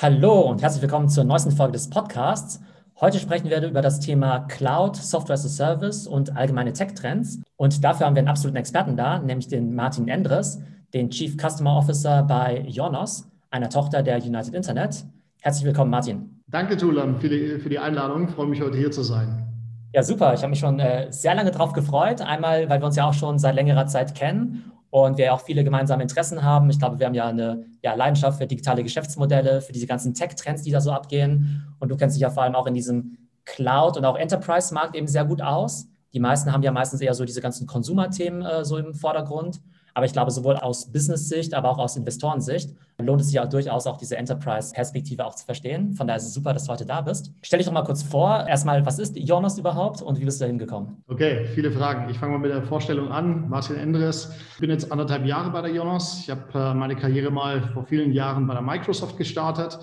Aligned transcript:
Hallo 0.00 0.42
und 0.42 0.62
herzlich 0.62 0.82
willkommen 0.82 1.08
zur 1.08 1.24
neuesten 1.24 1.50
Folge 1.50 1.72
des 1.72 1.90
Podcasts. 1.90 2.60
Heute 3.00 3.18
sprechen 3.18 3.50
wir 3.50 3.60
über 3.66 3.82
das 3.82 3.98
Thema 3.98 4.46
Cloud, 4.46 4.94
Software 4.94 5.34
as 5.34 5.44
a 5.44 5.48
Service 5.48 6.06
und 6.06 6.36
allgemeine 6.36 6.72
Tech-Trends. 6.72 7.40
Und 7.56 7.82
dafür 7.82 8.06
haben 8.06 8.14
wir 8.14 8.20
einen 8.20 8.28
absoluten 8.28 8.58
Experten 8.58 8.96
da, 8.96 9.18
nämlich 9.18 9.48
den 9.48 9.74
Martin 9.74 10.06
Endres, 10.06 10.60
den 10.94 11.10
Chief 11.10 11.36
Customer 11.36 11.76
Officer 11.76 12.22
bei 12.22 12.60
Jonos, 12.68 13.28
einer 13.50 13.68
Tochter 13.70 14.04
der 14.04 14.18
United 14.22 14.54
Internet. 14.54 15.04
Herzlich 15.40 15.64
willkommen, 15.64 15.90
Martin. 15.90 16.44
Danke, 16.46 16.76
Tulan, 16.76 17.18
für 17.18 17.28
die, 17.28 17.58
für 17.58 17.68
die 17.68 17.80
Einladung. 17.80 18.28
Ich 18.28 18.34
freue 18.36 18.46
mich, 18.46 18.62
heute 18.62 18.78
hier 18.78 18.92
zu 18.92 19.02
sein. 19.02 19.52
Ja, 19.92 20.04
super. 20.04 20.32
Ich 20.32 20.42
habe 20.42 20.50
mich 20.50 20.60
schon 20.60 20.78
äh, 20.78 21.08
sehr 21.10 21.34
lange 21.34 21.50
darauf 21.50 21.72
gefreut. 21.72 22.20
Einmal, 22.20 22.68
weil 22.70 22.80
wir 22.80 22.86
uns 22.86 22.94
ja 22.94 23.08
auch 23.08 23.14
schon 23.14 23.40
seit 23.40 23.56
längerer 23.56 23.88
Zeit 23.88 24.14
kennen 24.14 24.70
und 24.90 25.18
wir 25.18 25.34
auch 25.34 25.40
viele 25.40 25.64
gemeinsame 25.64 26.02
Interessen 26.02 26.42
haben. 26.42 26.70
Ich 26.70 26.78
glaube, 26.78 26.98
wir 26.98 27.06
haben 27.06 27.14
ja 27.14 27.26
eine 27.26 27.66
ja, 27.82 27.94
Leidenschaft 27.94 28.38
für 28.38 28.46
digitale 28.46 28.82
Geschäftsmodelle, 28.82 29.60
für 29.60 29.72
diese 29.72 29.86
ganzen 29.86 30.14
Tech-Trends, 30.14 30.62
die 30.62 30.70
da 30.70 30.80
so 30.80 30.92
abgehen. 30.92 31.74
Und 31.78 31.90
du 31.90 31.96
kennst 31.96 32.16
dich 32.16 32.22
ja 32.22 32.30
vor 32.30 32.42
allem 32.42 32.54
auch 32.54 32.66
in 32.66 32.74
diesem 32.74 33.18
Cloud- 33.44 33.96
und 33.96 34.04
auch 34.04 34.16
Enterprise-Markt 34.16 34.96
eben 34.96 35.06
sehr 35.06 35.24
gut 35.24 35.42
aus. 35.42 35.88
Die 36.14 36.20
meisten 36.20 36.52
haben 36.52 36.62
ja 36.62 36.72
meistens 36.72 37.00
eher 37.00 37.14
so 37.14 37.24
diese 37.24 37.40
ganzen 37.40 37.66
Consumer-Themen 37.66 38.42
äh, 38.42 38.64
so 38.64 38.78
im 38.78 38.94
Vordergrund. 38.94 39.60
Aber 39.98 40.06
ich 40.06 40.12
glaube, 40.12 40.30
sowohl 40.30 40.54
aus 40.54 40.92
Business-Sicht, 40.92 41.54
aber 41.54 41.70
auch 41.70 41.78
aus 41.78 41.96
Investorensicht 41.96 42.70
lohnt 42.98 43.20
es 43.20 43.26
sich 43.26 43.34
ja 43.34 43.46
durchaus 43.46 43.88
auch 43.88 43.96
diese 43.96 44.16
Enterprise-Perspektive 44.16 45.26
auch 45.26 45.34
zu 45.34 45.44
verstehen. 45.44 45.94
Von 45.94 46.06
daher 46.06 46.18
ist 46.18 46.28
es 46.28 46.34
super, 46.34 46.52
dass 46.52 46.66
du 46.66 46.72
heute 46.72 46.86
da 46.86 47.00
bist. 47.00 47.32
Stell 47.42 47.58
dich 47.58 47.66
doch 47.66 47.72
mal 47.72 47.82
kurz 47.82 48.04
vor. 48.04 48.46
Erstmal, 48.46 48.86
was 48.86 49.00
ist 49.00 49.18
Jonas 49.18 49.58
überhaupt 49.58 50.00
und 50.00 50.20
wie 50.20 50.24
bist 50.24 50.40
du 50.40 50.44
da 50.44 50.50
hingekommen? 50.50 51.02
Okay, 51.08 51.46
viele 51.46 51.72
Fragen. 51.72 52.08
Ich 52.10 52.16
fange 52.16 52.30
mal 52.34 52.38
mit 52.38 52.52
der 52.52 52.62
Vorstellung 52.62 53.10
an. 53.10 53.48
Martin 53.48 53.74
Endres. 53.74 54.30
Ich 54.52 54.60
bin 54.60 54.70
jetzt 54.70 54.92
anderthalb 54.92 55.26
Jahre 55.26 55.50
bei 55.50 55.62
der 55.62 55.72
Jonas. 55.72 56.20
Ich 56.20 56.30
habe 56.30 56.42
äh, 56.54 56.74
meine 56.74 56.94
Karriere 56.94 57.32
mal 57.32 57.60
vor 57.74 57.82
vielen 57.82 58.12
Jahren 58.12 58.46
bei 58.46 58.54
der 58.54 58.62
Microsoft 58.62 59.16
gestartet. 59.16 59.80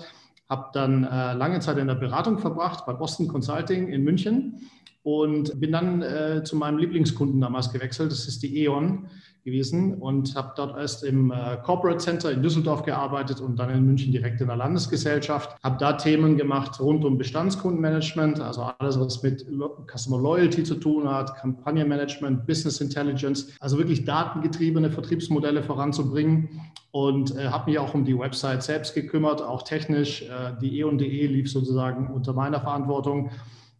Habe 0.48 0.70
dann 0.72 1.04
äh, 1.04 1.34
lange 1.34 1.60
Zeit 1.60 1.76
in 1.76 1.88
der 1.88 1.94
Beratung 1.94 2.38
verbracht 2.38 2.86
bei 2.86 2.94
Boston 2.94 3.28
Consulting 3.28 3.88
in 3.88 4.02
München 4.02 4.62
und 5.02 5.60
bin 5.60 5.72
dann 5.72 6.00
äh, 6.00 6.42
zu 6.42 6.56
meinem 6.56 6.78
Lieblingskunden 6.78 7.38
damals 7.38 7.70
gewechselt. 7.70 8.10
Das 8.10 8.26
ist 8.26 8.42
die 8.42 8.62
E.ON 8.62 9.10
gewesen 9.46 9.94
und 9.94 10.34
habe 10.34 10.52
dort 10.56 10.76
erst 10.76 11.04
im 11.04 11.30
äh, 11.30 11.56
Corporate 11.62 11.98
Center 11.98 12.30
in 12.32 12.42
Düsseldorf 12.42 12.82
gearbeitet 12.82 13.40
und 13.40 13.56
dann 13.58 13.70
in 13.70 13.86
München 13.86 14.12
direkt 14.12 14.40
in 14.42 14.48
der 14.48 14.56
Landesgesellschaft. 14.56 15.56
Habe 15.62 15.76
da 15.78 15.94
Themen 15.94 16.36
gemacht 16.36 16.78
rund 16.80 17.04
um 17.04 17.16
Bestandskundenmanagement, 17.16 18.40
also 18.40 18.62
alles, 18.78 19.00
was 19.00 19.22
mit 19.22 19.46
Customer 19.90 20.20
Loyalty 20.20 20.64
zu 20.64 20.74
tun 20.74 21.08
hat, 21.08 21.34
Kampagnenmanagement, 21.36 22.46
Business 22.46 22.80
Intelligence, 22.80 23.52
also 23.60 23.78
wirklich 23.78 24.04
datengetriebene 24.04 24.90
Vertriebsmodelle 24.90 25.62
voranzubringen 25.62 26.48
und 26.90 27.36
äh, 27.36 27.48
habe 27.48 27.70
mich 27.70 27.78
auch 27.78 27.94
um 27.94 28.04
die 28.04 28.18
Website 28.18 28.64
selbst 28.64 28.94
gekümmert, 28.94 29.40
auch 29.40 29.62
technisch. 29.62 30.22
Äh, 30.22 30.54
die 30.60 30.80
E&DE 30.80 31.26
lief 31.26 31.50
sozusagen 31.50 32.08
unter 32.08 32.32
meiner 32.32 32.60
Verantwortung. 32.60 33.30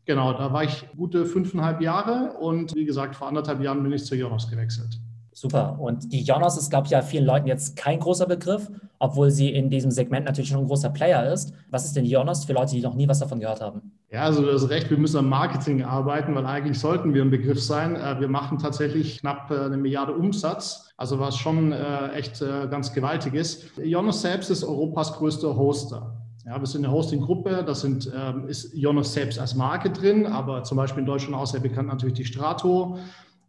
Genau, 0.04 0.32
da 0.32 0.52
war 0.52 0.62
ich 0.62 0.86
gute 0.96 1.26
fünfeinhalb 1.26 1.80
Jahre 1.80 2.34
und 2.38 2.72
wie 2.76 2.84
gesagt, 2.84 3.16
vor 3.16 3.26
anderthalb 3.26 3.60
Jahren 3.60 3.82
bin 3.82 3.92
ich 3.92 4.04
zu 4.04 4.14
Jonas 4.14 4.48
gewechselt. 4.48 5.00
Super. 5.38 5.76
Und 5.78 6.14
die 6.14 6.22
Jonas 6.22 6.56
ist, 6.56 6.70
glaube 6.70 6.86
ich, 6.86 6.92
ja 6.92 7.02
vielen 7.02 7.26
Leuten 7.26 7.46
jetzt 7.46 7.76
kein 7.76 8.00
großer 8.00 8.24
Begriff, 8.24 8.70
obwohl 8.98 9.30
sie 9.30 9.52
in 9.52 9.68
diesem 9.68 9.90
Segment 9.90 10.24
natürlich 10.24 10.48
schon 10.48 10.60
ein 10.60 10.66
großer 10.66 10.88
Player 10.88 11.30
ist. 11.30 11.52
Was 11.68 11.84
ist 11.84 11.94
denn 11.94 12.06
Jonas 12.06 12.46
für 12.46 12.54
Leute, 12.54 12.74
die 12.74 12.80
noch 12.80 12.94
nie 12.94 13.06
was 13.06 13.18
davon 13.18 13.40
gehört 13.40 13.60
haben? 13.60 13.92
Ja, 14.10 14.22
also 14.22 14.40
du 14.40 14.50
hast 14.50 14.70
recht, 14.70 14.88
wir 14.88 14.96
müssen 14.96 15.18
am 15.18 15.28
Marketing 15.28 15.82
arbeiten, 15.82 16.34
weil 16.34 16.46
eigentlich 16.46 16.78
sollten 16.78 17.12
wir 17.12 17.20
ein 17.20 17.28
Begriff 17.28 17.62
sein. 17.62 17.96
Äh, 17.96 18.18
wir 18.18 18.28
machen 18.28 18.58
tatsächlich 18.58 19.20
knapp 19.20 19.50
äh, 19.50 19.58
eine 19.58 19.76
Milliarde 19.76 20.14
Umsatz, 20.14 20.88
also 20.96 21.20
was 21.20 21.36
schon 21.36 21.72
äh, 21.72 22.12
echt 22.14 22.42
ganz 22.70 22.94
gewaltig 22.94 23.34
ist. 23.34 23.76
Jonas 23.76 24.22
selbst 24.22 24.48
ist 24.48 24.64
Europas 24.64 25.12
größter 25.12 25.54
Hoster. 25.54 26.16
Ja, 26.46 26.58
wir 26.58 26.66
sind 26.66 26.84
eine 26.84 26.94
Hosting-Gruppe, 26.94 27.64
da 27.66 27.74
sind, 27.74 28.10
ähm, 28.16 28.48
ist 28.48 28.72
Jonas 28.72 29.12
selbst 29.12 29.38
als 29.38 29.54
Marke 29.56 29.90
drin, 29.90 30.26
aber 30.26 30.62
zum 30.62 30.76
Beispiel 30.76 31.00
in 31.00 31.06
Deutschland 31.06 31.34
auch 31.34 31.46
sehr 31.46 31.60
bekannt 31.60 31.88
natürlich 31.88 32.14
die 32.14 32.24
Strato. 32.24 32.98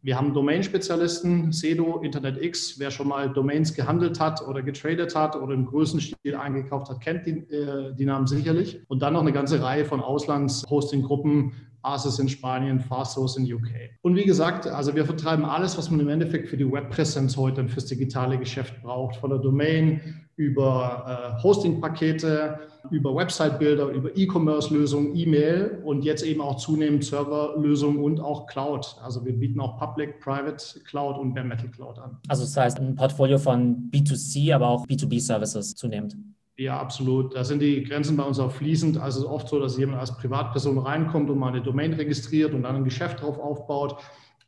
Wir 0.08 0.18
haben 0.18 0.34
Domain-Spezialisten, 0.34 1.52
Sedo, 1.52 1.98
InternetX. 1.98 2.80
Wer 2.80 2.92
schon 2.92 3.10
mal 3.10 3.30
Domains 3.30 3.74
gehandelt 3.74 4.22
hat 4.22 4.42
oder 4.48 4.62
getradet 4.62 5.14
hat 5.18 5.36
oder 5.36 5.54
im 5.54 5.66
größten 5.66 6.00
Stil 6.00 6.34
eingekauft 6.34 6.90
hat, 6.90 7.02
kennt 7.02 7.26
die, 7.26 7.40
äh, 7.54 7.94
die 7.94 8.06
Namen 8.06 8.26
sicherlich. 8.26 8.80
Und 8.88 9.02
dann 9.02 9.12
noch 9.12 9.22
eine 9.22 9.34
ganze 9.34 9.62
Reihe 9.62 9.84
von 9.84 10.00
Auslands-Hosting-Gruppen, 10.00 11.52
Asus 11.82 12.20
in 12.20 12.30
Spanien, 12.30 12.80
Fasthost 12.80 13.38
in 13.38 13.52
UK. 13.52 13.70
Und 14.02 14.16
wie 14.16 14.26
gesagt, 14.26 14.68
also 14.68 14.96
wir 14.96 15.06
vertreiben 15.06 15.46
alles, 15.46 15.78
was 15.78 15.90
man 15.90 16.00
im 16.00 16.10
Endeffekt 16.10 16.50
für 16.50 16.58
die 16.58 16.70
Webpräsenz 16.70 17.38
heute 17.38 17.68
fürs 17.68 17.86
digitale 17.86 18.38
Geschäft 18.38 18.82
braucht, 18.82 19.18
von 19.18 19.30
der 19.30 19.40
Domain 19.40 20.28
über 20.36 21.36
äh, 21.40 21.44
Hosting-Pakete, 21.44 22.60
über 22.92 23.16
Website-Bilder, 23.16 23.88
über 23.88 24.16
E-Commerce-Lösungen, 24.16 25.16
E-Mail 25.16 25.82
und 25.84 26.06
jetzt 26.06 26.24
eben 26.24 26.42
auch 26.42 26.58
zunehmend 26.58 27.04
Server-Lösungen 27.04 27.98
und 27.98 28.20
auch 28.20 28.46
Cloud. 28.46 28.96
Also 29.04 29.26
wir 29.26 29.34
bieten 29.34 29.60
auch 29.60 29.78
Public, 29.78 30.20
Private 30.20 30.80
Cloud 30.86 31.18
und 31.18 31.34
Bare 31.34 31.46
Metal 31.46 31.70
Cloud 31.70 31.98
an. 32.00 32.18
Also 32.28 32.44
das 32.44 32.56
heißt 32.56 32.80
ein 32.80 32.96
Portfolio 32.96 33.40
von 33.40 33.90
B2C, 33.92 34.54
aber 34.54 34.70
auch 34.70 34.86
B2B-Services 34.86 35.76
zunehmend. 35.76 36.16
Ja, 36.58 36.80
absolut. 36.80 37.36
Da 37.36 37.44
sind 37.44 37.62
die 37.62 37.84
Grenzen 37.84 38.18
bei 38.18 38.24
uns 38.24 38.40
auch 38.40 38.52
fließend. 38.52 38.98
Also 38.98 39.20
es 39.20 39.26
ist 39.26 39.32
oft 39.32 39.48
so, 39.48 39.60
dass 39.60 39.78
jemand 39.78 40.00
als 40.00 40.18
Privatperson 40.18 40.80
reinkommt 40.80 41.30
und 41.30 41.38
mal 41.38 41.50
eine 41.50 41.62
Domain 41.62 41.94
registriert 41.94 42.54
und 42.54 42.64
dann 42.64 42.76
ein 42.76 42.84
Geschäft 42.84 43.22
drauf 43.22 43.38
aufbaut. 43.38 43.98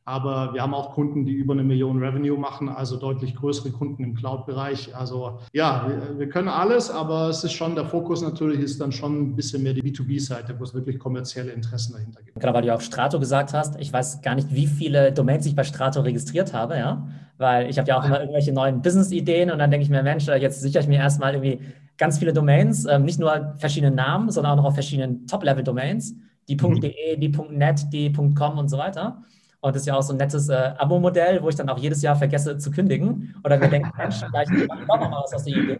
Aber 0.05 0.55
wir 0.55 0.63
haben 0.63 0.73
auch 0.73 0.93
Kunden, 0.95 1.23
die 1.23 1.33
über 1.33 1.53
eine 1.53 1.63
Million 1.63 2.03
Revenue 2.03 2.35
machen, 2.35 2.67
also 2.67 2.97
deutlich 2.97 3.35
größere 3.35 3.69
Kunden 3.69 4.03
im 4.03 4.15
Cloud-Bereich. 4.15 4.95
Also 4.95 5.37
ja, 5.53 5.85
wir, 5.87 6.17
wir, 6.17 6.29
können 6.29 6.47
alles, 6.47 6.89
aber 6.89 7.29
es 7.29 7.43
ist 7.43 7.51
schon, 7.51 7.75
der 7.75 7.85
Fokus 7.85 8.23
natürlich 8.23 8.59
ist 8.59 8.81
dann 8.81 8.91
schon 8.91 9.21
ein 9.21 9.35
bisschen 9.35 9.61
mehr 9.61 9.75
die 9.75 9.83
B2B-Seite, 9.83 10.55
wo 10.57 10.63
es 10.63 10.73
wirklich 10.73 10.97
kommerzielle 10.97 11.51
Interessen 11.51 11.93
dahinter 11.93 12.23
gibt. 12.23 12.39
Gerade 12.39 12.55
weil 12.55 12.63
du 12.63 12.73
auch 12.73 12.81
Strato 12.81 13.19
gesagt 13.19 13.53
hast, 13.53 13.79
ich 13.79 13.93
weiß 13.93 14.23
gar 14.23 14.33
nicht, 14.33 14.51
wie 14.51 14.65
viele 14.65 15.11
Domains 15.11 15.45
ich 15.45 15.55
bei 15.55 15.63
Strato 15.63 16.01
registriert 16.01 16.55
habe, 16.55 16.77
ja, 16.77 17.07
weil 17.37 17.69
ich 17.69 17.77
habe 17.77 17.87
ja 17.87 17.99
auch 17.99 18.03
immer 18.03 18.19
irgendwelche 18.19 18.51
neuen 18.51 18.81
Business-Ideen 18.81 19.51
und 19.51 19.59
dann 19.59 19.69
denke 19.69 19.83
ich 19.83 19.91
mir, 19.91 20.01
Mensch, 20.01 20.25
jetzt 20.25 20.59
sichere 20.59 20.81
ich 20.81 20.87
mir 20.87 20.97
erstmal 20.97 21.35
irgendwie 21.35 21.59
ganz 21.99 22.17
viele 22.17 22.33
Domains, 22.33 22.85
ähm, 22.85 23.03
nicht 23.03 23.19
nur 23.19 23.53
verschiedene 23.57 23.95
Namen, 23.95 24.31
sondern 24.31 24.53
auch 24.53 24.63
noch 24.63 24.69
auf 24.69 24.73
verschiedenen 24.73 25.27
Top-Level-Domains, 25.27 26.15
die 26.47 26.55
mhm. 26.55 26.81
.de, 26.81 27.17
die 27.17 27.29
.net, 27.51 27.93
die 27.93 28.11
.com 28.11 28.57
und 28.57 28.69
so 28.69 28.79
weiter. 28.79 29.21
Und 29.61 29.75
das 29.75 29.83
ist 29.83 29.87
ja 29.87 29.95
auch 29.95 30.01
so 30.01 30.13
ein 30.13 30.17
nettes 30.17 30.47
äh, 30.47 30.71
Abo-Modell, 30.77 31.43
wo 31.43 31.49
ich 31.49 31.55
dann 31.55 31.69
auch 31.69 31.77
jedes 31.77 32.01
Jahr 32.01 32.15
vergesse 32.15 32.57
zu 32.57 32.71
kündigen. 32.71 33.35
Oder 33.43 33.59
mir 33.59 33.67
denke, 33.67 33.91
Mensch, 33.97 34.15
vielleicht 34.15 34.49
mache 34.67 34.81
ich 34.81 34.87
doch 34.87 34.99
noch 34.99 35.09
mal 35.09 35.21
was 35.21 35.33
aus 35.33 35.43
der 35.43 35.55
Idee. 35.55 35.79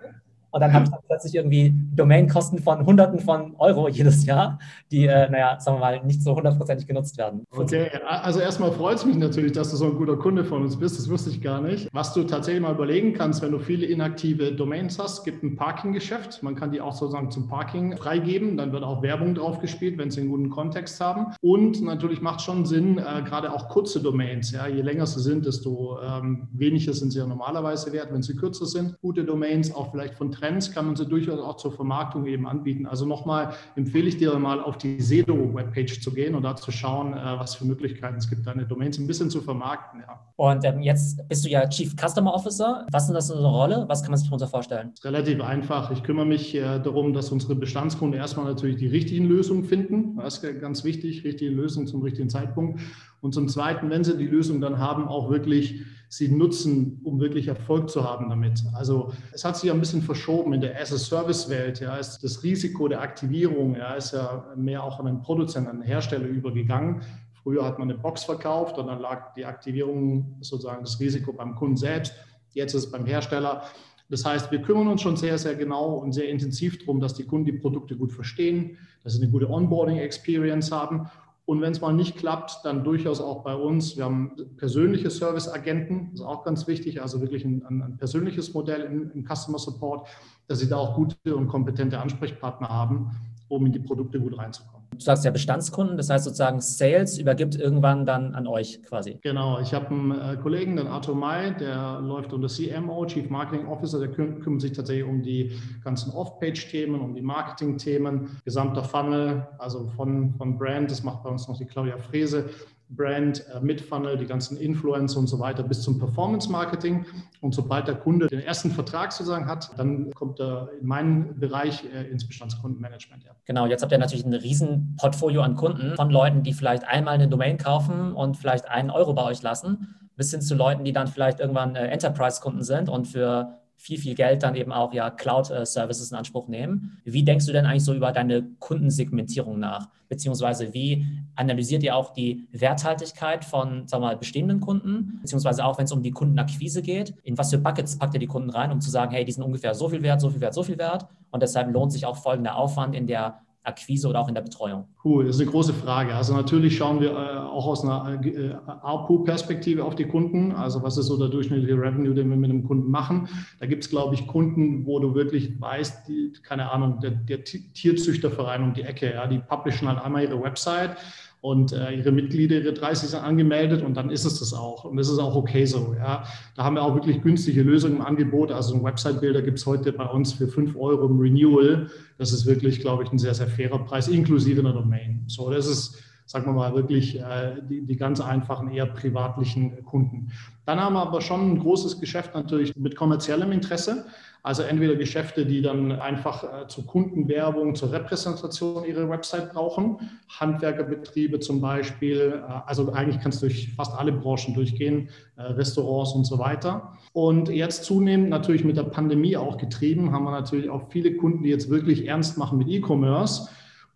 Und 0.52 0.62
dann 0.62 0.74
habe 0.74 0.86
ich 0.86 0.92
dann 0.92 1.00
plötzlich 1.08 1.36
irgendwie 1.36 1.74
Domainkosten 1.96 2.60
von 2.60 2.86
Hunderten 2.86 3.20
von 3.20 3.56
Euro 3.58 3.88
jedes 3.88 4.26
Jahr, 4.26 4.60
die, 4.92 5.06
äh, 5.06 5.30
naja, 5.30 5.60
sagen 5.60 5.78
wir 5.78 5.82
mal, 5.82 6.04
nicht 6.04 6.24
so 6.24 6.36
hundertprozentig 6.36 6.88
genutzt 6.88 7.18
werden. 7.18 7.44
Okay, 7.52 7.90
also 8.08 8.40
erstmal 8.40 8.72
freut 8.72 8.98
es 8.98 9.06
mich 9.06 9.18
natürlich, 9.18 9.52
dass 9.52 9.72
du 9.72 9.78
so 9.78 9.86
ein 9.86 9.96
guter 9.96 10.18
Kunde 10.18 10.44
von 10.44 10.64
uns 10.64 10.78
bist. 10.78 10.98
Das 10.98 11.10
wusste 11.10 11.30
ich 11.30 11.42
gar 11.42 11.62
nicht. 11.62 11.90
Was 11.94 12.14
du 12.14 12.24
tatsächlich 12.24 12.62
mal 12.62 12.74
überlegen 12.74 13.14
kannst, 13.14 13.42
wenn 13.42 13.52
du 13.52 13.60
viele 13.60 13.86
inaktive 13.86 14.52
Domains 14.52 14.98
hast, 15.00 15.24
gibt 15.24 15.44
ein 15.44 15.56
Parking-Geschäft. 15.56 16.42
Man 16.44 16.56
kann 16.56 16.72
die 16.72 16.82
auch 16.82 16.94
sozusagen 16.94 17.32
zum 17.32 17.48
Parking 17.48 17.98
freigeben. 17.98 18.58
Dann 18.58 18.72
wird 18.72 18.84
auch 18.84 19.02
Werbung 19.02 19.36
drauf 19.36 19.60
gespielt, 19.60 19.98
wenn 19.98 20.12
sie 20.12 20.22
einen 20.22 20.30
guten 20.30 20.50
Kontext 20.50 21.00
haben. 21.00 21.34
Und 21.42 21.82
natürlich 21.82 22.22
macht 22.22 22.42
schon 22.42 22.66
Sinn, 22.66 22.98
äh, 22.98 23.22
gerade 23.24 23.54
auch 23.54 23.70
kurze 23.70 24.02
Domains. 24.02 24.52
Ja, 24.52 24.68
je 24.68 24.82
länger 24.82 25.06
sie 25.06 25.22
sind, 25.22 25.46
desto 25.46 26.00
ähm, 26.02 26.48
weniger 26.54 26.94
sind 26.94 27.12
sie 27.12 27.20
ja 27.20 27.28
normalerweise 27.28 27.92
wert, 27.94 28.12
wenn 28.12 28.24
sie 28.24 28.36
kürzer 28.36 28.66
sind. 28.66 29.00
Gute 29.02 29.24
Domains, 29.24 29.74
auch 29.74 29.92
vielleicht 29.92 30.16
von 30.16 30.32
Trends 30.40 30.72
kann 30.72 30.86
man 30.86 30.96
sie 30.96 31.06
durchaus 31.06 31.40
auch 31.40 31.58
zur 31.58 31.72
Vermarktung 31.72 32.26
eben 32.26 32.48
anbieten. 32.48 32.86
Also 32.86 33.06
nochmal 33.06 33.54
empfehle 33.76 34.08
ich 34.08 34.18
dir 34.18 34.38
mal 34.40 34.62
auf 34.62 34.78
die 34.78 35.02
Sedo-Webpage 35.02 36.02
zu 36.02 36.12
gehen 36.12 36.36
und 36.36 36.44
da 36.44 36.56
zu 36.56 36.72
schauen, 36.72 37.14
äh, 37.14 37.18
was 37.38 37.56
für 37.56 37.66
Möglichkeiten 37.66 38.18
es 38.18 38.30
gibt, 38.30 38.48
deine 38.48 38.66
Domains 38.66 38.98
ein 38.98 39.08
bisschen 39.08 39.30
zu 39.30 39.42
vermarkten. 39.42 40.02
Ja. 40.02 40.20
Und 40.36 40.64
ähm, 40.64 40.82
jetzt 40.82 41.28
bist 41.28 41.46
du 41.46 41.50
ja 41.50 41.68
Chief 41.68 41.96
Customer 41.96 42.34
Officer. 42.34 42.86
Was 42.92 43.08
ist 43.08 43.14
das 43.14 43.32
für 43.32 43.38
eine 43.38 43.48
Rolle? 43.48 43.86
Was 43.88 44.02
kann 44.02 44.12
man 44.12 44.18
sich 44.18 44.28
darunter 44.28 44.48
vorstellen? 44.48 44.94
Relativ 45.04 45.42
einfach. 45.42 45.92
Ich 45.92 46.04
kümmere 46.04 46.26
mich 46.26 46.56
äh, 46.56 46.80
darum, 46.80 47.14
dass 47.14 47.32
unsere 47.32 47.56
Bestandskunden 47.56 48.20
erstmal 48.20 48.46
natürlich 48.46 48.78
die 48.78 48.88
richtigen 48.88 49.26
Lösungen 49.26 49.64
finden. 49.64 50.18
Das 50.18 50.38
ist 50.38 50.62
ganz 50.62 50.84
wichtig, 50.84 51.24
richtige 51.24 51.52
Lösungen 51.52 51.88
zum 51.88 52.02
richtigen 52.02 52.30
Zeitpunkt. 52.30 52.80
Und 53.22 53.34
zum 53.34 53.48
Zweiten, 53.48 53.90
wenn 53.90 54.04
sie 54.04 54.18
die 54.18 54.28
Lösung 54.28 54.62
dann 54.62 54.80
haben, 54.80 55.08
auch 55.08 55.30
wirklich 55.30 55.82
sie 56.10 56.28
nutzen, 56.28 57.00
um 57.04 57.20
wirklich 57.20 57.48
Erfolg 57.48 57.90
zu 57.90 58.04
haben 58.04 58.30
damit. 58.30 58.64
Also 58.74 59.14
es 59.32 59.46
hat 59.46 59.56
sich 59.58 59.72
ein 59.72 59.80
bisschen 59.80 60.02
verschoben 60.02 60.54
in 60.54 60.62
der 60.62 60.82
As-a-Service-Welt. 60.82 61.80
Ja, 61.80 61.98
ist 61.98 62.24
das 62.24 62.44
Risiko 62.44 62.88
der 62.88 63.02
Aktivierung 63.02 63.76
ja, 63.76 63.94
ist 63.94 64.14
ja 64.14 64.52
mehr 64.56 64.84
auch 64.84 65.00
an 65.00 65.06
den 65.06 65.22
Produzenten, 65.22 65.70
an 65.70 65.78
den 65.78 65.86
Hersteller 65.88 66.26
übergegangen. 66.26 67.02
Früher 67.44 67.64
hat 67.64 67.78
man 67.78 67.90
eine 67.90 68.00
Box 68.00 68.24
verkauft 68.24 68.80
und 68.80 68.88
dann 68.88 69.00
lag 69.00 69.34
die 69.36 69.46
Aktivierung 69.46 70.36
sozusagen 70.42 70.84
das 70.84 71.00
Risiko 71.00 71.32
beim 71.32 71.56
Kunden 71.56 71.78
selbst. 71.78 72.14
Jetzt 72.54 72.74
ist 72.74 72.86
es 72.86 72.92
beim 72.92 73.06
Hersteller. 73.06 73.64
Das 74.10 74.26
heißt, 74.26 74.52
wir 74.52 74.64
kümmern 74.64 74.88
uns 74.88 75.04
schon 75.04 75.16
sehr, 75.16 75.38
sehr 75.38 75.54
genau 75.54 75.94
und 75.94 76.14
sehr 76.14 76.28
intensiv 76.28 76.80
darum, 76.80 77.00
dass 77.00 77.14
die 77.14 77.26
Kunden 77.26 77.46
die 77.46 77.52
Produkte 77.52 77.96
gut 77.96 78.12
verstehen, 78.12 78.78
dass 79.04 79.14
sie 79.14 79.22
eine 79.22 79.32
gute 79.32 79.48
Onboarding-Experience 79.48 80.72
haben 80.72 81.08
Und 81.50 81.62
wenn 81.62 81.72
es 81.72 81.82
mal 81.82 81.94
nicht 81.94 82.16
klappt, 82.16 82.60
dann 82.64 82.84
durchaus 82.84 83.20
auch 83.20 83.42
bei 83.42 83.56
uns. 83.56 83.98
Wir 83.98 84.06
haben 84.06 84.36
persönliche 84.58 85.10
Service-Agenten, 85.10 86.10
das 86.12 86.20
ist 86.20 86.26
auch 86.28 86.44
ganz 86.44 86.68
wichtig, 86.68 87.02
also 87.02 87.22
wirklich 87.22 87.44
ein, 87.44 87.66
ein 87.66 87.98
persönliches 87.98 88.54
Modell 88.54 88.82
im, 88.82 89.10
im 89.10 89.26
Customer 89.26 89.58
Support, 89.58 90.08
dass 90.46 90.60
sie 90.60 90.70
da 90.70 90.78
auch 90.78 90.94
gute 90.94 91.36
und 91.36 91.48
kompetente 91.48 92.00
Ansprechpartner 92.00 92.70
haben, 92.70 93.10
um 93.48 93.66
in 93.66 93.72
die 93.72 93.80
Produkte 93.80 94.20
gut 94.20 94.38
reinzukommen. 94.38 94.79
Du 95.00 95.06
sagst 95.06 95.24
ja 95.24 95.32
Bestandskunden, 95.32 95.96
das 95.96 96.10
heißt 96.10 96.26
sozusagen 96.26 96.60
Sales 96.60 97.18
übergibt 97.18 97.56
irgendwann 97.56 98.06
dann 98.06 98.36
an 98.36 98.48
euch 98.48 98.84
quasi. 98.84 99.18
Genau, 99.22 99.58
ich 99.62 99.74
habe 99.74 99.88
einen 99.88 100.12
äh, 100.12 100.36
Kollegen, 100.36 100.76
den 100.76 100.88
Arthur 100.88 101.16
May, 101.16 101.56
der 101.56 102.02
läuft 102.02 102.34
unter 102.34 102.50
CMO, 102.50 103.06
Chief 103.06 103.30
Marketing 103.30 103.66
Officer, 103.66 104.00
der 104.00 104.10
küm 104.10 104.42
kümmert 104.42 104.60
sich 104.60 104.74
tatsächlich 104.74 105.06
um 105.06 105.24
die 105.24 105.58
ganzen 105.86 106.12
Off-Page-Themen, 106.12 107.00
um 107.00 107.16
die 107.16 107.22
Marketing-Themen, 107.22 108.42
gesamter 108.44 108.84
Funnel, 108.84 109.48
also 109.58 109.88
von, 109.96 110.34
von 110.34 110.58
Brand, 110.58 110.92
das 110.92 111.02
macht 111.02 111.24
bei 111.24 111.30
uns 111.30 111.48
noch 111.48 111.58
die 111.58 111.66
Claudia 111.66 111.98
Frese, 111.98 112.50
Brand, 112.90 113.46
äh, 113.54 113.60
Mid-Funnel, 113.60 114.18
die 114.18 114.26
ganzen 114.26 114.58
Influencer 114.58 115.20
und 115.20 115.28
so 115.28 115.40
weiter 115.40 115.62
bis 115.62 115.82
zum 115.82 116.00
Performance-Marketing. 116.00 117.06
Und 117.42 117.54
sobald 117.54 117.88
der 117.88 117.96
Kunde 117.96 118.28
den 118.28 118.40
ersten 118.40 118.72
Vertrag 118.72 119.12
sozusagen 119.12 119.46
hat, 119.48 119.72
dann 119.78 120.12
kommt 120.12 120.40
er 120.40 120.70
in 120.82 120.88
meinen 120.88 121.40
Bereich 121.40 121.84
äh, 121.86 122.10
ins 122.10 122.28
Bestandskundenmanagement. 122.28 123.24
Ja. 123.24 123.32
Genau, 123.46 123.68
jetzt 123.68 123.84
habt 123.84 123.92
ihr 123.92 124.00
natürlich 124.00 124.26
ein 124.26 124.34
riesen 124.34 124.96
Portfolio 125.00 125.42
an 125.42 125.56
Kunden 125.56 125.96
von 125.96 126.10
Leuten, 126.10 126.42
die 126.42 126.54
vielleicht 126.54 126.84
einmal 126.88 127.14
eine 127.14 127.28
Domain 127.28 127.58
kaufen 127.58 128.14
und 128.14 128.38
vielleicht 128.38 128.68
einen 128.68 128.90
Euro 128.90 129.14
bei 129.14 129.24
euch 129.24 129.44
lassen, 129.44 129.96
bis 130.16 130.32
hin 130.32 130.42
zu 130.42 130.56
Leuten, 130.56 130.84
die 130.84 130.92
dann 130.92 131.08
vielleicht 131.08 131.40
irgendwann 131.40 131.76
äh, 131.76 131.88
Enterprise-Kunden 131.88 132.64
sind 132.64 132.90
und 132.90 133.08
für 133.08 133.59
viel, 133.80 133.98
viel 133.98 134.14
Geld 134.14 134.44
dann 134.44 134.56
eben 134.56 134.74
auch 134.74 134.94
ja 134.94 135.10
Cloud-Services 135.10 136.12
in 136.12 136.18
Anspruch 136.18 136.50
nehmen. 136.50 136.98
Wie 137.06 137.24
denkst 137.24 137.46
du 137.46 137.54
denn 137.54 137.66
eigentlich 137.66 137.86
so 137.86 137.94
über 137.94 138.12
deine 138.12 138.44
Kundensegmentierung 138.60 139.58
nach? 139.58 139.88
Beziehungsweise 140.10 140.74
wie 140.74 141.08
analysiert 141.36 141.82
ihr 141.84 141.96
auch 141.96 142.12
die 142.12 142.46
Werthaltigkeit 142.52 143.46
von 143.46 143.88
sagen 143.88 144.04
wir 144.04 144.08
mal, 144.08 144.18
bestehenden 144.18 144.60
Kunden? 144.60 145.20
Beziehungsweise 145.22 145.64
auch, 145.64 145.78
wenn 145.78 145.86
es 145.86 145.94
um 145.94 146.04
die 146.04 146.12
Kundenakquise 146.12 146.82
geht, 146.82 147.14
in 147.24 147.38
was 147.38 147.52
für 147.52 147.58
Buckets 147.58 147.98
packt 147.98 148.16
ihr 148.16 148.20
die 148.20 148.28
Kunden 148.28 148.50
rein, 148.50 148.72
um 148.72 148.82
zu 148.82 148.92
sagen, 148.92 149.14
hey, 149.14 149.24
die 149.24 149.32
sind 149.32 149.44
ungefähr 149.44 149.74
so 149.74 149.88
viel 149.88 150.04
wert, 150.04 150.20
so 150.20 150.30
viel 150.30 150.42
wert, 150.42 150.54
so 150.54 150.64
viel 150.64 150.78
wert. 150.78 151.08
Und 151.32 151.42
deshalb 151.42 151.72
lohnt 151.72 151.94
sich 151.94 152.06
auch 152.06 152.18
folgender 152.18 152.58
Aufwand 152.58 152.94
in 152.96 153.08
der 153.08 153.40
Akquise 153.64 154.08
oder 154.08 154.20
auch 154.20 154.28
in 154.28 154.36
der 154.36 154.42
Betreuung? 154.42 154.88
Cool, 155.04 155.26
das 155.26 155.36
ist 155.36 155.42
eine 155.42 155.52
große 155.52 155.74
Frage. 155.74 156.16
Also 156.16 156.34
natürlich 156.34 156.78
schauen 156.78 157.00
wir 157.02 157.12
äh, 157.12 157.38
auch 157.38 157.68
aus 157.68 157.84
einer 157.84 158.20
äh, 158.24 158.54
ARPU-Perspektive 158.66 159.84
auf 159.84 159.96
die 159.96 160.06
Kunden. 160.06 160.52
Also 160.52 160.82
was 160.82 160.98
ist 160.98 161.08
so 161.08 161.18
der 161.18 161.28
durchschnittliche 161.28 161.76
Revenue, 161.76 162.14
den 162.14 162.30
wir 162.30 162.38
mit 162.38 162.50
einem 162.50 162.64
Kunden 162.64 162.90
machen? 162.90 163.28
Da 163.60 163.66
gibt 163.66 163.84
es, 163.84 163.90
glaube 163.90 164.16
ich, 164.16 164.28
Kunden, 164.28 164.86
wo 164.86 165.00
du 165.00 165.14
wirklich 165.14 165.60
weißt, 165.60 166.08
die, 166.08 166.34
keine 166.44 166.72
Ahnung, 166.72 167.00
der, 167.02 167.12
der 167.12 167.44
Tierzüchterverein 167.44 168.64
um 168.64 168.74
die 168.74 168.84
Ecke, 168.84 169.14
ja, 169.14 169.28
die 169.28 169.40
publishen 169.40 169.88
halt 169.88 170.00
einmal 170.00 170.24
ihre 170.24 170.42
Website 170.42 170.98
und 171.42 171.72
äh, 171.72 171.94
ihre 171.94 172.12
Mitglieder, 172.12 172.58
ihre 172.58 172.74
30 172.74 173.10
sind 173.10 173.20
angemeldet 173.20 173.82
und 173.82 173.96
dann 173.96 174.10
ist 174.10 174.26
es 174.26 174.40
das 174.40 174.54
auch. 174.54 174.84
Und 174.84 174.98
das 174.98 175.10
ist 175.10 175.20
auch 175.20 175.36
okay 175.36 175.66
so. 175.66 175.96
Ja. 175.98 176.24
Da 176.56 176.64
haben 176.64 176.76
wir 176.76 176.84
auch 176.84 176.96
wirklich 176.96 177.22
günstige 177.22 177.64
Lösungen 177.64 177.98
im 177.98 178.02
Angebot. 178.02 178.52
Also 178.52 178.76
ein 178.76 178.84
Website-Builder 178.84 179.42
gibt 179.42 179.58
es 179.58 179.66
heute 179.66 179.94
bei 179.94 180.06
uns 180.06 180.34
für 180.34 180.48
5 180.48 180.76
Euro 180.76 181.06
im 181.06 181.18
Renewal. 181.20 181.88
Das 182.18 182.34
ist 182.34 182.46
wirklich, 182.46 182.82
glaube 182.82 183.04
ich, 183.04 183.12
ein 183.12 183.20
sehr, 183.20 183.34
sehr 183.34 183.48
fairer 183.48 183.80
Preis, 183.80 184.10
inklusive 184.10 184.60
einer 184.60 184.74
Domain. 184.74 185.24
So, 185.28 185.50
das 185.50 185.66
ist, 185.68 186.04
sagen 186.26 186.46
wir 186.46 186.54
mal, 186.54 186.76
wirklich 186.76 187.18
äh, 187.18 187.62
die, 187.70 187.86
die 187.86 187.96
ganz 187.96 188.20
einfachen, 188.20 188.70
eher 188.72 188.88
privatlichen 188.88 189.86
Kunden. 189.86 190.32
Dann 190.70 190.80
haben 190.80 190.94
wir 190.94 191.02
aber 191.02 191.20
schon 191.22 191.54
ein 191.54 191.60
großes 191.62 192.00
Geschäft 192.00 192.36
natürlich 192.36 192.76
mit 192.76 192.96
kommerziellem 192.96 193.52
Interesse. 193.52 194.06
Also 194.44 194.62
entweder 194.62 194.96
Geschäfte, 194.96 195.48
die 195.48 195.64
dann 195.64 195.92
einfach 195.92 196.44
äh, 196.44 196.68
zur 196.68 196.86
Kundenwerbung, 196.86 197.74
zur 197.74 197.92
Repräsentation 197.92 198.86
ihre 198.86 199.10
Website 199.10 199.52
brauchen, 199.52 199.98
Handwerkerbetriebe 200.40 201.40
zum 201.40 201.60
Beispiel, 201.60 202.44
äh, 202.48 202.52
also 202.68 202.94
eigentlich 202.94 203.20
kannst 203.20 203.42
du 203.42 203.48
durch 203.48 203.74
fast 203.74 203.98
alle 203.98 204.12
Branchen 204.12 204.54
durchgehen, 204.54 205.10
äh, 205.38 205.42
Restaurants 205.42 206.14
und 206.14 206.26
so 206.26 206.38
weiter. 206.38 206.94
Und 207.14 207.50
jetzt 207.50 207.86
zunehmend 207.86 208.30
natürlich 208.30 208.64
mit 208.64 208.78
der 208.78 208.84
Pandemie 208.84 209.38
auch 209.38 209.58
getrieben, 209.58 210.12
haben 210.12 210.26
wir 210.26 210.32
natürlich 210.32 210.70
auch 210.70 210.84
viele 210.92 211.16
Kunden, 211.16 211.42
die 211.42 211.50
jetzt 211.50 211.72
wirklich 211.72 212.08
ernst 212.08 212.38
machen 212.38 212.60
mit 212.60 212.68
E-Commerce 212.68 213.50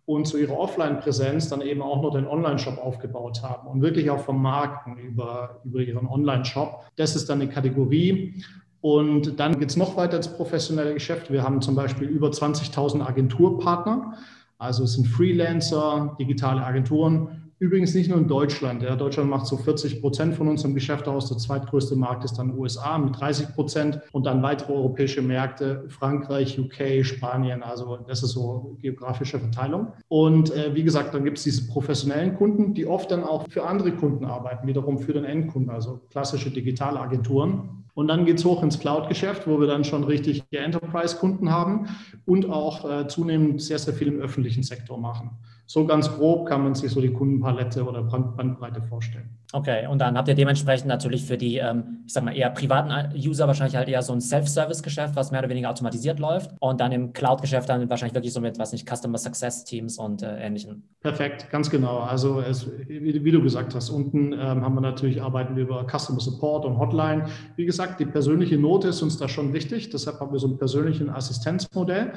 und 0.06 0.26
zu 0.26 0.36
ihrer 0.36 0.58
Offline-Präsenz 0.58 1.48
dann 1.48 1.62
eben 1.62 1.80
auch 1.80 2.02
noch 2.02 2.12
den 2.12 2.26
Online-Shop 2.26 2.78
aufgebaut 2.78 3.42
haben 3.42 3.68
und 3.68 3.80
wirklich 3.80 4.10
auch 4.10 4.20
vermarkten 4.20 4.98
über, 4.98 5.60
über 5.64 5.80
ihren 5.80 6.06
Online-Shop. 6.06 6.84
Das 6.96 7.16
ist 7.16 7.28
dann 7.28 7.40
eine 7.40 7.50
Kategorie. 7.50 8.42
Und 8.82 9.40
dann 9.40 9.58
geht 9.58 9.70
es 9.70 9.76
noch 9.78 9.96
weiter 9.96 10.18
ins 10.18 10.28
professionelle 10.28 10.92
Geschäft. 10.92 11.32
Wir 11.32 11.42
haben 11.42 11.62
zum 11.62 11.74
Beispiel 11.74 12.06
über 12.06 12.28
20.000 12.28 13.00
Agenturpartner. 13.00 14.18
Also 14.58 14.84
es 14.84 14.92
sind 14.92 15.06
Freelancer, 15.06 16.14
digitale 16.20 16.62
Agenturen. 16.62 17.43
Übrigens 17.58 17.94
nicht 17.94 18.10
nur 18.10 18.18
in 18.18 18.26
Deutschland. 18.26 18.82
Ja. 18.82 18.96
Deutschland 18.96 19.30
macht 19.30 19.46
so 19.46 19.56
40 19.56 20.00
Prozent 20.00 20.34
von 20.34 20.48
unserem 20.48 20.74
Geschäft 20.74 21.06
aus. 21.06 21.28
Der 21.28 21.38
zweitgrößte 21.38 21.94
Markt 21.94 22.24
ist 22.24 22.34
dann 22.34 22.58
USA 22.58 22.98
mit 22.98 23.18
30 23.18 23.54
Prozent 23.54 24.00
und 24.12 24.26
dann 24.26 24.42
weitere 24.42 24.72
europäische 24.72 25.22
Märkte, 25.22 25.84
Frankreich, 25.88 26.58
UK, 26.58 27.04
Spanien. 27.04 27.62
Also 27.62 27.98
das 28.08 28.22
ist 28.22 28.32
so 28.32 28.76
geografische 28.80 29.38
Verteilung. 29.38 29.92
Und 30.08 30.54
äh, 30.54 30.74
wie 30.74 30.82
gesagt, 30.82 31.14
dann 31.14 31.24
gibt 31.24 31.38
es 31.38 31.44
diese 31.44 31.68
professionellen 31.68 32.34
Kunden, 32.34 32.74
die 32.74 32.86
oft 32.86 33.10
dann 33.10 33.22
auch 33.22 33.46
für 33.48 33.64
andere 33.64 33.92
Kunden 33.92 34.24
arbeiten, 34.24 34.66
wiederum 34.66 34.98
für 34.98 35.12
den 35.12 35.24
Endkunden, 35.24 35.70
also 35.70 36.00
klassische 36.10 36.50
digitale 36.50 36.98
Agenturen. 36.98 37.84
Und 37.94 38.08
dann 38.08 38.24
geht 38.24 38.38
es 38.38 38.44
hoch 38.44 38.62
ins 38.64 38.80
Cloud-Geschäft, 38.80 39.46
wo 39.46 39.60
wir 39.60 39.68
dann 39.68 39.84
schon 39.84 40.02
richtig 40.02 40.42
Enterprise-Kunden 40.50 41.50
haben 41.50 41.86
und 42.26 42.50
auch 42.50 42.90
äh, 42.90 43.06
zunehmend 43.06 43.62
sehr, 43.62 43.78
sehr 43.78 43.94
viel 43.94 44.08
im 44.08 44.20
öffentlichen 44.20 44.64
Sektor 44.64 44.98
machen. 44.98 45.30
So 45.66 45.86
ganz 45.86 46.10
grob 46.10 46.46
kann 46.46 46.62
man 46.62 46.74
sich 46.74 46.90
so 46.92 47.00
die 47.00 47.12
Kundenpalette 47.12 47.84
oder 47.84 48.02
Bandbreite 48.02 48.82
vorstellen. 48.82 49.30
Okay, 49.54 49.86
und 49.86 50.00
dann 50.00 50.18
habt 50.18 50.26
ihr 50.26 50.34
dementsprechend 50.34 50.88
natürlich 50.88 51.24
für 51.24 51.38
die, 51.38 51.58
ähm, 51.58 52.02
ich 52.06 52.12
sag 52.12 52.24
mal, 52.24 52.36
eher 52.36 52.50
privaten 52.50 53.16
User 53.16 53.46
wahrscheinlich 53.46 53.76
halt 53.76 53.88
eher 53.88 54.02
so 54.02 54.12
ein 54.12 54.20
Self-Service-Geschäft, 54.20 55.14
was 55.14 55.30
mehr 55.30 55.40
oder 55.40 55.48
weniger 55.48 55.70
automatisiert 55.70 56.18
läuft. 56.18 56.50
Und 56.58 56.80
dann 56.80 56.90
im 56.90 57.12
Cloud-Geschäft 57.12 57.68
dann 57.68 57.88
wahrscheinlich 57.88 58.16
wirklich 58.16 58.32
so 58.32 58.40
mit, 58.40 58.58
was 58.58 58.72
nicht, 58.72 58.88
Customer 58.88 59.16
Success 59.16 59.62
Teams 59.62 59.96
und 59.96 60.22
äh, 60.22 60.44
ähnlichen. 60.44 60.82
Perfekt, 61.00 61.50
ganz 61.50 61.70
genau. 61.70 62.00
Also 62.00 62.40
es, 62.40 62.68
wie, 62.88 63.24
wie, 63.24 63.30
du 63.30 63.40
gesagt 63.42 63.76
hast, 63.76 63.90
unten 63.90 64.32
ähm, 64.32 64.38
haben 64.40 64.74
wir 64.74 64.80
natürlich, 64.80 65.22
arbeiten 65.22 65.54
wir 65.54 65.62
über 65.62 65.86
Customer 65.88 66.18
Support 66.18 66.64
und 66.64 66.76
Hotline. 66.78 67.26
Wie 67.54 67.64
gesagt, 67.64 68.00
die 68.00 68.06
persönliche 68.06 68.58
Note 68.58 68.88
ist 68.88 69.02
uns 69.02 69.18
da 69.18 69.28
schon 69.28 69.52
wichtig. 69.52 69.88
Deshalb 69.90 70.18
haben 70.18 70.32
wir 70.32 70.40
so 70.40 70.48
ein 70.48 70.58
persönlichen 70.58 71.08
Assistenzmodell. 71.10 72.12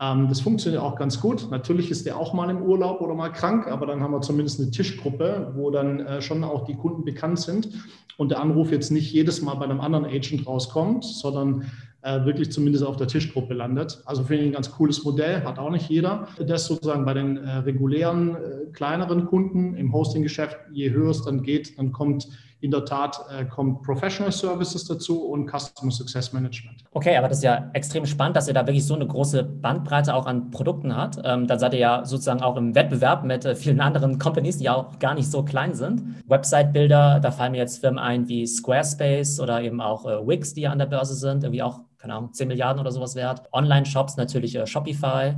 Ähm, 0.00 0.28
das 0.28 0.40
funktioniert 0.40 0.82
auch 0.82 0.96
ganz 0.96 1.20
gut. 1.20 1.48
Natürlich 1.50 1.90
ist 1.90 2.06
der 2.06 2.18
auch 2.18 2.34
mal 2.34 2.50
im 2.50 2.62
Urlaub 2.62 3.00
oder 3.00 3.14
mal 3.14 3.30
krank, 3.30 3.66
aber 3.68 3.86
dann 3.86 4.02
haben 4.02 4.12
wir 4.12 4.20
zumindest 4.20 4.60
eine 4.60 4.70
Tischgruppe, 4.70 5.52
wo 5.56 5.70
dann 5.70 6.00
äh, 6.00 6.20
schon 6.20 6.44
auch 6.44 6.64
die 6.64 6.74
Kunden 6.74 7.04
bekannt 7.04 7.40
sind 7.40 7.68
und 8.16 8.30
der 8.30 8.40
Anruf 8.40 8.70
jetzt 8.70 8.90
nicht 8.90 9.12
jedes 9.12 9.42
Mal 9.42 9.54
bei 9.54 9.64
einem 9.64 9.80
anderen 9.80 10.04
Agent 10.04 10.46
rauskommt, 10.46 11.04
sondern 11.04 11.70
äh, 12.02 12.24
wirklich 12.24 12.52
zumindest 12.52 12.84
auf 12.84 12.96
der 12.96 13.08
Tischgruppe 13.08 13.54
landet. 13.54 14.02
Also 14.04 14.22
finde 14.22 14.42
ich 14.42 14.50
ein 14.50 14.54
ganz 14.54 14.70
cooles 14.70 15.02
Modell, 15.02 15.44
hat 15.44 15.58
auch 15.58 15.70
nicht 15.70 15.88
jeder. 15.88 16.28
Das 16.38 16.66
sozusagen 16.66 17.04
bei 17.04 17.14
den 17.14 17.38
äh, 17.38 17.56
regulären, 17.58 18.36
kleineren 18.72 19.26
Kunden 19.26 19.74
im 19.74 19.92
Hosting-Geschäft, 19.92 20.58
je 20.72 20.90
höher 20.90 21.10
es 21.10 21.22
dann 21.22 21.42
geht, 21.42 21.78
dann 21.78 21.92
kommt 21.92 22.28
in 22.60 22.70
der 22.70 22.84
Tat 22.84 23.20
äh, 23.30 23.44
kommt 23.44 23.82
Professional 23.82 24.32
Services 24.32 24.84
dazu 24.86 25.24
und 25.26 25.46
Customer 25.50 25.92
Success 25.92 26.32
Management. 26.32 26.84
Okay, 26.92 27.16
aber 27.16 27.28
das 27.28 27.38
ist 27.38 27.44
ja 27.44 27.70
extrem 27.74 28.06
spannend, 28.06 28.36
dass 28.36 28.48
ihr 28.48 28.54
da 28.54 28.66
wirklich 28.66 28.86
so 28.86 28.94
eine 28.94 29.06
große 29.06 29.42
Bandbreite 29.44 30.14
auch 30.14 30.26
an 30.26 30.50
Produkten 30.50 30.96
habt. 30.96 31.18
Ähm, 31.22 31.46
dann 31.46 31.58
seid 31.58 31.74
ihr 31.74 31.80
ja 31.80 32.04
sozusagen 32.04 32.40
auch 32.40 32.56
im 32.56 32.74
Wettbewerb 32.74 33.24
mit 33.24 33.44
äh, 33.44 33.54
vielen 33.54 33.80
anderen 33.80 34.18
Companies, 34.18 34.58
die 34.58 34.64
ja 34.64 34.74
auch 34.74 34.98
gar 34.98 35.14
nicht 35.14 35.30
so 35.30 35.42
klein 35.42 35.74
sind. 35.74 36.02
Website-Bilder, 36.28 37.20
da 37.20 37.30
fallen 37.30 37.52
mir 37.52 37.58
jetzt 37.58 37.78
Firmen 37.80 37.98
ein 37.98 38.26
wie 38.28 38.46
Squarespace 38.46 39.38
oder 39.38 39.60
eben 39.60 39.80
auch 39.80 40.06
äh, 40.06 40.26
Wix, 40.26 40.54
die 40.54 40.62
ja 40.62 40.70
an 40.70 40.78
der 40.78 40.86
Börse 40.86 41.14
sind, 41.14 41.44
irgendwie 41.44 41.62
auch 41.62 41.80
keine 41.98 42.14
Ahnung, 42.14 42.32
10 42.32 42.48
Milliarden 42.48 42.80
oder 42.80 42.92
sowas 42.92 43.16
wert. 43.16 43.42
Online-Shops 43.52 44.16
natürlich 44.16 44.54
äh, 44.54 44.66
Shopify 44.66 45.34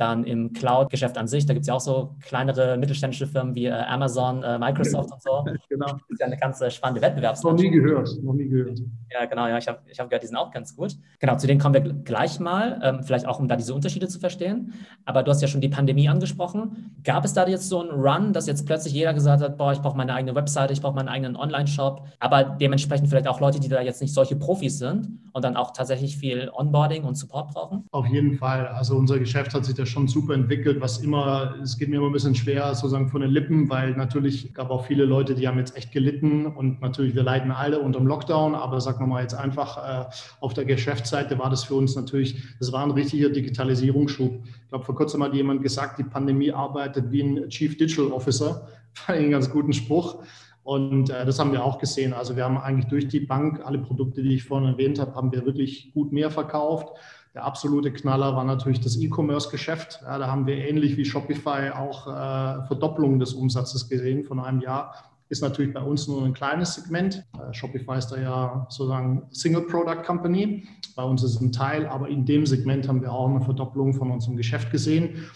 dann 0.00 0.24
im 0.24 0.52
Cloud-Geschäft 0.52 1.18
an 1.18 1.28
sich, 1.28 1.44
da 1.44 1.52
gibt 1.52 1.62
es 1.62 1.68
ja 1.68 1.74
auch 1.74 1.80
so 1.80 2.16
kleinere 2.20 2.78
mittelständische 2.78 3.26
Firmen 3.26 3.54
wie 3.54 3.66
äh, 3.66 3.72
Amazon, 3.72 4.42
äh, 4.42 4.58
Microsoft 4.58 5.12
und 5.12 5.22
so. 5.22 5.44
genau. 5.68 5.86
Das 5.86 6.00
ist 6.08 6.20
ja 6.20 6.26
eine 6.26 6.38
ganz 6.38 6.60
äh, 6.60 6.70
spannende 6.70 7.02
Wettbewerbslandschaft. 7.02 7.62
Noch 7.62 7.70
nie 7.70 7.70
gehört, 7.70 8.22
noch 8.22 8.32
nie 8.32 8.48
gehört. 8.48 8.80
Ja, 9.12 9.26
genau, 9.26 9.46
ja, 9.46 9.58
ich 9.58 9.68
habe 9.68 9.80
ich 9.86 10.00
hab 10.00 10.08
gehört, 10.08 10.22
die 10.22 10.28
sind 10.28 10.36
auch 10.36 10.50
ganz 10.50 10.74
gut. 10.74 10.96
Genau, 11.18 11.36
zu 11.36 11.46
denen 11.46 11.60
kommen 11.60 11.74
wir 11.74 11.80
gleich 11.80 12.40
mal, 12.40 12.80
ähm, 12.82 13.02
vielleicht 13.02 13.26
auch, 13.26 13.38
um 13.40 13.48
da 13.48 13.56
diese 13.56 13.74
Unterschiede 13.74 14.08
zu 14.08 14.20
verstehen. 14.20 14.72
Aber 15.04 15.22
du 15.22 15.30
hast 15.30 15.42
ja 15.42 15.48
schon 15.48 15.60
die 15.60 15.68
Pandemie 15.68 16.08
angesprochen. 16.08 16.94
Gab 17.04 17.24
es 17.24 17.34
da 17.34 17.46
jetzt 17.46 17.68
so 17.68 17.80
einen 17.80 17.90
Run, 17.90 18.32
dass 18.32 18.46
jetzt 18.46 18.66
plötzlich 18.66 18.94
jeder 18.94 19.12
gesagt 19.12 19.42
hat, 19.42 19.58
boah, 19.58 19.72
ich 19.72 19.80
brauche 19.80 19.96
meine 19.96 20.14
eigene 20.14 20.34
Webseite, 20.34 20.72
ich 20.72 20.80
brauche 20.80 20.94
meinen 20.94 21.08
eigenen 21.08 21.36
Online-Shop, 21.36 22.06
aber 22.20 22.44
dementsprechend 22.44 23.08
vielleicht 23.08 23.28
auch 23.28 23.40
Leute, 23.40 23.60
die 23.60 23.68
da 23.68 23.82
jetzt 23.82 24.00
nicht 24.00 24.14
solche 24.14 24.36
Profis 24.36 24.78
sind 24.78 25.20
und 25.32 25.44
dann 25.44 25.56
auch 25.56 25.72
tatsächlich 25.72 26.16
viel 26.16 26.50
Onboarding 26.52 27.04
und 27.04 27.16
Support 27.16 27.52
brauchen? 27.52 27.84
Auf 27.90 28.06
jeden 28.06 28.36
Fall. 28.38 28.66
Also 28.68 28.96
unser 28.96 29.18
Geschäft 29.18 29.52
hat 29.54 29.64
sich 29.64 29.74
da 29.74 29.86
schon 29.90 30.08
super 30.08 30.34
entwickelt, 30.34 30.80
was 30.80 30.98
immer, 30.98 31.56
es 31.62 31.76
geht 31.76 31.88
mir 31.88 31.96
immer 31.96 32.06
ein 32.06 32.12
bisschen 32.12 32.34
schwer 32.34 32.74
sozusagen 32.74 33.08
von 33.08 33.20
den 33.20 33.30
Lippen, 33.30 33.68
weil 33.68 33.92
natürlich 33.92 34.54
gab 34.54 34.70
auch 34.70 34.86
viele 34.86 35.04
Leute, 35.04 35.34
die 35.34 35.46
haben 35.46 35.58
jetzt 35.58 35.76
echt 35.76 35.92
gelitten 35.92 36.46
und 36.46 36.80
natürlich, 36.80 37.14
wir 37.14 37.22
leiden 37.22 37.50
alle 37.50 37.80
unter 37.80 37.98
dem 37.98 38.06
Lockdown, 38.06 38.54
aber 38.54 38.80
sagen 38.80 39.00
wir 39.00 39.06
mal 39.06 39.22
jetzt 39.22 39.34
einfach, 39.34 39.76
äh, 39.76 40.10
auf 40.40 40.54
der 40.54 40.64
Geschäftsseite 40.64 41.38
war 41.38 41.50
das 41.50 41.64
für 41.64 41.74
uns 41.74 41.96
natürlich, 41.96 42.42
das 42.58 42.72
war 42.72 42.82
ein 42.84 42.92
richtiger 42.92 43.28
Digitalisierungsschub. 43.28 44.44
Ich 44.44 44.68
glaube, 44.68 44.84
vor 44.84 44.94
kurzem 44.94 45.22
hat 45.22 45.34
jemand 45.34 45.62
gesagt, 45.62 45.98
die 45.98 46.04
Pandemie 46.04 46.52
arbeitet 46.52 47.10
wie 47.10 47.22
ein 47.22 47.48
Chief 47.48 47.76
Digital 47.76 48.12
Officer. 48.12 48.68
Einen 49.06 49.30
ganz 49.30 49.50
guten 49.50 49.72
Spruch. 49.72 50.22
Und 50.62 51.10
äh, 51.10 51.24
das 51.24 51.38
haben 51.38 51.52
wir 51.52 51.64
auch 51.64 51.78
gesehen. 51.78 52.12
Also 52.12 52.36
wir 52.36 52.44
haben 52.44 52.58
eigentlich 52.58 52.88
durch 52.88 53.08
die 53.08 53.20
Bank 53.20 53.60
alle 53.64 53.78
Produkte, 53.78 54.22
die 54.22 54.34
ich 54.34 54.44
vorhin 54.44 54.68
erwähnt 54.68 55.00
habe, 55.00 55.14
haben 55.14 55.32
wir 55.32 55.46
wirklich 55.46 55.92
gut 55.92 56.12
mehr 56.12 56.30
verkauft. 56.30 56.88
Der 57.34 57.44
absolute 57.44 57.92
Knaller 57.92 58.34
war 58.34 58.44
natürlich 58.44 58.80
das 58.80 58.96
E-Commerce-Geschäft. 58.96 60.00
Ja, 60.02 60.18
da 60.18 60.26
haben 60.26 60.46
wir 60.46 60.56
ähnlich 60.56 60.96
wie 60.96 61.04
Shopify 61.04 61.70
auch 61.70 62.08
äh, 62.08 62.66
Verdopplung 62.66 63.20
des 63.20 63.34
Umsatzes 63.34 63.88
gesehen 63.88 64.24
von 64.24 64.40
einem 64.40 64.60
Jahr. 64.60 64.94
Ist 65.28 65.42
natürlich 65.42 65.72
bei 65.72 65.80
uns 65.80 66.08
nur 66.08 66.24
ein 66.24 66.34
kleines 66.34 66.74
Segment. 66.74 67.24
Äh, 67.34 67.54
Shopify 67.54 67.98
ist 67.98 68.08
da 68.08 68.20
ja 68.20 68.66
sozusagen 68.68 69.28
Single 69.30 69.62
Product 69.62 70.02
Company. 70.04 70.66
Bei 70.96 71.04
uns 71.04 71.22
ist 71.22 71.36
es 71.36 71.40
ein 71.40 71.52
Teil, 71.52 71.86
aber 71.86 72.08
in 72.08 72.26
dem 72.26 72.46
Segment 72.46 72.88
haben 72.88 73.00
wir 73.00 73.12
auch 73.12 73.28
eine 73.28 73.40
Verdopplung 73.40 73.94
von 73.94 74.10
unserem 74.10 74.36
Geschäft 74.36 74.72
gesehen. 74.72 75.30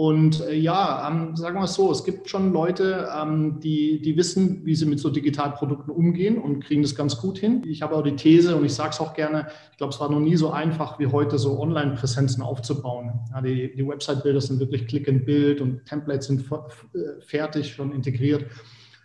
Und 0.00 0.40
äh, 0.46 0.54
ja, 0.54 1.06
ähm, 1.06 1.36
sagen 1.36 1.58
wir 1.58 1.64
es 1.64 1.74
so, 1.74 1.92
es 1.92 2.04
gibt 2.04 2.30
schon 2.30 2.54
Leute, 2.54 3.06
ähm, 3.14 3.60
die, 3.60 4.00
die 4.00 4.16
wissen, 4.16 4.64
wie 4.64 4.74
sie 4.74 4.86
mit 4.86 4.98
so 4.98 5.10
Digitalprodukten 5.10 5.92
umgehen 5.92 6.38
und 6.38 6.64
kriegen 6.64 6.80
das 6.80 6.94
ganz 6.94 7.18
gut 7.18 7.36
hin. 7.36 7.64
Ich 7.66 7.82
habe 7.82 7.94
auch 7.94 8.02
die 8.02 8.16
These 8.16 8.56
und 8.56 8.64
ich 8.64 8.72
sage 8.72 8.92
es 8.94 9.00
auch 9.00 9.12
gerne, 9.12 9.48
ich 9.72 9.76
glaube, 9.76 9.92
es 9.92 10.00
war 10.00 10.10
noch 10.10 10.20
nie 10.20 10.36
so 10.36 10.52
einfach 10.52 10.98
wie 10.98 11.08
heute, 11.08 11.38
so 11.38 11.60
Online-Präsenzen 11.60 12.42
aufzubauen. 12.42 13.12
Ja, 13.30 13.42
die 13.42 13.76
die 13.76 13.86
Website-Bilder 13.86 14.40
sind 14.40 14.58
wirklich 14.58 14.86
Click 14.86 15.06
and 15.06 15.26
Build 15.26 15.60
und 15.60 15.84
Templates 15.84 16.28
sind 16.28 16.50
äh, 16.50 17.20
fertig, 17.20 17.74
schon 17.74 17.92
integriert. 17.92 18.46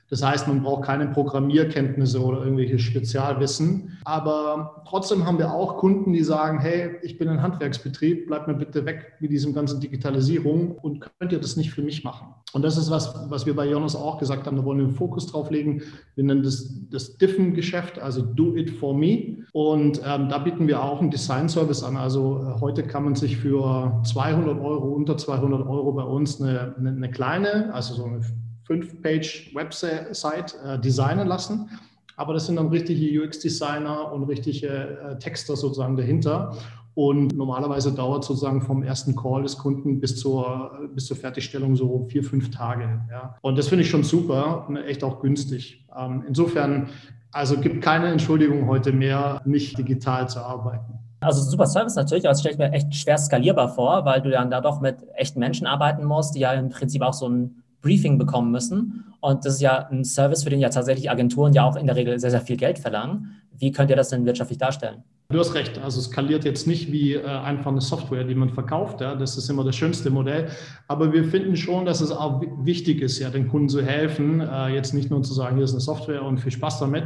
Das 0.09 0.23
heißt, 0.23 0.47
man 0.47 0.61
braucht 0.61 0.83
keine 0.83 1.07
Programmierkenntnisse 1.07 2.23
oder 2.23 2.43
irgendwelche 2.43 2.77
Spezialwissen. 2.77 3.97
Aber 4.03 4.83
trotzdem 4.87 5.25
haben 5.25 5.39
wir 5.39 5.51
auch 5.51 5.77
Kunden, 5.77 6.13
die 6.13 6.23
sagen, 6.23 6.59
hey, 6.59 6.97
ich 7.01 7.17
bin 7.17 7.27
ein 7.27 7.41
Handwerksbetrieb, 7.41 8.27
bleib 8.27 8.47
mir 8.47 8.53
bitte 8.53 8.85
weg 8.85 9.13
mit 9.19 9.31
diesem 9.31 9.53
ganzen 9.53 9.79
Digitalisierung 9.79 10.77
und 10.77 11.03
könnt 11.19 11.31
ihr 11.31 11.39
das 11.39 11.57
nicht 11.57 11.71
für 11.71 11.81
mich 11.81 12.03
machen? 12.03 12.27
Und 12.53 12.61
das 12.61 12.77
ist 12.77 12.91
was, 12.91 13.13
was 13.29 13.45
wir 13.45 13.55
bei 13.55 13.67
Jonas 13.67 13.95
auch 13.95 14.19
gesagt 14.19 14.45
haben, 14.45 14.55
da 14.55 14.63
wollen 14.63 14.77
wir 14.77 14.85
einen 14.85 14.95
Fokus 14.95 15.27
drauf 15.27 15.49
legen. 15.49 15.81
Wir 16.15 16.23
nennen 16.23 16.43
das 16.43 16.69
das 16.89 17.17
Diffen-Geschäft, 17.17 17.99
also 17.99 18.21
Do 18.21 18.55
It 18.55 18.69
For 18.69 18.95
Me. 18.95 19.37
Und 19.51 20.01
ähm, 20.05 20.29
da 20.29 20.37
bieten 20.37 20.67
wir 20.67 20.81
auch 20.81 21.01
einen 21.01 21.11
Design-Service 21.11 21.83
an. 21.83 21.97
Also 21.97 22.41
äh, 22.41 22.61
heute 22.61 22.83
kann 22.83 23.03
man 23.03 23.15
sich 23.15 23.37
für 23.37 24.01
200 24.05 24.59
Euro, 24.59 24.89
unter 24.89 25.17
200 25.17 25.67
Euro 25.67 25.91
bei 25.93 26.03
uns 26.03 26.41
eine, 26.41 26.75
eine, 26.77 26.91
eine 26.91 27.11
kleine, 27.11 27.73
also 27.73 27.95
so 27.95 28.05
eine 28.05 28.21
Fünf-Page-Website 28.65 30.55
äh, 30.65 30.79
designen 30.79 31.27
lassen. 31.27 31.69
Aber 32.17 32.33
das 32.33 32.45
sind 32.45 32.55
dann 32.55 32.69
richtige 32.69 33.21
UX-Designer 33.21 34.11
und 34.11 34.23
richtige 34.23 34.67
äh, 34.67 35.17
Texter 35.19 35.55
sozusagen 35.55 35.95
dahinter. 35.95 36.55
Und 36.95 37.35
normalerweise 37.35 37.93
dauert 37.93 38.23
sozusagen 38.23 38.61
vom 38.61 38.81
ersten 38.81 39.17
Call 39.17 39.43
des 39.43 39.57
Kunden 39.57 39.99
bis 39.99 40.17
zur, 40.17 40.71
bis 40.93 41.07
zur 41.07 41.17
Fertigstellung 41.17 41.75
so 41.75 42.05
vier, 42.09 42.23
fünf 42.23 42.51
Tage. 42.51 43.01
Ja. 43.11 43.35
Und 43.41 43.57
das 43.57 43.67
finde 43.67 43.83
ich 43.83 43.89
schon 43.89 44.03
super 44.03 44.65
und 44.69 44.77
echt 44.77 45.03
auch 45.03 45.19
günstig. 45.19 45.85
Ähm, 45.95 46.23
insofern, 46.25 46.87
also 47.33 47.59
gibt 47.59 47.83
keine 47.83 48.07
Entschuldigung 48.07 48.67
heute 48.69 48.93
mehr, 48.93 49.41
nicht 49.43 49.77
digital 49.77 50.29
zu 50.29 50.39
arbeiten. 50.39 50.99
Also 51.19 51.41
super 51.41 51.65
Service 51.65 51.95
natürlich, 51.95 52.23
aber 52.25 52.31
es 52.31 52.39
stelle 52.39 52.53
ich 52.53 52.59
mir 52.59 52.71
echt 52.71 52.95
schwer 52.95 53.17
skalierbar 53.17 53.69
vor, 53.69 54.05
weil 54.05 54.21
du 54.21 54.29
dann 54.29 54.49
da 54.49 54.61
doch 54.61 54.79
mit 54.79 54.97
echten 55.15 55.39
Menschen 55.39 55.67
arbeiten 55.67 56.05
musst, 56.05 56.35
die 56.35 56.39
ja 56.39 56.53
im 56.53 56.69
Prinzip 56.69 57.01
auch 57.01 57.13
so 57.13 57.27
ein 57.27 57.63
Briefing 57.85 58.17
bekommen 58.17 58.51
müssen. 58.51 59.13
Und 59.21 59.45
das 59.45 59.55
ist 59.55 59.61
ja 59.61 59.87
ein 59.89 60.03
Service, 60.03 60.43
für 60.43 60.49
den 60.49 60.59
ja 60.59 60.69
tatsächlich 60.69 61.11
Agenturen 61.11 61.53
ja 61.53 61.63
auch 61.63 61.75
in 61.75 61.85
der 61.85 61.95
Regel 61.95 62.19
sehr, 62.19 62.31
sehr 62.31 62.41
viel 62.41 62.57
Geld 62.57 62.79
verlangen. 62.79 63.41
Wie 63.57 63.71
könnt 63.71 63.91
ihr 63.91 63.95
das 63.95 64.09
denn 64.09 64.25
wirtschaftlich 64.25 64.57
darstellen? 64.57 65.03
Du 65.29 65.37
hast 65.37 65.53
recht. 65.53 65.77
Also 65.77 65.99
es 65.99 66.07
skaliert 66.07 66.45
jetzt 66.45 66.65
nicht 66.65 66.91
wie 66.91 67.13
äh, 67.13 67.23
einfach 67.23 67.71
eine 67.71 67.81
Software, 67.81 68.23
die 68.23 68.33
man 68.33 68.49
verkauft. 68.49 69.01
Ja. 69.01 69.13
Das 69.13 69.37
ist 69.37 69.49
immer 69.49 69.63
das 69.63 69.75
schönste 69.75 70.09
Modell. 70.09 70.49
Aber 70.87 71.13
wir 71.13 71.25
finden 71.25 71.55
schon, 71.55 71.85
dass 71.85 72.01
es 72.01 72.11
auch 72.11 72.41
wichtig 72.63 73.01
ist, 73.01 73.19
ja, 73.19 73.29
den 73.29 73.47
Kunden 73.47 73.69
zu 73.69 73.83
helfen. 73.83 74.39
Äh, 74.39 74.69
jetzt 74.69 74.95
nicht 74.95 75.11
nur 75.11 75.21
zu 75.21 75.35
sagen, 75.35 75.55
hier 75.55 75.65
ist 75.65 75.71
eine 75.71 75.81
Software 75.81 76.23
und 76.23 76.39
viel 76.39 76.51
Spaß 76.51 76.79
damit, 76.79 77.05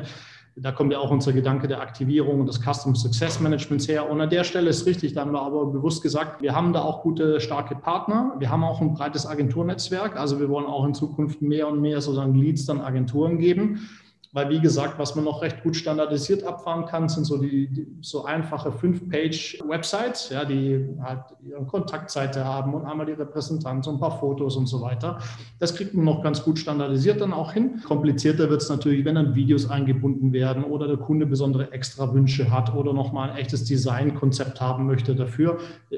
da 0.56 0.72
kommt 0.72 0.91
ja 0.91 1.00
auch 1.00 1.12
unser 1.12 1.32
Gedanke 1.32 1.68
der 1.68 1.82
Aktivierung 1.82 2.41
und 2.41 2.48
des 2.48 2.60
Custom 2.62 2.96
Success 2.96 3.39
Managements 3.39 3.88
her. 3.88 4.10
Und 4.10 4.20
an 4.20 4.29
der 4.29 4.44
Stelle 4.44 4.70
ist 4.70 4.86
richtig, 4.86 5.13
da 5.13 5.22
haben 5.22 5.32
wir 5.32 5.41
aber 5.41 5.68
bewusst 5.68 6.03
gesagt, 6.03 6.41
wir 6.41 6.56
haben 6.56 6.74
da 6.74 6.82
auch 6.82 7.01
gute, 7.01 7.39
starke 7.39 7.75
Partner. 7.75 8.36
Wir 8.39 8.50
haben 8.50 8.63
auch 8.63 8.82
ein 8.82 8.94
breites 8.94 9.25
Agenturnetzwerk. 9.25 10.18
Also 10.18 10.39
wir 10.39 10.50
wollen 10.50 10.65
auch 10.65 10.86
in 10.86 10.94
Zukunft 10.94 11.41
mehr 11.41 11.68
und 11.68 11.82
mehr 11.82 12.01
sozusagen 12.01 12.36
Leads 12.36 12.65
dann 12.65 12.82
Agenturen 12.82 13.38
geben. 13.38 13.88
Weil, 14.31 14.50
wie 14.50 14.59
gesagt, 14.59 15.00
was 15.00 15.15
man 15.15 15.25
noch 15.25 15.41
recht 15.41 15.63
gut 15.63 15.75
standardisiert 15.75 16.43
abfahren 16.43 16.86
kann, 16.86 17.09
sind 17.09 17.24
so 17.24 17.38
die, 17.38 17.67
die 17.67 17.88
so 18.01 18.25
einfache 18.25 18.71
Fünf-Page-Websites, 18.71 20.29
ja, 20.29 20.45
die 20.45 20.88
halt 21.01 21.21
ihre 21.48 21.65
Kontaktseite 21.65 22.45
haben 22.45 22.75
und 22.75 22.86
einmal 22.86 23.07
die 23.07 23.13
Repräsentanz 23.13 23.88
und 23.88 23.95
ein 23.95 24.00
paar 24.00 24.19
Fotos 24.19 24.55
und 24.55 24.67
so 24.67 24.81
weiter. 24.81 25.17
Das 25.57 25.74
kriegt 25.74 25.95
man 25.95 26.05
noch 26.05 26.21
ganz 26.21 26.43
gut 26.43 26.59
standardisiert 26.59 27.21
dann 27.21 27.33
auch 27.33 27.53
hin. 27.53 27.81
Komplizierter 27.83 28.51
wird 28.51 28.62
es 28.62 28.69
natürlich, 28.69 29.03
wenn 29.03 29.15
dann 29.15 29.33
Videos 29.33 29.67
eingebunden 29.67 30.31
werden 30.31 30.63
oder 30.63 30.88
der 30.88 30.98
Kunde 30.98 31.25
besondere 31.25 31.71
Extrawünsche 31.71 32.51
hat 32.51 32.75
oder 32.75 32.93
nochmal 32.93 33.31
ein 33.31 33.38
echtes 33.38 33.65
Designkonzept 33.65 34.62
haben 34.62 34.86
möchte 34.86 35.15
dafür. 35.15 35.57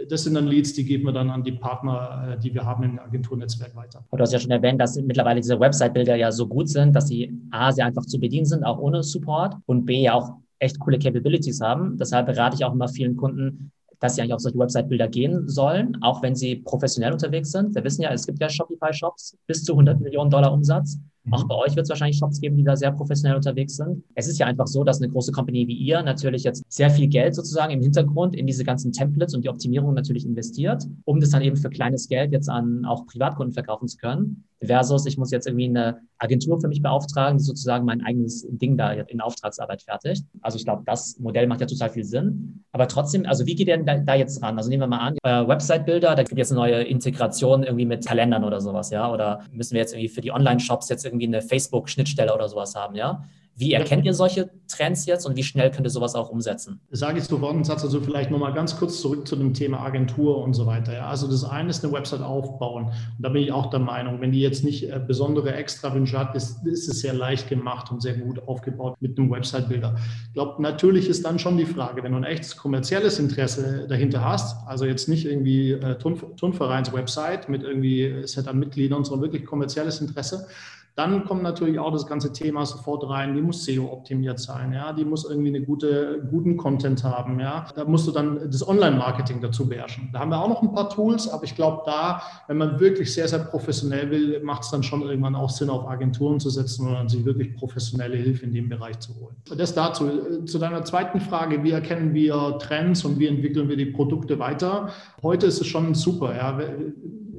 Das 0.09 0.23
sind 0.23 0.35
dann 0.35 0.47
Leads, 0.47 0.73
die 0.73 0.85
geben 0.85 1.03
wir 1.05 1.11
dann 1.11 1.29
an 1.29 1.43
die 1.43 1.51
Partner, 1.51 2.35
äh, 2.35 2.39
die 2.39 2.53
wir 2.53 2.65
haben 2.65 2.83
im 2.83 2.97
Agenturnetzwerk 2.97 3.75
weiter. 3.75 4.05
Du 4.09 4.17
hast 4.17 4.31
ja 4.31 4.39
schon 4.39 4.51
erwähnt, 4.51 4.79
dass 4.79 4.95
mittlerweile 4.95 5.41
diese 5.41 5.59
Website-Bilder 5.59 6.15
ja 6.15 6.31
so 6.31 6.47
gut 6.47 6.69
sind, 6.69 6.95
dass 6.95 7.09
sie 7.09 7.37
A, 7.51 7.73
sehr 7.73 7.85
einfach 7.85 8.05
zu 8.05 8.20
bedienen 8.21 8.45
sind, 8.45 8.63
auch 8.63 8.79
ohne 8.79 9.03
Support 9.03 9.55
und 9.65 9.85
B, 9.85 10.03
ja 10.03 10.13
auch 10.13 10.31
echt 10.59 10.79
coole 10.79 10.99
Capabilities 10.99 11.59
haben. 11.59 11.97
Deshalb 11.97 12.27
berate 12.27 12.55
ich 12.55 12.63
auch 12.63 12.73
immer 12.73 12.87
vielen 12.87 13.17
Kunden, 13.17 13.71
dass 14.01 14.15
sie 14.15 14.21
eigentlich 14.21 14.33
auf 14.33 14.41
solche 14.41 14.57
Website-Bilder 14.57 15.07
gehen 15.07 15.47
sollen, 15.47 15.97
auch 16.01 16.23
wenn 16.23 16.35
sie 16.35 16.55
professionell 16.57 17.13
unterwegs 17.13 17.51
sind. 17.51 17.75
Wir 17.75 17.83
wissen 17.83 18.01
ja, 18.01 18.11
es 18.11 18.25
gibt 18.25 18.41
ja 18.41 18.49
Shopify-Shops 18.49 19.37
bis 19.45 19.63
zu 19.63 19.73
100 19.73 20.01
Millionen 20.01 20.31
Dollar 20.31 20.51
Umsatz. 20.51 20.99
Mhm. 21.23 21.33
Auch 21.33 21.43
bei 21.47 21.55
euch 21.55 21.75
wird 21.75 21.83
es 21.83 21.89
wahrscheinlich 21.89 22.17
Shops 22.17 22.41
geben, 22.41 22.57
die 22.57 22.63
da 22.63 22.75
sehr 22.75 22.91
professionell 22.91 23.35
unterwegs 23.35 23.75
sind. 23.75 24.03
Es 24.15 24.27
ist 24.27 24.39
ja 24.39 24.47
einfach 24.47 24.65
so, 24.65 24.83
dass 24.83 25.01
eine 25.01 25.11
große 25.11 25.31
Company 25.31 25.67
wie 25.67 25.75
ihr 25.75 26.01
natürlich 26.01 26.43
jetzt 26.43 26.63
sehr 26.67 26.89
viel 26.89 27.07
Geld 27.07 27.35
sozusagen 27.35 27.71
im 27.71 27.81
Hintergrund 27.81 28.35
in 28.35 28.47
diese 28.47 28.63
ganzen 28.63 28.91
Templates 28.91 29.35
und 29.35 29.43
die 29.43 29.49
Optimierung 29.49 29.93
natürlich 29.93 30.25
investiert, 30.25 30.83
um 31.05 31.19
das 31.19 31.29
dann 31.29 31.43
eben 31.43 31.57
für 31.57 31.69
kleines 31.69 32.07
Geld 32.07 32.31
jetzt 32.31 32.49
an 32.49 32.85
auch 32.85 33.05
Privatkunden 33.05 33.53
verkaufen 33.53 33.87
zu 33.87 33.97
können. 33.97 34.45
Versus, 34.63 35.07
ich 35.07 35.17
muss 35.17 35.31
jetzt 35.31 35.47
irgendwie 35.47 35.65
eine 35.65 36.01
Agentur 36.19 36.61
für 36.61 36.67
mich 36.67 36.81
beauftragen, 36.83 37.39
die 37.39 37.43
sozusagen 37.43 37.83
mein 37.83 38.01
eigenes 38.01 38.45
Ding 38.49 38.77
da 38.77 38.91
in 38.91 39.19
Auftragsarbeit 39.19 39.81
fertigt. 39.81 40.23
Also 40.41 40.57
ich 40.57 40.65
glaube, 40.65 40.83
das 40.85 41.17
Modell 41.19 41.47
macht 41.47 41.61
ja 41.61 41.67
total 41.67 41.89
viel 41.89 42.03
Sinn. 42.03 42.63
Aber 42.71 42.87
trotzdem, 42.87 43.25
also 43.25 43.47
wie 43.47 43.55
geht 43.55 43.67
ihr 43.67 43.77
denn 43.77 43.85
da, 43.85 43.97
da 43.97 44.13
jetzt 44.13 44.41
ran? 44.43 44.57
Also 44.57 44.69
nehmen 44.69 44.83
wir 44.83 44.87
mal 44.87 44.99
an, 44.99 45.17
euer 45.23 45.47
Website-Bilder, 45.47 46.15
da 46.15 46.23
gibt 46.23 46.33
es 46.33 46.37
jetzt 46.37 46.51
eine 46.51 46.59
neue 46.59 46.83
Integration 46.83 47.63
irgendwie 47.63 47.85
mit 47.85 48.05
Kalendern 48.05 48.43
oder 48.43 48.61
sowas, 48.61 48.91
ja? 48.91 49.11
Oder 49.11 49.41
müssen 49.51 49.73
wir 49.73 49.81
jetzt 49.81 49.93
irgendwie 49.93 50.09
für 50.09 50.21
die 50.21 50.31
Online-Shops 50.31 50.89
jetzt 50.89 51.05
irgendwie 51.05 51.27
eine 51.27 51.41
Facebook-Schnittstelle 51.41 52.33
oder 52.33 52.47
sowas 52.47 52.75
haben, 52.75 52.95
ja? 52.95 53.23
Wie 53.55 53.73
erkennt 53.73 54.05
ihr 54.05 54.13
solche 54.13 54.49
Trends 54.67 55.05
jetzt 55.05 55.25
und 55.25 55.35
wie 55.35 55.43
schnell 55.43 55.69
könnt 55.71 55.85
ihr 55.85 55.91
sowas 55.91 56.15
auch 56.15 56.29
umsetzen? 56.29 56.79
Sage 56.89 57.19
ich 57.19 57.25
sofort 57.25 57.53
einen 57.53 57.63
Satz, 57.63 57.83
also 57.83 58.01
vielleicht 58.01 58.31
nochmal 58.31 58.53
ganz 58.53 58.77
kurz 58.77 59.01
zurück 59.01 59.27
zu 59.27 59.35
dem 59.35 59.53
Thema 59.53 59.81
Agentur 59.81 60.43
und 60.43 60.53
so 60.53 60.65
weiter. 60.65 60.93
Ja. 60.93 61.07
Also 61.07 61.27
das 61.27 61.43
eine 61.43 61.69
ist 61.69 61.83
eine 61.83 61.93
Website 61.93 62.21
aufbauen. 62.21 62.85
Und 62.85 62.93
da 63.19 63.29
bin 63.29 63.43
ich 63.43 63.51
auch 63.51 63.69
der 63.69 63.79
Meinung, 63.79 64.21
wenn 64.21 64.31
die 64.31 64.41
jetzt 64.41 64.63
nicht 64.63 64.89
äh, 64.89 64.99
besondere 65.05 65.53
Extrawünsche 65.53 66.17
hat, 66.17 66.35
ist, 66.35 66.65
ist 66.65 66.87
es 66.87 67.01
sehr 67.01 67.13
leicht 67.13 67.49
gemacht 67.49 67.91
und 67.91 68.01
sehr 68.01 68.13
gut 68.13 68.47
aufgebaut 68.47 68.95
mit 68.99 69.19
einem 69.19 69.29
Website-Bilder. 69.29 69.95
Ich 70.27 70.33
glaube, 70.33 70.61
natürlich 70.61 71.07
ist 71.07 71.25
dann 71.25 71.37
schon 71.37 71.57
die 71.57 71.65
Frage, 71.65 72.03
wenn 72.03 72.13
du 72.13 72.17
ein 72.17 72.23
echtes 72.23 72.55
kommerzielles 72.55 73.19
Interesse 73.19 73.85
dahinter 73.87 74.23
hast, 74.23 74.65
also 74.67 74.85
jetzt 74.85 75.09
nicht 75.09 75.25
irgendwie 75.25 75.73
äh, 75.73 75.97
Turnvereins-Website 75.97 77.49
mit 77.49 77.63
irgendwie 77.63 78.23
Set 78.25 78.47
an 78.47 78.57
Mitgliedern, 78.59 79.03
sondern 79.03 79.23
wirklich 79.23 79.45
kommerzielles 79.45 80.01
Interesse, 80.01 80.47
dann 80.95 81.23
kommt 81.25 81.41
natürlich 81.41 81.79
auch 81.79 81.91
das 81.91 82.05
ganze 82.05 82.33
Thema 82.33 82.65
sofort 82.65 83.07
rein. 83.09 83.33
Die 83.33 83.41
muss 83.41 83.63
SEO 83.63 83.91
optimiert 83.91 84.39
sein, 84.39 84.73
ja. 84.73 84.91
Die 84.91 85.05
muss 85.05 85.29
irgendwie 85.29 85.49
eine 85.49 85.61
gute, 85.61 86.27
guten 86.29 86.57
Content 86.57 87.03
haben, 87.03 87.39
ja. 87.39 87.65
Da 87.75 87.85
musst 87.85 88.07
du 88.07 88.11
dann 88.11 88.51
das 88.51 88.67
Online-Marketing 88.67 89.39
dazu 89.39 89.69
beherrschen. 89.69 90.09
Da 90.11 90.19
haben 90.19 90.29
wir 90.29 90.41
auch 90.41 90.49
noch 90.49 90.61
ein 90.61 90.73
paar 90.73 90.89
Tools, 90.89 91.29
aber 91.29 91.45
ich 91.45 91.55
glaube, 91.55 91.83
da, 91.85 92.21
wenn 92.47 92.57
man 92.57 92.79
wirklich 92.79 93.13
sehr, 93.13 93.27
sehr 93.27 93.39
professionell 93.39 94.11
will, 94.11 94.41
macht 94.43 94.63
es 94.63 94.71
dann 94.71 94.83
schon 94.83 95.01
irgendwann 95.01 95.35
auch 95.35 95.49
Sinn, 95.49 95.69
auf 95.69 95.87
Agenturen 95.87 96.39
zu 96.41 96.49
setzen 96.49 96.93
und 96.93 97.09
sich 97.09 97.23
wirklich 97.23 97.55
professionelle 97.55 98.17
Hilfe 98.17 98.45
in 98.45 98.53
dem 98.53 98.67
Bereich 98.67 98.99
zu 98.99 99.15
holen. 99.15 99.35
Das 99.57 99.73
dazu. 99.73 100.09
Zu 100.45 100.59
deiner 100.59 100.83
zweiten 100.83 101.21
Frage, 101.21 101.63
wie 101.63 101.71
erkennen 101.71 102.13
wir 102.13 102.57
Trends 102.59 103.05
und 103.05 103.17
wie 103.17 103.27
entwickeln 103.27 103.69
wir 103.69 103.77
die 103.77 103.85
Produkte 103.85 104.39
weiter? 104.39 104.89
Heute 105.23 105.45
ist 105.45 105.61
es 105.61 105.67
schon 105.67 105.93
super, 105.93 106.35
ja 106.35 106.59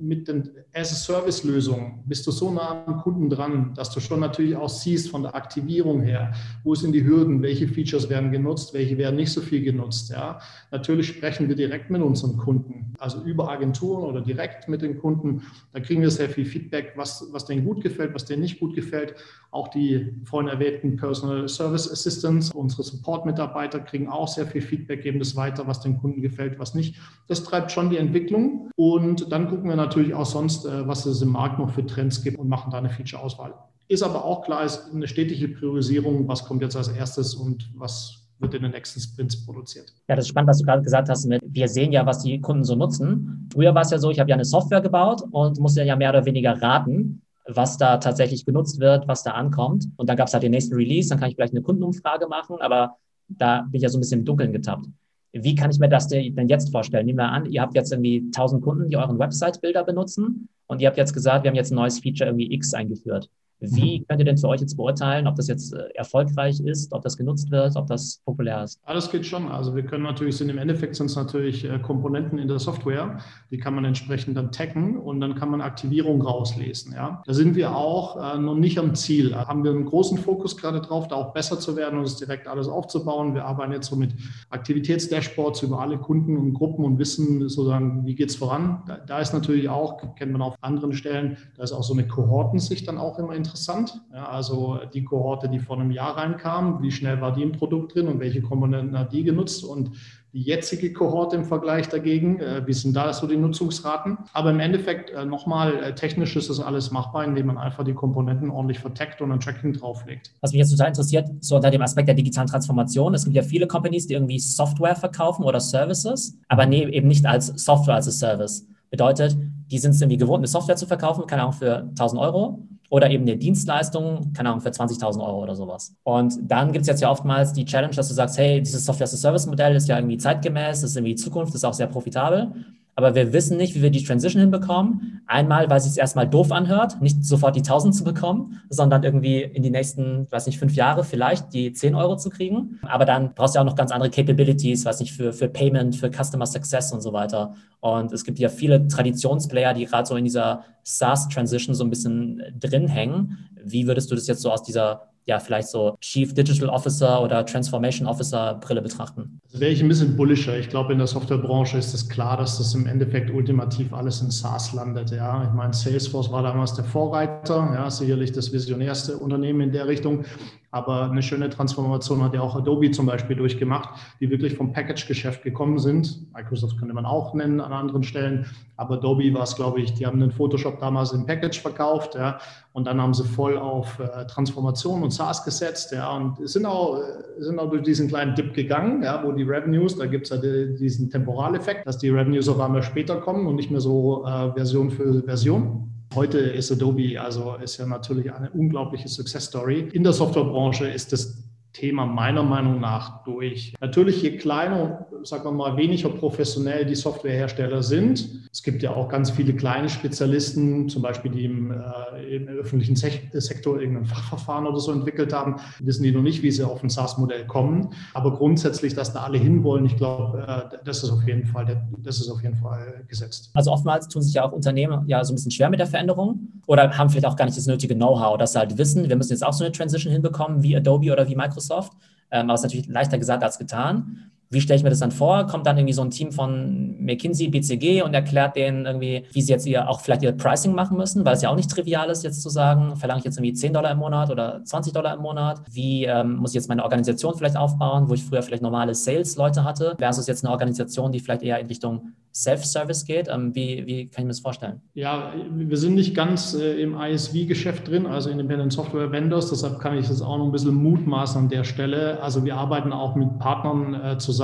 mit 0.02 0.28
den 0.28 0.50
As-a-Service-Lösungen 0.75 2.02
bist 2.06 2.26
du 2.26 2.30
so 2.32 2.50
nah 2.50 2.85
am 2.87 2.99
Kunden 2.99 3.30
dran, 3.30 3.73
dass 3.75 3.90
du 3.90 4.00
schon 4.00 4.21
natürlich 4.21 4.56
auch 4.56 4.68
siehst 4.68 5.11
von 5.11 5.23
der 5.23 5.35
Aktivierung 5.35 6.02
her, 6.02 6.32
wo 6.64 6.75
sind 6.75 6.92
die 6.92 7.04
Hürden, 7.04 7.42
welche 7.42 7.68
Features 7.68 8.11
werden 8.11 8.32
genutzt, 8.32 8.75
welche 8.75 8.99
werden 8.99 9.16
nicht 9.16 9.32
so 9.32 9.40
viel 9.40 9.62
genutzt. 9.62 10.11
Ja. 10.11 10.40
Natürlich 10.71 11.09
sprechen 11.09 11.49
wir 11.49 11.56
direkt 11.56 11.90
mit 11.90 12.02
unseren 12.02 12.37
Kunden, 12.37 12.94
also 12.99 13.23
über 13.23 13.50
Agenturen 13.50 14.04
oder 14.04 14.21
direkt 14.21 14.68
mit 14.68 14.82
den 14.82 14.99
Kunden. 14.99 15.42
Da 15.73 15.80
kriegen 15.80 16.02
wir 16.02 16.11
sehr 16.11 16.28
viel 16.28 16.44
Feedback, 16.44 16.92
was, 16.97 17.28
was 17.32 17.44
denen 17.44 17.64
gut 17.64 17.82
gefällt, 17.82 18.14
was 18.14 18.25
denen 18.25 18.42
nicht 18.42 18.59
gut 18.59 18.75
gefällt. 18.75 19.14
Auch 19.50 19.68
die 19.68 20.14
vorhin 20.25 20.49
erwähnten 20.49 20.97
Personal 20.97 21.49
Service 21.49 21.90
Assistants, 21.90 22.50
unsere 22.52 22.82
Support-Mitarbeiter 22.82 23.80
kriegen 23.80 24.09
auch 24.09 24.28
sehr 24.28 24.47
viel 24.47 24.62
Feedback, 24.62 25.02
geben 25.02 25.18
das 25.18 25.37
weiter, 25.37 25.66
was 25.66 25.80
den 25.80 25.99
Kunden 25.99 26.23
gefällt, 26.23 26.59
was 26.59 26.75
nicht. 26.75 26.97
Das 27.28 27.44
treibt 27.44 27.71
schon 27.71 27.90
die 27.90 27.99
Entwicklung. 27.99 28.71
Und 28.76 29.30
dann 29.30 29.49
gucken 29.49 29.68
wir 29.68 29.76
natürlich 29.76 29.91
auch 30.14 30.26
sonst, 30.26 30.66
äh, 30.66 30.87
was 30.87 31.06
es 31.06 31.22
im 31.22 31.30
Markt 31.30 31.58
noch 31.58 31.70
für 31.70 31.84
Trends 31.84 32.22
gibt 32.22 32.38
und 32.38 32.49
machen 32.49 32.70
da 32.70 32.78
eine 32.78 32.90
Feature-Auswahl. 32.90 33.54
Ist 33.88 34.02
aber 34.02 34.25
auch 34.25 34.42
klar, 34.42 34.64
ist 34.64 34.90
eine 34.92 35.06
stetige 35.06 35.49
Priorisierung, 35.49 36.26
was 36.28 36.44
kommt 36.44 36.62
jetzt 36.62 36.76
als 36.76 36.88
erstes 36.88 37.34
und 37.34 37.70
was 37.75 38.22
wird 38.42 38.54
in 38.54 38.62
den 38.62 38.72
nächsten 38.72 39.00
Sprints 39.00 39.44
produziert. 39.44 39.92
Ja, 40.08 40.16
das 40.16 40.25
ist 40.25 40.30
spannend, 40.30 40.50
was 40.50 40.58
du 40.58 40.64
gerade 40.64 40.82
gesagt 40.82 41.08
hast. 41.08 41.26
Mit, 41.26 41.40
wir 41.44 41.68
sehen 41.68 41.92
ja, 41.92 42.04
was 42.04 42.22
die 42.22 42.40
Kunden 42.40 42.64
so 42.64 42.75
nutzen. 42.75 43.49
Früher 43.52 43.75
war 43.75 43.82
es 43.82 43.90
ja 43.90 43.99
so, 43.99 44.11
ich 44.11 44.18
habe 44.18 44.28
ja 44.30 44.34
eine 44.34 44.44
Software 44.44 44.80
gebaut 44.80 45.22
und 45.30 45.58
musste 45.61 45.84
ja 45.84 45.96
mehr 45.96 46.11
oder 46.11 46.25
weniger 46.25 46.61
raten, 46.61 47.22
was 47.46 47.76
da 47.78 47.99
tatsächlich 47.99 48.44
genutzt 48.44 48.80
wird, 48.80 49.08
was 49.08 49.22
da 49.22 49.32
ankommt. 49.32 49.88
Und 49.96 50.08
dann 50.08 50.16
gab 50.16 50.28
es 50.28 50.34
halt 50.34 50.42
den 50.42 50.50
nächsten 50.50 50.75
Release, 50.75 51.08
dann 51.08 51.20
kann 51.20 51.30
ich 51.30 51.37
vielleicht 51.37 51.54
eine 51.54 51.62
Kundenumfrage 51.62 52.26
machen, 52.26 52.56
aber 52.61 52.96
da 53.28 53.62
bin 53.62 53.75
ich 53.75 53.82
ja 53.82 53.88
so 53.88 53.99
ein 53.99 54.00
bisschen 54.00 54.20
im 54.20 54.25
Dunkeln 54.25 54.52
getappt. 54.52 54.87
Wie 55.33 55.55
kann 55.55 55.71
ich 55.71 55.79
mir 55.79 55.89
das 55.89 56.09
denn 56.09 56.49
jetzt 56.49 56.71
vorstellen? 56.71 57.07
Nehmen 57.07 57.19
wir 57.19 57.29
an, 57.29 57.51
ihr 57.51 57.62
habt 57.62 57.75
jetzt 57.75 57.91
irgendwie 57.91 58.19
1000 58.27 58.62
Kunden, 58.62 58.89
die 58.91 58.97
euren 58.97 59.19
Website-Bilder 59.19 59.83
benutzen 59.83 60.49
und 60.67 60.81
ihr 60.81 60.89
habt 60.89 60.99
jetzt 60.99 61.15
gesagt, 61.15 61.45
wir 61.45 61.51
haben 61.51 61.57
jetzt 61.57 61.73
ein 61.73 61.77
neues 61.77 62.01
Feature 62.01 62.29
irgendwie 62.31 62.53
X 62.53 62.75
eingeführt. 62.75 63.31
Wie 63.62 64.00
mhm. 64.00 64.07
könnt 64.09 64.21
ihr 64.21 64.25
denn 64.25 64.38
für 64.38 64.49
euch 64.49 64.61
jetzt 64.61 64.76
beurteilen, 64.76 65.28
ob 65.28 65.37
das 65.37 65.47
jetzt 65.47 65.73
äh, 65.73 65.88
erfolgreich 65.95 66.61
ist, 66.61 66.92
ob 66.92 67.02
das 67.02 67.16
genutzt 67.16 67.50
wird, 67.50 67.76
ob 67.76 67.87
das 67.87 68.21
populär 68.25 68.64
ist? 68.64 68.81
Alles 68.85 69.11
geht 69.11 69.25
schon. 69.25 69.49
Also 69.49 69.76
wir 69.76 69.85
können 69.85 70.02
natürlich, 70.02 70.37
sind 70.37 70.49
im 70.49 70.59
Endeffekt 70.59 70.97
sind 70.97 71.07
es 71.07 71.16
natürlich 71.16 71.64
äh, 71.64 71.78
Komponenten 71.78 72.38
in 72.38 72.49
der 72.49 72.59
Software, 72.59 73.19
die 73.50 73.59
kann 73.59 73.75
man 73.75 73.85
entsprechend 73.85 74.37
dann 74.37 74.50
taggen 74.50 74.97
und 74.99 75.21
dann 75.21 75.37
kann 75.37 75.50
man 75.50 75.61
Aktivierung 75.61 76.23
rauslesen. 76.23 76.92
Ja. 76.92 77.23
Da 77.25 77.35
sind 77.35 77.54
wir 77.54 77.76
auch 77.76 78.35
äh, 78.35 78.38
noch 78.38 78.57
nicht 78.57 78.78
am 78.78 78.97
Ziel. 78.97 79.31
Da 79.31 79.47
haben 79.47 79.62
wir 79.62 79.71
einen 79.71 79.85
großen 79.85 80.19
Fokus 80.19 80.57
gerade 80.57 80.81
drauf, 80.81 81.07
da 81.07 81.16
auch 81.16 81.33
besser 81.33 81.61
zu 81.61 81.76
werden 81.76 82.00
und 82.00 82.04
es 82.04 82.16
direkt 82.16 82.49
alles 82.49 82.66
aufzubauen. 82.66 83.35
Wir 83.35 83.45
arbeiten 83.45 83.73
jetzt 83.73 83.88
so 83.88 83.97
mit 83.97 84.12
Aktivitätsdashboards 84.50 85.62
über 85.62 85.78
alle 85.78 85.99
Kunden 85.99 86.37
und 86.37 86.54
Gruppen 86.54 86.85
und 86.85 86.99
wissen 86.99 87.49
sozusagen, 87.49 88.04
wie 88.07 88.16
geht 88.16 88.31
es 88.31 88.37
voran. 88.37 88.83
Da, 88.88 88.97
da 88.97 89.21
ist 89.21 89.33
natürlich 89.33 89.69
auch, 89.69 90.16
kennt 90.16 90.33
man 90.33 90.42
auf 90.42 90.57
anderen 90.61 90.92
Stellen, 90.92 91.37
da 91.57 91.62
ist 91.62 91.73
auch 91.73 91.85
so 91.85 91.92
eine 91.92 92.09
Kohortensicht 92.09 92.88
dann 92.88 92.99
auch 92.99 93.19
immer 93.21 93.35
interessant 93.35 93.51
interessant. 93.52 94.00
Ja, 94.12 94.28
also 94.28 94.80
die 94.92 95.04
Kohorte, 95.04 95.49
die 95.49 95.59
vor 95.59 95.78
einem 95.78 95.90
Jahr 95.90 96.16
reinkam, 96.16 96.82
wie 96.82 96.90
schnell 96.90 97.21
war 97.21 97.35
die 97.35 97.42
im 97.42 97.52
Produkt 97.52 97.94
drin 97.94 98.09
und 98.09 98.18
welche 98.18 98.40
Komponenten 98.40 98.99
hat 98.99 99.12
die 99.12 99.25
genutzt 99.25 99.64
und 99.64 99.90
die 100.32 100.40
jetzige 100.40 100.94
Kohorte 100.94 101.37
im 101.37 101.44
Vergleich 101.44 101.90
dagegen, 101.90 102.40
äh, 102.40 102.66
wie 102.66 102.73
sind 102.73 102.97
da 102.97 103.12
so 103.12 103.26
die 103.26 103.37
Nutzungsraten. 103.37 104.16
Aber 104.32 104.50
im 104.50 104.61
Endeffekt 104.61 105.11
äh, 105.11 105.26
nochmal, 105.26 105.75
äh, 105.75 105.94
technisch 105.94 106.35
ist 106.37 106.49
das 106.49 106.61
alles 106.61 106.90
machbar, 106.90 107.25
indem 107.25 107.49
man 107.49 107.59
einfach 107.59 107.85
die 107.85 107.92
Komponenten 107.92 108.49
ordentlich 108.49 108.78
verteckt 108.78 109.21
und 109.21 109.30
ein 109.30 109.40
Tracking 109.40 109.75
drauflegt. 109.75 110.32
Was 110.40 110.52
mich 110.52 110.61
jetzt 110.61 110.71
total 110.71 110.88
interessiert, 110.88 111.28
so 111.40 111.56
unter 111.56 111.71
dem 111.71 111.82
Aspekt 111.82 112.09
der 112.09 112.14
digitalen 112.14 112.49
Transformation, 112.49 113.12
es 113.12 113.25
gibt 113.25 113.37
ja 113.37 113.42
viele 113.42 113.66
Companies, 113.66 114.06
die 114.06 114.14
irgendwie 114.14 114.38
Software 114.38 114.97
verkaufen 114.97 115.44
oder 115.44 115.61
Services, 115.61 116.38
aber 116.49 116.64
nee, 116.64 116.87
eben 116.87 117.09
nicht 117.09 117.26
als 117.26 117.49
Software 117.49 117.97
als 117.97 118.06
Service. 118.18 118.66
Bedeutet, 118.88 119.37
die 119.71 119.78
sind 119.78 119.90
es 119.90 120.00
irgendwie 120.00 120.16
gewohnt, 120.16 120.38
eine 120.38 120.47
Software 120.47 120.76
zu 120.76 120.87
verkaufen, 120.87 121.26
keine 121.26 121.42
Ahnung, 121.42 121.54
für 121.54 121.88
1000 121.90 122.21
Euro 122.21 122.66
oder 122.92 123.08
eben 123.08 123.22
eine 123.22 123.38
Dienstleistung, 123.38 124.34
keine 124.34 124.50
Ahnung, 124.50 124.61
für 124.61 124.68
20.000 124.68 125.18
Euro 125.25 125.42
oder 125.42 125.56
sowas. 125.56 125.96
Und 126.02 126.34
dann 126.42 126.72
gibt 126.72 126.82
es 126.82 126.88
jetzt 126.88 127.00
ja 127.00 127.11
oftmals 127.11 127.54
die 127.54 127.64
Challenge, 127.64 127.94
dass 127.94 128.08
du 128.08 128.14
sagst, 128.14 128.37
hey, 128.37 128.61
dieses 128.61 128.84
Software-as-a-Service-Modell 128.84 129.75
ist 129.75 129.88
ja 129.88 129.96
irgendwie 129.96 130.18
zeitgemäß, 130.18 130.82
ist 130.82 130.94
irgendwie 130.94 131.14
Zukunft, 131.14 131.54
ist 131.54 131.64
auch 131.64 131.72
sehr 131.72 131.87
profitabel 131.87 132.52
aber 132.94 133.14
wir 133.14 133.32
wissen 133.32 133.56
nicht, 133.56 133.75
wie 133.75 133.82
wir 133.82 133.90
die 133.90 134.04
Transition 134.04 134.40
hinbekommen. 134.40 135.22
Einmal, 135.26 135.70
weil 135.70 135.78
es 135.78 135.84
sich 135.84 135.99
erstmal 135.99 136.28
doof 136.28 136.52
anhört, 136.52 137.00
nicht 137.00 137.25
sofort 137.25 137.56
die 137.56 137.61
1000 137.61 137.94
zu 137.94 138.04
bekommen, 138.04 138.61
sondern 138.68 139.02
irgendwie 139.02 139.40
in 139.42 139.62
die 139.62 139.70
nächsten, 139.70 140.30
weiß 140.30 140.46
nicht, 140.46 140.58
fünf 140.58 140.75
Jahre 140.75 141.02
vielleicht 141.02 141.54
die 141.54 141.72
10 141.72 141.94
Euro 141.94 142.16
zu 142.16 142.28
kriegen. 142.28 142.78
Aber 142.82 143.06
dann 143.06 143.34
brauchst 143.34 143.54
du 143.54 143.58
ja 143.58 143.62
auch 143.62 143.66
noch 143.66 143.76
ganz 143.76 143.92
andere 143.92 144.11
Capabilities, 144.11 144.84
weiß 144.84 145.00
nicht, 145.00 145.12
für, 145.12 145.32
für 145.32 145.49
Payment, 145.49 145.96
für 145.96 146.11
Customer 146.11 146.44
Success 146.46 146.92
und 146.92 147.00
so 147.00 147.14
weiter. 147.14 147.54
Und 147.80 148.12
es 148.12 148.25
gibt 148.25 148.38
ja 148.38 148.50
viele 148.50 148.87
Traditionsplayer, 148.87 149.72
die 149.72 149.87
gerade 149.87 150.06
so 150.06 150.16
in 150.16 150.25
dieser 150.25 150.64
SaaS-Transition 150.82 151.75
so 151.75 151.84
ein 151.84 151.90
bisschen 151.90 152.42
drin 152.61 152.88
hängen. 152.88 153.49
Wie 153.64 153.87
würdest 153.87 154.11
du 154.11 154.14
das 154.14 154.26
jetzt 154.26 154.42
so 154.42 154.50
aus 154.50 154.62
dieser 154.62 155.12
ja, 155.26 155.38
vielleicht 155.38 155.69
so 155.69 155.97
Chief 156.00 156.33
Digital 156.35 156.69
Officer 156.69 157.23
oder 157.23 157.45
Transformation 157.47 158.07
Officer 158.07 158.55
Brille 158.55 158.83
betrachten? 158.83 159.41
Also 159.47 159.61
wäre 159.61 159.73
ich 159.73 159.83
ein 159.83 159.88
bisschen 159.88 160.17
bullischer. 160.17 160.59
Ich 160.59 160.69
glaube, 160.69 160.93
in 160.93 160.99
der 160.99 161.07
Softwarebranche 161.07 161.79
ist 161.79 161.95
es 161.95 162.09
klar, 162.09 162.37
dass 162.37 162.59
das 162.59 162.75
im 162.75 162.87
Endeffekt 162.87 163.31
ultimativ 163.31 163.93
alles 163.93 164.21
in 164.21 164.31
SaaS 164.31 164.73
landet. 164.73 165.11
Ja, 165.11 165.45
ich 165.45 165.52
meine, 165.52 165.73
Salesforce 165.73 166.31
war 166.31 166.43
damals 166.43 166.75
der 166.75 166.85
Vorreiter, 166.85 167.71
ja, 167.75 167.91
sicherlich 167.91 168.33
das 168.33 168.52
visionärste 168.52 169.16
Unternehmen 169.16 169.61
in 169.61 169.73
der 169.73 169.87
Richtung. 169.87 170.25
Aber 170.72 171.11
eine 171.11 171.22
schöne 171.22 171.50
Transformation 171.50 172.24
hat 172.24 172.32
ja 172.32 172.40
auch 172.40 172.56
Adobe 172.56 172.90
zum 172.90 173.04
Beispiel 173.04 173.37
durchgemacht, 173.37 173.90
die 174.20 174.30
wirklich 174.30 174.56
vom 174.56 174.72
Package-Geschäft 174.72 175.42
gekommen 175.42 175.78
sind. 175.78 176.32
Microsoft 176.32 176.78
könnte 176.78 176.94
man 176.94 177.04
auch 177.04 177.35
nennen 177.35 177.61
an 177.61 177.74
anderen 177.74 178.02
Stellen. 178.02 178.46
Aber 178.78 178.94
Adobe 178.94 179.35
war 179.35 179.42
es, 179.42 179.54
glaube 179.54 179.82
ich, 179.82 179.92
die 179.92 180.06
haben 180.06 180.18
den 180.18 180.32
Photoshop 180.32 180.80
damals 180.80 181.12
im 181.12 181.26
Package 181.26 181.61
verkauft. 181.61 182.14
Ja, 182.14 182.38
und 182.72 182.87
dann 182.87 183.02
haben 183.02 183.12
sie 183.12 183.24
voll 183.24 183.58
auf 183.58 183.98
äh, 183.98 184.26
Transformation 184.26 185.02
und 185.02 185.11
SaaS 185.11 185.44
gesetzt. 185.44 185.92
Ja, 185.92 186.16
und 186.16 186.48
sind 186.48 186.64
auch, 186.64 187.02
sind 187.38 187.58
auch 187.58 187.68
durch 187.68 187.82
diesen 187.82 188.08
kleinen 188.08 188.35
Dip 188.35 188.54
gegangen, 188.54 189.02
ja, 189.02 189.22
wo 189.22 189.32
die 189.32 189.42
Revenues, 189.42 189.98
da 189.98 190.06
gibt 190.06 190.24
es 190.24 190.30
ja 190.30 190.38
die, 190.38 190.74
diesen 190.74 191.11
Temporaleffekt, 191.11 191.87
dass 191.87 191.98
die 191.98 192.08
Revenues 192.08 192.48
auf 192.48 192.58
einmal 192.58 192.82
später 192.82 193.16
kommen 193.16 193.46
und 193.46 193.56
nicht 193.56 193.70
mehr 193.70 193.82
so 193.82 194.24
äh, 194.24 194.52
Version 194.54 194.90
für 194.90 195.22
Version. 195.22 195.91
Heute 196.14 196.38
ist 196.38 196.70
Adobe, 196.70 197.18
also 197.18 197.57
ist 197.57 197.79
ja 197.79 197.87
natürlich 197.87 198.33
eine 198.33 198.51
unglaubliche 198.51 199.09
Success 199.09 199.46
Story. 199.46 199.88
In 199.92 200.03
der 200.03 200.12
Softwarebranche 200.12 200.87
ist 200.87 201.12
das 201.12 201.42
Thema 201.72 202.04
meiner 202.04 202.42
Meinung 202.42 202.80
nach 202.80 203.24
durch. 203.24 203.74
Natürlich, 203.80 204.22
je 204.22 204.37
kleiner, 204.37 205.06
sagen 205.22 205.44
wir 205.44 205.52
mal, 205.52 205.76
weniger 205.76 206.11
professionell 206.11 206.85
die 206.85 206.94
Softwarehersteller 206.94 207.82
sind. 207.82 208.28
Es 208.52 208.62
gibt 208.62 208.82
ja 208.82 208.94
auch 208.94 209.08
ganz 209.08 209.30
viele 209.30 209.54
kleine 209.54 209.88
Spezialisten, 209.88 210.90
zum 210.90 211.00
Beispiel, 211.00 211.30
die 211.30 211.46
im, 211.46 211.70
äh, 211.70 212.37
im 212.37 212.48
öffentlichen 212.48 212.94
Sektor 212.94 213.80
irgendein 213.80 214.04
Fachverfahren 214.04 214.66
oder 214.66 214.80
so 214.80 214.92
entwickelt 214.92 215.32
haben, 215.32 215.56
wissen 215.80 216.02
die 216.02 216.12
noch 216.12 216.20
nicht, 216.20 216.42
wie 216.42 216.50
sie 216.50 216.62
auf 216.62 216.82
ein 216.82 216.90
SaaS-Modell 216.90 217.46
kommen. 217.46 217.94
Aber 218.12 218.37
grundsätzlich, 218.37 218.94
dass 218.94 219.14
da 219.14 219.20
alle 219.20 219.38
hinwollen, 219.38 219.87
ich 219.87 219.96
glaube, 219.96 220.44
äh, 220.46 220.76
das 220.85 221.02
ist 221.02 221.11
auf 221.11 221.26
jeden 221.26 221.46
Fall, 221.46 221.87
das 222.02 222.20
ist 222.20 222.28
auf 222.28 222.42
jeden 222.42 222.56
Fall 222.56 223.04
gesetzt. 223.08 223.50
Also 223.54 223.72
oftmals 223.72 224.08
tun 224.08 224.20
sich 224.20 224.35
ja 224.35 224.44
auch 224.44 224.52
Unternehmen 224.52 225.04
ja 225.06 225.24
so 225.24 225.32
ein 225.32 225.37
bisschen 225.37 225.50
schwer 225.50 225.70
mit 225.70 225.80
der 225.80 225.87
Veränderung 225.87 226.48
oder 226.66 226.98
haben 226.98 227.08
vielleicht 227.08 227.26
auch 227.26 227.37
gar 227.37 227.46
nicht 227.46 227.56
das 227.56 227.66
nötige 227.66 227.94
Know-how, 227.94 228.37
dass 228.37 228.52
sie 228.52 228.58
halt 228.58 228.76
wissen, 228.76 229.08
wir 229.08 229.16
müssen 229.16 229.32
jetzt 229.32 229.44
auch 229.44 229.54
so 229.54 229.64
eine 229.64 229.72
Transition 229.72 230.12
hinbekommen 230.12 230.62
wie 230.62 230.76
Adobe 230.76 231.11
oder 231.11 231.26
wie 231.28 231.35
Microsoft 231.35 231.62
Microsoft. 231.62 231.92
Ähm, 232.31 232.44
aber 232.44 232.55
es 232.55 232.61
ist 232.61 232.64
natürlich 232.64 232.87
leichter 232.88 233.18
gesagt 233.18 233.42
als 233.42 233.59
getan. 233.59 234.31
Wie 234.53 234.61
stelle 234.61 234.77
ich 234.77 234.83
mir 234.83 234.91
das 234.91 235.01
dann 235.01 235.11
vor? 235.11 235.47
Kommt 235.47 235.67
dann 235.67 235.79
irgendwie 235.79 235.95
so 235.95 236.03
ein 236.03 236.11
Team 236.11 236.31
von 236.31 236.97
McKinsey, 237.01 237.49
BCG 237.49 238.03
und 238.03 238.15
erklärt 238.15 238.55
denen 238.57 238.87
irgendwie, 238.87 239.25
wie 239.33 239.41
sie 239.41 239.53
jetzt 239.53 239.67
ihr 239.67 239.88
auch 239.88 240.01
vielleicht 240.01 240.23
ihr 240.23 240.33
Pricing 240.33 240.75
machen 240.75 240.97
müssen, 240.97 241.25
weil 241.25 241.35
es 241.35 241.43
ja 241.43 241.51
auch 241.51 241.57
nicht 241.57 241.71
trivial 241.71 242.11
ist, 242.11 242.23
jetzt 242.23 242.43
zu 242.43 242.51
sagen, 242.51 242.97
verlange 242.97 243.21
ich 243.21 243.25
jetzt 243.25 243.38
irgendwie 243.38 243.55
10 243.55 243.73
Dollar 243.73 243.91
im 243.91 243.99
Monat 243.99 244.31
oder 244.31 244.62
20 244.65 244.93
Dollar 244.93 245.15
im 245.15 245.23
Monat? 245.23 245.62
Wie 245.71 246.05
ähm, 246.05 246.37
muss 246.37 246.51
ich 246.51 246.57
jetzt 246.57 246.69
meine 246.69 246.83
Organisation 246.85 247.35
vielleicht 247.35 247.57
aufbauen, 247.57 248.09
wo 248.09 248.15
ich 248.15 248.25
früher 248.25 248.43
vielleicht 248.43 248.62
normale 248.62 248.95
Sales-Leute 248.95 249.65
hatte, 249.65 249.97
versus 249.99 250.27
jetzt 250.27 250.45
eine 250.45 250.53
Organisation, 250.53 251.12
die 251.12 251.21
vielleicht 251.21 251.43
eher 251.43 251.59
in 251.59 251.67
Richtung 251.67 252.12
Self-Service 252.35 253.05
geht. 253.05 253.29
Ähm, 253.29 253.55
wie, 253.55 253.87
wie 253.87 254.09
kann 254.09 254.23
ich 254.23 254.25
mir 254.25 254.29
das 254.29 254.41
vorstellen? 254.41 254.81
Ja, 254.95 255.33
wir 255.51 255.77
sind 255.77 255.95
nicht 255.95 256.15
ganz 256.15 256.55
äh, 256.55 256.81
im 256.81 256.99
ISV-Geschäft 256.99 257.88
drin, 257.88 258.07
also 258.07 258.31
Independent 258.31 258.73
Software 258.73 259.11
Vendors. 259.12 259.51
Deshalb 259.51 259.79
kann 259.81 259.99
ich 259.99 260.09
das 260.09 260.23
auch 260.23 260.38
noch 260.38 260.47
ein 260.47 260.53
bisschen 260.53 260.75
mutmaßen 260.75 261.43
an 261.43 261.49
der 261.49 261.65
Stelle. 261.65 262.23
Also 262.23 262.45
wir 262.45 262.57
arbeiten 262.57 262.93
auch 262.93 263.15
mit 263.15 263.38
Partnern 263.38 263.95
äh, 263.95 264.19
zusammen. 264.19 264.41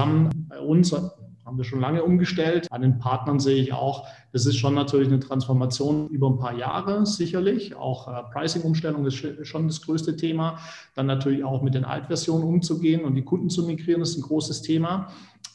Bei 0.48 0.60
uns 0.60 0.92
haben 1.48 1.56
wir 1.56 1.64
schon 1.64 1.80
lange 1.80 2.04
umgestellt. 2.04 2.70
An 2.70 2.82
den 2.82 2.98
Partnern 2.98 3.40
sehe 3.40 3.56
ich 3.56 3.72
auch, 3.72 4.06
das 4.32 4.44
ist 4.44 4.58
schon 4.58 4.74
natürlich 4.74 5.08
eine 5.08 5.18
Transformation 5.18 6.08
über 6.08 6.28
ein 6.28 6.38
paar 6.38 6.54
Jahre 6.54 7.06
sicherlich. 7.06 7.74
Auch 7.74 8.06
äh, 8.06 8.22
Pricing-Umstellung 8.32 9.06
ist 9.06 9.24
schon 9.46 9.66
das 9.66 9.80
größte 9.80 10.16
Thema. 10.16 10.58
Dann 10.94 11.06
natürlich 11.06 11.42
auch 11.44 11.62
mit 11.62 11.74
den 11.74 11.86
Altversionen 11.86 12.46
umzugehen 12.46 13.04
und 13.04 13.14
die 13.14 13.24
Kunden 13.24 13.48
zu 13.48 13.66
migrieren, 13.66 14.02
ist 14.02 14.18
ein 14.18 14.22
großes 14.22 14.60
Thema. 14.60 15.08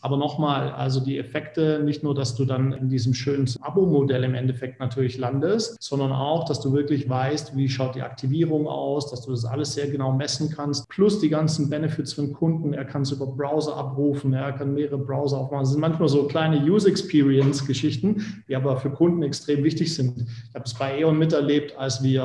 Aber 0.03 0.17
nochmal, 0.17 0.69
also 0.73 0.99
die 0.99 1.17
Effekte, 1.17 1.81
nicht 1.81 2.03
nur, 2.03 2.13
dass 2.13 2.35
du 2.35 2.43
dann 2.43 2.73
in 2.73 2.89
diesem 2.89 3.13
schönen 3.13 3.49
Abo-Modell 3.61 4.25
im 4.25 4.35
Endeffekt 4.35 4.81
natürlich 4.81 5.17
landest, 5.17 5.81
sondern 5.81 6.11
auch, 6.11 6.43
dass 6.43 6.59
du 6.59 6.73
wirklich 6.73 7.07
weißt, 7.07 7.55
wie 7.55 7.69
schaut 7.69 7.95
die 7.95 8.01
Aktivierung 8.01 8.67
aus, 8.67 9.09
dass 9.09 9.21
du 9.21 9.31
das 9.31 9.45
alles 9.45 9.75
sehr 9.75 9.87
genau 9.87 10.11
messen 10.11 10.49
kannst, 10.53 10.89
plus 10.89 11.21
die 11.21 11.29
ganzen 11.29 11.69
Benefits 11.69 12.11
für 12.11 12.23
den 12.23 12.33
Kunden. 12.33 12.73
Er 12.73 12.83
kann 12.83 13.03
es 13.03 13.11
über 13.11 13.27
Browser 13.27 13.77
abrufen, 13.77 14.33
er 14.33 14.51
kann 14.51 14.73
mehrere 14.73 14.97
Browser 14.97 15.37
aufmachen. 15.37 15.63
Das 15.63 15.71
sind 15.71 15.79
manchmal 15.79 16.09
so 16.09 16.23
kleine 16.23 16.61
User 16.69 16.89
Experience-Geschichten, 16.89 18.43
die 18.49 18.57
aber 18.57 18.75
für 18.75 18.89
Kunden 18.89 19.23
extrem 19.23 19.63
wichtig 19.63 19.95
sind. 19.95 20.27
Ich 20.49 20.53
habe 20.53 20.65
es 20.65 20.73
bei 20.73 20.99
E.ON 20.99 21.17
miterlebt, 21.17 21.77
als 21.77 22.03
wir 22.03 22.23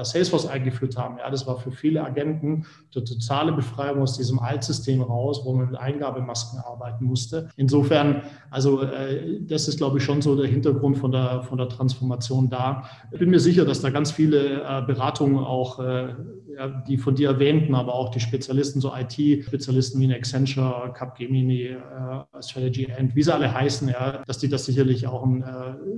äh, 0.00 0.04
Salesforce 0.04 0.46
eingeführt 0.46 0.96
haben. 0.96 1.18
Ja, 1.18 1.30
das 1.30 1.46
war 1.46 1.60
für 1.60 1.70
viele 1.70 2.02
Agenten 2.02 2.66
die 2.92 3.04
totale 3.04 3.52
Befreiung 3.52 4.02
aus 4.02 4.16
diesem 4.16 4.40
Altsystem 4.40 5.00
raus, 5.00 5.42
wo 5.44 5.54
man 5.54 5.70
mit 5.70 5.78
Eingabemasken 5.78 6.58
arbeiten 6.58 7.06
musste. 7.20 7.48
Insofern, 7.56 8.22
also 8.50 8.82
äh, 8.82 9.40
das 9.40 9.68
ist, 9.68 9.78
glaube 9.78 9.98
ich, 9.98 10.04
schon 10.04 10.22
so 10.22 10.36
der 10.36 10.46
Hintergrund 10.46 10.98
von 10.98 11.12
der, 11.12 11.42
von 11.42 11.58
der 11.58 11.68
Transformation 11.68 12.48
da. 12.48 12.84
Ich 13.12 13.18
bin 13.18 13.30
mir 13.30 13.40
sicher, 13.40 13.64
dass 13.64 13.80
da 13.80 13.90
ganz 13.90 14.10
viele 14.10 14.62
äh, 14.62 14.82
Beratungen 14.86 15.38
auch, 15.38 15.78
äh, 15.78 16.14
ja, 16.56 16.68
die 16.88 16.98
von 16.98 17.14
dir 17.14 17.30
erwähnten, 17.30 17.74
aber 17.74 17.94
auch 17.94 18.10
die 18.10 18.20
Spezialisten, 18.20 18.80
so 18.80 18.92
IT-Spezialisten 18.94 20.00
wie 20.00 20.04
eine 20.04 20.16
Accenture, 20.16 20.92
Capgemini, 20.94 21.66
äh, 21.66 21.76
Strategy 22.42 22.86
End, 22.86 23.14
wie 23.14 23.22
sie 23.22 23.32
alle 23.32 23.52
heißen, 23.52 23.88
ja, 23.88 24.22
dass 24.26 24.38
die 24.38 24.48
das 24.48 24.64
sicherlich 24.64 25.06
auch 25.06 25.26
äh, 25.26 25.42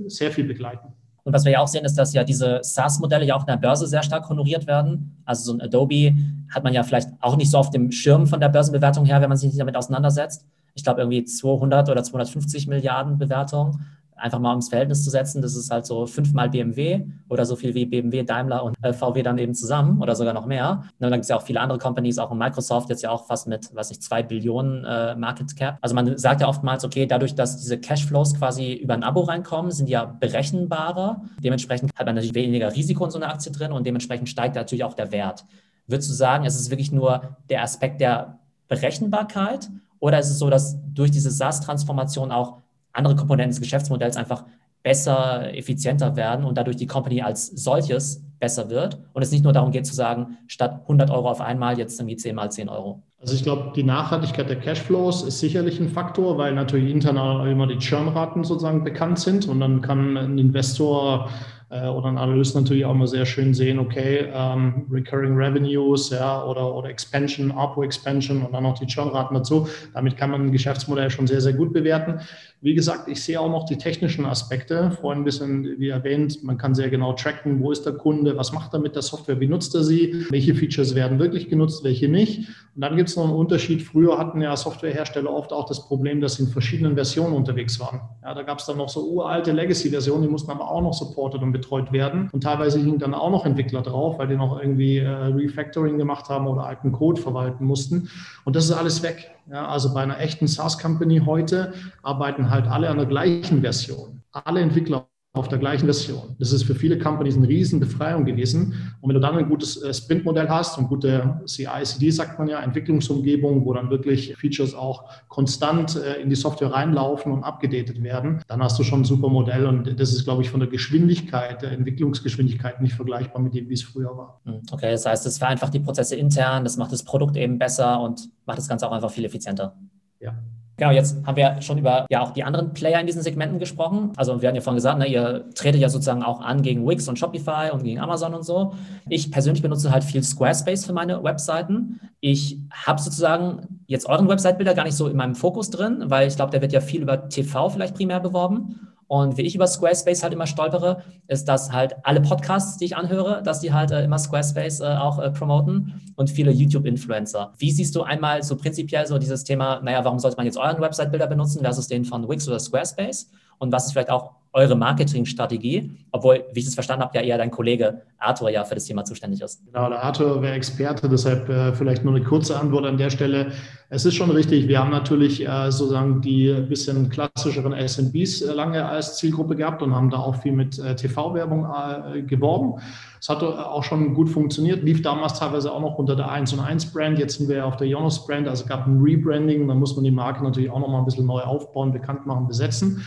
sehr 0.07 0.31
viel 0.31 0.45
begleiten. 0.45 0.93
Und 1.25 1.31
was 1.31 1.45
wir 1.45 1.53
ja 1.53 1.59
auch 1.61 1.67
sehen, 1.67 1.85
ist, 1.85 1.97
dass 1.97 2.13
ja 2.13 2.23
diese 2.23 2.59
SaaS-Modelle 2.61 3.25
ja 3.25 3.35
auch 3.35 3.41
in 3.41 3.47
der 3.47 3.57
Börse 3.57 3.87
sehr 3.87 4.03
stark 4.03 4.27
honoriert 4.27 4.67
werden. 4.67 5.21
Also 5.25 5.45
so 5.45 5.53
ein 5.53 5.61
Adobe 5.61 6.13
hat 6.53 6.63
man 6.65 6.73
ja 6.73 6.83
vielleicht 6.83 7.09
auch 7.21 7.37
nicht 7.37 7.49
so 7.49 7.57
auf 7.57 7.69
dem 7.69 7.91
Schirm 7.91 8.27
von 8.27 8.41
der 8.41 8.49
Börsenbewertung 8.49 9.05
her, 9.05 9.21
wenn 9.21 9.29
man 9.29 9.37
sich 9.37 9.47
nicht 9.47 9.59
damit 9.59 9.77
auseinandersetzt. 9.77 10.45
Ich 10.73 10.83
glaube 10.83 11.01
irgendwie 11.01 11.23
200 11.23 11.89
oder 11.89 12.03
250 12.03 12.67
Milliarden 12.67 13.17
Bewertung 13.17 13.79
einfach 14.23 14.39
mal 14.39 14.51
ums 14.51 14.69
Verhältnis 14.69 15.03
zu 15.03 15.09
setzen, 15.09 15.41
das 15.41 15.55
ist 15.55 15.69
halt 15.69 15.85
so 15.85 16.05
fünfmal 16.05 16.49
BMW 16.49 17.03
oder 17.29 17.45
so 17.45 17.55
viel 17.55 17.73
wie 17.73 17.85
BMW, 17.85 18.23
Daimler 18.23 18.63
und 18.63 18.75
äh, 18.81 18.93
VW 18.93 19.21
dann 19.21 19.37
eben 19.37 19.53
zusammen 19.53 20.01
oder 20.01 20.15
sogar 20.15 20.33
noch 20.33 20.45
mehr. 20.45 20.83
Und 20.83 21.01
dann 21.01 21.11
gibt 21.11 21.23
es 21.23 21.29
ja 21.29 21.35
auch 21.35 21.41
viele 21.41 21.59
andere 21.59 21.77
Companies, 21.77 22.17
auch 22.17 22.33
Microsoft 22.33 22.89
jetzt 22.89 23.03
ja 23.03 23.09
auch 23.09 23.25
fast 23.25 23.47
mit, 23.47 23.69
was 23.73 23.91
ich, 23.91 24.01
zwei 24.01 24.23
Billionen 24.23 24.85
äh, 24.85 25.15
Market 25.15 25.55
Cap. 25.55 25.77
Also 25.81 25.95
man 25.95 26.17
sagt 26.17 26.41
ja 26.41 26.47
oftmals, 26.47 26.85
okay, 26.85 27.05
dadurch, 27.05 27.35
dass 27.35 27.57
diese 27.57 27.79
Cashflows 27.79 28.35
quasi 28.35 28.73
über 28.73 28.93
ein 28.93 29.03
Abo 29.03 29.21
reinkommen, 29.21 29.71
sind 29.71 29.87
die 29.87 29.93
ja 29.93 30.05
berechenbarer. 30.05 31.21
Dementsprechend 31.43 31.91
hat 31.95 32.05
man 32.05 32.15
natürlich 32.15 32.35
weniger 32.35 32.73
Risiko 32.73 33.05
in 33.05 33.11
so 33.11 33.17
einer 33.17 33.29
Aktie 33.29 33.51
drin 33.51 33.71
und 33.71 33.85
dementsprechend 33.85 34.29
steigt 34.29 34.55
natürlich 34.55 34.83
auch 34.83 34.93
der 34.93 35.11
Wert. 35.11 35.45
Würdest 35.87 36.09
du 36.09 36.13
sagen, 36.13 36.45
es 36.45 36.55
ist 36.55 36.69
wirklich 36.69 36.91
nur 36.91 37.37
der 37.49 37.61
Aspekt 37.61 37.99
der 37.99 38.39
Berechenbarkeit 38.69 39.69
oder 40.03 40.19
ist 40.19 40.29
es 40.29 40.37
so, 40.37 40.49
dass 40.49 40.77
durch 40.93 41.11
diese 41.11 41.31
SaaS-Transformation 41.31 42.33
auch 42.33 42.57
andere 42.91 43.15
Komponenten 43.15 43.51
des 43.51 43.61
Geschäftsmodells 43.61 44.17
einfach 44.17 44.43
besser, 44.83 45.55
effizienter 45.55 46.17
werden 46.17 46.43
und 46.43 46.57
dadurch 46.57 46.75
die 46.75 46.87
Company 46.87 47.21
als 47.21 47.47
solches 47.47 48.21
besser 48.37 48.69
wird 48.69 48.99
und 49.13 49.21
es 49.21 49.31
nicht 49.31 49.45
nur 49.45 49.53
darum 49.53 49.71
geht 49.71 49.85
zu 49.85 49.95
sagen, 49.95 50.37
statt 50.47 50.81
100 50.81 51.09
Euro 51.09 51.29
auf 51.29 51.39
einmal 51.39 51.77
jetzt 51.77 51.97
irgendwie 52.01 52.17
10 52.17 52.35
mal 52.35 52.51
10 52.51 52.67
Euro. 52.67 53.01
Also 53.21 53.33
ich 53.33 53.43
glaube, 53.43 53.71
die 53.77 53.83
Nachhaltigkeit 53.83 54.49
der 54.49 54.59
Cashflows 54.59 55.23
ist 55.23 55.39
sicherlich 55.39 55.79
ein 55.79 55.87
Faktor, 55.87 56.37
weil 56.37 56.53
natürlich 56.53 56.91
internal 56.91 57.49
immer 57.49 57.65
die 57.65 57.77
Churnraten 57.77 58.43
sozusagen 58.43 58.83
bekannt 58.83 59.19
sind 59.19 59.47
und 59.47 59.61
dann 59.61 59.79
kann 59.79 60.17
ein 60.17 60.37
Investor 60.37 61.29
äh, 61.73 61.87
oder 61.87 62.07
ein 62.07 62.17
Analyst 62.17 62.55
natürlich 62.55 62.85
auch 62.85 62.93
mal 62.93 63.07
sehr 63.07 63.25
schön 63.25 63.53
sehen, 63.53 63.79
okay, 63.79 64.27
ähm, 64.31 64.85
Recurring 64.91 65.35
Revenues 65.35 66.11
ja, 66.11 66.43
oder, 66.43 66.73
oder 66.73 66.89
Expansion, 66.89 67.51
ARPU 67.51 67.83
Expansion 67.83 68.43
und 68.43 68.53
dann 68.53 68.63
noch 68.63 68.77
die 68.77 68.85
Churnraten 68.85 69.35
dazu. 69.35 69.67
Damit 69.93 70.17
kann 70.17 70.29
man 70.29 70.45
ein 70.45 70.51
Geschäftsmodell 70.51 71.09
schon 71.09 71.27
sehr, 71.27 71.41
sehr 71.41 71.53
gut 71.53 71.73
bewerten. 71.73 72.19
Wie 72.63 72.75
gesagt, 72.75 73.09
ich 73.09 73.21
sehe 73.21 73.41
auch 73.41 73.49
noch 73.49 73.65
die 73.65 73.77
technischen 73.77 74.25
Aspekte. 74.25 74.91
Vorhin 75.01 75.23
ein 75.23 75.25
bisschen, 75.25 75.77
wie 75.79 75.89
erwähnt, 75.89 76.45
man 76.45 76.57
kann 76.57 76.73
sehr 76.73 76.89
genau 76.89 77.11
tracken, 77.11 77.61
wo 77.61 77.73
ist 77.73 77.85
der 77.85 77.91
Kunde, 77.91 78.37
was 78.37 78.53
macht 78.53 78.73
er 78.73 78.79
mit 78.79 78.95
der 78.95 79.01
Software, 79.01 79.41
wie 79.41 79.47
nutzt 79.47 79.75
er 79.75 79.83
sie, 79.83 80.25
welche 80.29 80.55
Features 80.55 80.95
werden 80.95 81.19
wirklich 81.19 81.49
genutzt, 81.49 81.83
welche 81.83 82.07
nicht. 82.07 82.47
Und 82.73 82.81
dann 82.81 82.95
gibt 82.95 83.09
es 83.09 83.17
noch 83.17 83.25
einen 83.25 83.33
Unterschied. 83.33 83.81
Früher 83.83 84.17
hatten 84.17 84.41
ja 84.41 84.55
Softwarehersteller 84.55 85.29
oft 85.29 85.51
auch 85.51 85.65
das 85.65 85.85
Problem, 85.85 86.21
dass 86.21 86.35
sie 86.35 86.43
in 86.43 86.49
verschiedenen 86.49 86.95
Versionen 86.95 87.33
unterwegs 87.33 87.81
waren. 87.81 87.99
Ja, 88.21 88.33
da 88.33 88.43
gab 88.43 88.59
es 88.59 88.65
dann 88.65 88.77
noch 88.77 88.87
so 88.87 89.09
uralte 89.09 89.51
Legacy-Versionen, 89.51 90.23
die 90.23 90.29
mussten 90.29 90.49
aber 90.49 90.71
auch 90.71 90.81
noch 90.81 90.93
supported 90.93 91.41
und 91.41 91.51
betreut 91.51 91.91
werden. 91.91 92.29
Und 92.31 92.43
teilweise 92.43 92.79
hingen 92.79 92.97
dann 92.97 93.13
auch 93.13 93.29
noch 93.29 93.45
Entwickler 93.45 93.81
drauf, 93.81 94.19
weil 94.19 94.29
die 94.29 94.37
noch 94.37 94.57
irgendwie 94.57 94.99
äh, 94.99 95.09
Refactoring 95.09 95.97
gemacht 95.97 96.29
haben 96.29 96.47
oder 96.47 96.63
alten 96.65 96.93
Code 96.93 97.19
verwalten 97.19 97.65
mussten. 97.65 98.09
Und 98.45 98.55
das 98.55 98.63
ist 98.63 98.71
alles 98.71 99.03
weg. 99.03 99.31
Ja, 99.47 99.67
also 99.67 99.93
bei 99.93 100.01
einer 100.01 100.19
echten 100.19 100.47
SaaS-Company 100.47 101.21
heute 101.25 101.73
arbeiten 102.01 102.49
halt 102.49 102.65
alle 102.67 102.89
an 102.89 102.97
der 102.97 103.05
gleichen 103.05 103.61
Version. 103.61 104.21
Alle 104.31 104.61
Entwickler 104.61 105.07
auf 105.35 105.47
der 105.47 105.57
gleichen 105.57 105.85
Version. 105.85 106.35
Das 106.37 106.51
ist 106.51 106.61
für 106.63 106.75
viele 106.75 106.99
Companies 106.99 107.35
eine 107.35 107.47
riesen 107.47 107.79
Befreiung 107.79 108.23
gewesen. 108.23 108.93
Und 109.01 109.09
wenn 109.09 109.15
du 109.15 109.19
dann 109.19 109.35
ein 109.35 109.49
gutes 109.49 109.81
äh, 109.81 109.91
Sprint-Modell 109.91 110.47
hast 110.47 110.77
und 110.77 110.87
gute 110.87 111.41
CI-CD, 111.47 112.11
sagt 112.11 112.37
man 112.37 112.47
ja, 112.47 112.61
Entwicklungsumgebung, 112.61 113.65
wo 113.65 113.73
dann 113.73 113.89
wirklich 113.89 114.35
Features 114.37 114.75
auch 114.75 115.09
konstant 115.29 115.95
äh, 115.95 116.21
in 116.21 116.29
die 116.29 116.35
Software 116.35 116.71
reinlaufen 116.71 117.31
und 117.31 117.43
abgedatet 117.43 118.03
werden, 118.03 118.43
dann 118.47 118.61
hast 118.61 118.77
du 118.77 118.83
schon 118.83 119.01
ein 119.01 119.05
super 119.05 119.27
Modell. 119.27 119.65
Und 119.65 119.99
das 119.99 120.13
ist, 120.13 120.23
glaube 120.23 120.43
ich, 120.43 120.51
von 120.51 120.59
der 120.59 120.69
Geschwindigkeit, 120.69 121.63
der 121.63 121.71
Entwicklungsgeschwindigkeit 121.71 122.79
nicht 122.79 122.93
vergleichbar 122.93 123.41
mit 123.41 123.55
dem, 123.55 123.67
wie 123.69 123.73
es 123.73 123.81
früher 123.81 124.15
war. 124.15 124.39
Hm, 124.45 124.61
okay, 124.71 124.91
das 124.91 125.07
heißt, 125.07 125.25
es 125.25 125.39
vereinfacht 125.39 125.73
die 125.73 125.79
Prozesse 125.79 126.15
intern, 126.15 126.63
das 126.63 126.77
macht 126.77 126.91
das 126.91 127.03
Produkt 127.03 127.37
eben 127.37 127.57
besser 127.57 127.99
und 127.99 128.29
macht 128.45 128.59
das 128.59 128.67
Ganze 128.67 128.87
auch 128.87 128.91
einfach 128.91 129.09
viel 129.09 129.25
effizienter. 129.25 129.75
Ja. 130.19 130.35
Genau, 130.77 130.91
jetzt 130.91 131.23
haben 131.25 131.37
wir 131.37 131.61
schon 131.61 131.77
über 131.77 132.07
ja 132.09 132.21
auch 132.21 132.31
die 132.31 132.43
anderen 132.43 132.73
Player 132.73 132.99
in 132.99 133.05
diesen 133.05 133.21
Segmenten 133.21 133.59
gesprochen. 133.59 134.11
Also 134.15 134.41
wir 134.41 134.47
hatten 134.47 134.55
ja 134.55 134.61
vorhin 134.61 134.77
gesagt, 134.77 134.97
ne, 134.97 135.07
ihr 135.07 135.45
tretet 135.53 135.79
ja 135.79 135.89
sozusagen 135.89 136.23
auch 136.23 136.41
an 136.41 136.63
gegen 136.63 136.87
Wix 136.87 137.07
und 137.07 137.19
Shopify 137.19 137.69
und 137.71 137.83
gegen 137.83 137.99
Amazon 137.99 138.33
und 138.33 138.43
so. 138.43 138.73
Ich 139.07 139.31
persönlich 139.31 139.61
benutze 139.61 139.91
halt 139.91 140.03
viel 140.03 140.23
Squarespace 140.23 140.85
für 140.85 140.93
meine 140.93 141.23
Webseiten. 141.23 141.99
Ich 142.21 142.57
habe 142.71 142.99
sozusagen 142.99 143.81
jetzt 143.85 144.07
euren 144.09 144.27
Website-Bilder 144.27 144.73
gar 144.73 144.85
nicht 144.85 144.97
so 144.97 145.07
in 145.07 145.15
meinem 145.15 145.35
Fokus 145.35 145.69
drin, 145.69 146.05
weil 146.07 146.27
ich 146.27 146.35
glaube, 146.35 146.51
der 146.51 146.61
wird 146.61 146.73
ja 146.73 146.81
viel 146.81 147.03
über 147.03 147.29
TV 147.29 147.69
vielleicht 147.69 147.95
primär 147.95 148.19
beworben. 148.19 148.92
Und 149.13 149.37
wie 149.37 149.43
ich 149.43 149.53
über 149.53 149.67
Squarespace 149.67 150.23
halt 150.23 150.33
immer 150.33 150.47
stolpere, 150.47 151.03
ist, 151.27 151.47
dass 151.47 151.71
halt 151.71 151.95
alle 152.01 152.19
Podcasts, 152.19 152.77
die 152.77 152.85
ich 152.85 152.97
anhöre, 152.97 153.43
dass 153.43 153.59
die 153.59 153.71
halt 153.71 153.91
äh, 153.91 154.03
immer 154.03 154.17
Squarespace 154.17 154.79
äh, 154.79 154.85
auch 154.85 155.19
äh, 155.19 155.29
promoten 155.29 156.01
und 156.15 156.31
viele 156.31 156.49
YouTube-Influencer. 156.49 157.53
Wie 157.59 157.69
siehst 157.69 157.95
du 157.95 158.01
einmal 158.01 158.41
so 158.41 158.57
prinzipiell 158.57 159.05
so 159.05 159.19
dieses 159.19 159.43
Thema, 159.43 159.81
naja, 159.83 160.03
warum 160.03 160.17
sollte 160.17 160.37
man 160.37 160.47
jetzt 160.47 160.57
euren 160.57 160.81
Website-Bilder 160.81 161.27
benutzen 161.27 161.61
versus 161.61 161.87
den 161.87 162.05
von 162.05 162.27
Wix 162.27 162.47
oder 162.47 162.59
Squarespace? 162.59 163.29
Und 163.59 163.71
was 163.71 163.85
ist 163.85 163.91
vielleicht 163.91 164.09
auch 164.09 164.31
eure 164.53 164.75
Marketingstrategie, 164.75 165.91
obwohl, 166.11 166.45
wie 166.53 166.59
ich 166.59 166.65
das 166.65 166.75
verstanden 166.75 167.03
habe, 167.03 167.17
ja 167.17 167.23
eher 167.23 167.39
dein 167.39 167.49
Kollege 167.49 168.03
Arthur 168.19 168.51
ja 168.51 168.63
für 168.63 168.75
das 168.75 168.85
Thema 168.85 169.03
zuständig 169.03 169.41
ist. 169.41 169.65
Genau, 169.65 169.89
der 169.89 170.03
Arthur 170.03 170.41
wäre 170.41 170.53
Experte, 170.53 171.09
deshalb 171.09 171.49
äh, 171.49 171.73
vielleicht 171.73 172.05
nur 172.05 172.15
eine 172.15 172.23
kurze 172.23 172.59
Antwort 172.59 172.85
an 172.85 172.97
der 172.97 173.09
Stelle. 173.09 173.51
Es 173.89 174.05
ist 174.05 174.15
schon 174.15 174.29
richtig, 174.29 174.67
wir 174.67 174.79
haben 174.79 174.91
natürlich 174.91 175.45
äh, 175.45 175.71
sozusagen 175.71 176.21
die 176.21 176.53
bisschen 176.69 177.09
klassischeren 177.09 177.73
SMBs 177.73 178.43
äh, 178.43 178.53
lange 178.53 178.85
als 178.85 179.17
Zielgruppe 179.17 179.55
gehabt 179.55 179.81
und 179.81 179.93
haben 179.95 180.11
da 180.11 180.17
auch 180.17 180.35
viel 180.35 180.51
mit 180.51 180.77
äh, 180.77 180.95
TV-Werbung 180.95 181.65
äh, 181.65 182.21
geworben. 182.21 182.79
Es 183.19 183.29
hat 183.29 183.41
auch 183.41 183.83
schon 183.83 184.13
gut 184.13 184.29
funktioniert, 184.29 184.83
lief 184.83 185.01
damals 185.01 185.39
teilweise 185.39 185.71
auch 185.71 185.81
noch 185.81 185.97
unter 185.97 186.15
der 186.15 186.29
1 186.29 186.53
und 186.53 186.59
1 186.59 186.93
Brand. 186.93 187.17
Jetzt 187.17 187.37
sind 187.37 187.47
wir 187.47 187.57
ja 187.57 187.65
auf 187.65 187.77
der 187.77 187.87
Jonas 187.87 188.25
Brand, 188.27 188.47
also 188.47 188.65
gab 188.65 188.85
ein 188.85 189.01
Rebranding. 189.01 189.67
Da 189.67 189.73
muss 189.73 189.95
man 189.95 190.03
die 190.03 190.11
Marke 190.11 190.43
natürlich 190.43 190.69
auch 190.69 190.79
noch 190.79 190.89
mal 190.89 190.99
ein 190.99 191.05
bisschen 191.05 191.25
neu 191.25 191.41
aufbauen, 191.41 191.91
bekannt 191.91 192.25
machen, 192.25 192.47
besetzen. 192.47 193.03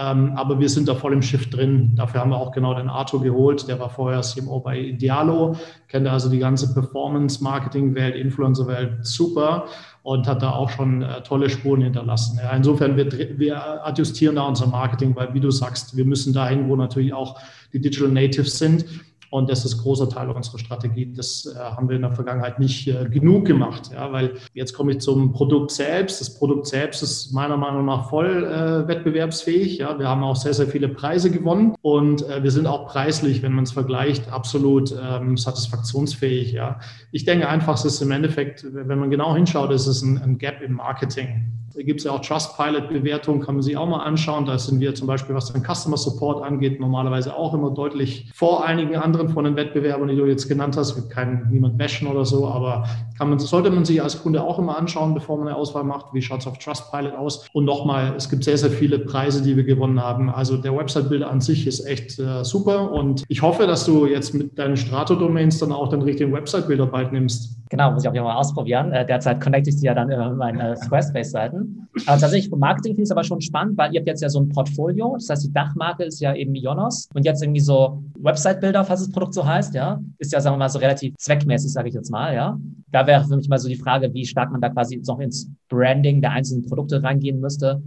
Ähm, 0.00 0.32
aber 0.36 0.58
wir 0.58 0.68
sind 0.68 0.88
da 0.88 0.94
voll 0.94 1.12
im 1.12 1.20
Schiff 1.20 1.50
drin. 1.50 1.92
Dafür 1.94 2.20
haben 2.20 2.30
wir 2.30 2.38
auch 2.38 2.52
genau 2.52 2.74
den 2.74 2.88
Arthur 2.88 3.22
geholt. 3.22 3.68
Der 3.68 3.78
war 3.78 3.90
vorher 3.90 4.22
CMO 4.22 4.60
bei 4.60 4.92
Dialo, 4.92 5.56
kennt 5.88 6.06
also 6.08 6.30
die 6.30 6.38
ganze 6.38 6.72
Performance-Marketing-Welt, 6.72 8.14
Influencer-Welt 8.14 9.04
super 9.04 9.66
und 10.02 10.26
hat 10.26 10.42
da 10.42 10.52
auch 10.52 10.70
schon 10.70 11.02
äh, 11.02 11.22
tolle 11.22 11.50
Spuren 11.50 11.82
hinterlassen. 11.82 12.38
Ja, 12.42 12.56
insofern, 12.56 12.96
wir, 12.96 13.10
wir 13.38 13.86
adjustieren 13.86 14.36
da 14.36 14.42
unser 14.42 14.68
Marketing, 14.68 15.14
weil, 15.14 15.34
wie 15.34 15.40
du 15.40 15.50
sagst, 15.50 15.96
wir 15.96 16.06
müssen 16.06 16.32
dahin, 16.32 16.68
wo 16.68 16.76
natürlich 16.76 17.12
auch 17.12 17.38
die 17.72 17.80
Digital 17.80 18.08
Natives 18.08 18.58
sind. 18.58 18.86
Und 19.30 19.48
das 19.48 19.64
ist 19.64 19.78
großer 19.78 20.08
Teil 20.08 20.28
unserer 20.28 20.58
Strategie. 20.58 21.12
Das 21.14 21.46
äh, 21.46 21.58
haben 21.58 21.88
wir 21.88 21.96
in 21.96 22.02
der 22.02 22.12
Vergangenheit 22.12 22.58
nicht 22.58 22.88
äh, 22.88 23.08
genug 23.08 23.46
gemacht, 23.46 23.90
ja, 23.92 24.10
weil 24.12 24.34
jetzt 24.54 24.74
komme 24.74 24.92
ich 24.92 25.00
zum 25.00 25.32
Produkt 25.32 25.70
selbst. 25.70 26.20
Das 26.20 26.34
Produkt 26.34 26.66
selbst 26.66 27.02
ist 27.02 27.32
meiner 27.32 27.56
Meinung 27.56 27.84
nach 27.84 28.10
voll 28.10 28.44
äh, 28.44 28.88
wettbewerbsfähig. 28.88 29.78
Ja. 29.78 29.96
Wir 29.98 30.08
haben 30.08 30.24
auch 30.24 30.34
sehr, 30.34 30.52
sehr 30.52 30.66
viele 30.66 30.88
Preise 30.88 31.30
gewonnen 31.30 31.76
und 31.80 32.28
äh, 32.28 32.42
wir 32.42 32.50
sind 32.50 32.66
auch 32.66 32.88
preislich, 32.88 33.42
wenn 33.42 33.52
man 33.52 33.64
es 33.64 33.72
vergleicht, 33.72 34.32
absolut 34.32 34.92
ähm, 35.00 35.36
satisfaktionsfähig. 35.36 36.52
Ja. 36.52 36.80
Ich 37.12 37.24
denke 37.24 37.48
einfach, 37.48 37.74
es 37.74 37.84
ist 37.84 38.02
im 38.02 38.10
Endeffekt, 38.10 38.66
wenn 38.68 38.98
man 38.98 39.10
genau 39.10 39.34
hinschaut, 39.36 39.70
ist 39.70 39.86
es 39.86 40.02
ein, 40.02 40.18
ein 40.18 40.38
Gap 40.38 40.60
im 40.60 40.74
Marketing. 40.74 41.60
Da 41.74 41.82
gibt 41.82 42.00
es 42.00 42.04
ja 42.04 42.12
auch 42.12 42.20
Trustpilot-Bewertungen, 42.20 43.40
kann 43.40 43.54
man 43.54 43.62
sich 43.62 43.76
auch 43.76 43.86
mal 43.86 44.00
anschauen. 44.00 44.44
Da 44.44 44.58
sind 44.58 44.80
wir 44.80 44.94
zum 44.94 45.06
Beispiel, 45.06 45.36
was 45.36 45.52
den 45.52 45.62
Customer 45.62 45.96
Support 45.96 46.44
angeht, 46.44 46.80
normalerweise 46.80 47.36
auch 47.36 47.54
immer 47.54 47.70
deutlich 47.70 48.28
vor 48.34 48.64
einigen 48.64 48.96
anderen 48.96 49.19
von 49.28 49.44
den 49.44 49.56
Wettbewerbern, 49.56 50.08
die 50.08 50.16
du 50.16 50.24
jetzt 50.24 50.48
genannt 50.48 50.76
hast. 50.76 50.96
Wir 50.96 51.08
keinen 51.08 51.48
niemand 51.50 51.76
bashen 51.78 52.08
oder 52.08 52.24
so, 52.24 52.48
aber 52.48 52.88
man, 53.24 53.38
sollte 53.38 53.70
man 53.70 53.84
sich 53.84 54.02
als 54.02 54.22
Kunde 54.22 54.42
auch 54.42 54.58
immer 54.58 54.76
anschauen, 54.76 55.14
bevor 55.14 55.38
man 55.38 55.48
eine 55.48 55.56
Auswahl 55.56 55.84
macht. 55.84 56.12
Wie 56.12 56.22
schaut 56.22 56.40
es 56.40 56.46
auf 56.46 56.58
Trustpilot 56.58 57.14
aus? 57.14 57.48
Und 57.52 57.64
nochmal, 57.64 58.14
es 58.16 58.28
gibt 58.28 58.44
sehr, 58.44 58.58
sehr 58.58 58.70
viele 58.70 58.98
Preise, 58.98 59.42
die 59.42 59.56
wir 59.56 59.64
gewonnen 59.64 60.02
haben. 60.02 60.30
Also 60.30 60.56
der 60.56 60.76
Website-Builder 60.76 61.30
an 61.30 61.40
sich 61.40 61.66
ist 61.66 61.86
echt 61.86 62.18
äh, 62.18 62.44
super 62.44 62.90
und 62.92 63.24
ich 63.28 63.42
hoffe, 63.42 63.66
dass 63.66 63.84
du 63.84 64.06
jetzt 64.06 64.34
mit 64.34 64.58
deinen 64.58 64.76
Strato-Domains 64.76 65.58
dann 65.58 65.72
auch 65.72 65.88
den 65.88 66.02
richtigen 66.02 66.32
Website-Builder 66.32 66.86
bald 66.86 67.12
nimmst. 67.12 67.56
Genau, 67.70 67.92
muss 67.92 68.02
ich 68.02 68.08
auch 68.08 68.14
mal 68.14 68.34
ausprobieren. 68.34 68.92
Äh, 68.92 69.06
derzeit 69.06 69.40
connecte 69.40 69.70
ich 69.70 69.76
die 69.76 69.86
ja 69.86 69.94
dann 69.94 70.10
über 70.10 70.30
meine 70.30 70.76
Squarespace-Seiten. 70.76 71.88
Aber 72.06 72.18
tatsächlich, 72.18 72.50
Marketing 72.50 72.92
finde 72.94 73.02
ich 73.02 73.06
es 73.06 73.12
aber 73.12 73.22
schon 73.22 73.40
spannend, 73.40 73.78
weil 73.78 73.94
ihr 73.94 74.00
habt 74.00 74.08
jetzt 74.08 74.22
ja 74.22 74.28
so 74.28 74.40
ein 74.40 74.48
Portfolio. 74.48 75.14
Das 75.14 75.28
heißt, 75.28 75.44
die 75.44 75.52
Dachmarke 75.52 76.02
ist 76.02 76.20
ja 76.20 76.34
eben 76.34 76.54
Ionos. 76.56 77.08
Und 77.14 77.24
jetzt 77.24 77.42
irgendwie 77.42 77.60
so 77.60 78.02
Website-Builder, 78.18 78.84
falls 78.84 79.00
das 79.00 79.12
Produkt 79.12 79.34
so 79.34 79.46
heißt, 79.46 79.74
ja, 79.74 80.00
ist 80.18 80.32
ja, 80.32 80.40
sagen 80.40 80.54
wir 80.54 80.58
mal, 80.58 80.68
so 80.68 80.80
relativ 80.80 81.14
zweckmäßig, 81.16 81.72
sage 81.72 81.88
ich 81.88 81.94
jetzt 81.94 82.10
mal, 82.10 82.34
ja. 82.34 82.58
Da 82.90 83.06
wäre 83.10 83.24
für 83.24 83.36
mich 83.36 83.48
mal 83.48 83.58
so 83.58 83.68
die 83.68 83.76
Frage, 83.76 84.12
wie 84.14 84.24
stark 84.24 84.50
man 84.50 84.60
da 84.60 84.70
quasi 84.70 85.02
noch 85.06 85.20
ins 85.20 85.50
Branding 85.68 86.20
der 86.20 86.32
einzelnen 86.32 86.62
Produkte 86.62 87.02
reingehen 87.02 87.40
müsste 87.40 87.82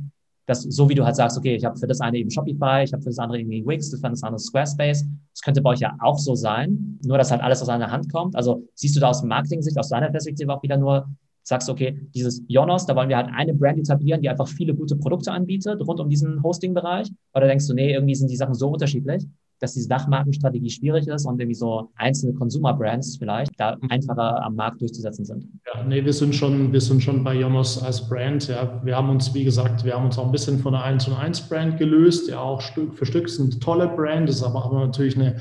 dass 0.45 0.63
so 0.63 0.89
wie 0.89 0.95
du 0.95 1.05
halt 1.05 1.15
sagst, 1.15 1.37
okay, 1.37 1.55
ich 1.55 1.63
habe 1.63 1.77
für 1.77 1.87
das 1.87 2.01
eine 2.01 2.17
eben 2.17 2.29
Shopify, 2.29 2.83
ich 2.83 2.91
habe 2.91 3.01
für 3.01 3.09
das 3.09 3.19
andere 3.19 3.39
irgendwie 3.39 3.65
Wix, 3.65 3.89
für 3.89 4.09
das 4.09 4.23
andere 4.23 4.39
Squarespace. 4.39 5.05
Das 5.31 5.41
könnte 5.41 5.61
bei 5.61 5.71
euch 5.71 5.79
ja 5.79 5.95
auch 5.99 6.17
so 6.17 6.35
sein, 6.35 6.99
nur 7.05 7.17
dass 7.17 7.31
halt 7.31 7.41
alles 7.41 7.61
aus 7.61 7.69
einer 7.69 7.89
Hand 7.89 8.11
kommt. 8.11 8.35
Also 8.35 8.67
siehst 8.75 8.95
du 8.95 8.99
da 8.99 9.09
aus 9.09 9.23
Marketing-Sicht, 9.23 9.77
aus 9.77 9.89
deiner 9.89 10.09
Perspektive 10.09 10.53
auch 10.53 10.61
wieder 10.61 10.77
nur, 10.77 11.07
sagst, 11.45 11.69
okay, 11.69 12.07
dieses 12.13 12.41
Jonos, 12.47 12.85
da 12.85 12.95
wollen 12.95 13.09
wir 13.09 13.17
halt 13.17 13.29
eine 13.33 13.53
Brand 13.53 13.77
etablieren, 13.77 14.21
die 14.21 14.29
einfach 14.29 14.47
viele 14.47 14.73
gute 14.73 14.95
Produkte 14.95 15.31
anbietet 15.31 15.81
rund 15.85 15.99
um 15.99 16.09
diesen 16.09 16.41
Hosting-Bereich? 16.41 17.11
Oder 17.33 17.47
denkst 17.47 17.67
du, 17.67 17.73
nee, 17.73 17.93
irgendwie 17.93 18.15
sind 18.15 18.29
die 18.29 18.37
Sachen 18.37 18.53
so 18.53 18.69
unterschiedlich, 18.69 19.25
dass 19.63 19.73
diese 19.75 19.87
Dachmarkenstrategie 19.87 20.69
schwierig 20.69 21.07
ist 21.07 21.25
und 21.25 21.39
irgendwie 21.39 21.55
so 21.55 21.89
einzelne 21.95 22.33
Consumer-Brands 22.33 23.15
vielleicht 23.17 23.57
da 23.57 23.77
einfacher 23.89 24.43
am 24.43 24.55
Markt 24.55 24.81
durchzusetzen 24.81 25.23
sind. 25.23 25.47
Ja, 25.73 25.83
nee, 25.83 26.03
wir 26.03 26.11
sind 26.11 26.35
schon, 26.35 26.73
wir 26.73 26.81
sind 26.81 27.01
schon 27.01 27.23
bei 27.23 27.33
Jonas 27.33 27.81
als 27.81 28.09
Brand. 28.09 28.49
Ja. 28.49 28.81
Wir 28.83 28.97
haben 28.97 29.09
uns, 29.09 29.33
wie 29.33 29.45
gesagt, 29.45 29.85
wir 29.85 29.95
haben 29.95 30.05
uns 30.05 30.17
auch 30.17 30.25
ein 30.25 30.33
bisschen 30.33 30.59
von 30.59 30.73
der 30.73 30.83
1 30.83 31.07
und 31.07 31.13
1 31.13 31.47
Brand 31.47 31.77
gelöst. 31.77 32.29
Ja, 32.29 32.39
auch 32.39 32.59
Stück 32.59 32.93
für 32.93 33.05
Stück 33.05 33.29
sind 33.29 33.63
tolle 33.63 33.87
Brand, 33.87 34.29
ist 34.29 34.43
aber, 34.43 34.65
aber 34.65 34.85
natürlich 34.85 35.15
eine 35.15 35.37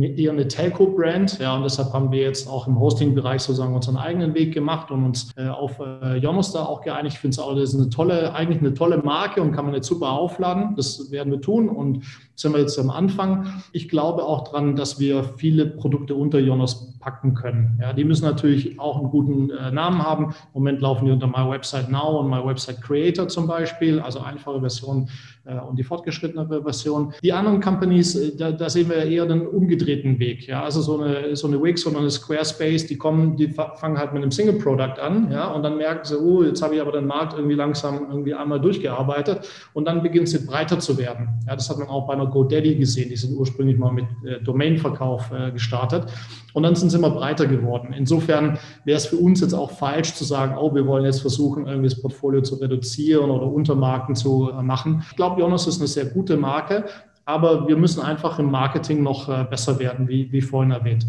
eher 0.00 0.32
eine 0.32 0.48
Telco-Brand. 0.48 1.38
Ja, 1.38 1.56
und 1.56 1.64
deshalb 1.64 1.92
haben 1.92 2.10
wir 2.10 2.22
jetzt 2.22 2.48
auch 2.48 2.66
im 2.66 2.78
Hosting-Bereich 2.78 3.42
sozusagen 3.42 3.74
unseren 3.74 3.96
eigenen 3.96 4.34
Weg 4.34 4.54
gemacht 4.54 4.90
und 4.90 5.04
uns 5.04 5.30
äh, 5.36 5.48
auf 5.48 5.78
äh, 5.80 6.16
Jonos 6.16 6.52
da 6.52 6.64
auch 6.64 6.80
geeinigt. 6.80 7.14
Ich 7.14 7.20
finde 7.20 7.34
es 7.34 7.38
auch, 7.38 7.54
das 7.54 7.74
ist 7.74 7.80
eine 7.80 7.90
tolle, 7.90 8.34
eigentlich 8.34 8.60
eine 8.60 8.74
tolle 8.74 8.98
Marke 8.98 9.42
und 9.42 9.52
kann 9.52 9.66
man 9.66 9.74
jetzt 9.74 9.88
super 9.88 10.10
aufladen. 10.10 10.74
Das 10.76 11.10
werden 11.10 11.30
wir 11.30 11.40
tun 11.40 11.68
und 11.68 12.04
sind 12.42 12.52
wir 12.52 12.60
jetzt 12.60 12.78
am 12.78 12.90
Anfang. 12.90 13.46
Ich 13.72 13.88
glaube 13.88 14.24
auch 14.24 14.44
daran, 14.44 14.76
dass 14.76 15.00
wir 15.00 15.24
viele 15.24 15.66
Produkte 15.66 16.14
unter 16.14 16.38
Jonas 16.38 16.92
packen 17.02 17.34
können. 17.34 17.78
Ja, 17.80 17.92
die 17.92 18.04
müssen 18.04 18.24
natürlich 18.24 18.78
auch 18.78 18.98
einen 18.98 19.10
guten 19.10 19.50
äh, 19.50 19.70
Namen 19.70 20.02
haben. 20.02 20.26
Im 20.26 20.60
Moment 20.60 20.80
laufen 20.80 21.06
die 21.06 21.10
unter 21.10 21.26
My 21.26 21.50
Website 21.50 21.90
Now 21.90 22.20
und 22.20 22.30
My 22.30 22.44
Website 22.44 22.80
Creator 22.80 23.28
zum 23.28 23.46
Beispiel, 23.46 24.00
also 24.00 24.20
einfache 24.20 24.60
Version 24.60 25.08
äh, 25.44 25.58
und 25.58 25.76
die 25.78 25.82
fortgeschrittenere 25.82 26.62
Version. 26.62 27.12
Die 27.22 27.32
anderen 27.32 27.60
Companies, 27.60 28.14
äh, 28.14 28.36
da, 28.36 28.52
da, 28.52 28.70
sehen 28.70 28.88
wir 28.88 29.04
eher 29.04 29.26
den 29.26 29.46
umgedrehten 29.46 30.18
Weg. 30.18 30.46
Ja, 30.46 30.62
also 30.62 30.80
so 30.80 31.00
eine, 31.00 31.34
so 31.34 31.48
eine 31.48 31.60
Wix 31.60 31.86
oder 31.86 31.98
eine 31.98 32.10
Squarespace, 32.10 32.86
die 32.86 32.96
kommen, 32.96 33.36
die 33.36 33.48
fangen 33.48 33.98
halt 33.98 34.12
mit 34.12 34.22
einem 34.22 34.30
Single 34.30 34.54
Product 34.54 35.00
an, 35.00 35.30
ja, 35.30 35.50
und 35.50 35.62
dann 35.62 35.76
merken 35.76 36.04
sie, 36.04 36.16
oh, 36.16 36.44
jetzt 36.44 36.62
habe 36.62 36.76
ich 36.76 36.80
aber 36.80 36.92
den 36.92 37.06
Markt 37.06 37.34
irgendwie 37.34 37.56
langsam 37.56 38.06
irgendwie 38.08 38.34
einmal 38.34 38.60
durchgearbeitet 38.60 39.48
und 39.72 39.86
dann 39.86 40.02
beginnt 40.02 40.28
sie 40.28 40.46
breiter 40.46 40.78
zu 40.78 40.96
werden. 40.98 41.28
Ja, 41.46 41.56
das 41.56 41.68
hat 41.68 41.78
man 41.78 41.88
auch 41.88 42.06
bei 42.06 42.14
einer 42.14 42.26
GoDaddy 42.32 42.76
gesehen. 42.76 43.10
Die 43.10 43.16
sind 43.16 43.36
ursprünglich 43.36 43.78
mal 43.78 43.92
mit 43.92 44.06
äh, 44.24 44.42
Domainverkauf 44.42 45.30
äh, 45.30 45.52
gestartet 45.52 46.06
und 46.52 46.62
dann 46.62 46.74
sind 46.74 46.90
sie 46.90 46.98
immer 46.98 47.10
breiter 47.10 47.46
geworden. 47.46 47.94
Insofern 47.96 48.58
wäre 48.84 48.96
es 48.96 49.06
für 49.06 49.16
uns 49.16 49.40
jetzt 49.40 49.54
auch 49.54 49.70
falsch 49.70 50.14
zu 50.14 50.24
sagen, 50.24 50.56
oh, 50.58 50.74
wir 50.74 50.86
wollen 50.86 51.04
jetzt 51.04 51.20
versuchen, 51.20 51.66
irgendwie 51.66 51.88
das 51.88 52.00
Portfolio 52.00 52.42
zu 52.42 52.56
reduzieren 52.56 53.30
oder 53.30 53.46
Untermarken 53.46 54.14
zu 54.14 54.50
äh, 54.50 54.62
machen. 54.62 55.04
Ich 55.10 55.16
glaube, 55.16 55.40
Jonas 55.40 55.66
ist 55.66 55.78
eine 55.78 55.88
sehr 55.88 56.06
gute 56.06 56.36
Marke, 56.36 56.84
aber 57.24 57.68
wir 57.68 57.76
müssen 57.76 58.02
einfach 58.02 58.38
im 58.38 58.50
Marketing 58.50 59.02
noch 59.02 59.28
äh, 59.28 59.44
besser 59.48 59.78
werden, 59.78 60.08
wie, 60.08 60.30
wie 60.32 60.40
vorhin 60.40 60.72
erwähnt. 60.72 61.06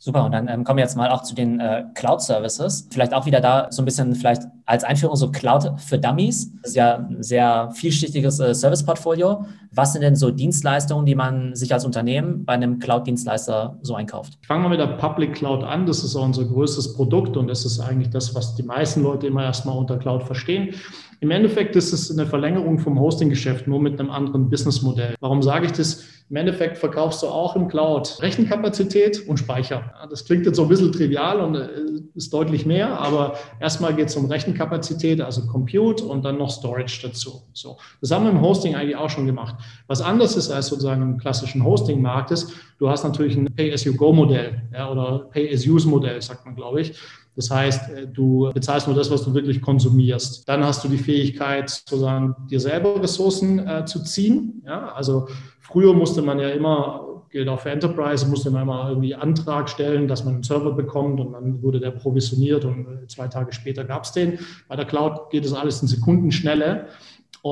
Super, 0.00 0.24
und 0.24 0.30
dann 0.32 0.46
ähm, 0.46 0.62
kommen 0.62 0.76
wir 0.76 0.84
jetzt 0.84 0.96
mal 0.96 1.10
auch 1.10 1.22
zu 1.22 1.34
den 1.34 1.58
äh, 1.58 1.84
Cloud-Services. 1.94 2.88
Vielleicht 2.90 3.12
auch 3.12 3.26
wieder 3.26 3.40
da 3.40 3.66
so 3.70 3.82
ein 3.82 3.84
bisschen 3.84 4.14
vielleicht 4.14 4.42
als 4.64 4.84
Einführung 4.84 5.16
so 5.16 5.32
Cloud 5.32 5.72
für 5.80 5.98
Dummies. 5.98 6.52
Das 6.62 6.70
ist 6.70 6.76
ja 6.76 6.98
ein 6.98 7.20
sehr 7.20 7.70
vielschichtiges 7.74 8.38
äh, 8.38 8.54
Service-Portfolio. 8.54 9.46
Was 9.72 9.94
sind 9.94 10.02
denn 10.02 10.14
so 10.14 10.30
Dienstleistungen, 10.30 11.04
die 11.04 11.16
man 11.16 11.56
sich 11.56 11.72
als 11.72 11.84
Unternehmen 11.84 12.44
bei 12.44 12.52
einem 12.52 12.78
Cloud-Dienstleister 12.78 13.76
so 13.82 13.96
einkauft? 13.96 14.38
Ich 14.40 14.46
fange 14.46 14.62
mal 14.62 14.68
mit 14.68 14.78
der 14.78 14.86
Public 14.86 15.34
Cloud 15.34 15.64
an. 15.64 15.84
Das 15.84 16.04
ist 16.04 16.14
unser 16.14 16.44
größtes 16.44 16.94
Produkt 16.94 17.36
und 17.36 17.48
das 17.48 17.64
ist 17.64 17.80
eigentlich 17.80 18.10
das, 18.10 18.36
was 18.36 18.54
die 18.54 18.62
meisten 18.62 19.02
Leute 19.02 19.26
immer 19.26 19.42
erstmal 19.42 19.76
unter 19.76 19.98
Cloud 19.98 20.22
verstehen. 20.22 20.74
Im 21.20 21.32
Endeffekt 21.32 21.74
ist 21.74 21.92
es 21.92 22.10
eine 22.10 22.26
Verlängerung 22.26 22.78
vom 22.78 23.00
Hosting-Geschäft, 23.00 23.66
nur 23.66 23.80
mit 23.80 23.98
einem 23.98 24.10
anderen 24.10 24.48
Businessmodell. 24.48 25.16
Warum 25.20 25.42
sage 25.42 25.66
ich 25.66 25.72
das? 25.72 26.04
Im 26.30 26.36
Endeffekt 26.36 26.78
verkaufst 26.78 27.22
du 27.22 27.26
auch 27.26 27.56
im 27.56 27.68
Cloud 27.68 28.18
Rechenkapazität 28.20 29.26
und 29.26 29.38
Speicher. 29.38 29.90
Das 30.10 30.26
klingt 30.26 30.44
jetzt 30.46 30.56
so 30.56 30.62
ein 30.64 30.68
bisschen 30.68 30.92
trivial 30.92 31.40
und 31.40 31.54
äh, 31.54 31.68
ist 32.14 32.32
deutlich 32.32 32.66
mehr, 32.66 33.00
aber 33.00 33.34
erstmal 33.60 33.94
geht 33.94 34.08
es 34.08 34.16
um 34.16 34.26
Rechenkapazität, 34.26 35.20
also 35.20 35.46
Compute 35.46 36.04
und 36.04 36.24
dann 36.24 36.36
noch 36.36 36.50
Storage 36.50 37.00
dazu. 37.02 37.42
So, 37.54 37.78
das 38.00 38.10
haben 38.10 38.24
wir 38.24 38.30
im 38.30 38.42
Hosting 38.42 38.74
eigentlich 38.74 38.96
auch 38.96 39.10
schon 39.10 39.26
gemacht. 39.26 39.56
Was 39.86 40.02
anders 40.02 40.36
ist 40.36 40.50
als 40.50 40.66
sozusagen 40.66 41.02
im 41.02 41.18
klassischen 41.18 41.64
Hosting-Markt 41.64 42.30
ist, 42.30 42.52
du 42.78 42.90
hast 42.90 43.04
natürlich 43.04 43.34
ein 43.36 43.46
Pay-as-you-go-Modell 43.56 44.62
ja, 44.74 44.90
oder 44.90 45.30
Pay-as-use-Modell, 45.30 46.20
sagt 46.20 46.44
man, 46.44 46.54
glaube 46.54 46.82
ich. 46.82 46.94
Das 47.38 47.50
heißt, 47.50 47.90
äh, 47.90 48.06
du 48.06 48.50
bezahlst 48.52 48.86
nur 48.86 48.96
das, 48.96 49.10
was 49.10 49.24
du 49.24 49.32
wirklich 49.32 49.62
konsumierst. 49.62 50.46
Dann 50.48 50.62
hast 50.64 50.84
du 50.84 50.88
die 50.88 50.98
Fähigkeit, 50.98 51.70
sozusagen 51.70 52.34
dir 52.50 52.60
selber 52.60 53.02
Ressourcen 53.02 53.66
äh, 53.66 53.86
zu 53.86 54.02
ziehen. 54.02 54.62
Ja, 54.66 54.92
also 54.92 55.28
Früher 55.70 55.92
musste 55.92 56.22
man 56.22 56.38
ja 56.38 56.48
immer, 56.48 57.24
gilt 57.28 57.46
auch 57.46 57.60
für 57.60 57.70
Enterprise, 57.70 58.26
musste 58.26 58.50
man 58.50 58.62
immer 58.62 58.88
irgendwie 58.88 59.14
Antrag 59.14 59.68
stellen, 59.68 60.08
dass 60.08 60.24
man 60.24 60.34
einen 60.34 60.42
Server 60.42 60.72
bekommt 60.72 61.20
und 61.20 61.34
dann 61.34 61.62
wurde 61.62 61.78
der 61.78 61.90
provisioniert 61.90 62.64
und 62.64 62.86
äh, 62.86 63.06
zwei 63.06 63.28
Tage 63.28 63.52
später 63.52 63.84
gab 63.84 64.04
es 64.04 64.12
den. 64.12 64.38
Bei 64.66 64.76
der 64.76 64.86
Cloud 64.86 65.28
geht 65.28 65.44
es 65.44 65.52
alles 65.52 65.82
in 65.82 65.88
Sekundenschnelle. 65.88 66.86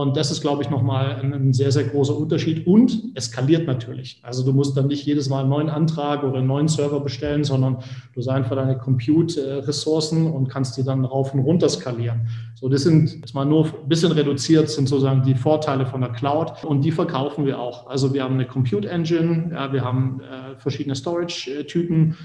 Und 0.02 0.16
das 0.16 0.30
ist, 0.30 0.40
glaube 0.40 0.62
ich, 0.62 0.70
nochmal 0.70 1.20
ein, 1.22 1.52
sehr, 1.52 1.72
sehr 1.72 1.84
großer 1.84 2.16
Unterschied 2.16 2.66
und 2.66 3.12
eskaliert 3.14 3.66
natürlich. 3.66 4.20
Also 4.22 4.44
du 4.44 4.52
musst 4.52 4.76
dann 4.76 4.86
nicht 4.88 5.06
jedes 5.06 5.28
Mal 5.28 5.40
einen 5.40 5.50
neuen 5.50 5.68
Antrag 5.68 6.22
oder 6.22 6.38
einen 6.38 6.46
neuen 6.46 6.68
Server 6.68 7.00
bestellen, 7.00 7.44
sondern 7.44 7.78
du 8.12 8.20
hast 8.20 8.28
einfach 8.28 8.56
deine 8.56 8.76
Compute-Ressourcen 8.78 10.30
und 10.30 10.48
kannst 10.48 10.76
die 10.76 10.84
dann 10.84 11.04
rauf 11.04 11.34
und 11.34 11.40
runter 11.40 11.68
skalieren. 11.68 12.28
So, 12.54 12.68
das 12.68 12.82
sind 12.82 13.20
jetzt 13.20 13.34
mal 13.34 13.44
nur 13.44 13.66
ein 13.66 13.88
bisschen 13.88 14.12
reduziert, 14.12 14.70
sind 14.70 14.88
sozusagen 14.88 15.22
die 15.22 15.34
Vorteile 15.34 15.86
von 15.86 16.00
der 16.00 16.10
Cloud 16.10 16.64
und 16.64 16.82
die 16.84 16.92
verkaufen 16.92 17.44
wir 17.44 17.58
auch. 17.58 17.86
Also 17.86 18.14
wir 18.14 18.22
haben 18.22 18.34
eine 18.34 18.46
Compute 18.46 18.88
Engine, 18.88 19.50
ja, 19.52 19.72
wir 19.72 19.84
haben 19.84 20.20
äh, 20.20 20.58
verschiedene 20.58 20.94
Storage-Typen, 20.94 22.16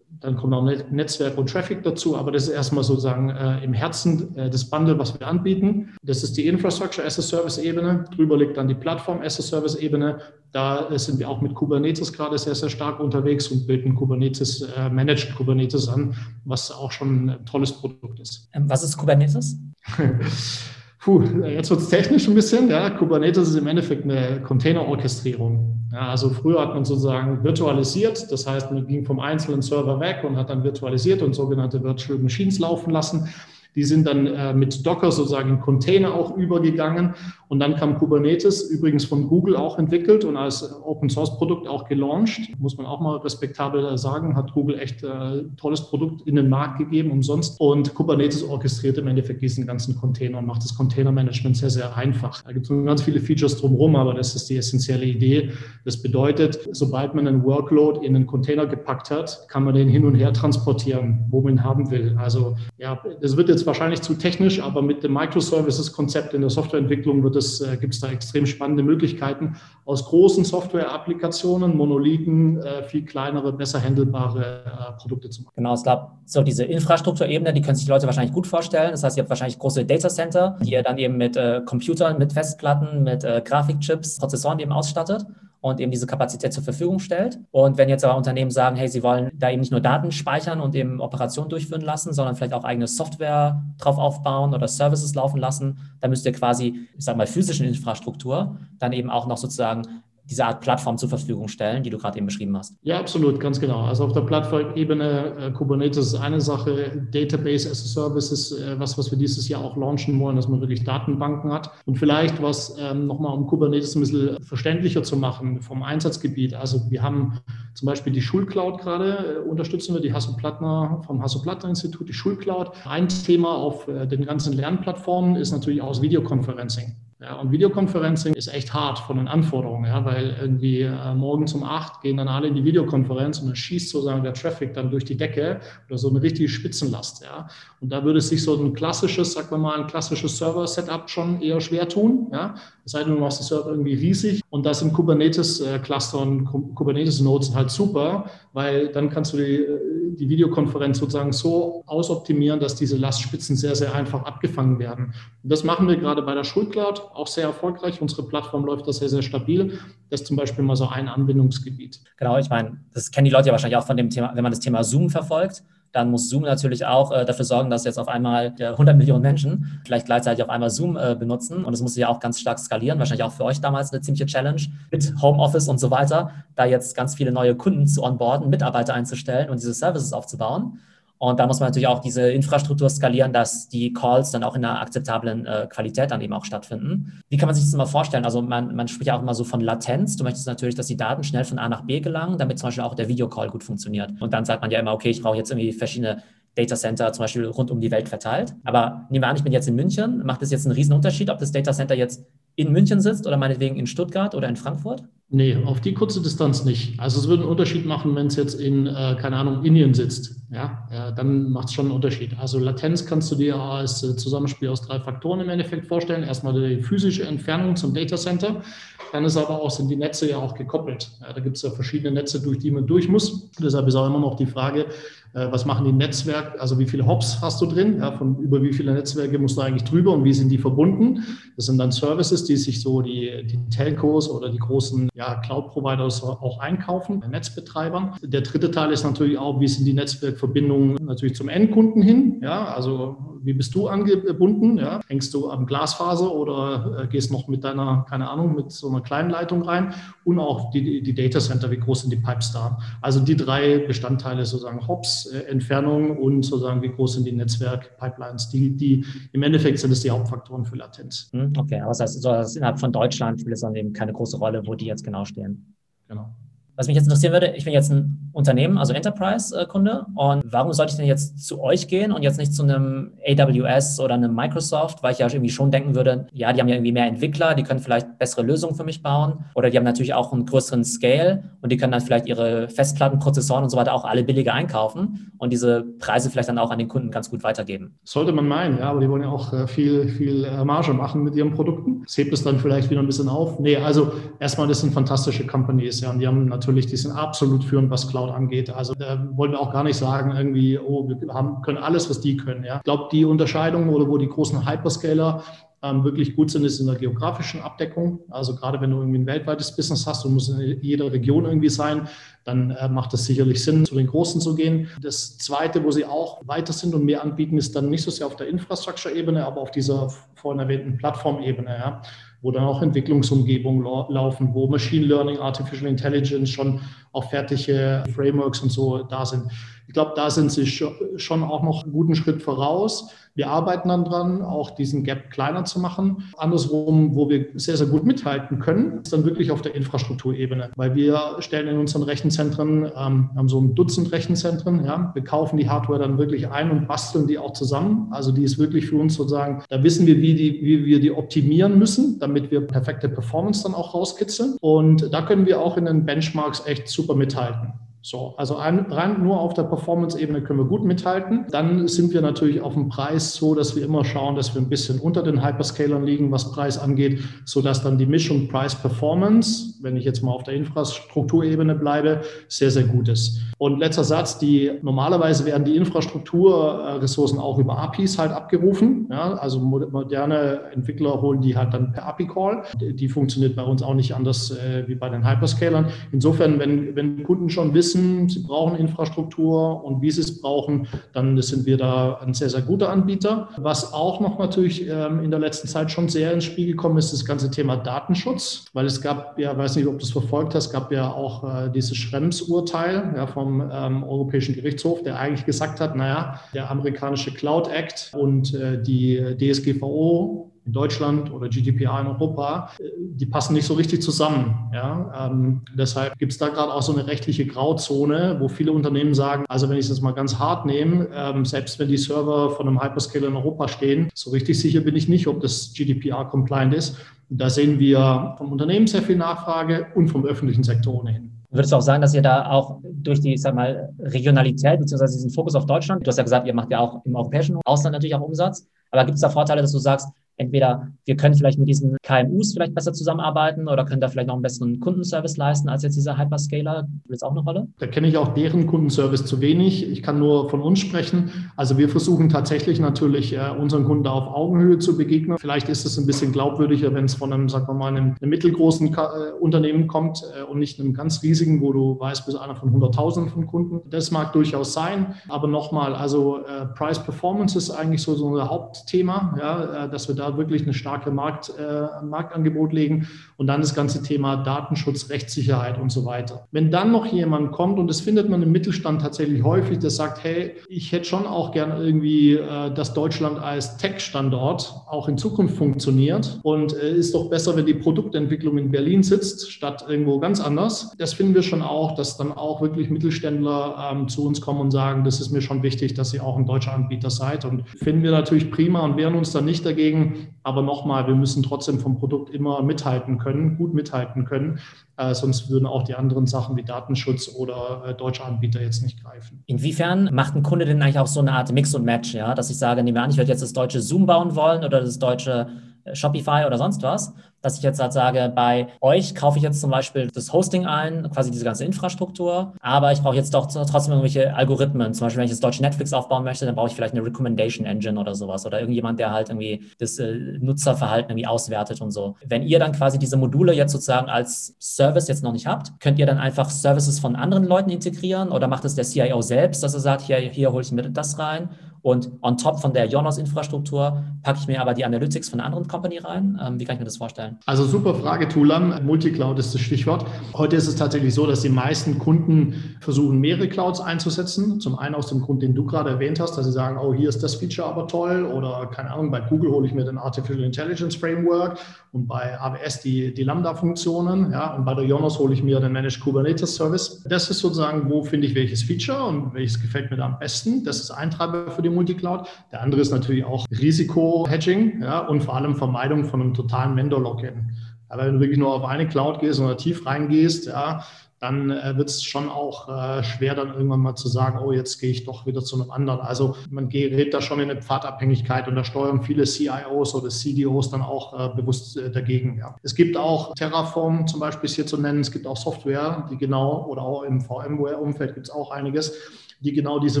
dann 0.24 0.36
kommt 0.36 0.52
noch 0.52 0.64
Netzwerk 0.90 1.36
und 1.36 1.50
Traffic 1.50 1.82
dazu, 1.82 2.16
aber 2.16 2.32
das 2.32 2.44
ist 2.44 2.54
erstmal 2.54 2.82
sozusagen 2.82 3.30
äh, 3.30 3.62
im 3.62 3.74
Herzen 3.74 4.34
äh, 4.36 4.48
des 4.48 4.70
Bundle, 4.70 4.98
was 4.98 5.18
wir 5.18 5.26
anbieten. 5.26 5.94
Das 6.02 6.22
ist 6.22 6.36
die 6.36 6.46
Infrastructure 6.46 7.06
as 7.06 7.18
a 7.18 7.22
Service 7.22 7.58
Ebene. 7.58 8.04
Drüber 8.16 8.38
liegt 8.38 8.56
dann 8.56 8.66
die 8.66 8.74
Plattform 8.74 9.20
as 9.20 9.38
a 9.38 9.42
Service 9.42 9.74
Ebene. 9.74 10.18
Da 10.50 10.88
äh, 10.88 10.98
sind 10.98 11.18
wir 11.18 11.28
auch 11.28 11.42
mit 11.42 11.54
Kubernetes 11.54 12.12
gerade 12.12 12.38
sehr, 12.38 12.54
sehr 12.54 12.70
stark 12.70 13.00
unterwegs 13.00 13.48
und 13.48 13.66
bilden 13.66 13.94
Kubernetes, 13.94 14.62
äh, 14.62 14.88
Managed 14.88 15.34
Kubernetes 15.36 15.88
an, 15.88 16.14
was 16.44 16.70
auch 16.70 16.90
schon 16.90 17.28
ein 17.28 17.44
tolles 17.44 17.72
Produkt 17.72 18.18
ist. 18.20 18.48
Ähm, 18.54 18.68
was 18.68 18.82
ist 18.82 18.96
Kubernetes? 18.96 19.58
Puh, 21.04 21.22
jetzt 21.46 21.68
wird 21.68 21.80
es 21.80 21.90
technisch 21.90 22.26
ein 22.28 22.34
bisschen. 22.34 22.70
Ja. 22.70 22.88
Kubernetes 22.88 23.50
ist 23.50 23.56
im 23.56 23.66
Endeffekt 23.66 24.04
eine 24.04 24.40
Containerorchestrierung. 24.40 25.86
Ja, 25.92 26.08
also 26.08 26.30
früher 26.30 26.62
hat 26.62 26.72
man 26.72 26.86
sozusagen 26.86 27.44
virtualisiert, 27.44 28.32
das 28.32 28.46
heißt, 28.46 28.72
man 28.72 28.86
ging 28.86 29.04
vom 29.04 29.20
einzelnen 29.20 29.60
Server 29.60 30.00
weg 30.00 30.24
und 30.26 30.38
hat 30.38 30.48
dann 30.48 30.64
virtualisiert 30.64 31.20
und 31.20 31.34
sogenannte 31.34 31.82
Virtual 31.84 32.18
Machines 32.18 32.58
laufen 32.58 32.90
lassen. 32.90 33.28
Die 33.76 33.84
sind 33.84 34.06
dann 34.06 34.26
äh, 34.26 34.54
mit 34.54 34.86
Docker 34.86 35.12
sozusagen 35.12 35.50
in 35.50 35.60
Container 35.60 36.14
auch 36.14 36.38
übergegangen. 36.38 37.14
Und 37.48 37.60
dann 37.60 37.76
kam 37.76 37.98
Kubernetes, 37.98 38.70
übrigens 38.70 39.04
von 39.04 39.28
Google 39.28 39.56
auch 39.56 39.78
entwickelt 39.78 40.24
und 40.24 40.36
als 40.36 40.74
Open 40.82 41.10
Source 41.10 41.36
Produkt 41.36 41.68
auch 41.68 41.88
gelauncht. 41.88 42.40
Muss 42.58 42.76
man 42.76 42.86
auch 42.86 43.00
mal 43.00 43.16
respektabel 43.18 43.96
sagen, 43.98 44.36
hat 44.36 44.52
Google 44.52 44.78
echt 44.78 45.02
äh, 45.02 45.44
tolles 45.56 45.82
Produkt 45.82 46.26
in 46.26 46.36
den 46.36 46.48
Markt 46.48 46.78
gegeben, 46.78 47.10
umsonst. 47.10 47.60
Und 47.60 47.94
Kubernetes 47.94 48.42
orchestriert 48.42 48.98
im 48.98 49.06
Endeffekt 49.06 49.42
diesen 49.42 49.66
ganzen 49.66 49.96
Container 49.96 50.38
und 50.38 50.46
macht 50.46 50.64
das 50.64 50.74
Containermanagement 50.74 51.56
sehr, 51.56 51.70
sehr 51.70 51.96
einfach. 51.96 52.42
Da 52.42 52.52
gibt 52.52 52.70
es 52.70 52.84
ganz 52.84 53.02
viele 53.02 53.20
Features 53.20 53.58
drumherum, 53.58 53.96
aber 53.96 54.14
das 54.14 54.34
ist 54.34 54.48
die 54.50 54.56
essentielle 54.56 55.04
Idee. 55.04 55.50
Das 55.84 56.00
bedeutet, 56.00 56.68
sobald 56.72 57.14
man 57.14 57.26
einen 57.28 57.44
Workload 57.44 58.04
in 58.04 58.16
einen 58.16 58.26
Container 58.26 58.66
gepackt 58.66 59.10
hat, 59.10 59.46
kann 59.48 59.64
man 59.64 59.74
den 59.74 59.88
hin 59.88 60.04
und 60.04 60.14
her 60.14 60.32
transportieren, 60.32 61.26
wo 61.28 61.40
man 61.40 61.54
ihn 61.54 61.64
haben 61.64 61.90
will. 61.90 62.16
Also 62.18 62.56
ja, 62.78 63.00
das 63.20 63.36
wird 63.36 63.48
jetzt 63.48 63.66
wahrscheinlich 63.66 64.02
zu 64.02 64.14
technisch, 64.14 64.60
aber 64.60 64.82
mit 64.82 65.02
dem 65.02 65.12
Microservices-Konzept 65.12 66.34
in 66.34 66.40
der 66.40 66.50
Softwareentwicklung 66.50 67.22
wird 67.22 67.36
es, 67.44 67.60
äh, 67.60 67.76
gibt 67.76 67.94
es 67.94 68.00
da 68.00 68.08
extrem 68.08 68.46
spannende 68.46 68.82
Möglichkeiten, 68.82 69.56
aus 69.84 70.04
großen 70.06 70.44
Software-Applikationen, 70.44 71.76
Monolithen, 71.76 72.58
äh, 72.58 72.82
viel 72.84 73.04
kleinere, 73.04 73.52
besser 73.52 73.80
handelbare 73.80 74.64
äh, 74.64 75.00
Produkte 75.00 75.28
zu 75.30 75.42
machen. 75.42 75.52
Genau, 75.56 75.74
ich 75.74 75.82
glaube, 75.82 76.12
so 76.24 76.42
diese 76.42 76.64
Infrastrukturebene, 76.64 77.52
die 77.52 77.60
können 77.60 77.76
sich 77.76 77.84
die 77.84 77.90
Leute 77.90 78.06
wahrscheinlich 78.06 78.34
gut 78.34 78.46
vorstellen. 78.46 78.92
Das 78.92 79.02
heißt, 79.02 79.16
ihr 79.16 79.22
habt 79.22 79.30
wahrscheinlich 79.30 79.58
große 79.58 79.84
Datacenter, 79.84 80.56
die 80.62 80.72
ihr 80.72 80.82
dann 80.82 80.98
eben 80.98 81.16
mit 81.16 81.36
äh, 81.36 81.60
Computern, 81.66 82.18
mit 82.18 82.32
Festplatten, 82.32 83.02
mit 83.02 83.24
äh, 83.24 83.42
Grafikchips, 83.44 84.18
Prozessoren 84.18 84.58
eben 84.58 84.72
ausstattet 84.72 85.26
und 85.64 85.80
eben 85.80 85.90
diese 85.90 86.06
Kapazität 86.06 86.52
zur 86.52 86.62
Verfügung 86.62 86.98
stellt. 86.98 87.38
Und 87.50 87.78
wenn 87.78 87.88
jetzt 87.88 88.04
aber 88.04 88.18
Unternehmen 88.18 88.50
sagen, 88.50 88.76
hey, 88.76 88.86
sie 88.86 89.02
wollen 89.02 89.30
da 89.32 89.48
eben 89.48 89.60
nicht 89.60 89.72
nur 89.72 89.80
Daten 89.80 90.12
speichern 90.12 90.60
und 90.60 90.74
eben 90.74 91.00
Operationen 91.00 91.48
durchführen 91.48 91.80
lassen, 91.80 92.12
sondern 92.12 92.36
vielleicht 92.36 92.52
auch 92.52 92.64
eigene 92.64 92.86
Software 92.86 93.64
drauf 93.78 93.96
aufbauen 93.96 94.52
oder 94.52 94.68
Services 94.68 95.14
laufen 95.14 95.38
lassen, 95.38 95.78
dann 96.00 96.10
müsst 96.10 96.26
ihr 96.26 96.32
quasi, 96.32 96.86
ich 96.98 97.02
sage 97.02 97.16
mal, 97.16 97.26
physischen 97.26 97.66
Infrastruktur 97.66 98.58
dann 98.78 98.92
eben 98.92 99.08
auch 99.08 99.26
noch 99.26 99.38
sozusagen 99.38 100.02
diese 100.30 100.44
Art 100.44 100.60
Plattform 100.60 100.96
zur 100.96 101.08
Verfügung 101.08 101.48
stellen, 101.48 101.82
die 101.82 101.90
du 101.90 101.98
gerade 101.98 102.16
eben 102.16 102.26
beschrieben 102.26 102.56
hast. 102.56 102.74
Ja, 102.82 102.98
absolut, 102.98 103.40
ganz 103.40 103.60
genau. 103.60 103.82
Also 103.82 104.04
auf 104.04 104.12
der 104.12 104.22
Plattformebene 104.22 105.36
äh, 105.38 105.50
Kubernetes 105.52 106.06
ist 106.06 106.14
eine 106.14 106.40
Sache, 106.40 107.06
Database 107.12 107.70
as 107.70 107.82
a 107.82 107.86
Service 107.86 108.32
ist 108.32 108.52
äh, 108.52 108.78
was, 108.78 108.96
was 108.96 109.10
wir 109.10 109.18
dieses 109.18 109.48
Jahr 109.48 109.62
auch 109.62 109.76
launchen 109.76 110.18
wollen, 110.18 110.36
dass 110.36 110.48
man 110.48 110.60
wirklich 110.60 110.84
Datenbanken 110.84 111.52
hat. 111.52 111.70
Und 111.84 111.98
vielleicht 111.98 112.42
was 112.42 112.76
ähm, 112.78 113.06
nochmal, 113.06 113.36
um 113.36 113.46
Kubernetes 113.46 113.94
ein 113.94 114.00
bisschen 114.00 114.42
verständlicher 114.42 115.02
zu 115.02 115.16
machen 115.16 115.60
vom 115.60 115.82
Einsatzgebiet. 115.82 116.54
Also 116.54 116.80
wir 116.90 117.02
haben 117.02 117.40
zum 117.74 117.86
Beispiel 117.86 118.12
die 118.12 118.22
Schulcloud 118.22 118.80
gerade, 118.80 119.40
äh, 119.44 119.48
unterstützen 119.48 119.94
wir 119.94 120.00
die 120.00 120.12
Hasso-Plattner 120.12 121.02
vom 121.06 121.22
Hasso-Plattner-Institut, 121.22 122.08
die 122.08 122.14
Schulcloud. 122.14 122.72
Ein 122.86 123.08
Thema 123.08 123.54
auf 123.54 123.88
äh, 123.88 124.06
den 124.06 124.24
ganzen 124.24 124.54
Lernplattformen 124.54 125.36
ist 125.36 125.52
natürlich 125.52 125.82
auch 125.82 125.88
das 125.88 126.00
Videoconferencing. 126.00 126.94
Ja, 127.20 127.36
und 127.36 127.52
Videokonferencing 127.52 128.34
ist 128.34 128.52
echt 128.52 128.74
hart 128.74 128.98
von 128.98 129.16
den 129.16 129.28
Anforderungen, 129.28 129.86
ja, 129.86 130.04
weil 130.04 130.36
irgendwie 130.40 130.80
äh, 130.80 131.14
morgens 131.14 131.54
um 131.54 131.62
acht 131.62 132.02
gehen 132.02 132.16
dann 132.16 132.28
alle 132.28 132.48
in 132.48 132.54
die 132.54 132.64
Videokonferenz 132.64 133.38
und 133.38 133.46
dann 133.46 133.56
schießt 133.56 133.90
sozusagen 133.90 134.24
der 134.24 134.34
Traffic 134.34 134.74
dann 134.74 134.90
durch 134.90 135.04
die 135.04 135.16
Decke 135.16 135.60
oder 135.88 135.96
so 135.96 136.10
eine 136.10 136.20
richtige 136.20 136.48
Spitzenlast. 136.48 137.22
Ja. 137.22 137.48
Und 137.80 137.90
da 137.90 138.04
würde 138.04 138.20
sich 138.20 138.42
so 138.42 138.60
ein 138.60 138.74
klassisches, 138.74 139.32
sagen 139.32 139.48
wir 139.50 139.58
mal, 139.58 139.80
ein 139.80 139.86
klassisches 139.86 140.36
Server-Setup 140.38 141.08
schon 141.08 141.40
eher 141.40 141.60
schwer 141.60 141.88
tun. 141.88 142.28
Ja. 142.32 142.56
Es 142.84 142.92
sei 142.92 143.04
denn, 143.04 143.14
du 143.14 143.20
machst 143.20 143.40
die 143.40 143.44
Server 143.44 143.70
irgendwie 143.70 143.94
riesig 143.94 144.42
und 144.50 144.66
das 144.66 144.82
im 144.82 144.92
Kubernetes-Cluster 144.92 146.18
und 146.18 146.44
Kubernetes-Nodes 146.74 147.54
halt 147.54 147.70
super, 147.70 148.26
weil 148.52 148.88
dann 148.88 149.08
kannst 149.08 149.32
du 149.32 149.36
die, 149.38 149.62
äh, 149.62 150.03
die 150.16 150.28
Videokonferenz 150.28 150.98
sozusagen 150.98 151.32
so 151.32 151.82
ausoptimieren, 151.86 152.60
dass 152.60 152.74
diese 152.74 152.96
Lastspitzen 152.96 153.56
sehr, 153.56 153.74
sehr 153.74 153.94
einfach 153.94 154.24
abgefangen 154.24 154.78
werden. 154.78 155.14
Und 155.42 155.52
das 155.52 155.64
machen 155.64 155.88
wir 155.88 155.96
gerade 155.96 156.22
bei 156.22 156.34
der 156.34 156.44
Schulcloud 156.44 157.00
auch 157.14 157.26
sehr 157.26 157.44
erfolgreich. 157.44 158.00
Unsere 158.00 158.24
Plattform 158.24 158.64
läuft 158.64 158.86
da 158.86 158.92
sehr, 158.92 159.08
sehr 159.08 159.22
stabil. 159.22 159.78
Das 160.10 160.22
ist 160.22 160.26
zum 160.26 160.36
Beispiel 160.36 160.64
mal 160.64 160.76
so 160.76 160.88
ein 160.88 161.08
Anwendungsgebiet. 161.08 162.00
Genau, 162.16 162.38
ich 162.38 162.48
meine, 162.48 162.78
das 162.92 163.10
kennen 163.10 163.26
die 163.26 163.30
Leute 163.30 163.48
ja 163.48 163.52
wahrscheinlich 163.52 163.76
auch 163.76 163.86
von 163.86 163.96
dem 163.96 164.10
Thema, 164.10 164.32
wenn 164.34 164.42
man 164.42 164.52
das 164.52 164.60
Thema 164.60 164.84
Zoom 164.84 165.10
verfolgt 165.10 165.62
dann 165.94 166.10
muss 166.10 166.28
Zoom 166.28 166.42
natürlich 166.42 166.84
auch 166.84 167.12
äh, 167.12 167.24
dafür 167.24 167.44
sorgen, 167.44 167.70
dass 167.70 167.84
jetzt 167.84 167.98
auf 167.98 168.08
einmal 168.08 168.52
äh, 168.58 168.66
100 168.66 168.96
Millionen 168.96 169.22
Menschen 169.22 169.80
vielleicht 169.86 170.06
gleichzeitig 170.06 170.42
auf 170.42 170.50
einmal 170.50 170.68
Zoom 170.68 170.96
äh, 170.96 171.14
benutzen. 171.16 171.64
Und 171.64 171.70
das 171.70 171.80
muss 171.82 171.96
ja 171.96 172.08
auch 172.08 172.18
ganz 172.18 172.40
stark 172.40 172.58
skalieren. 172.58 172.98
Wahrscheinlich 172.98 173.22
auch 173.22 173.32
für 173.32 173.44
euch 173.44 173.60
damals 173.60 173.92
eine 173.92 174.02
ziemliche 174.02 174.26
Challenge 174.26 174.60
mit 174.90 175.14
Homeoffice 175.22 175.68
und 175.68 175.78
so 175.78 175.92
weiter, 175.92 176.32
da 176.56 176.64
jetzt 176.64 176.96
ganz 176.96 177.14
viele 177.14 177.30
neue 177.30 177.54
Kunden 177.54 177.86
zu 177.86 178.02
onboarden, 178.02 178.50
Mitarbeiter 178.50 178.92
einzustellen 178.92 179.50
und 179.50 179.60
diese 179.60 179.72
Services 179.72 180.12
aufzubauen. 180.12 180.80
Und 181.28 181.40
da 181.40 181.46
muss 181.46 181.60
man 181.60 181.68
natürlich 181.68 181.86
auch 181.86 182.00
diese 182.00 182.30
Infrastruktur 182.30 182.90
skalieren, 182.90 183.32
dass 183.32 183.68
die 183.68 183.92
Calls 183.92 184.30
dann 184.30 184.44
auch 184.44 184.56
in 184.56 184.64
einer 184.64 184.80
akzeptablen 184.80 185.46
äh, 185.46 185.66
Qualität 185.70 186.10
dann 186.10 186.20
eben 186.20 186.34
auch 186.34 186.44
stattfinden. 186.44 187.22
Wie 187.30 187.38
kann 187.38 187.46
man 187.46 187.54
sich 187.54 187.64
das 187.64 187.72
mal 187.74 187.86
vorstellen? 187.86 188.24
Also 188.24 188.42
man, 188.42 188.76
man 188.76 188.88
spricht 188.88 189.08
ja 189.08 189.16
auch 189.16 189.22
immer 189.22 189.34
so 189.34 189.44
von 189.44 189.60
Latenz. 189.60 190.16
Du 190.16 190.24
möchtest 190.24 190.46
natürlich, 190.46 190.74
dass 190.74 190.86
die 190.86 190.96
Daten 190.96 191.24
schnell 191.24 191.44
von 191.44 191.58
A 191.58 191.68
nach 191.68 191.82
B 191.82 192.00
gelangen, 192.00 192.36
damit 192.36 192.58
zum 192.58 192.68
Beispiel 192.68 192.84
auch 192.84 192.94
der 192.94 193.08
Videocall 193.08 193.48
gut 193.48 193.64
funktioniert. 193.64 194.12
Und 194.20 194.32
dann 194.34 194.44
sagt 194.44 194.60
man 194.60 194.70
ja 194.70 194.78
immer, 194.78 194.92
okay, 194.92 195.10
ich 195.10 195.22
brauche 195.22 195.36
jetzt 195.36 195.50
irgendwie 195.50 195.72
verschiedene 195.72 196.22
Datacenter 196.56 197.12
zum 197.12 197.24
Beispiel 197.24 197.46
rund 197.46 197.70
um 197.70 197.80
die 197.80 197.90
Welt 197.90 198.08
verteilt. 198.08 198.54
Aber 198.64 199.06
nehmen 199.10 199.22
wir 199.22 199.28
an, 199.28 199.36
ich 199.36 199.42
bin 199.42 199.52
jetzt 199.52 199.66
in 199.66 199.74
München. 199.74 200.24
Macht 200.24 200.42
es 200.42 200.50
jetzt 200.50 200.66
einen 200.66 200.74
riesen 200.74 200.92
Unterschied, 200.92 201.30
ob 201.30 201.38
das 201.38 201.52
Datacenter 201.52 201.94
jetzt 201.94 202.24
in 202.56 202.70
München 202.70 203.00
sitzt 203.00 203.26
oder 203.26 203.36
meinetwegen 203.36 203.76
in 203.76 203.86
Stuttgart 203.86 204.34
oder 204.34 204.48
in 204.48 204.56
Frankfurt? 204.56 205.04
Nee, 205.34 205.56
auf 205.64 205.80
die 205.80 205.94
kurze 205.94 206.22
Distanz 206.22 206.64
nicht. 206.64 207.00
Also 207.00 207.18
es 207.18 207.26
würde 207.26 207.42
einen 207.42 207.50
Unterschied 207.50 207.86
machen, 207.86 208.14
wenn 208.14 208.28
es 208.28 208.36
jetzt 208.36 208.54
in, 208.54 208.86
äh, 208.86 209.16
keine 209.20 209.36
Ahnung, 209.36 209.64
Indien 209.64 209.92
sitzt. 209.92 210.36
Ja, 210.52 210.86
ja 210.92 211.10
dann 211.10 211.50
macht 211.50 211.70
es 211.70 211.74
schon 211.74 211.86
einen 211.86 211.94
Unterschied. 211.96 212.38
Also 212.38 212.60
Latenz 212.60 213.04
kannst 213.04 213.32
du 213.32 213.34
dir 213.34 213.56
als 213.56 214.04
äh, 214.04 214.14
Zusammenspiel 214.14 214.68
aus 214.68 214.82
drei 214.82 215.00
Faktoren 215.00 215.40
im 215.40 215.48
Endeffekt 215.48 215.88
vorstellen. 215.88 216.22
Erstmal 216.22 216.54
die 216.54 216.80
physische 216.80 217.24
Entfernung 217.24 217.74
zum 217.74 217.92
Datacenter. 217.92 218.62
Dann 219.10 219.24
ist 219.24 219.36
aber 219.36 219.60
auch, 219.60 219.72
sind 219.72 219.88
die 219.88 219.96
Netze 219.96 220.30
ja 220.30 220.36
auch 220.36 220.54
gekoppelt. 220.54 221.10
Ja, 221.20 221.32
da 221.32 221.40
gibt 221.40 221.56
es 221.56 221.62
ja 221.62 221.70
verschiedene 221.70 222.12
Netze, 222.12 222.40
durch 222.40 222.60
die 222.60 222.70
man 222.70 222.86
durch 222.86 223.08
muss. 223.08 223.50
Deshalb 223.58 223.88
ist 223.88 223.96
auch 223.96 224.06
immer 224.06 224.20
noch 224.20 224.36
die 224.36 224.46
Frage, 224.46 224.86
was 225.34 225.64
machen 225.64 225.84
die 225.84 225.92
Netzwerke, 225.92 226.60
also 226.60 226.78
wie 226.78 226.86
viele 226.86 227.06
Hops 227.06 227.40
hast 227.42 227.60
du 227.60 227.66
drin, 227.66 227.98
ja, 227.98 228.12
von 228.12 228.38
über 228.38 228.62
wie 228.62 228.72
viele 228.72 228.94
Netzwerke 228.94 229.38
musst 229.38 229.56
du 229.56 229.62
eigentlich 229.62 229.84
drüber 229.84 230.12
und 230.12 230.24
wie 230.24 230.32
sind 230.32 230.48
die 230.48 230.58
verbunden. 230.58 231.24
Das 231.56 231.66
sind 231.66 231.78
dann 231.78 231.90
Services, 231.90 232.44
die 232.44 232.56
sich 232.56 232.80
so 232.80 233.02
die, 233.02 233.44
die 233.46 233.58
Telcos 233.68 234.30
oder 234.30 234.50
die 234.50 234.58
großen 234.58 235.08
ja, 235.14 235.40
Cloud-Providers 235.40 236.22
auch 236.22 236.60
einkaufen, 236.60 237.24
Netzbetreibern. 237.28 238.14
Der 238.22 238.42
dritte 238.42 238.70
Teil 238.70 238.92
ist 238.92 239.04
natürlich 239.04 239.36
auch, 239.36 239.58
wie 239.60 239.68
sind 239.68 239.84
die 239.86 239.94
Netzwerkverbindungen 239.94 241.04
natürlich 241.04 241.34
zum 241.34 241.48
Endkunden 241.48 242.00
hin, 242.00 242.40
ja, 242.42 242.66
also 242.66 243.33
wie 243.44 243.52
bist 243.52 243.74
du 243.74 243.88
angebunden, 243.88 244.78
ja, 244.78 245.00
hängst 245.06 245.34
du 245.34 245.50
am 245.50 245.66
Glasfaser 245.66 246.32
oder 246.34 247.02
äh, 247.02 247.06
gehst 247.06 247.30
noch 247.30 247.46
mit 247.46 247.62
deiner, 247.62 248.06
keine 248.08 248.28
Ahnung, 248.30 248.54
mit 248.54 248.72
so 248.72 248.88
einer 248.88 249.02
kleinen 249.02 249.30
Leitung 249.30 249.62
rein 249.62 249.94
und 250.24 250.38
auch 250.38 250.70
die, 250.70 251.02
die 251.02 251.14
Data 251.14 251.38
Center, 251.40 251.70
wie 251.70 251.76
groß 251.76 252.02
sind 252.02 252.10
die 252.10 252.16
Pipes 252.16 252.52
da. 252.52 252.78
Also 253.02 253.20
die 253.20 253.36
drei 253.36 253.78
Bestandteile 253.78 254.44
sozusagen 254.46 254.86
Hops, 254.86 255.26
äh, 255.26 255.40
Entfernung 255.40 256.16
und 256.18 256.42
sozusagen, 256.42 256.82
wie 256.82 256.90
groß 256.90 257.14
sind 257.14 257.26
die 257.26 257.32
Netzwerk-Pipelines. 257.32 258.48
Die, 258.48 258.74
die, 258.74 259.04
Im 259.32 259.42
Endeffekt 259.42 259.78
sind 259.78 259.90
es 259.90 260.00
die 260.00 260.10
Hauptfaktoren 260.10 260.64
für 260.64 260.76
Latenz. 260.76 261.28
Hm, 261.32 261.52
okay, 261.58 261.80
aber 261.80 261.90
das 261.90 262.00
heißt, 262.00 262.22
so, 262.22 262.30
das 262.30 262.56
innerhalb 262.56 262.80
von 262.80 262.92
Deutschland 262.92 263.40
spielt 263.40 263.54
es 263.54 263.60
dann 263.60 263.74
eben 263.74 263.92
keine 263.92 264.12
große 264.12 264.38
Rolle, 264.38 264.66
wo 264.66 264.74
die 264.74 264.86
jetzt 264.86 265.04
genau 265.04 265.24
stehen. 265.24 265.76
Genau. 266.08 266.34
Was 266.76 266.86
mich 266.86 266.96
jetzt 266.96 267.04
interessieren 267.04 267.32
würde, 267.32 267.54
ich 267.56 267.64
bin 267.64 267.72
jetzt 267.72 267.90
ein 267.90 268.30
Unternehmen, 268.32 268.78
also 268.78 268.92
Enterprise-Kunde. 268.92 270.06
Und 270.16 270.44
warum 270.50 270.72
sollte 270.72 270.92
ich 270.92 270.96
denn 270.96 271.06
jetzt 271.06 271.46
zu 271.46 271.62
euch 271.62 271.86
gehen 271.86 272.10
und 272.10 272.22
jetzt 272.22 272.36
nicht 272.36 272.52
zu 272.52 272.64
einem 272.64 273.12
AWS 273.26 274.00
oder 274.00 274.14
einem 274.14 274.34
Microsoft, 274.34 275.02
weil 275.02 275.12
ich 275.12 275.18
ja 275.20 275.28
irgendwie 275.28 275.50
schon 275.50 275.70
denken 275.70 275.94
würde, 275.94 276.26
ja, 276.32 276.52
die 276.52 276.60
haben 276.60 276.68
ja 276.68 276.74
irgendwie 276.74 276.92
mehr 276.92 277.06
Entwickler, 277.06 277.54
die 277.54 277.62
können 277.62 277.78
vielleicht 277.78 278.18
bessere 278.18 278.42
Lösungen 278.42 278.74
für 278.74 278.84
mich 278.84 279.02
bauen. 279.02 279.44
Oder 279.54 279.70
die 279.70 279.76
haben 279.76 279.84
natürlich 279.84 280.14
auch 280.14 280.32
einen 280.32 280.46
größeren 280.46 280.84
Scale 280.84 281.44
und 281.62 281.70
die 281.70 281.76
können 281.76 281.92
dann 281.92 282.00
vielleicht 282.00 282.26
ihre 282.26 282.68
Festplatten, 282.68 283.20
Prozessoren 283.20 283.62
und 283.62 283.70
so 283.70 283.76
weiter 283.76 283.94
auch 283.94 284.04
alle 284.04 284.24
billiger 284.24 284.52
einkaufen 284.52 285.32
und 285.38 285.52
diese 285.52 285.84
Preise 286.00 286.28
vielleicht 286.28 286.48
dann 286.48 286.58
auch 286.58 286.70
an 286.70 286.78
den 286.78 286.88
Kunden 286.88 287.12
ganz 287.12 287.30
gut 287.30 287.44
weitergeben. 287.44 287.94
Sollte 288.02 288.32
man 288.32 288.48
meinen, 288.48 288.78
ja, 288.78 288.90
aber 288.90 289.00
die 289.00 289.08
wollen 289.08 289.22
ja 289.22 289.28
auch 289.28 289.52
äh, 289.52 289.68
viel, 289.68 290.08
viel 290.08 290.44
äh, 290.44 290.64
Marge 290.64 290.92
machen 290.92 291.22
mit 291.22 291.36
ihren 291.36 291.52
Produkten. 291.52 292.02
Das 292.02 292.16
hebt 292.18 292.32
es 292.32 292.42
dann 292.42 292.58
vielleicht 292.58 292.90
wieder 292.90 293.00
ein 293.00 293.06
bisschen 293.06 293.28
auf. 293.28 293.60
Nee, 293.60 293.76
also 293.76 294.12
erstmal, 294.40 294.66
das 294.66 294.80
sind 294.80 294.92
fantastische 294.92 295.46
Companies, 295.46 296.00
ja, 296.00 296.10
und 296.10 296.18
die 296.18 296.26
haben 296.26 296.46
natürlich 296.46 296.63
natürlich, 296.66 296.86
die 296.86 296.96
sind 296.96 297.12
absolut 297.12 297.64
führend, 297.64 297.90
was 297.90 298.08
Cloud 298.08 298.30
angeht. 298.30 298.70
Also 298.70 298.94
da 298.94 299.28
wollen 299.36 299.52
wir 299.52 299.60
auch 299.60 299.72
gar 299.72 299.84
nicht 299.84 299.96
sagen, 299.96 300.34
irgendwie, 300.36 300.78
oh, 300.78 301.08
wir 301.08 301.34
haben, 301.34 301.62
können 301.62 301.78
alles, 301.78 302.08
was 302.08 302.20
die 302.20 302.36
können. 302.36 302.64
Ja. 302.64 302.78
Ich 302.78 302.84
glaube, 302.84 303.08
die 303.12 303.24
Unterscheidung 303.24 303.88
oder 303.90 304.08
wo 304.08 304.18
die 304.18 304.28
großen 304.28 304.68
Hyperscaler 304.68 305.42
ähm, 305.82 306.02
wirklich 306.02 306.34
gut 306.34 306.50
sind, 306.50 306.64
ist 306.64 306.80
in 306.80 306.86
der 306.86 306.96
geografischen 306.96 307.60
Abdeckung. 307.60 308.20
Also 308.30 308.56
gerade 308.56 308.80
wenn 308.80 308.90
du 308.90 308.98
irgendwie 308.98 309.18
ein 309.18 309.26
weltweites 309.26 309.76
Business 309.76 310.06
hast 310.06 310.24
und 310.24 310.32
muss 310.32 310.48
in 310.48 310.80
jeder 310.80 311.12
Region 311.12 311.44
irgendwie 311.44 311.68
sein, 311.68 312.08
dann 312.44 312.70
äh, 312.70 312.88
macht 312.88 313.12
es 313.12 313.26
sicherlich 313.26 313.62
Sinn, 313.62 313.84
zu 313.84 313.94
den 313.94 314.06
Großen 314.06 314.40
zu 314.40 314.54
gehen. 314.54 314.88
Das 315.02 315.36
Zweite, 315.36 315.84
wo 315.84 315.90
sie 315.90 316.06
auch 316.06 316.40
weiter 316.46 316.72
sind 316.72 316.94
und 316.94 317.04
mehr 317.04 317.22
anbieten, 317.22 317.58
ist 317.58 317.76
dann 317.76 317.90
nicht 317.90 318.02
so 318.02 318.10
sehr 318.10 318.26
auf 318.26 318.36
der 318.36 318.48
Infrastructure-Ebene, 318.48 319.44
aber 319.44 319.60
auf 319.60 319.70
dieser 319.70 320.08
vorhin 320.34 320.60
erwähnten 320.60 320.96
Plattformebene. 320.96 321.70
Ja 321.70 322.02
wo 322.44 322.50
dann 322.50 322.64
auch 322.64 322.82
Entwicklungsumgebungen 322.82 323.82
laufen, 324.10 324.50
wo 324.52 324.68
Machine 324.68 325.06
Learning, 325.06 325.38
Artificial 325.38 325.90
Intelligence 325.90 326.50
schon 326.50 326.80
auch 327.12 327.30
fertige 327.30 328.04
Frameworks 328.14 328.60
und 328.60 328.70
so 328.70 329.02
da 329.02 329.24
sind. 329.24 329.44
Ich 329.86 329.94
glaube, 329.94 330.12
da 330.14 330.30
sind 330.30 330.50
sie 330.50 330.66
schon 330.66 331.42
auch 331.42 331.62
noch 331.62 331.84
einen 331.84 331.92
guten 331.92 332.14
Schritt 332.14 332.42
voraus. 332.42 333.10
Wir 333.36 333.48
arbeiten 333.48 333.88
dann 333.88 334.04
dran, 334.04 334.42
auch 334.42 334.70
diesen 334.70 335.02
Gap 335.02 335.30
kleiner 335.30 335.64
zu 335.64 335.80
machen. 335.80 336.22
Andersrum, 336.36 337.16
wo 337.16 337.28
wir 337.28 337.46
sehr, 337.54 337.76
sehr 337.76 337.88
gut 337.88 338.04
mithalten 338.04 338.60
können, 338.60 339.00
ist 339.02 339.12
dann 339.12 339.24
wirklich 339.24 339.50
auf 339.50 339.60
der 339.60 339.74
Infrastrukturebene, 339.74 340.70
weil 340.76 340.94
wir 340.94 341.36
stellen 341.40 341.66
in 341.66 341.78
unseren 341.78 342.04
Rechenzentren, 342.04 342.84
ähm, 342.84 343.30
haben 343.36 343.48
so 343.48 343.60
ein 343.60 343.74
Dutzend 343.74 344.12
Rechenzentren, 344.12 344.84
ja, 344.84 345.10
wir 345.14 345.24
kaufen 345.24 345.56
die 345.56 345.68
Hardware 345.68 345.98
dann 345.98 346.16
wirklich 346.16 346.48
ein 346.48 346.70
und 346.70 346.86
basteln 346.86 347.26
die 347.26 347.38
auch 347.38 347.52
zusammen. 347.52 348.08
Also 348.12 348.30
die 348.30 348.44
ist 348.44 348.58
wirklich 348.58 348.86
für 348.86 348.96
uns 348.96 349.14
sozusagen, 349.14 349.64
da 349.68 349.82
wissen 349.82 350.06
wir, 350.06 350.18
wie, 350.18 350.34
die, 350.34 350.60
wie 350.62 350.84
wir 350.84 351.00
die 351.00 351.10
optimieren 351.10 351.76
müssen, 351.78 352.20
damit 352.20 352.33
wir 352.50 352.66
perfekte 352.66 353.08
Performance 353.08 353.62
dann 353.62 353.74
auch 353.74 353.94
rauskitzeln. 353.94 354.56
Und 354.60 355.12
da 355.12 355.22
können 355.22 355.46
wir 355.46 355.60
auch 355.60 355.76
in 355.76 355.84
den 355.84 356.04
Benchmarks 356.04 356.66
echt 356.66 356.88
super 356.88 357.14
mithalten. 357.14 357.72
So, 358.06 358.34
also 358.36 358.56
rein 358.56 359.22
nur 359.22 359.40
auf 359.40 359.54
der 359.54 359.62
Performance-Ebene 359.62 360.42
können 360.42 360.58
wir 360.58 360.66
gut 360.66 360.84
mithalten. 360.84 361.46
Dann 361.50 361.88
sind 361.88 362.12
wir 362.12 362.20
natürlich 362.20 362.60
auf 362.60 362.74
dem 362.74 362.90
Preis 362.90 363.32
so, 363.32 363.54
dass 363.54 363.76
wir 363.76 363.82
immer 363.82 364.04
schauen, 364.04 364.36
dass 364.36 364.54
wir 364.54 364.60
ein 364.60 364.68
bisschen 364.68 365.00
unter 365.00 365.22
den 365.22 365.42
Hyperscalern 365.42 366.04
liegen, 366.04 366.30
was 366.30 366.52
Preis 366.52 366.76
angeht, 366.76 367.20
sodass 367.46 367.82
dann 367.82 367.96
die 367.96 368.04
Mischung 368.04 368.48
Preis-Performance, 368.48 369.76
wenn 369.80 369.96
ich 369.96 370.04
jetzt 370.04 370.22
mal 370.22 370.32
auf 370.32 370.42
der 370.42 370.52
Infrastrukturebene 370.52 371.76
bleibe, 371.76 372.20
sehr, 372.46 372.70
sehr 372.70 372.84
gut 372.84 373.08
ist. 373.08 373.40
Und 373.56 373.78
letzter 373.78 374.04
Satz, 374.04 374.38
die 374.38 374.72
normalerweise 374.82 375.46
werden 375.46 375.64
die 375.64 375.74
Infrastrukturressourcen 375.74 377.38
auch 377.38 377.58
über 377.58 377.78
APIs 377.78 378.18
halt 378.18 378.32
abgerufen. 378.32 379.06
Ja, 379.10 379.32
also 379.32 379.60
moderne 379.60 380.60
Entwickler 380.74 381.22
holen 381.22 381.40
die 381.40 381.56
halt 381.56 381.72
dann 381.72 381.92
per 381.92 382.04
API-Call. 382.08 382.64
Die 382.82 383.08
funktioniert 383.08 383.56
bei 383.56 383.62
uns 383.62 383.82
auch 383.82 383.94
nicht 383.94 384.14
anders 384.14 384.50
äh, 384.50 384.86
wie 384.86 384.94
bei 384.94 385.08
den 385.08 385.26
Hyperscalern. 385.26 385.86
Insofern, 386.12 386.58
wenn, 386.58 386.94
wenn 386.94 387.22
Kunden 387.22 387.48
schon 387.48 387.72
wissen, 387.72 387.93
wissen, 387.94 388.28
sie 388.28 388.40
brauchen 388.40 388.76
Infrastruktur 388.76 389.84
und 389.84 390.02
wie 390.02 390.10
sie 390.10 390.20
es 390.20 390.40
brauchen, 390.40 390.86
dann 391.12 391.40
sind 391.40 391.66
wir 391.66 391.76
da 391.76 392.14
ein 392.14 392.34
sehr, 392.34 392.50
sehr 392.50 392.62
guter 392.62 392.90
Anbieter. 392.90 393.48
Was 393.56 393.92
auch 393.92 394.20
noch 394.20 394.38
natürlich 394.38 394.88
ähm, 394.88 395.22
in 395.22 395.30
der 395.30 395.40
letzten 395.40 395.68
Zeit 395.68 395.90
schon 395.90 396.08
sehr 396.08 396.32
ins 396.32 396.44
Spiel 396.44 396.66
gekommen 396.66 396.98
ist, 396.98 397.12
das 397.12 397.24
ganze 397.24 397.50
Thema 397.50 397.76
Datenschutz, 397.76 398.66
weil 398.72 398.86
es 398.86 399.00
gab 399.00 399.38
ja, 399.38 399.56
weiß 399.56 399.76
nicht, 399.76 399.86
ob 399.86 399.98
du 399.98 400.04
es 400.04 400.10
verfolgt 400.10 400.54
hast, 400.54 400.70
gab 400.70 400.92
ja 400.92 401.10
auch 401.10 401.44
äh, 401.44 401.70
dieses 401.70 401.96
Schrems-Urteil 401.96 403.14
ja, 403.16 403.26
vom 403.26 403.62
ähm, 403.72 404.04
Europäischen 404.04 404.54
Gerichtshof, 404.54 405.02
der 405.02 405.18
eigentlich 405.18 405.46
gesagt 405.46 405.80
hat, 405.80 405.96
naja, 405.96 406.40
der 406.52 406.70
amerikanische 406.70 407.32
Cloud 407.32 407.68
Act 407.68 408.12
und 408.14 408.54
äh, 408.54 408.82
die 408.82 409.36
DSGVO 409.38 410.50
in 410.66 410.72
Deutschland 410.72 411.32
oder 411.32 411.48
GDPR 411.48 412.00
in 412.00 412.06
Europa, 412.06 412.70
äh, 412.78 412.84
die 412.98 413.26
passen 413.26 413.54
nicht 413.54 413.66
so 413.66 413.74
richtig 413.74 414.02
zusammen. 414.02 414.70
Ja? 414.72 415.28
Ähm, 415.30 415.62
deshalb 415.76 416.18
gibt 416.18 416.32
es 416.32 416.38
da 416.38 416.48
gerade 416.48 416.72
auch 416.72 416.82
so 416.82 416.92
eine 416.92 417.06
rechtliche 417.06 417.46
Grauzone, 417.46 418.36
wo 418.40 418.48
viele 418.48 418.72
Unternehmen 418.72 419.14
sagen, 419.14 419.44
also 419.48 419.68
wenn 419.68 419.76
ich 419.76 419.88
das 419.88 420.00
mal 420.00 420.12
ganz 420.12 420.38
hart 420.38 420.66
nehme, 420.66 421.08
ähm, 421.14 421.44
selbst 421.44 421.78
wenn 421.78 421.88
die 421.88 421.96
Server 421.96 422.50
von 422.50 422.68
einem 422.68 422.82
Hyperscaler 422.82 423.28
in 423.28 423.36
Europa 423.36 423.68
stehen, 423.68 424.08
so 424.14 424.30
richtig 424.30 424.58
sicher 424.58 424.80
bin 424.80 424.96
ich 424.96 425.08
nicht, 425.08 425.26
ob 425.26 425.40
das 425.40 425.72
GDPR-compliant 425.74 426.74
ist. 426.74 426.96
Da 427.28 427.50
sehen 427.50 427.78
wir 427.78 428.34
vom 428.38 428.52
Unternehmen 428.52 428.86
sehr 428.86 429.02
viel 429.02 429.16
Nachfrage 429.16 429.86
und 429.94 430.08
vom 430.08 430.24
öffentlichen 430.24 430.62
Sektor 430.62 431.00
ohnehin. 431.00 431.30
Würdest 431.50 431.72
du 431.72 431.76
auch 431.76 431.82
sagen, 431.82 432.02
dass 432.02 432.12
ihr 432.14 432.22
da 432.22 432.50
auch 432.50 432.80
durch 432.82 433.20
die, 433.20 433.36
sag 433.36 433.54
mal, 433.54 433.88
Regionalität 434.00 434.80
beziehungsweise 434.80 435.14
diesen 435.14 435.30
Fokus 435.30 435.54
auf 435.54 435.66
Deutschland, 435.66 436.04
du 436.04 436.08
hast 436.08 436.16
ja 436.16 436.24
gesagt, 436.24 436.48
ihr 436.48 436.54
macht 436.54 436.70
ja 436.72 436.80
auch 436.80 437.04
im 437.04 437.14
europäischen 437.14 437.60
Ausland 437.64 437.92
natürlich 437.92 438.14
auch 438.16 438.22
Umsatz, 438.22 438.66
aber 438.90 439.04
gibt 439.04 439.14
es 439.14 439.20
da 439.20 439.30
Vorteile, 439.30 439.62
dass 439.62 439.70
du 439.70 439.78
sagst, 439.78 440.08
entweder 440.36 440.88
wir 441.04 441.16
können 441.16 441.34
vielleicht 441.34 441.58
mit 441.58 441.68
diesen 441.68 441.96
KMUs 442.02 442.54
vielleicht 442.54 442.74
besser 442.74 442.92
zusammenarbeiten 442.92 443.68
oder 443.68 443.84
können 443.84 444.00
da 444.00 444.08
vielleicht 444.08 444.28
noch 444.28 444.34
einen 444.34 444.42
besseren 444.42 444.80
Kundenservice 444.80 445.36
leisten 445.36 445.68
als 445.68 445.82
jetzt 445.82 445.96
dieser 445.96 446.18
Hyperscaler. 446.18 446.86
Spielt 447.04 447.14
das 447.14 447.22
auch 447.22 447.30
eine 447.30 447.40
Rolle? 447.40 447.68
Da 447.78 447.86
kenne 447.86 448.08
ich 448.08 448.16
auch 448.16 448.34
deren 448.34 448.66
Kundenservice 448.66 449.24
zu 449.26 449.40
wenig. 449.40 449.88
Ich 449.90 450.02
kann 450.02 450.18
nur 450.18 450.50
von 450.50 450.60
uns 450.60 450.80
sprechen. 450.80 451.30
Also 451.56 451.78
wir 451.78 451.88
versuchen 451.88 452.28
tatsächlich 452.28 452.80
natürlich 452.80 453.34
äh, 453.34 453.50
unseren 453.58 453.84
Kunden 453.84 454.06
auf 454.06 454.26
Augenhöhe 454.26 454.78
zu 454.78 454.96
begegnen. 454.96 455.38
Vielleicht 455.38 455.68
ist 455.68 455.84
es 455.84 455.98
ein 455.98 456.06
bisschen 456.06 456.32
glaubwürdiger, 456.32 456.92
wenn 456.94 457.04
es 457.04 457.14
von 457.14 457.32
einem, 457.32 457.48
sagen 457.48 457.68
wir 457.68 457.74
mal, 457.74 457.88
einem, 457.88 458.16
einem 458.20 458.30
mittelgroßen 458.30 458.94
äh, 458.94 458.98
Unternehmen 459.40 459.86
kommt 459.86 460.22
äh, 460.38 460.42
und 460.42 460.58
nicht 460.58 460.80
einem 460.80 460.94
ganz 460.94 461.22
riesigen, 461.22 461.60
wo 461.60 461.72
du 461.72 461.98
weißt, 462.00 462.26
bist 462.26 462.38
einer 462.38 462.56
von 462.56 462.72
Hunderttausenden 462.72 463.32
von 463.32 463.46
Kunden. 463.46 463.82
Das 463.88 464.10
mag 464.10 464.32
durchaus 464.32 464.72
sein. 464.72 465.14
Aber 465.28 465.48
nochmal, 465.48 465.94
also 465.94 466.40
Price 466.74 466.98
Performance 466.98 467.56
ist 467.56 467.70
eigentlich 467.70 468.02
so, 468.02 468.14
so 468.14 468.36
ein 468.36 468.48
Hauptthema, 468.48 469.36
ja, 469.38 469.86
dass 469.86 470.08
wir 470.08 470.14
da 470.14 470.23
da 470.24 470.36
wirklich 470.36 470.62
eine 470.62 470.74
starke 470.74 471.10
Markt, 471.10 471.52
äh, 471.58 472.04
Marktangebot 472.04 472.72
legen 472.72 473.08
und 473.36 473.46
dann 473.46 473.60
das 473.60 473.74
ganze 473.74 474.02
Thema 474.02 474.36
Datenschutz, 474.36 475.10
Rechtssicherheit 475.10 475.80
und 475.80 475.90
so 475.90 476.04
weiter. 476.04 476.46
Wenn 476.50 476.70
dann 476.70 476.92
noch 476.92 477.06
jemand 477.06 477.52
kommt 477.52 477.78
und 477.78 477.88
das 477.88 478.00
findet 478.00 478.28
man 478.28 478.42
im 478.42 478.52
Mittelstand 478.52 479.02
tatsächlich 479.02 479.42
häufig, 479.42 479.78
der 479.78 479.90
sagt, 479.90 480.24
hey, 480.24 480.52
ich 480.68 480.92
hätte 480.92 481.04
schon 481.04 481.26
auch 481.26 481.52
gern 481.52 481.80
irgendwie, 481.80 482.34
äh, 482.34 482.72
dass 482.72 482.94
Deutschland 482.94 483.38
als 483.38 483.76
Tech-Standort 483.76 484.74
auch 484.88 485.08
in 485.08 485.18
Zukunft 485.18 485.56
funktioniert 485.56 486.40
und 486.42 486.74
äh, 486.74 486.94
ist 486.94 487.14
doch 487.14 487.28
besser, 487.28 487.56
wenn 487.56 487.66
die 487.66 487.74
Produktentwicklung 487.74 488.58
in 488.58 488.70
Berlin 488.70 489.02
sitzt, 489.02 489.50
statt 489.50 489.84
irgendwo 489.88 490.18
ganz 490.18 490.40
anders. 490.40 490.94
Das 490.98 491.12
finden 491.12 491.34
wir 491.34 491.42
schon 491.42 491.62
auch, 491.62 491.94
dass 491.94 492.16
dann 492.16 492.32
auch 492.32 492.60
wirklich 492.62 492.90
Mittelständler 492.90 493.90
ähm, 493.92 494.08
zu 494.08 494.24
uns 494.26 494.40
kommen 494.40 494.60
und 494.60 494.70
sagen, 494.70 495.04
das 495.04 495.20
ist 495.20 495.30
mir 495.30 495.40
schon 495.40 495.62
wichtig, 495.62 495.94
dass 495.94 496.14
ihr 496.14 496.24
auch 496.24 496.36
ein 496.36 496.46
deutscher 496.46 496.72
Anbieter 496.74 497.10
seid 497.10 497.44
und 497.44 497.68
finden 497.68 498.02
wir 498.02 498.10
natürlich 498.10 498.50
prima 498.50 498.80
und 498.80 498.96
wehren 498.96 499.14
uns 499.14 499.32
dann 499.32 499.44
nicht 499.44 499.64
dagegen, 499.66 500.13
aber 500.42 500.62
nochmal, 500.62 501.06
wir 501.06 501.14
müssen 501.14 501.42
trotzdem 501.42 501.78
vom 501.78 501.98
Produkt 501.98 502.30
immer 502.30 502.62
mithalten 502.62 503.18
können, 503.18 503.56
gut 503.56 503.74
mithalten 503.74 504.24
können. 504.24 504.58
Äh, 504.96 505.14
sonst 505.14 505.50
würden 505.50 505.66
auch 505.66 505.82
die 505.82 505.94
anderen 505.94 506.26
Sachen 506.26 506.56
wie 506.56 506.62
Datenschutz 506.62 507.34
oder 507.34 507.82
äh, 507.86 507.94
deutsche 507.94 508.24
Anbieter 508.24 508.60
jetzt 508.62 508.82
nicht 508.82 509.02
greifen. 509.02 509.42
Inwiefern 509.46 510.10
macht 510.12 510.34
ein 510.34 510.42
Kunde 510.42 510.64
denn 510.64 510.80
eigentlich 510.82 510.98
auch 510.98 511.06
so 511.06 511.20
eine 511.20 511.32
Art 511.32 511.52
Mix 511.52 511.74
und 511.74 511.84
Match, 511.84 512.14
ja? 512.14 512.34
Dass 512.34 512.50
ich 512.50 512.58
sage, 512.58 512.82
nehmen 512.82 512.96
wir 512.96 513.02
an, 513.02 513.10
ich 513.10 513.16
würde 513.16 513.30
jetzt 513.30 513.42
das 513.42 513.52
deutsche 513.52 513.80
Zoom 513.80 514.06
bauen 514.06 514.34
wollen 514.36 514.64
oder 514.64 514.80
das 514.80 514.98
deutsche 514.98 515.48
Shopify 515.92 516.44
oder 516.46 516.58
sonst 516.58 516.82
was, 516.82 517.14
dass 517.44 517.58
ich 517.58 517.62
jetzt 517.62 517.80
halt 517.80 517.92
sage, 517.92 518.32
bei 518.34 518.68
euch 518.80 519.14
kaufe 519.14 519.36
ich 519.36 519.44
jetzt 519.44 519.60
zum 519.60 519.70
Beispiel 519.70 520.08
das 520.08 520.32
Hosting 520.32 520.64
ein, 520.66 521.10
quasi 521.10 521.30
diese 521.30 521.44
ganze 521.44 521.64
Infrastruktur, 521.64 522.54
aber 522.60 522.92
ich 522.92 523.02
brauche 523.02 523.16
jetzt 523.16 523.34
doch 523.34 523.46
trotzdem 523.46 523.92
irgendwelche 523.92 524.34
Algorithmen. 524.34 524.94
Zum 524.94 525.06
Beispiel, 525.06 525.18
wenn 525.18 525.26
ich 525.26 525.30
das 525.30 525.40
deutsche 525.40 525.62
Netflix 525.62 525.92
aufbauen 525.92 526.24
möchte, 526.24 526.46
dann 526.46 526.54
brauche 526.54 526.68
ich 526.68 526.74
vielleicht 526.74 526.94
eine 526.94 527.04
Recommendation 527.04 527.66
Engine 527.66 528.00
oder 528.00 528.14
sowas 528.14 528.46
oder 528.46 528.60
irgendjemand, 528.60 528.98
der 528.98 529.12
halt 529.12 529.28
irgendwie 529.28 529.66
das 529.78 529.98
äh, 529.98 530.38
Nutzerverhalten 530.40 531.10
irgendwie 531.10 531.26
auswertet 531.26 531.82
und 531.82 531.90
so. 531.90 532.16
Wenn 532.26 532.42
ihr 532.42 532.58
dann 532.58 532.72
quasi 532.72 532.98
diese 532.98 533.18
Module 533.18 533.52
jetzt 533.52 533.72
sozusagen 533.72 534.08
als 534.08 534.56
Service 534.58 535.08
jetzt 535.08 535.22
noch 535.22 535.32
nicht 535.32 535.46
habt, 535.46 535.78
könnt 535.80 535.98
ihr 535.98 536.06
dann 536.06 536.18
einfach 536.18 536.48
Services 536.48 536.98
von 536.98 537.14
anderen 537.14 537.44
Leuten 537.44 537.68
integrieren 537.70 538.30
oder 538.30 538.48
macht 538.48 538.64
es 538.64 538.74
der 538.74 538.84
CIO 538.84 539.20
selbst, 539.20 539.62
dass 539.62 539.74
er 539.74 539.80
sagt, 539.80 540.02
hier, 540.02 540.16
hier 540.16 540.50
hole 540.50 540.62
ich 540.62 540.72
mir 540.72 540.82
das 540.82 541.18
rein 541.18 541.50
und 541.84 542.10
on 542.22 542.38
top 542.38 542.60
von 542.60 542.72
der 542.72 542.86
Jonas-Infrastruktur 542.86 544.02
packe 544.22 544.38
ich 544.40 544.46
mir 544.46 544.62
aber 544.62 544.72
die 544.72 544.86
Analytics 544.86 545.28
von 545.28 545.38
einer 545.38 545.46
anderen 545.48 545.68
Company 545.68 545.98
rein. 545.98 546.40
Ähm, 546.42 546.58
wie 546.58 546.64
kann 546.64 546.76
ich 546.76 546.78
mir 546.80 546.86
das 546.86 546.96
vorstellen? 546.96 547.36
Also 547.44 547.66
super 547.66 547.94
Frage, 547.94 548.26
Tulam. 548.26 548.86
Multicloud 548.86 549.38
ist 549.38 549.52
das 549.52 549.60
Stichwort. 549.60 550.06
Heute 550.32 550.56
ist 550.56 550.66
es 550.66 550.76
tatsächlich 550.76 551.12
so, 551.12 551.26
dass 551.26 551.42
die 551.42 551.50
meisten 551.50 551.98
Kunden 551.98 552.78
versuchen, 552.80 553.18
mehrere 553.20 553.48
Clouds 553.48 553.82
einzusetzen. 553.82 554.60
Zum 554.60 554.78
einen 554.78 554.94
aus 554.94 555.08
dem 555.08 555.20
Grund, 555.20 555.42
den 555.42 555.54
du 555.54 555.66
gerade 555.66 555.90
erwähnt 555.90 556.20
hast, 556.20 556.38
dass 556.38 556.46
sie 556.46 556.52
sagen, 556.52 556.78
oh, 556.78 556.94
hier 556.94 557.10
ist 557.10 557.22
das 557.22 557.34
Feature 557.34 557.68
aber 557.68 557.86
toll. 557.86 558.24
Oder 558.24 558.66
keine 558.72 558.90
Ahnung, 558.90 559.10
bei 559.10 559.20
Google 559.20 559.50
hole 559.50 559.66
ich 559.66 559.74
mir 559.74 559.84
den 559.84 559.98
Artificial 559.98 560.42
Intelligence 560.42 560.96
Framework 560.96 561.58
und 561.92 562.08
bei 562.08 562.40
AWS 562.40 562.80
die, 562.80 563.12
die 563.12 563.24
Lambda-Funktionen. 563.24 564.32
Ja, 564.32 564.54
und 564.54 564.64
bei 564.64 564.72
der 564.72 564.84
Jonas 564.84 565.18
hole 565.18 565.34
ich 565.34 565.42
mir 565.42 565.60
den 565.60 565.72
Managed 565.72 566.00
Kubernetes 566.00 566.56
Service. 566.56 567.02
Das 567.06 567.28
ist 567.28 567.40
sozusagen, 567.40 567.90
wo 567.90 568.02
finde 568.02 568.26
ich 568.26 568.34
welches 568.34 568.62
Feature 568.62 569.04
und 569.04 569.34
welches 569.34 569.60
gefällt 569.60 569.90
mir 569.90 569.98
da 569.98 570.06
am 570.06 570.18
besten. 570.18 570.64
Das 570.64 570.80
ist 570.80 570.90
ein 570.90 571.10
Treiber 571.10 571.50
für 571.50 571.60
die 571.60 571.73
Multicloud. 571.74 572.26
Der 572.52 572.62
andere 572.62 572.80
ist 572.80 572.90
natürlich 572.90 573.24
auch 573.24 573.46
Risiko-Hedging 573.50 574.82
ja, 574.82 575.00
und 575.00 575.22
vor 575.22 575.36
allem 575.36 575.56
Vermeidung 575.56 576.04
von 576.04 576.20
einem 576.20 576.34
totalen 576.34 576.76
Vendor-Login. 576.76 577.52
Aber 577.88 578.06
wenn 578.06 578.14
du 578.14 578.20
wirklich 578.20 578.38
nur 578.38 578.54
auf 578.54 578.64
eine 578.64 578.88
Cloud 578.88 579.20
gehst 579.20 579.40
oder 579.40 579.56
tief 579.56 579.86
reingehst, 579.86 580.46
ja, 580.46 580.84
dann 581.24 581.50
äh, 581.50 581.76
wird 581.78 581.88
es 581.88 582.02
schon 582.02 582.28
auch 582.28 582.68
äh, 582.68 583.02
schwer, 583.02 583.34
dann 583.34 583.54
irgendwann 583.54 583.80
mal 583.80 583.94
zu 583.94 584.08
sagen, 584.08 584.38
oh, 584.44 584.52
jetzt 584.52 584.78
gehe 584.78 584.90
ich 584.90 585.04
doch 585.04 585.24
wieder 585.24 585.42
zu 585.42 585.60
einem 585.60 585.70
anderen. 585.70 586.00
Also 586.00 586.36
man 586.50 586.68
gerät 586.68 587.14
da 587.14 587.22
schon 587.22 587.40
in 587.40 587.50
eine 587.50 587.62
Pfadabhängigkeit 587.62 588.46
und 588.46 588.56
da 588.56 588.64
steuern 588.64 589.02
viele 589.02 589.24
CIOs 589.24 589.94
oder 589.94 590.10
CDOs 590.10 590.70
dann 590.70 590.82
auch 590.82 591.18
äh, 591.18 591.34
bewusst 591.34 591.78
äh, 591.78 591.90
dagegen. 591.90 592.36
Ja. 592.38 592.56
Es 592.62 592.74
gibt 592.74 592.96
auch 592.96 593.34
Terraform 593.34 594.06
zum 594.06 594.20
Beispiel 594.20 594.50
ist 594.50 594.56
hier 594.56 594.66
zu 594.66 594.76
nennen, 594.76 595.00
es 595.00 595.10
gibt 595.10 595.26
auch 595.26 595.38
Software, 595.38 596.06
die 596.10 596.18
genau, 596.18 596.66
oder 596.66 596.82
auch 596.82 597.04
im 597.04 597.22
VMware-Umfeld 597.22 598.14
gibt 598.14 598.26
es 598.26 598.30
auch 598.32 598.50
einiges, 598.50 598.92
die 599.40 599.52
genau 599.52 599.78
diese 599.78 600.00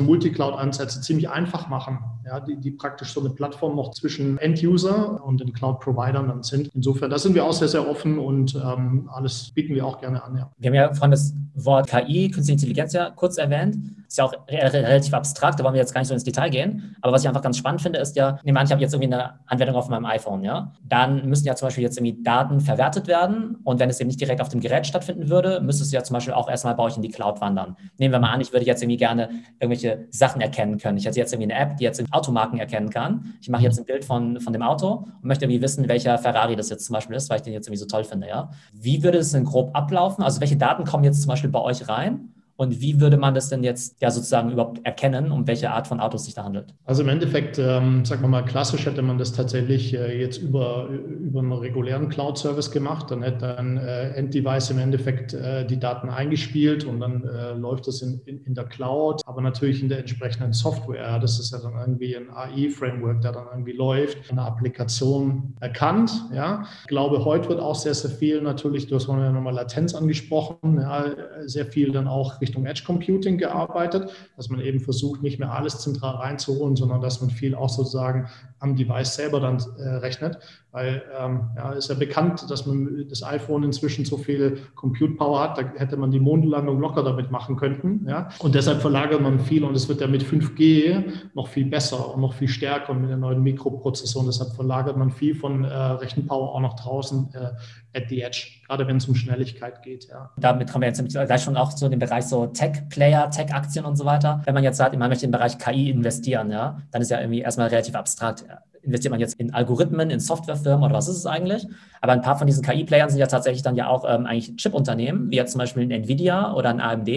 Multi-Cloud-Ansätze 0.00 1.00
ziemlich 1.00 1.28
einfach 1.28 1.68
machen, 1.68 1.98
ja, 2.26 2.40
die, 2.40 2.56
die 2.56 2.70
praktisch 2.70 3.12
so 3.12 3.20
eine 3.20 3.30
Plattform 3.30 3.76
noch 3.76 3.92
zwischen 3.92 4.38
End-User 4.38 5.22
und 5.24 5.40
den 5.40 5.52
Cloud-Providern 5.52 6.28
dann 6.28 6.42
sind. 6.42 6.70
Insofern, 6.74 7.10
da 7.10 7.18
sind 7.18 7.34
wir 7.34 7.44
auch 7.44 7.52
sehr, 7.52 7.68
sehr 7.68 7.88
offen 7.88 8.18
und 8.18 8.54
ähm, 8.54 9.08
alles 9.12 9.50
bieten 9.54 9.74
wir 9.74 9.86
auch 9.86 10.00
gerne 10.00 10.22
an. 10.22 10.36
Ja. 10.36 10.50
Wir 10.58 10.68
haben 10.70 10.74
ja 10.74 10.94
von 10.94 11.10
das 11.10 11.34
Wort 11.54 11.88
KI, 11.88 12.30
Künstliche 12.30 12.52
Intelligenz 12.52 12.92
ja 12.92 13.10
kurz 13.10 13.38
erwähnt. 13.38 13.76
Ist 14.08 14.18
ja 14.18 14.24
auch 14.24 14.34
relativ 14.48 15.14
abstrakt, 15.14 15.58
da 15.58 15.64
wollen 15.64 15.74
wir 15.74 15.80
jetzt 15.80 15.92
gar 15.92 16.00
nicht 16.00 16.08
so 16.08 16.14
ins 16.14 16.24
Detail 16.24 16.50
gehen. 16.50 16.96
Aber 17.00 17.12
was 17.12 17.22
ich 17.22 17.28
einfach 17.28 17.42
ganz 17.42 17.56
spannend 17.56 17.80
finde, 17.80 17.98
ist 17.98 18.16
ja, 18.16 18.38
nehmen 18.42 18.56
wir 18.56 18.60
an, 18.60 18.66
ich 18.66 18.72
habe 18.72 18.82
jetzt 18.82 18.92
irgendwie 18.94 19.12
eine 19.12 19.34
Anwendung 19.46 19.76
auf 19.76 19.88
meinem 19.88 20.04
iPhone, 20.06 20.42
ja. 20.42 20.72
Dann 20.82 21.28
müssen 21.28 21.46
ja 21.46 21.54
zum 21.54 21.66
Beispiel 21.66 21.84
jetzt 21.84 21.96
irgendwie 21.96 22.22
Daten 22.22 22.60
verwertet 22.60 23.06
werden. 23.06 23.56
Und 23.64 23.80
wenn 23.80 23.90
es 23.90 24.00
eben 24.00 24.08
nicht 24.08 24.20
direkt 24.20 24.40
auf 24.40 24.48
dem 24.48 24.60
Gerät 24.60 24.86
stattfinden 24.86 25.30
würde, 25.30 25.60
müsste 25.60 25.84
es 25.84 25.92
ja 25.92 26.02
zum 26.02 26.14
Beispiel 26.14 26.34
auch 26.34 26.48
erstmal 26.48 26.74
bei 26.74 26.82
euch 26.82 26.96
in 26.96 27.02
die 27.02 27.10
Cloud 27.10 27.40
wandern. 27.40 27.76
Nehmen 27.98 28.12
wir 28.12 28.18
mal 28.18 28.30
an, 28.30 28.40
ich 28.40 28.52
würde 28.52 28.66
jetzt 28.66 28.82
irgendwie 28.82 28.98
gerne 28.98 29.23
irgendwelche 29.60 30.06
Sachen 30.10 30.40
erkennen 30.40 30.78
können. 30.78 30.98
Ich 30.98 31.06
hätte 31.06 31.18
jetzt 31.18 31.32
irgendwie 31.32 31.52
eine 31.52 31.60
App, 31.60 31.76
die 31.76 31.84
jetzt 31.84 32.02
Automarken 32.10 32.58
erkennen 32.58 32.90
kann. 32.90 33.34
Ich 33.40 33.48
mache 33.48 33.62
jetzt 33.62 33.78
ein 33.78 33.84
Bild 33.84 34.04
von, 34.04 34.40
von 34.40 34.52
dem 34.52 34.62
Auto 34.62 35.06
und 35.22 35.24
möchte 35.24 35.44
irgendwie 35.44 35.62
wissen, 35.62 35.88
welcher 35.88 36.18
Ferrari 36.18 36.56
das 36.56 36.70
jetzt 36.70 36.86
zum 36.86 36.94
Beispiel 36.94 37.16
ist, 37.16 37.30
weil 37.30 37.36
ich 37.36 37.42
den 37.42 37.52
jetzt 37.52 37.66
irgendwie 37.66 37.80
so 37.80 37.86
toll 37.86 38.04
finde, 38.04 38.28
ja. 38.28 38.50
Wie 38.72 39.02
würde 39.02 39.18
es 39.18 39.32
denn 39.32 39.44
grob 39.44 39.74
ablaufen? 39.74 40.22
Also 40.22 40.40
welche 40.40 40.56
Daten 40.56 40.84
kommen 40.84 41.04
jetzt 41.04 41.22
zum 41.22 41.28
Beispiel 41.28 41.50
bei 41.50 41.60
euch 41.60 41.88
rein? 41.88 42.33
Und 42.56 42.80
wie 42.80 43.00
würde 43.00 43.16
man 43.16 43.34
das 43.34 43.48
denn 43.48 43.64
jetzt 43.64 44.00
ja 44.00 44.10
sozusagen 44.10 44.52
überhaupt 44.52 44.80
erkennen, 44.84 45.32
um 45.32 45.46
welche 45.46 45.70
Art 45.70 45.88
von 45.88 45.98
Autos 45.98 46.24
sich 46.26 46.34
da 46.34 46.44
handelt? 46.44 46.72
Also 46.84 47.02
im 47.02 47.08
Endeffekt, 47.08 47.58
ähm, 47.58 48.04
sagen 48.04 48.22
wir 48.22 48.28
mal, 48.28 48.44
klassisch 48.44 48.86
hätte 48.86 49.02
man 49.02 49.18
das 49.18 49.32
tatsächlich 49.32 49.92
äh, 49.94 50.20
jetzt 50.20 50.38
über, 50.38 50.88
über 50.88 51.40
einen 51.40 51.52
regulären 51.52 52.08
Cloud-Service 52.08 52.70
gemacht. 52.70 53.10
Dann 53.10 53.22
hätte 53.22 53.58
ein 53.58 53.76
äh, 53.76 54.10
End-Device 54.10 54.70
im 54.70 54.78
Endeffekt 54.78 55.34
äh, 55.34 55.66
die 55.66 55.80
Daten 55.80 56.08
eingespielt 56.08 56.84
und 56.84 57.00
dann 57.00 57.24
äh, 57.24 57.54
läuft 57.54 57.88
das 57.88 58.02
in, 58.02 58.20
in, 58.24 58.44
in, 58.44 58.54
der 58.54 58.64
Cloud, 58.64 59.22
aber 59.26 59.40
natürlich 59.40 59.82
in 59.82 59.88
der 59.88 59.98
entsprechenden 59.98 60.52
Software. 60.52 61.18
Das 61.18 61.40
ist 61.40 61.52
ja 61.52 61.58
dann 61.58 61.74
irgendwie 61.80 62.16
ein 62.16 62.30
AI-Framework, 62.30 63.20
der 63.20 63.32
dann 63.32 63.46
irgendwie 63.50 63.72
läuft, 63.72 64.30
eine 64.30 64.42
Applikation 64.42 65.54
erkannt. 65.58 66.12
Ja. 66.32 66.64
Ich 66.82 66.86
glaube, 66.86 67.24
heute 67.24 67.48
wird 67.48 67.60
auch 67.60 67.74
sehr, 67.74 67.94
sehr 67.94 68.10
viel 68.10 68.40
natürlich, 68.42 68.86
du 68.86 68.94
hast 68.94 69.08
ja 69.08 69.32
nochmal 69.32 69.54
Latenz 69.54 69.94
angesprochen, 69.94 70.80
ja, 70.80 71.06
sehr 71.46 71.66
viel 71.66 71.90
dann 71.90 72.06
auch 72.06 72.40
Richtung 72.44 72.66
Edge 72.66 72.82
Computing 72.84 73.38
gearbeitet, 73.38 74.12
dass 74.36 74.48
man 74.50 74.60
eben 74.60 74.80
versucht, 74.80 75.22
nicht 75.22 75.38
mehr 75.38 75.52
alles 75.52 75.78
zentral 75.80 76.16
reinzuholen, 76.16 76.76
sondern 76.76 77.00
dass 77.00 77.20
man 77.20 77.30
viel 77.30 77.54
auch 77.54 77.70
sozusagen 77.70 78.28
am 78.64 78.74
Device 78.74 79.14
selber 79.14 79.40
dann 79.40 79.62
äh, 79.78 79.88
rechnet. 79.96 80.38
Weil 80.72 81.02
ähm, 81.16 81.50
ja, 81.54 81.70
ist 81.70 81.88
ja 81.88 81.94
bekannt, 81.94 82.50
dass 82.50 82.66
man 82.66 83.06
das 83.08 83.22
iPhone 83.22 83.62
inzwischen 83.62 84.04
so 84.04 84.16
viel 84.16 84.58
Compute 84.74 85.14
Power 85.14 85.40
hat, 85.40 85.56
da 85.56 85.62
hätte 85.76 85.96
man 85.96 86.10
die 86.10 86.18
Mondlandung 86.18 86.80
locker 86.80 87.04
damit 87.04 87.30
machen 87.30 87.54
können. 87.54 88.04
Ja? 88.08 88.28
Und 88.40 88.56
deshalb 88.56 88.80
verlagert 88.80 89.20
man 89.20 89.38
viel 89.38 89.62
und 89.62 89.76
es 89.76 89.88
wird 89.88 90.00
ja 90.00 90.08
mit 90.08 90.24
5G 90.24 91.04
noch 91.34 91.46
viel 91.46 91.66
besser 91.66 92.12
und 92.12 92.20
noch 92.20 92.34
viel 92.34 92.48
stärker 92.48 92.90
und 92.90 93.02
mit 93.02 93.10
den 93.10 93.20
neuen 93.20 93.44
Mikroprozessoren. 93.44 94.26
Deshalb 94.26 94.52
verlagert 94.56 94.96
man 94.96 95.12
viel 95.12 95.36
von 95.36 95.62
äh, 95.62 95.72
Rechenpower 95.72 96.56
auch 96.56 96.60
noch 96.60 96.74
draußen 96.74 97.32
äh, 97.34 97.96
at 97.96 98.08
the 98.08 98.22
edge, 98.22 98.48
gerade 98.66 98.88
wenn 98.88 98.96
es 98.96 99.06
um 99.06 99.14
Schnelligkeit 99.14 99.80
geht. 99.82 100.08
Ja. 100.08 100.30
Damit 100.36 100.72
kommen 100.72 100.82
wir 100.82 100.88
jetzt 100.88 101.08
gleich 101.08 101.42
schon 101.42 101.56
auch 101.56 101.72
zu 101.72 101.88
dem 101.88 102.00
Bereich 102.00 102.24
so 102.24 102.46
Tech-Player, 102.46 103.30
Tech-Aktien 103.30 103.84
und 103.84 103.94
so 103.94 104.04
weiter. 104.04 104.42
Wenn 104.44 104.54
man 104.54 104.64
jetzt 104.64 104.78
sagt, 104.78 104.98
man 104.98 105.08
möchte 105.08 105.26
im 105.26 105.30
Bereich 105.30 105.56
KI 105.58 105.90
investieren, 105.90 106.50
ja, 106.50 106.78
dann 106.90 107.00
ist 107.00 107.12
ja 107.12 107.20
irgendwie 107.20 107.42
erstmal 107.42 107.68
relativ 107.68 107.94
abstrakt 107.94 108.44
investiert 108.84 109.10
man 109.10 109.20
jetzt 109.20 109.34
in 109.40 109.52
Algorithmen, 109.52 110.10
in 110.10 110.20
Softwarefirmen 110.20 110.84
oder 110.84 110.94
was 110.94 111.08
ist 111.08 111.18
es 111.18 111.26
eigentlich? 111.26 111.66
Aber 112.00 112.12
ein 112.12 112.22
paar 112.22 112.36
von 112.36 112.46
diesen 112.46 112.62
KI-Playern 112.62 113.10
sind 113.10 113.18
ja 113.18 113.26
tatsächlich 113.26 113.62
dann 113.62 113.76
ja 113.76 113.88
auch 113.88 114.04
ähm, 114.06 114.26
eigentlich 114.26 114.56
Chip-Unternehmen, 114.56 115.30
wie 115.30 115.36
jetzt 115.36 115.52
zum 115.52 115.58
Beispiel 115.58 115.82
ein 115.84 115.90
Nvidia 115.90 116.54
oder 116.54 116.70
ein 116.70 116.80
AMD, 116.80 117.08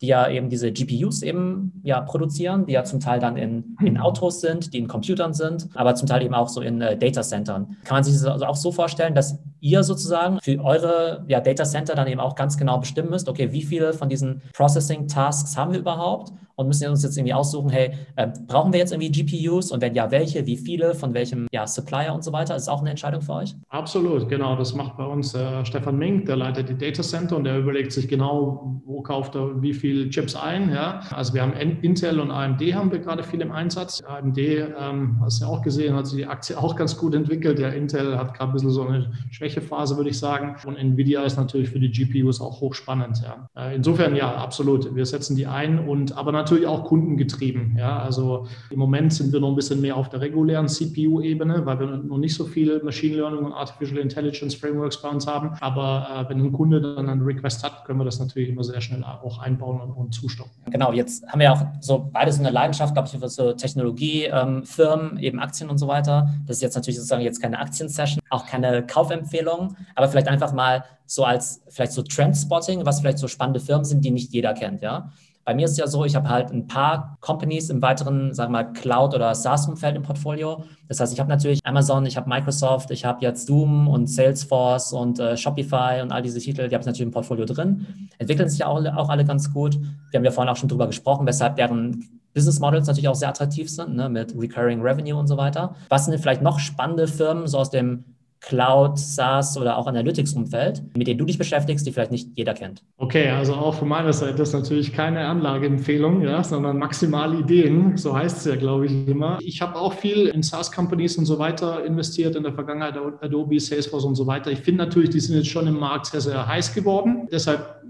die 0.00 0.08
ja 0.08 0.28
eben 0.28 0.50
diese 0.50 0.72
GPUs 0.72 1.22
eben 1.22 1.80
ja 1.82 2.00
produzieren, 2.00 2.66
die 2.66 2.72
ja 2.72 2.84
zum 2.84 3.00
Teil 3.00 3.18
dann 3.18 3.36
in, 3.36 3.76
in 3.82 3.98
Autos 3.98 4.40
sind, 4.40 4.74
die 4.74 4.78
in 4.78 4.88
Computern 4.88 5.32
sind, 5.32 5.68
aber 5.74 5.94
zum 5.94 6.06
Teil 6.06 6.22
eben 6.22 6.34
auch 6.34 6.48
so 6.48 6.60
in 6.60 6.80
äh, 6.80 6.98
Datacentern. 6.98 7.76
Kann 7.84 7.96
man 7.96 8.04
sich 8.04 8.14
das 8.14 8.24
also 8.24 8.44
auch 8.44 8.56
so 8.56 8.72
vorstellen, 8.72 9.14
dass 9.14 9.38
ihr 9.60 9.82
sozusagen 9.82 10.38
für 10.42 10.62
eure 10.62 11.24
ja, 11.28 11.40
Datacenter 11.40 11.94
dann 11.94 12.08
eben 12.08 12.20
auch 12.20 12.34
ganz 12.34 12.58
genau 12.58 12.78
bestimmen 12.78 13.10
müsst, 13.10 13.28
okay, 13.28 13.52
wie 13.52 13.62
viele 13.62 13.94
von 13.94 14.08
diesen 14.08 14.42
Processing-Tasks 14.52 15.56
haben 15.56 15.72
wir 15.72 15.80
überhaupt 15.80 16.32
und 16.56 16.66
müssen 16.66 16.88
uns 16.88 17.02
jetzt 17.02 17.16
irgendwie 17.16 17.34
aussuchen, 17.34 17.70
hey, 17.70 17.92
äh, 18.16 18.28
brauchen 18.46 18.72
wir 18.72 18.80
jetzt 18.80 18.92
irgendwie 18.92 19.10
GPUs 19.10 19.70
und 19.70 19.80
wenn 19.80 19.94
ja, 19.94 20.10
welche, 20.10 20.46
wie 20.46 20.56
viele, 20.56 20.94
von 20.94 21.14
welchem 21.14 21.46
ja, 21.52 21.66
Supplier 21.66 22.14
und 22.14 22.24
so 22.24 22.32
weiter? 22.32 22.56
Ist 22.56 22.68
auch 22.68 22.80
eine 22.80 22.90
Entscheidung 22.90 23.20
für 23.20 23.34
euch? 23.34 23.54
Absolut, 23.68 24.28
genau. 24.28 24.56
Das 24.56 24.74
macht 24.74 24.96
bei 24.96 25.04
uns 25.04 25.34
äh, 25.34 25.64
Stefan 25.64 25.98
Mink, 25.98 26.26
der 26.26 26.36
leitet 26.36 26.68
die 26.68 26.76
Data 26.76 27.02
Center 27.02 27.36
und 27.36 27.44
der 27.44 27.58
überlegt 27.58 27.92
sich 27.92 28.08
genau, 28.08 28.80
wo 28.84 29.02
kauft 29.02 29.34
er 29.34 29.60
wie 29.60 29.74
viele 29.74 30.08
Chips 30.08 30.34
ein. 30.34 30.70
Ja? 30.70 31.00
Also 31.10 31.34
wir 31.34 31.42
haben 31.42 31.52
Intel 31.52 32.20
und 32.20 32.30
AMD 32.30 32.62
haben 32.74 32.90
wir 32.90 33.00
gerade 33.00 33.22
viel 33.22 33.42
im 33.42 33.52
Einsatz. 33.52 34.02
AMD, 34.02 34.38
ähm, 34.38 35.18
hast 35.20 35.40
du 35.40 35.44
ja 35.44 35.50
auch 35.50 35.62
gesehen, 35.62 35.94
hat 35.94 36.06
sich 36.06 36.18
die 36.18 36.26
Aktie 36.26 36.56
auch 36.56 36.74
ganz 36.74 36.96
gut 36.96 37.14
entwickelt. 37.14 37.58
Ja, 37.58 37.68
Intel 37.68 38.18
hat 38.18 38.34
gerade 38.34 38.50
ein 38.50 38.54
bisschen 38.54 38.70
so 38.70 38.86
eine 38.86 39.12
Schwächephase, 39.30 39.96
würde 39.96 40.10
ich 40.10 40.18
sagen. 40.18 40.56
Und 40.64 40.76
Nvidia 40.76 41.22
ist 41.22 41.36
natürlich 41.36 41.68
für 41.68 41.80
die 41.80 41.90
GPUs 41.90 42.40
auch 42.40 42.60
hochspannend. 42.60 43.22
Ja? 43.22 43.48
Äh, 43.56 43.76
insofern 43.76 44.16
ja, 44.16 44.34
absolut. 44.34 44.94
Wir 44.94 45.04
setzen 45.04 45.36
die 45.36 45.46
ein 45.46 45.78
und 45.78 46.16
aber 46.16 46.32
natürlich 46.32 46.45
natürlich 46.46 46.66
auch 46.66 46.84
kundengetrieben. 46.84 47.76
Ja, 47.76 47.98
also 47.98 48.46
im 48.70 48.78
Moment 48.78 49.12
sind 49.12 49.32
wir 49.32 49.40
noch 49.40 49.48
ein 49.48 49.56
bisschen 49.56 49.80
mehr 49.80 49.96
auf 49.96 50.08
der 50.08 50.20
regulären 50.20 50.68
CPU-Ebene, 50.68 51.66
weil 51.66 51.80
wir 51.80 51.86
noch 51.86 52.18
nicht 52.18 52.34
so 52.34 52.44
viele 52.44 52.82
Machine 52.82 53.16
Learning 53.16 53.44
und 53.44 53.52
Artificial 53.52 53.98
Intelligence 53.98 54.54
Frameworks 54.54 55.02
bei 55.02 55.08
uns 55.08 55.26
haben. 55.26 55.50
Aber 55.60 56.06
äh, 56.08 56.30
wenn 56.30 56.40
ein 56.40 56.52
Kunde 56.52 56.80
dann 56.80 57.08
einen 57.08 57.22
Request 57.22 57.64
hat, 57.64 57.84
können 57.84 57.98
wir 57.98 58.04
das 58.04 58.20
natürlich 58.20 58.48
immer 58.48 58.62
sehr 58.62 58.80
schnell 58.80 59.02
auch 59.02 59.38
einbauen 59.38 59.80
und, 59.80 59.92
und 59.92 60.14
zustoppen. 60.14 60.52
Genau, 60.70 60.92
jetzt 60.92 61.26
haben 61.26 61.40
wir 61.40 61.52
auch 61.52 61.62
so 61.80 62.08
beides 62.12 62.38
eine 62.38 62.50
Leidenschaft, 62.50 62.94
glaube 62.94 63.08
ich, 63.12 63.18
für 63.18 63.28
so 63.28 63.52
Technologiefirmen, 63.52 65.10
ähm, 65.12 65.18
eben 65.18 65.40
Aktien 65.40 65.68
und 65.68 65.78
so 65.78 65.88
weiter. 65.88 66.30
Das 66.46 66.56
ist 66.56 66.62
jetzt 66.62 66.76
natürlich 66.76 66.96
sozusagen 66.96 67.22
jetzt 67.22 67.42
keine 67.42 67.58
Aktien-Session, 67.58 68.20
auch 68.30 68.46
keine 68.46 68.86
Kaufempfehlung, 68.86 69.76
aber 69.96 70.08
vielleicht 70.08 70.28
einfach 70.28 70.52
mal 70.52 70.84
so 71.06 71.24
als 71.24 71.62
vielleicht 71.68 71.92
so 71.92 72.02
Trendspotting, 72.02 72.84
was 72.84 73.00
vielleicht 73.00 73.18
so 73.18 73.28
spannende 73.28 73.60
Firmen 73.60 73.84
sind, 73.84 74.04
die 74.04 74.10
nicht 74.10 74.32
jeder 74.32 74.54
kennt, 74.54 74.82
ja. 74.82 75.12
Bei 75.46 75.54
mir 75.54 75.66
ist 75.66 75.70
es 75.70 75.76
ja 75.76 75.86
so, 75.86 76.04
ich 76.04 76.16
habe 76.16 76.28
halt 76.28 76.50
ein 76.50 76.66
paar 76.66 77.16
Companies 77.20 77.70
im 77.70 77.80
weiteren, 77.80 78.34
sagen 78.34 78.52
wir 78.52 78.64
mal, 78.64 78.72
Cloud- 78.72 79.14
oder 79.14 79.32
SaaS-Umfeld 79.32 79.94
im 79.94 80.02
Portfolio. 80.02 80.64
Das 80.88 80.98
heißt, 80.98 81.12
ich 81.12 81.20
habe 81.20 81.28
natürlich 81.28 81.60
Amazon, 81.62 82.04
ich 82.04 82.16
habe 82.16 82.28
Microsoft, 82.28 82.90
ich 82.90 83.04
habe 83.04 83.22
jetzt 83.22 83.46
Zoom 83.46 83.86
und 83.86 84.08
Salesforce 84.08 84.92
und 84.92 85.20
äh, 85.20 85.36
Shopify 85.36 86.00
und 86.02 86.10
all 86.10 86.22
diese 86.22 86.40
Titel, 86.40 86.68
die 86.68 86.74
habe 86.74 86.82
ich 86.82 86.86
natürlich 86.86 87.06
im 87.06 87.12
Portfolio 87.12 87.44
drin. 87.44 87.86
Entwickeln 88.18 88.48
sich 88.48 88.58
ja 88.58 88.66
auch, 88.66 88.84
auch 88.96 89.08
alle 89.08 89.24
ganz 89.24 89.52
gut. 89.52 89.78
Wir 90.10 90.18
haben 90.18 90.24
ja 90.24 90.32
vorhin 90.32 90.52
auch 90.52 90.56
schon 90.56 90.68
drüber 90.68 90.88
gesprochen, 90.88 91.24
weshalb 91.28 91.54
deren 91.54 92.04
Business 92.34 92.58
Models 92.58 92.88
natürlich 92.88 93.08
auch 93.08 93.14
sehr 93.14 93.28
attraktiv 93.28 93.70
sind, 93.70 93.94
ne, 93.94 94.08
mit 94.08 94.34
Recurring 94.36 94.82
Revenue 94.82 95.16
und 95.16 95.28
so 95.28 95.36
weiter. 95.36 95.76
Was 95.90 96.06
sind 96.06 96.12
denn 96.12 96.20
vielleicht 96.20 96.42
noch 96.42 96.58
spannende 96.58 97.06
Firmen 97.06 97.46
so 97.46 97.58
aus 97.58 97.70
dem 97.70 98.15
Cloud, 98.40 98.98
SaaS 98.98 99.58
oder 99.58 99.76
auch 99.76 99.86
Analytics-Umfeld, 99.86 100.82
mit 100.96 101.06
denen 101.06 101.18
du 101.18 101.24
dich 101.24 101.38
beschäftigst, 101.38 101.86
die 101.86 101.92
vielleicht 101.92 102.10
nicht 102.10 102.28
jeder 102.34 102.54
kennt? 102.54 102.82
Okay, 102.98 103.28
also 103.30 103.54
auch 103.54 103.74
von 103.74 103.88
meiner 103.88 104.12
Seite 104.12 104.42
ist 104.42 104.52
natürlich 104.52 104.92
keine 104.92 105.26
Anlageempfehlung, 105.26 106.22
ja, 106.22 106.44
sondern 106.44 106.78
maximale 106.78 107.38
Ideen, 107.40 107.96
so 107.96 108.16
heißt 108.16 108.38
es 108.38 108.44
ja, 108.44 108.56
glaube 108.56 108.86
ich, 108.86 109.08
immer. 109.08 109.38
Ich 109.40 109.60
habe 109.62 109.76
auch 109.76 109.92
viel 109.92 110.26
in 110.28 110.42
SaaS-Companies 110.42 111.18
und 111.18 111.26
so 111.26 111.38
weiter 111.38 111.84
investiert 111.84 112.36
in 112.36 112.42
der 112.42 112.52
Vergangenheit, 112.52 112.96
Adobe, 112.96 113.58
Salesforce 113.58 114.04
und 114.04 114.14
so 114.14 114.26
weiter. 114.26 114.50
Ich 114.50 114.60
finde 114.60 114.84
natürlich, 114.84 115.10
die 115.10 115.20
sind 115.20 115.36
jetzt 115.36 115.48
schon 115.48 115.66
im 115.66 115.78
Markt 115.78 116.06
sehr, 116.06 116.20
sehr 116.20 116.46
heiß 116.46 116.74
geworden. 116.74 117.28
Deshalb 117.32 117.82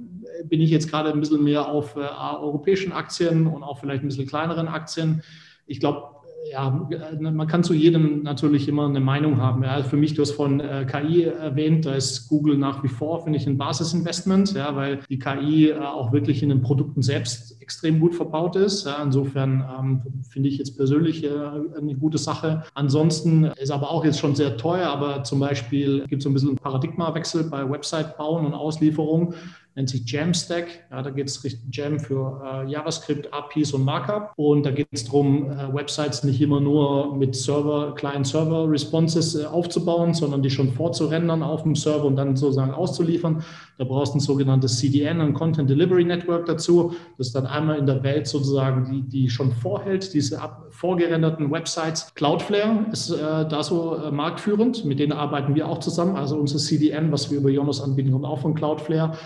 bin 0.44 0.60
ich 0.60 0.70
jetzt 0.70 0.90
gerade 0.90 1.12
ein 1.12 1.20
bisschen 1.20 1.42
mehr 1.42 1.68
auf 1.68 1.96
äh, 1.96 2.00
europäischen 2.00 2.92
Aktien 2.92 3.46
und 3.46 3.62
auch 3.62 3.78
vielleicht 3.78 4.02
ein 4.02 4.08
bisschen 4.08 4.26
kleineren 4.26 4.68
Aktien. 4.68 5.22
Ich 5.66 5.80
glaube, 5.80 6.15
ja, 6.50 6.88
man 7.20 7.46
kann 7.46 7.64
zu 7.64 7.74
jedem 7.74 8.22
natürlich 8.22 8.68
immer 8.68 8.86
eine 8.86 9.00
Meinung 9.00 9.38
haben. 9.38 9.62
Ja, 9.62 9.82
für 9.82 9.96
mich, 9.96 10.14
du 10.14 10.22
hast 10.22 10.32
von 10.32 10.60
äh, 10.60 10.86
KI 10.90 11.24
erwähnt, 11.24 11.86
da 11.86 11.94
ist 11.94 12.28
Google 12.28 12.56
nach 12.56 12.82
wie 12.82 12.88
vor, 12.88 13.22
finde 13.24 13.38
ich, 13.38 13.46
ein 13.46 13.56
Basisinvestment, 13.56 14.54
ja, 14.54 14.74
weil 14.76 15.00
die 15.08 15.18
KI 15.18 15.70
äh, 15.70 15.78
auch 15.78 16.12
wirklich 16.12 16.42
in 16.42 16.48
den 16.48 16.62
Produkten 16.62 17.02
selbst 17.02 17.60
extrem 17.60 18.00
gut 18.00 18.14
verbaut 18.14 18.56
ist. 18.56 18.86
Ja, 18.86 19.02
insofern 19.02 19.64
ähm, 19.78 20.02
finde 20.28 20.48
ich 20.48 20.58
jetzt 20.58 20.76
persönlich 20.76 21.24
äh, 21.24 21.30
eine 21.76 21.94
gute 21.96 22.18
Sache. 22.18 22.62
Ansonsten 22.74 23.44
ist 23.44 23.70
aber 23.70 23.90
auch 23.90 24.04
jetzt 24.04 24.20
schon 24.20 24.34
sehr 24.34 24.56
teuer, 24.56 24.88
aber 24.88 25.24
zum 25.24 25.40
Beispiel 25.40 26.04
gibt 26.06 26.20
es 26.20 26.24
so 26.24 26.30
ein 26.30 26.34
bisschen 26.34 26.50
einen 26.50 26.58
Paradigmawechsel 26.58 27.44
bei 27.44 27.68
Website 27.68 28.16
bauen 28.16 28.46
und 28.46 28.54
Auslieferung 28.54 29.34
nennt 29.76 29.90
sich 29.90 30.10
Jamstack. 30.10 30.66
Ja, 30.90 31.02
da 31.02 31.10
geht 31.10 31.28
es 31.28 31.42
Jam 31.70 32.00
für 32.00 32.42
äh, 32.42 32.70
JavaScript, 32.70 33.32
APIs 33.32 33.74
und 33.74 33.84
Markup. 33.84 34.32
Und 34.36 34.64
da 34.64 34.70
geht 34.70 34.88
es 34.90 35.04
darum, 35.04 35.50
äh, 35.50 35.72
Websites 35.72 36.24
nicht 36.24 36.40
immer 36.40 36.60
nur 36.60 37.14
mit 37.14 37.36
Server, 37.36 37.94
Client-Server-Responses 37.94 39.34
äh, 39.34 39.44
aufzubauen, 39.44 40.14
sondern 40.14 40.42
die 40.42 40.48
schon 40.48 40.72
vorzurendern 40.72 41.42
auf 41.42 41.62
dem 41.62 41.76
Server 41.76 42.06
und 42.06 42.16
dann 42.16 42.36
sozusagen 42.36 42.72
auszuliefern. 42.72 43.44
Da 43.76 43.84
brauchst 43.84 44.14
du 44.14 44.18
ein 44.18 44.20
sogenanntes 44.20 44.78
CDN, 44.78 45.20
ein 45.20 45.34
Content 45.34 45.68
Delivery 45.68 46.04
Network 46.04 46.46
dazu, 46.46 46.94
das 47.18 47.32
dann 47.32 47.46
einmal 47.46 47.76
in 47.76 47.84
der 47.84 48.02
Welt 48.02 48.26
sozusagen 48.26 48.90
die, 48.90 49.02
die 49.02 49.28
schon 49.28 49.52
vorhält, 49.52 50.14
diese 50.14 50.40
ab, 50.40 50.68
vorgerenderten 50.70 51.50
Websites. 51.50 52.14
Cloudflare 52.14 52.86
ist 52.92 53.10
äh, 53.10 53.46
da 53.46 53.62
so 53.62 53.96
äh, 53.96 54.10
marktführend, 54.10 54.86
mit 54.86 55.00
denen 55.00 55.12
arbeiten 55.12 55.54
wir 55.54 55.68
auch 55.68 55.80
zusammen. 55.80 56.16
Also 56.16 56.36
unser 56.38 56.56
CDN, 56.56 57.12
was 57.12 57.30
wir 57.30 57.38
über 57.38 57.50
Jonas 57.50 57.82
anbieten, 57.82 58.12
kommt 58.12 58.24
auch 58.24 58.38
von 58.38 58.54
Cloudflare 58.54 59.18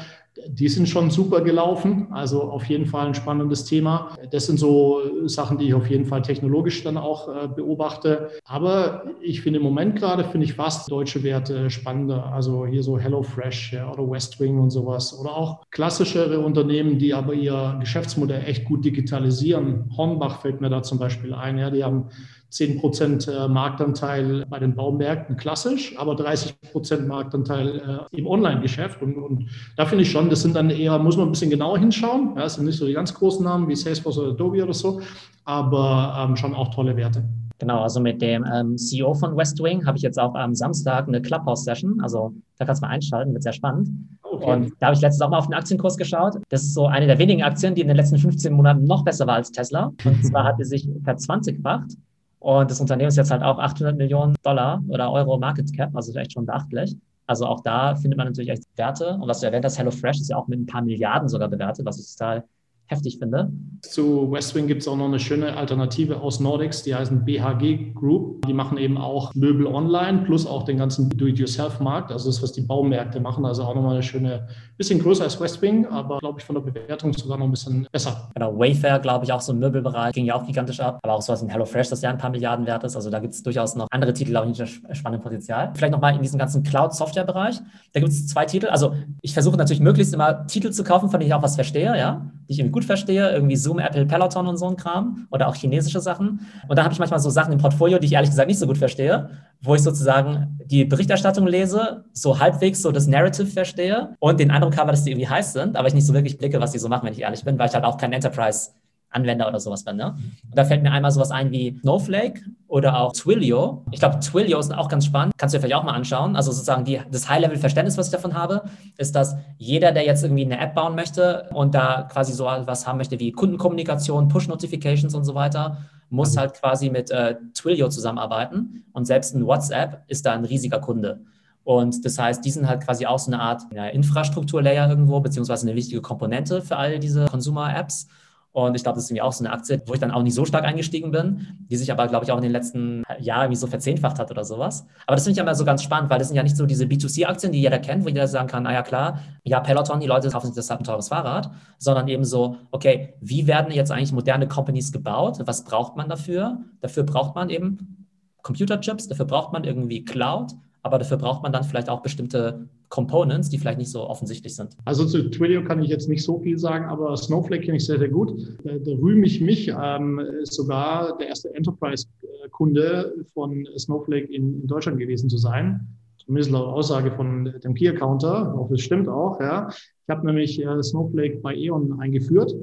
die 0.46 0.68
sind 0.68 0.88
schon 0.88 1.10
super 1.10 1.40
gelaufen. 1.40 2.08
Also 2.10 2.42
auf 2.42 2.64
jeden 2.66 2.86
Fall 2.86 3.08
ein 3.08 3.14
spannendes 3.14 3.64
Thema. 3.64 4.16
Das 4.30 4.46
sind 4.46 4.58
so 4.58 5.00
Sachen, 5.26 5.58
die 5.58 5.66
ich 5.66 5.74
auf 5.74 5.88
jeden 5.88 6.06
Fall 6.06 6.22
technologisch 6.22 6.82
dann 6.82 6.96
auch 6.96 7.28
äh, 7.28 7.48
beobachte. 7.48 8.30
Aber 8.44 9.04
ich 9.20 9.40
finde 9.40 9.58
im 9.58 9.64
Moment 9.64 9.96
gerade, 9.96 10.24
finde 10.24 10.46
ich 10.46 10.54
fast 10.54 10.90
deutsche 10.90 11.22
Werte 11.22 11.70
spannender. 11.70 12.32
Also 12.32 12.66
hier 12.66 12.82
so 12.82 12.98
HelloFresh 12.98 13.72
ja, 13.72 13.92
oder 13.92 14.08
Westwing 14.08 14.58
und 14.58 14.70
sowas. 14.70 15.18
Oder 15.18 15.36
auch 15.36 15.62
klassischere 15.70 16.40
Unternehmen, 16.40 16.98
die 16.98 17.14
aber 17.14 17.34
ihr 17.34 17.76
Geschäftsmodell 17.80 18.44
echt 18.46 18.64
gut 18.64 18.84
digitalisieren. 18.84 19.90
Hornbach 19.96 20.40
fällt 20.40 20.60
mir 20.60 20.70
da 20.70 20.82
zum 20.82 20.98
Beispiel 20.98 21.34
ein. 21.34 21.58
Ja, 21.58 21.70
die 21.70 21.84
haben 21.84 22.08
10 22.50 22.80
Prozent 22.80 23.28
äh, 23.28 23.48
Marktanteil 23.48 24.44
bei 24.48 24.58
den 24.58 24.74
Baumärkten 24.74 25.36
klassisch, 25.36 25.96
aber 25.96 26.16
30 26.16 26.60
Prozent 26.72 27.06
Marktanteil 27.06 28.08
äh, 28.12 28.16
im 28.16 28.26
Online-Geschäft. 28.26 29.02
Und, 29.02 29.16
und 29.16 29.48
da 29.76 29.86
finde 29.86 30.02
ich 30.02 30.10
schon, 30.10 30.19
das 30.28 30.42
sind 30.42 30.56
dann 30.56 30.70
eher, 30.70 30.98
muss 30.98 31.16
man 31.16 31.28
ein 31.28 31.32
bisschen 31.32 31.50
genauer 31.50 31.78
hinschauen. 31.78 32.32
Ja, 32.34 32.42
das 32.42 32.54
sind 32.54 32.66
nicht 32.66 32.78
so 32.78 32.86
die 32.86 32.92
ganz 32.92 33.14
großen 33.14 33.44
Namen 33.44 33.68
wie 33.68 33.76
Salesforce 33.76 34.18
oder 34.18 34.30
Adobe 34.30 34.62
oder 34.62 34.74
so, 34.74 35.00
aber 35.44 36.14
ähm, 36.18 36.36
schon 36.36 36.54
auch 36.54 36.74
tolle 36.74 36.96
Werte. 36.96 37.24
Genau, 37.60 37.82
also 37.82 38.00
mit 38.00 38.22
dem 38.22 38.44
ähm, 38.50 38.78
CEO 38.78 39.12
von 39.14 39.36
Westwing 39.36 39.86
habe 39.86 39.96
ich 39.98 40.02
jetzt 40.02 40.18
auch 40.18 40.34
am 40.34 40.54
Samstag 40.54 41.06
eine 41.06 41.20
Clubhouse-Session. 41.20 42.00
Also 42.00 42.32
da 42.58 42.64
kannst 42.64 42.82
du 42.82 42.86
mal 42.86 42.92
einschalten, 42.92 43.34
wird 43.34 43.42
sehr 43.42 43.52
spannend. 43.52 43.90
Oh. 44.22 44.36
Okay. 44.36 44.52
Und 44.52 44.72
da 44.78 44.86
habe 44.86 44.94
ich 44.94 45.02
letztens 45.02 45.20
auch 45.22 45.30
mal 45.30 45.38
auf 45.38 45.46
den 45.46 45.54
Aktienkurs 45.54 45.96
geschaut. 45.96 46.36
Das 46.48 46.62
ist 46.62 46.72
so 46.72 46.86
eine 46.86 47.06
der 47.06 47.18
wenigen 47.18 47.42
Aktien, 47.42 47.74
die 47.74 47.82
in 47.82 47.88
den 47.88 47.96
letzten 47.96 48.16
15 48.16 48.52
Monaten 48.52 48.84
noch 48.84 49.04
besser 49.04 49.26
war 49.26 49.34
als 49.34 49.52
Tesla. 49.52 49.92
Und 50.04 50.24
zwar 50.24 50.44
hat 50.44 50.56
sie 50.58 50.64
sich 50.64 50.88
verzwanzigfacht. 51.04 51.90
Und 52.38 52.70
das 52.70 52.80
Unternehmen 52.80 53.08
ist 53.08 53.16
jetzt 53.16 53.30
halt 53.30 53.42
auch 53.42 53.58
800 53.58 53.96
Millionen 53.96 54.34
Dollar 54.42 54.82
oder 54.88 55.12
Euro 55.12 55.38
Market 55.38 55.76
Cap, 55.76 55.94
also 55.94 56.18
echt 56.18 56.32
schon 56.32 56.46
beachtlich. 56.46 56.96
Also 57.30 57.46
auch 57.46 57.60
da 57.60 57.94
findet 57.94 58.18
man 58.18 58.26
natürlich 58.26 58.50
echt 58.50 58.64
Werte. 58.76 59.14
Und 59.14 59.28
was 59.28 59.38
du 59.38 59.46
erwähnt 59.46 59.64
hast, 59.64 59.78
HelloFresh 59.78 60.20
ist 60.20 60.30
ja 60.30 60.36
auch 60.36 60.48
mit 60.48 60.58
ein 60.58 60.66
paar 60.66 60.82
Milliarden 60.82 61.28
sogar 61.28 61.46
bewertet, 61.46 61.86
was 61.86 62.00
ich 62.00 62.16
total 62.16 62.42
heftig 62.90 63.18
finde. 63.18 63.52
Zu 63.82 64.30
Westwing 64.30 64.66
gibt 64.66 64.82
es 64.82 64.88
auch 64.88 64.96
noch 64.96 65.06
eine 65.06 65.20
schöne 65.20 65.56
Alternative 65.56 66.20
aus 66.20 66.40
Nordics, 66.40 66.82
die 66.82 66.94
heißen 66.94 67.24
BHG 67.24 67.94
Group. 67.94 68.44
Die 68.46 68.52
machen 68.52 68.76
eben 68.78 68.98
auch 68.98 69.34
Möbel 69.34 69.66
online 69.66 70.22
plus 70.24 70.46
auch 70.46 70.64
den 70.64 70.76
ganzen 70.76 71.08
Do-it-yourself-Markt, 71.08 72.12
also 72.12 72.28
das, 72.28 72.42
was 72.42 72.52
die 72.52 72.62
Baumärkte 72.62 73.20
machen. 73.20 73.46
Also 73.46 73.62
auch 73.62 73.74
nochmal 73.74 73.94
eine 73.94 74.02
schöne, 74.02 74.48
bisschen 74.76 75.00
größer 75.00 75.24
als 75.24 75.40
Westwing, 75.40 75.86
aber 75.86 76.18
glaube 76.18 76.40
ich 76.40 76.44
von 76.44 76.56
der 76.56 76.62
Bewertung 76.62 77.12
sogar 77.12 77.38
noch 77.38 77.46
ein 77.46 77.50
bisschen 77.52 77.86
besser. 77.92 78.30
Genau, 78.34 78.58
Wayfair, 78.58 78.98
glaube 78.98 79.24
ich, 79.24 79.32
auch 79.32 79.40
so 79.40 79.52
im 79.52 79.60
Möbelbereich, 79.60 80.12
ging 80.12 80.26
ja 80.26 80.34
auch 80.34 80.46
gigantisch 80.46 80.80
ab. 80.80 80.98
Aber 81.02 81.14
auch 81.14 81.22
sowas 81.22 81.42
in 81.42 81.48
HelloFresh, 81.48 81.88
das 81.88 82.02
ja 82.02 82.10
ein 82.10 82.18
paar 82.18 82.30
Milliarden 82.30 82.66
wert 82.66 82.84
ist. 82.84 82.96
Also 82.96 83.08
da 83.08 83.20
gibt 83.20 83.34
es 83.34 83.42
durchaus 83.42 83.76
noch 83.76 83.86
andere 83.90 84.12
Titel, 84.12 84.30
glaube 84.30 84.50
ich, 84.50 84.58
mit 84.58 84.96
spannendem 84.96 85.22
Potenzial. 85.22 85.70
Vielleicht 85.74 85.92
nochmal 85.92 86.14
in 86.16 86.22
diesem 86.22 86.38
ganzen 86.38 86.62
Cloud-Software-Bereich. 86.64 87.60
Da 87.92 88.00
gibt 88.00 88.12
es 88.12 88.26
zwei 88.26 88.44
Titel. 88.46 88.66
Also 88.66 88.94
ich 89.22 89.32
versuche 89.32 89.56
natürlich 89.56 89.80
möglichst 89.80 90.12
immer 90.12 90.46
Titel 90.46 90.70
zu 90.70 90.84
kaufen, 90.84 91.08
von 91.08 91.20
denen 91.20 91.28
ich 91.30 91.34
auch 91.34 91.42
was 91.42 91.54
verstehe, 91.54 91.96
ja, 91.96 92.30
die 92.48 92.52
ich 92.54 92.58
irgendwie 92.58 92.72
gut 92.72 92.79
gut 92.80 92.86
verstehe, 92.86 93.30
irgendwie 93.30 93.56
Zoom, 93.56 93.78
Apple, 93.78 94.06
Peloton 94.06 94.46
und 94.46 94.56
so 94.56 94.66
ein 94.66 94.76
Kram 94.76 95.26
oder 95.30 95.48
auch 95.48 95.54
chinesische 95.54 96.00
Sachen. 96.00 96.46
Und 96.66 96.76
da 96.76 96.84
habe 96.84 96.92
ich 96.92 96.98
manchmal 96.98 97.20
so 97.20 97.30
Sachen 97.30 97.52
im 97.52 97.58
Portfolio, 97.58 97.98
die 97.98 98.06
ich 98.06 98.14
ehrlich 98.14 98.30
gesagt 98.30 98.48
nicht 98.48 98.58
so 98.58 98.66
gut 98.66 98.78
verstehe, 98.78 99.30
wo 99.62 99.74
ich 99.74 99.82
sozusagen 99.82 100.58
die 100.64 100.84
Berichterstattung 100.84 101.46
lese, 101.46 102.04
so 102.12 102.38
halbwegs 102.38 102.80
so 102.80 102.90
das 102.90 103.06
Narrative 103.06 103.46
verstehe 103.46 104.16
und 104.18 104.40
den 104.40 104.50
Eindruck 104.50 104.78
habe, 104.78 104.90
dass 104.90 105.04
die 105.04 105.10
irgendwie 105.10 105.28
heiß 105.28 105.52
sind, 105.52 105.76
aber 105.76 105.88
ich 105.88 105.94
nicht 105.94 106.06
so 106.06 106.14
wirklich 106.14 106.38
blicke, 106.38 106.60
was 106.60 106.72
die 106.72 106.78
so 106.78 106.88
machen, 106.88 107.06
wenn 107.06 107.12
ich 107.12 107.20
ehrlich 107.20 107.44
bin, 107.44 107.58
weil 107.58 107.68
ich 107.68 107.74
halt 107.74 107.84
auch 107.84 107.98
kein 107.98 108.12
Enterprise 108.12 108.70
Anwender 109.10 109.48
oder 109.48 109.60
sowas 109.60 109.84
bin. 109.84 109.96
Ne? 109.96 110.16
Und 110.44 110.56
da 110.56 110.64
fällt 110.64 110.82
mir 110.82 110.92
einmal 110.92 111.10
sowas 111.10 111.30
ein 111.30 111.50
wie 111.50 111.78
Snowflake 111.80 112.42
oder 112.68 112.98
auch 113.00 113.12
Twilio. 113.12 113.84
Ich 113.90 114.00
glaube, 114.00 114.20
Twilio 114.20 114.58
ist 114.58 114.72
auch 114.72 114.88
ganz 114.88 115.04
spannend. 115.04 115.34
Kannst 115.36 115.54
du 115.54 115.58
dir 115.58 115.62
vielleicht 115.62 115.80
auch 115.80 115.84
mal 115.84 115.94
anschauen. 115.94 116.36
Also 116.36 116.52
sozusagen 116.52 116.84
die, 116.84 117.00
das 117.10 117.28
High-Level-Verständnis, 117.28 117.98
was 117.98 118.06
ich 118.06 118.12
davon 118.12 118.34
habe, 118.34 118.62
ist, 118.96 119.16
dass 119.16 119.36
jeder, 119.58 119.92
der 119.92 120.04
jetzt 120.04 120.22
irgendwie 120.22 120.44
eine 120.44 120.60
App 120.60 120.74
bauen 120.74 120.94
möchte 120.94 121.48
und 121.52 121.74
da 121.74 122.08
quasi 122.10 122.32
so 122.32 122.44
was 122.44 122.86
haben 122.86 122.98
möchte 122.98 123.18
wie 123.18 123.32
Kundenkommunikation, 123.32 124.28
Push-Notifications 124.28 125.14
und 125.14 125.24
so 125.24 125.34
weiter, 125.34 125.78
muss 126.08 126.36
halt 126.36 126.54
quasi 126.54 126.90
mit 126.90 127.10
äh, 127.10 127.36
Twilio 127.54 127.88
zusammenarbeiten. 127.88 128.84
Und 128.92 129.06
selbst 129.06 129.34
ein 129.34 129.46
WhatsApp 129.46 130.04
ist 130.08 130.26
da 130.26 130.32
ein 130.32 130.44
riesiger 130.44 130.80
Kunde. 130.80 131.20
Und 131.64 132.04
das 132.04 132.18
heißt, 132.18 132.44
die 132.44 132.50
sind 132.50 132.68
halt 132.68 132.84
quasi 132.84 133.06
auch 133.06 133.18
so 133.18 133.30
eine 133.30 133.40
Art 133.40 133.62
ja, 133.72 133.86
Infrastrukturlayer 133.86 134.88
irgendwo, 134.88 135.20
beziehungsweise 135.20 135.66
eine 135.66 135.76
wichtige 135.76 136.00
Komponente 136.00 136.62
für 136.62 136.76
all 136.76 136.98
diese 136.98 137.26
Consumer-Apps. 137.26 138.08
Und 138.52 138.74
ich 138.74 138.82
glaube, 138.82 138.96
das 138.96 139.04
ist 139.04 139.10
irgendwie 139.10 139.22
auch 139.22 139.32
so 139.32 139.44
eine 139.44 139.52
Aktie, 139.52 139.80
wo 139.86 139.94
ich 139.94 140.00
dann 140.00 140.10
auch 140.10 140.22
nicht 140.22 140.34
so 140.34 140.44
stark 140.44 140.64
eingestiegen 140.64 141.12
bin, 141.12 141.46
die 141.70 141.76
sich 141.76 141.92
aber, 141.92 142.08
glaube 142.08 142.24
ich, 142.24 142.32
auch 142.32 142.36
in 142.36 142.42
den 142.42 142.50
letzten 142.50 143.04
Jahren 143.20 143.44
irgendwie 143.44 143.56
so 143.56 143.68
verzehnfacht 143.68 144.18
hat 144.18 144.30
oder 144.30 144.44
sowas. 144.44 144.86
Aber 145.06 145.14
das 145.14 145.24
finde 145.24 145.38
ich 145.38 145.42
immer 145.42 145.54
so 145.54 145.64
ganz 145.64 145.84
spannend, 145.84 146.10
weil 146.10 146.18
das 146.18 146.28
sind 146.28 146.36
ja 146.36 146.42
nicht 146.42 146.56
so 146.56 146.66
diese 146.66 146.84
B2C-Aktien, 146.84 147.52
die 147.52 147.60
jeder 147.60 147.78
kennt, 147.78 148.04
wo 148.04 148.08
jeder 148.08 148.26
sagen 148.26 148.48
kann, 148.48 148.64
naja 148.64 148.82
klar, 148.82 149.20
ja, 149.44 149.60
Peloton, 149.60 150.00
die 150.00 150.08
Leute 150.08 150.30
kaufen 150.30 150.46
sich 150.46 150.56
deshalb 150.56 150.80
ein 150.80 150.84
teures 150.84 151.08
Fahrrad, 151.08 151.50
sondern 151.78 152.08
eben 152.08 152.24
so, 152.24 152.56
okay, 152.72 153.14
wie 153.20 153.46
werden 153.46 153.72
jetzt 153.72 153.92
eigentlich 153.92 154.12
moderne 154.12 154.48
Companies 154.48 154.90
gebaut? 154.90 155.38
Was 155.44 155.62
braucht 155.62 155.96
man 155.96 156.08
dafür? 156.08 156.58
Dafür 156.80 157.04
braucht 157.04 157.36
man 157.36 157.50
eben 157.50 158.06
Computerchips, 158.42 159.06
dafür 159.06 159.26
braucht 159.26 159.52
man 159.52 159.62
irgendwie 159.62 160.04
Cloud, 160.04 160.54
aber 160.82 160.98
dafür 160.98 161.18
braucht 161.18 161.42
man 161.42 161.52
dann 161.52 161.62
vielleicht 161.62 161.88
auch 161.88 162.00
bestimmte 162.00 162.68
Components, 162.90 163.48
die 163.48 163.58
vielleicht 163.58 163.78
nicht 163.78 163.90
so 163.90 164.02
offensichtlich 164.02 164.54
sind. 164.54 164.76
Also 164.84 165.06
zu 165.06 165.30
Twilio 165.30 165.64
kann 165.64 165.82
ich 165.82 165.88
jetzt 165.88 166.08
nicht 166.08 166.24
so 166.24 166.40
viel 166.40 166.58
sagen, 166.58 166.84
aber 166.86 167.16
Snowflake 167.16 167.64
kenne 167.64 167.78
ich 167.78 167.86
sehr, 167.86 167.98
sehr 167.98 168.08
gut. 168.08 168.32
Da, 168.64 168.72
da 168.78 168.90
rühme 168.92 169.26
ich 169.26 169.40
mich, 169.40 169.68
ähm, 169.68 170.20
sogar 170.42 171.16
der 171.16 171.28
erste 171.28 171.54
Enterprise-Kunde 171.54 173.14
von 173.32 173.66
Snowflake 173.78 174.26
in, 174.26 174.60
in, 174.60 174.66
Deutschland 174.66 174.98
gewesen 174.98 175.30
zu 175.30 175.38
sein. 175.38 175.86
Zumindest 176.18 176.50
laut 176.50 176.66
Aussage 176.66 177.12
von 177.12 177.54
dem 177.64 177.74
Key-Accounter. 177.74 178.54
Auch 178.54 178.68
das 178.68 178.80
stimmt 178.80 179.08
auch, 179.08 179.40
ja. 179.40 179.68
Ich 179.70 180.08
habe 180.08 180.26
nämlich 180.26 180.60
äh, 180.60 180.82
Snowflake 180.82 181.38
bei 181.38 181.54
E.ON 181.54 182.00
eingeführt 182.00 182.54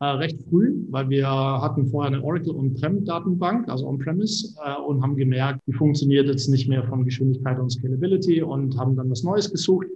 äh, 0.00 0.06
recht 0.06 0.42
früh, 0.48 0.74
weil 0.90 1.08
wir 1.08 1.28
hatten 1.28 1.86
vorher 1.86 2.12
eine 2.12 2.22
Oracle 2.22 2.54
On-Prem-Datenbank, 2.54 3.68
also 3.68 3.86
On-Premise, 3.88 4.54
äh, 4.64 4.80
und 4.82 5.02
haben 5.02 5.16
gemerkt, 5.16 5.60
die 5.66 5.72
funktioniert 5.72 6.26
jetzt 6.26 6.48
nicht 6.48 6.68
mehr 6.68 6.84
von 6.84 7.04
Geschwindigkeit 7.04 7.58
und 7.58 7.70
Scalability 7.70 8.42
und 8.42 8.76
haben 8.78 8.96
dann 8.96 9.10
was 9.10 9.22
Neues 9.22 9.50
gesucht. 9.50 9.86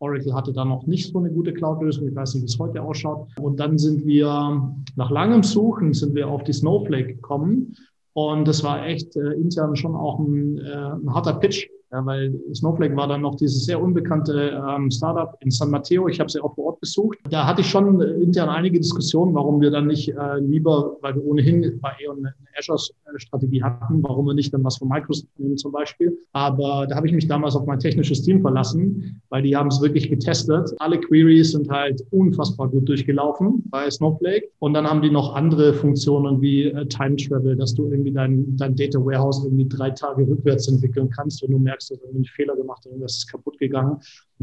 Oracle 0.00 0.34
hatte 0.34 0.52
da 0.52 0.64
noch 0.64 0.86
nicht 0.86 1.12
so 1.12 1.18
eine 1.18 1.30
gute 1.30 1.52
Cloud-Lösung. 1.52 2.08
Ich 2.08 2.14
weiß 2.14 2.34
nicht, 2.34 2.42
wie 2.42 2.46
es 2.46 2.58
heute 2.58 2.82
ausschaut. 2.82 3.28
Und 3.40 3.60
dann 3.60 3.78
sind 3.78 4.04
wir 4.04 4.74
nach 4.96 5.10
langem 5.10 5.42
Suchen 5.42 5.94
sind 5.94 6.14
wir 6.14 6.28
auf 6.28 6.42
die 6.44 6.52
Snowflake 6.52 7.14
gekommen. 7.14 7.76
Und 8.12 8.46
das 8.46 8.62
war 8.62 8.86
echt 8.86 9.16
äh, 9.16 9.32
intern 9.32 9.76
schon 9.76 9.94
auch 9.94 10.18
ein, 10.18 10.58
äh, 10.58 10.70
ein 10.70 11.12
harter 11.12 11.34
Pitch, 11.34 11.68
ja, 11.94 12.04
weil 12.04 12.34
Snowflake 12.52 12.96
war 12.96 13.06
dann 13.06 13.20
noch 13.20 13.36
dieses 13.36 13.66
sehr 13.66 13.80
unbekannte 13.80 14.60
ähm, 14.68 14.90
Startup 14.90 15.36
in 15.40 15.50
San 15.52 15.70
Mateo. 15.70 16.08
Ich 16.08 16.18
habe 16.18 16.28
sie 16.28 16.40
auch 16.40 16.52
vor 16.56 16.64
Ort 16.66 16.80
besucht. 16.80 17.18
Da 17.30 17.46
hatte 17.46 17.60
ich 17.60 17.68
schon 17.70 18.00
intern 18.00 18.48
einige 18.48 18.80
Diskussionen, 18.80 19.32
warum 19.32 19.60
wir 19.60 19.70
dann 19.70 19.86
nicht 19.86 20.08
äh, 20.08 20.38
lieber, 20.40 20.96
weil 21.02 21.14
wir 21.14 21.24
ohnehin 21.24 21.78
bei 21.80 21.92
E.ON 22.00 22.18
eine 22.18 22.34
Azure-Strategie 22.58 23.62
hatten, 23.62 24.02
warum 24.02 24.26
wir 24.26 24.34
nicht 24.34 24.52
dann 24.52 24.64
was 24.64 24.78
von 24.78 24.88
Microsoft 24.88 25.28
nehmen 25.38 25.56
zum 25.56 25.70
Beispiel. 25.70 26.18
Aber 26.32 26.86
da 26.88 26.96
habe 26.96 27.06
ich 27.06 27.12
mich 27.12 27.28
damals 27.28 27.54
auf 27.54 27.64
mein 27.64 27.78
technisches 27.78 28.22
Team 28.22 28.40
verlassen, 28.40 29.20
weil 29.28 29.42
die 29.42 29.56
haben 29.56 29.68
es 29.68 29.80
wirklich 29.80 30.10
getestet. 30.10 30.72
Alle 30.78 30.98
Queries 30.98 31.52
sind 31.52 31.70
halt 31.70 32.04
unfassbar 32.10 32.68
gut 32.68 32.88
durchgelaufen 32.88 33.62
bei 33.70 33.88
Snowflake. 33.88 34.48
Und 34.58 34.74
dann 34.74 34.84
haben 34.84 35.00
die 35.00 35.10
noch 35.10 35.36
andere 35.36 35.72
Funktionen 35.72 36.40
wie 36.40 36.64
äh, 36.64 36.86
Time 36.86 37.14
Travel, 37.14 37.54
dass 37.54 37.72
du 37.72 37.88
irgendwie 37.88 38.10
dein, 38.10 38.56
dein 38.56 38.74
Data 38.74 38.98
Warehouse 38.98 39.44
irgendwie 39.44 39.68
drei 39.68 39.90
Tage 39.90 40.26
rückwärts 40.26 40.66
entwickeln 40.66 41.08
kannst, 41.10 41.40
wenn 41.42 41.52
du 41.52 41.58
merkst, 41.60 41.83
hast 41.90 42.02
du 42.02 42.08
einen 42.08 42.24
Fehler 42.24 42.56
gemacht, 42.56 42.86
irgendwas 42.86 43.16
ist 43.16 43.30
kaputt 43.30 43.58
gegangen. 43.58 44.00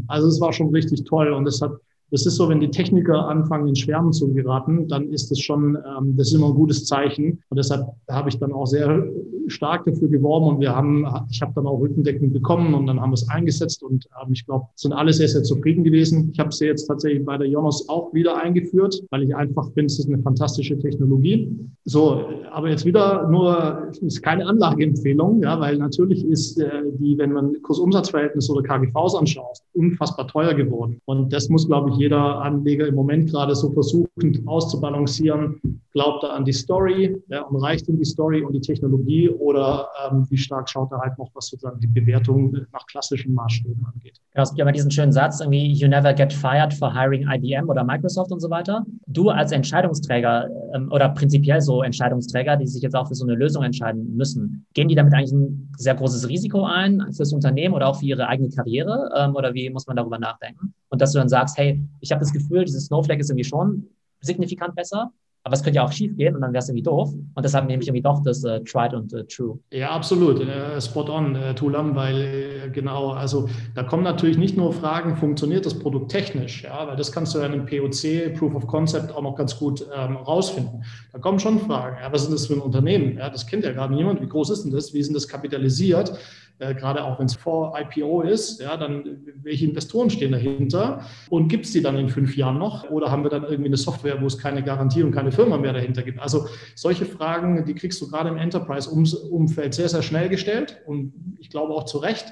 Also 0.08 0.28
es 0.28 0.40
war 0.40 0.52
schon 0.52 0.70
richtig 0.70 1.04
toll 1.04 1.32
und 1.32 1.46
es 1.46 1.60
hat 1.60 1.72
das 2.12 2.26
ist 2.26 2.36
so, 2.36 2.48
wenn 2.48 2.60
die 2.60 2.70
Techniker 2.70 3.26
anfangen, 3.26 3.68
in 3.68 3.74
Schwärmen 3.74 4.12
zu 4.12 4.32
geraten, 4.34 4.86
dann 4.86 5.10
ist 5.10 5.30
das 5.30 5.40
schon, 5.40 5.76
ähm, 5.76 6.14
das 6.16 6.28
ist 6.28 6.34
immer 6.34 6.48
ein 6.48 6.54
gutes 6.54 6.84
Zeichen. 6.84 7.42
Und 7.48 7.56
deshalb 7.56 7.86
habe 8.10 8.28
ich 8.28 8.38
dann 8.38 8.52
auch 8.52 8.66
sehr 8.66 9.08
stark 9.48 9.84
dafür 9.86 10.08
geworben 10.08 10.46
und 10.46 10.60
wir 10.60 10.74
haben, 10.74 11.06
ich 11.30 11.40
habe 11.42 11.52
dann 11.54 11.66
auch 11.66 11.80
Rückendeckung 11.80 12.32
bekommen 12.32 12.74
und 12.74 12.86
dann 12.86 13.00
haben 13.00 13.10
wir 13.10 13.14
es 13.14 13.28
eingesetzt 13.28 13.82
und 13.82 14.06
ähm, 14.22 14.32
ich 14.32 14.44
glaube, 14.44 14.66
sind 14.76 14.92
alle 14.92 15.12
sehr, 15.12 15.28
sehr 15.28 15.42
zufrieden 15.42 15.84
gewesen. 15.84 16.30
Ich 16.32 16.38
habe 16.38 16.52
sie 16.52 16.66
jetzt 16.66 16.86
tatsächlich 16.86 17.24
bei 17.24 17.38
der 17.38 17.48
Jonas 17.48 17.88
auch 17.88 18.12
wieder 18.12 18.40
eingeführt, 18.40 19.02
weil 19.10 19.22
ich 19.22 19.34
einfach 19.34 19.66
finde, 19.72 19.86
es 19.86 19.98
ist 19.98 20.08
eine 20.08 20.22
fantastische 20.22 20.78
Technologie. 20.78 21.50
So, 21.84 22.26
aber 22.52 22.68
jetzt 22.68 22.84
wieder 22.84 23.28
nur, 23.28 23.88
es 23.90 23.98
ist 23.98 24.22
keine 24.22 24.46
Anlageempfehlung, 24.46 25.42
ja, 25.42 25.58
weil 25.58 25.78
natürlich 25.78 26.24
ist 26.26 26.60
äh, 26.60 26.68
die, 26.98 27.16
wenn 27.18 27.32
man 27.32 27.54
Kursumsatzverhältnis 27.62 28.50
oder 28.50 28.62
KGVs 28.62 29.14
anschaut, 29.14 29.58
unfassbar 29.72 30.28
teuer 30.28 30.54
geworden. 30.54 31.00
Und 31.06 31.32
das 31.32 31.48
muss, 31.48 31.66
glaube 31.66 31.90
ich, 31.90 32.01
jeder 32.02 32.42
Anleger 32.42 32.88
im 32.88 32.96
Moment 32.96 33.30
gerade 33.30 33.54
so 33.54 33.70
versuchend 33.70 34.40
auszubalancieren. 34.46 35.60
Glaubt 35.92 36.24
er 36.24 36.32
an 36.32 36.44
die 36.44 36.52
Story 36.52 37.16
ja, 37.28 37.42
und 37.42 37.62
reicht 37.62 37.86
ihm 37.88 37.98
die 37.98 38.04
Story 38.04 38.42
und 38.42 38.54
die 38.54 38.60
Technologie 38.60 39.28
oder 39.28 39.88
ähm, 40.10 40.26
wie 40.30 40.38
stark 40.38 40.68
schaut 40.68 40.90
er 40.90 40.98
halt 40.98 41.16
noch, 41.18 41.30
was 41.34 41.46
sozusagen 41.46 41.78
die 41.80 41.86
Bewertung 41.86 42.50
nach 42.72 42.86
klassischen 42.86 43.34
Maßstäben 43.34 43.84
angeht? 43.84 44.18
Ja, 44.34 44.42
es 44.42 44.50
gibt 44.50 44.58
ja 44.58 44.64
immer 44.64 44.72
diesen 44.72 44.90
schönen 44.90 45.12
Satz, 45.12 45.40
irgendwie, 45.40 45.72
you 45.72 45.86
never 45.86 46.12
get 46.12 46.32
fired 46.32 46.72
for 46.72 46.92
hiring 46.92 47.28
IBM 47.28 47.68
oder 47.68 47.84
Microsoft 47.84 48.32
und 48.32 48.40
so 48.40 48.48
weiter. 48.50 48.84
Du 49.06 49.28
als 49.28 49.52
Entscheidungsträger 49.52 50.48
ähm, 50.74 50.90
oder 50.90 51.10
prinzipiell 51.10 51.60
so 51.60 51.82
Entscheidungsträger, 51.82 52.56
die 52.56 52.66
sich 52.66 52.82
jetzt 52.82 52.96
auch 52.96 53.06
für 53.06 53.14
so 53.14 53.24
eine 53.24 53.34
Lösung 53.34 53.62
entscheiden 53.62 54.16
müssen, 54.16 54.66
gehen 54.74 54.88
die 54.88 54.94
damit 54.94 55.12
eigentlich 55.12 55.32
ein 55.32 55.70
sehr 55.76 55.94
großes 55.94 56.28
Risiko 56.28 56.64
ein 56.64 57.12
fürs 57.12 57.32
Unternehmen 57.32 57.74
oder 57.74 57.88
auch 57.88 58.00
für 58.00 58.06
ihre 58.06 58.26
eigene 58.26 58.48
Karriere? 58.48 59.10
Ähm, 59.16 59.36
oder 59.36 59.54
wie 59.54 59.68
muss 59.70 59.86
man 59.86 59.96
darüber 59.96 60.18
nachdenken? 60.18 60.72
Und 60.88 61.00
dass 61.00 61.12
du 61.12 61.18
dann 61.18 61.28
sagst, 61.28 61.58
hey, 61.58 61.80
ich 62.00 62.10
habe 62.12 62.20
das 62.20 62.32
Gefühl, 62.32 62.64
dieses 62.64 62.86
Snowflake 62.86 63.20
ist 63.20 63.30
irgendwie 63.30 63.48
schon 63.48 63.88
signifikant 64.20 64.74
besser, 64.74 65.12
aber 65.44 65.54
es 65.54 65.62
könnte 65.62 65.76
ja 65.76 65.84
auch 65.84 65.90
schief 65.90 66.16
gehen 66.16 66.36
und 66.36 66.40
dann 66.40 66.52
wäre 66.52 66.62
es 66.62 66.68
irgendwie 66.68 66.84
doof. 66.84 67.12
Und 67.12 67.44
deshalb 67.44 67.66
nehme 67.66 67.82
ich 67.82 67.88
irgendwie 67.88 68.02
doch 68.02 68.22
das 68.22 68.44
äh, 68.44 68.60
Tried 68.60 68.94
und 68.94 69.12
äh, 69.12 69.24
True. 69.24 69.58
Ja, 69.72 69.90
absolut. 69.90 70.40
Äh, 70.40 70.80
spot 70.80 71.10
on, 71.10 71.34
äh, 71.34 71.54
Tulam, 71.54 71.96
weil 71.96 72.20
äh, 72.20 72.70
genau, 72.70 73.10
also 73.10 73.48
da 73.74 73.82
kommen 73.82 74.04
natürlich 74.04 74.38
nicht 74.38 74.56
nur 74.56 74.72
Fragen, 74.72 75.16
funktioniert 75.16 75.66
das 75.66 75.76
Produkt 75.76 76.12
technisch, 76.12 76.62
ja, 76.62 76.86
weil 76.86 76.94
das 76.94 77.10
kannst 77.10 77.34
du 77.34 77.40
ja 77.40 77.46
in 77.46 77.52
einem 77.52 77.66
POC, 77.66 78.38
Proof 78.38 78.54
of 78.54 78.68
Concept, 78.68 79.12
auch 79.12 79.22
noch 79.22 79.34
ganz 79.34 79.58
gut 79.58 79.84
ähm, 79.96 80.16
rausfinden. 80.16 80.84
Da 81.12 81.18
kommen 81.18 81.40
schon 81.40 81.58
Fragen, 81.58 81.96
ja, 82.00 82.12
was 82.12 82.22
ist 82.22 82.32
das 82.32 82.46
für 82.46 82.54
ein 82.54 82.60
Unternehmen? 82.60 83.18
Ja, 83.18 83.28
das 83.28 83.46
kennt 83.46 83.64
ja 83.64 83.72
gerade 83.72 83.94
niemand. 83.94 84.20
Wie 84.20 84.28
groß 84.28 84.50
ist 84.50 84.62
denn 84.62 84.70
das? 84.70 84.94
Wie 84.94 84.98
ist 84.98 85.08
denn 85.08 85.14
das 85.14 85.26
kapitalisiert? 85.26 86.16
Äh, 86.62 86.74
gerade 86.74 87.02
auch 87.02 87.18
wenn 87.18 87.26
es 87.26 87.34
vor 87.34 87.76
IPO 87.78 88.22
ist, 88.22 88.60
ja, 88.60 88.76
dann 88.76 89.24
welche 89.42 89.66
Investoren 89.66 90.10
stehen 90.10 90.32
dahinter 90.32 91.04
und 91.28 91.48
gibt 91.48 91.66
es 91.66 91.72
die 91.72 91.82
dann 91.82 91.98
in 91.98 92.08
fünf 92.08 92.36
Jahren 92.36 92.58
noch 92.58 92.88
oder 92.88 93.10
haben 93.10 93.24
wir 93.24 93.30
dann 93.30 93.42
irgendwie 93.42 93.66
eine 93.66 93.76
Software, 93.76 94.20
wo 94.20 94.26
es 94.26 94.38
keine 94.38 94.62
Garantie 94.62 95.02
und 95.02 95.12
keine 95.12 95.32
Firma 95.32 95.58
mehr 95.58 95.72
dahinter 95.72 96.02
gibt? 96.02 96.20
Also 96.20 96.46
solche 96.74 97.04
Fragen, 97.04 97.64
die 97.64 97.74
kriegst 97.74 98.00
du 98.00 98.08
gerade 98.08 98.28
im 98.28 98.36
Enterprise-Umfeld 98.36 99.74
sehr, 99.74 99.88
sehr 99.88 100.02
schnell 100.02 100.28
gestellt 100.28 100.80
und 100.86 101.12
ich 101.40 101.50
glaube 101.50 101.74
auch 101.74 101.84
zu 101.84 101.98
Recht. 101.98 102.26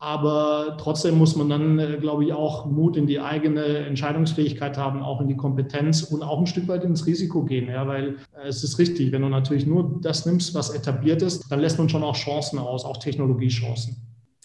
Aber 0.00 0.76
trotzdem 0.78 1.18
muss 1.18 1.34
man 1.34 1.48
dann, 1.48 1.78
äh, 1.78 1.96
glaube 1.96 2.24
ich, 2.24 2.32
auch 2.32 2.66
Mut 2.66 2.96
in 2.96 3.06
die 3.06 3.18
eigene 3.18 3.64
Entscheidungsfähigkeit 3.64 4.78
haben, 4.78 5.02
auch 5.02 5.20
in 5.20 5.26
die 5.26 5.36
Kompetenz 5.36 6.02
und 6.04 6.22
auch 6.22 6.38
ein 6.38 6.46
Stück 6.46 6.68
weit 6.68 6.84
ins 6.84 7.06
Risiko 7.06 7.44
gehen. 7.44 7.68
Ja, 7.68 7.86
weil 7.88 8.16
äh, 8.40 8.46
es 8.46 8.62
ist 8.62 8.78
richtig, 8.78 9.10
wenn 9.10 9.22
du 9.22 9.28
natürlich 9.28 9.66
nur 9.66 9.98
das 10.00 10.24
nimmst, 10.24 10.54
was 10.54 10.70
etabliert 10.70 11.22
ist, 11.22 11.50
dann 11.50 11.58
lässt 11.58 11.78
man 11.78 11.88
schon 11.88 12.04
auch 12.04 12.14
Chancen 12.14 12.60
aus, 12.60 12.84
auch 12.84 12.98
Technologiechancen. 12.98 13.96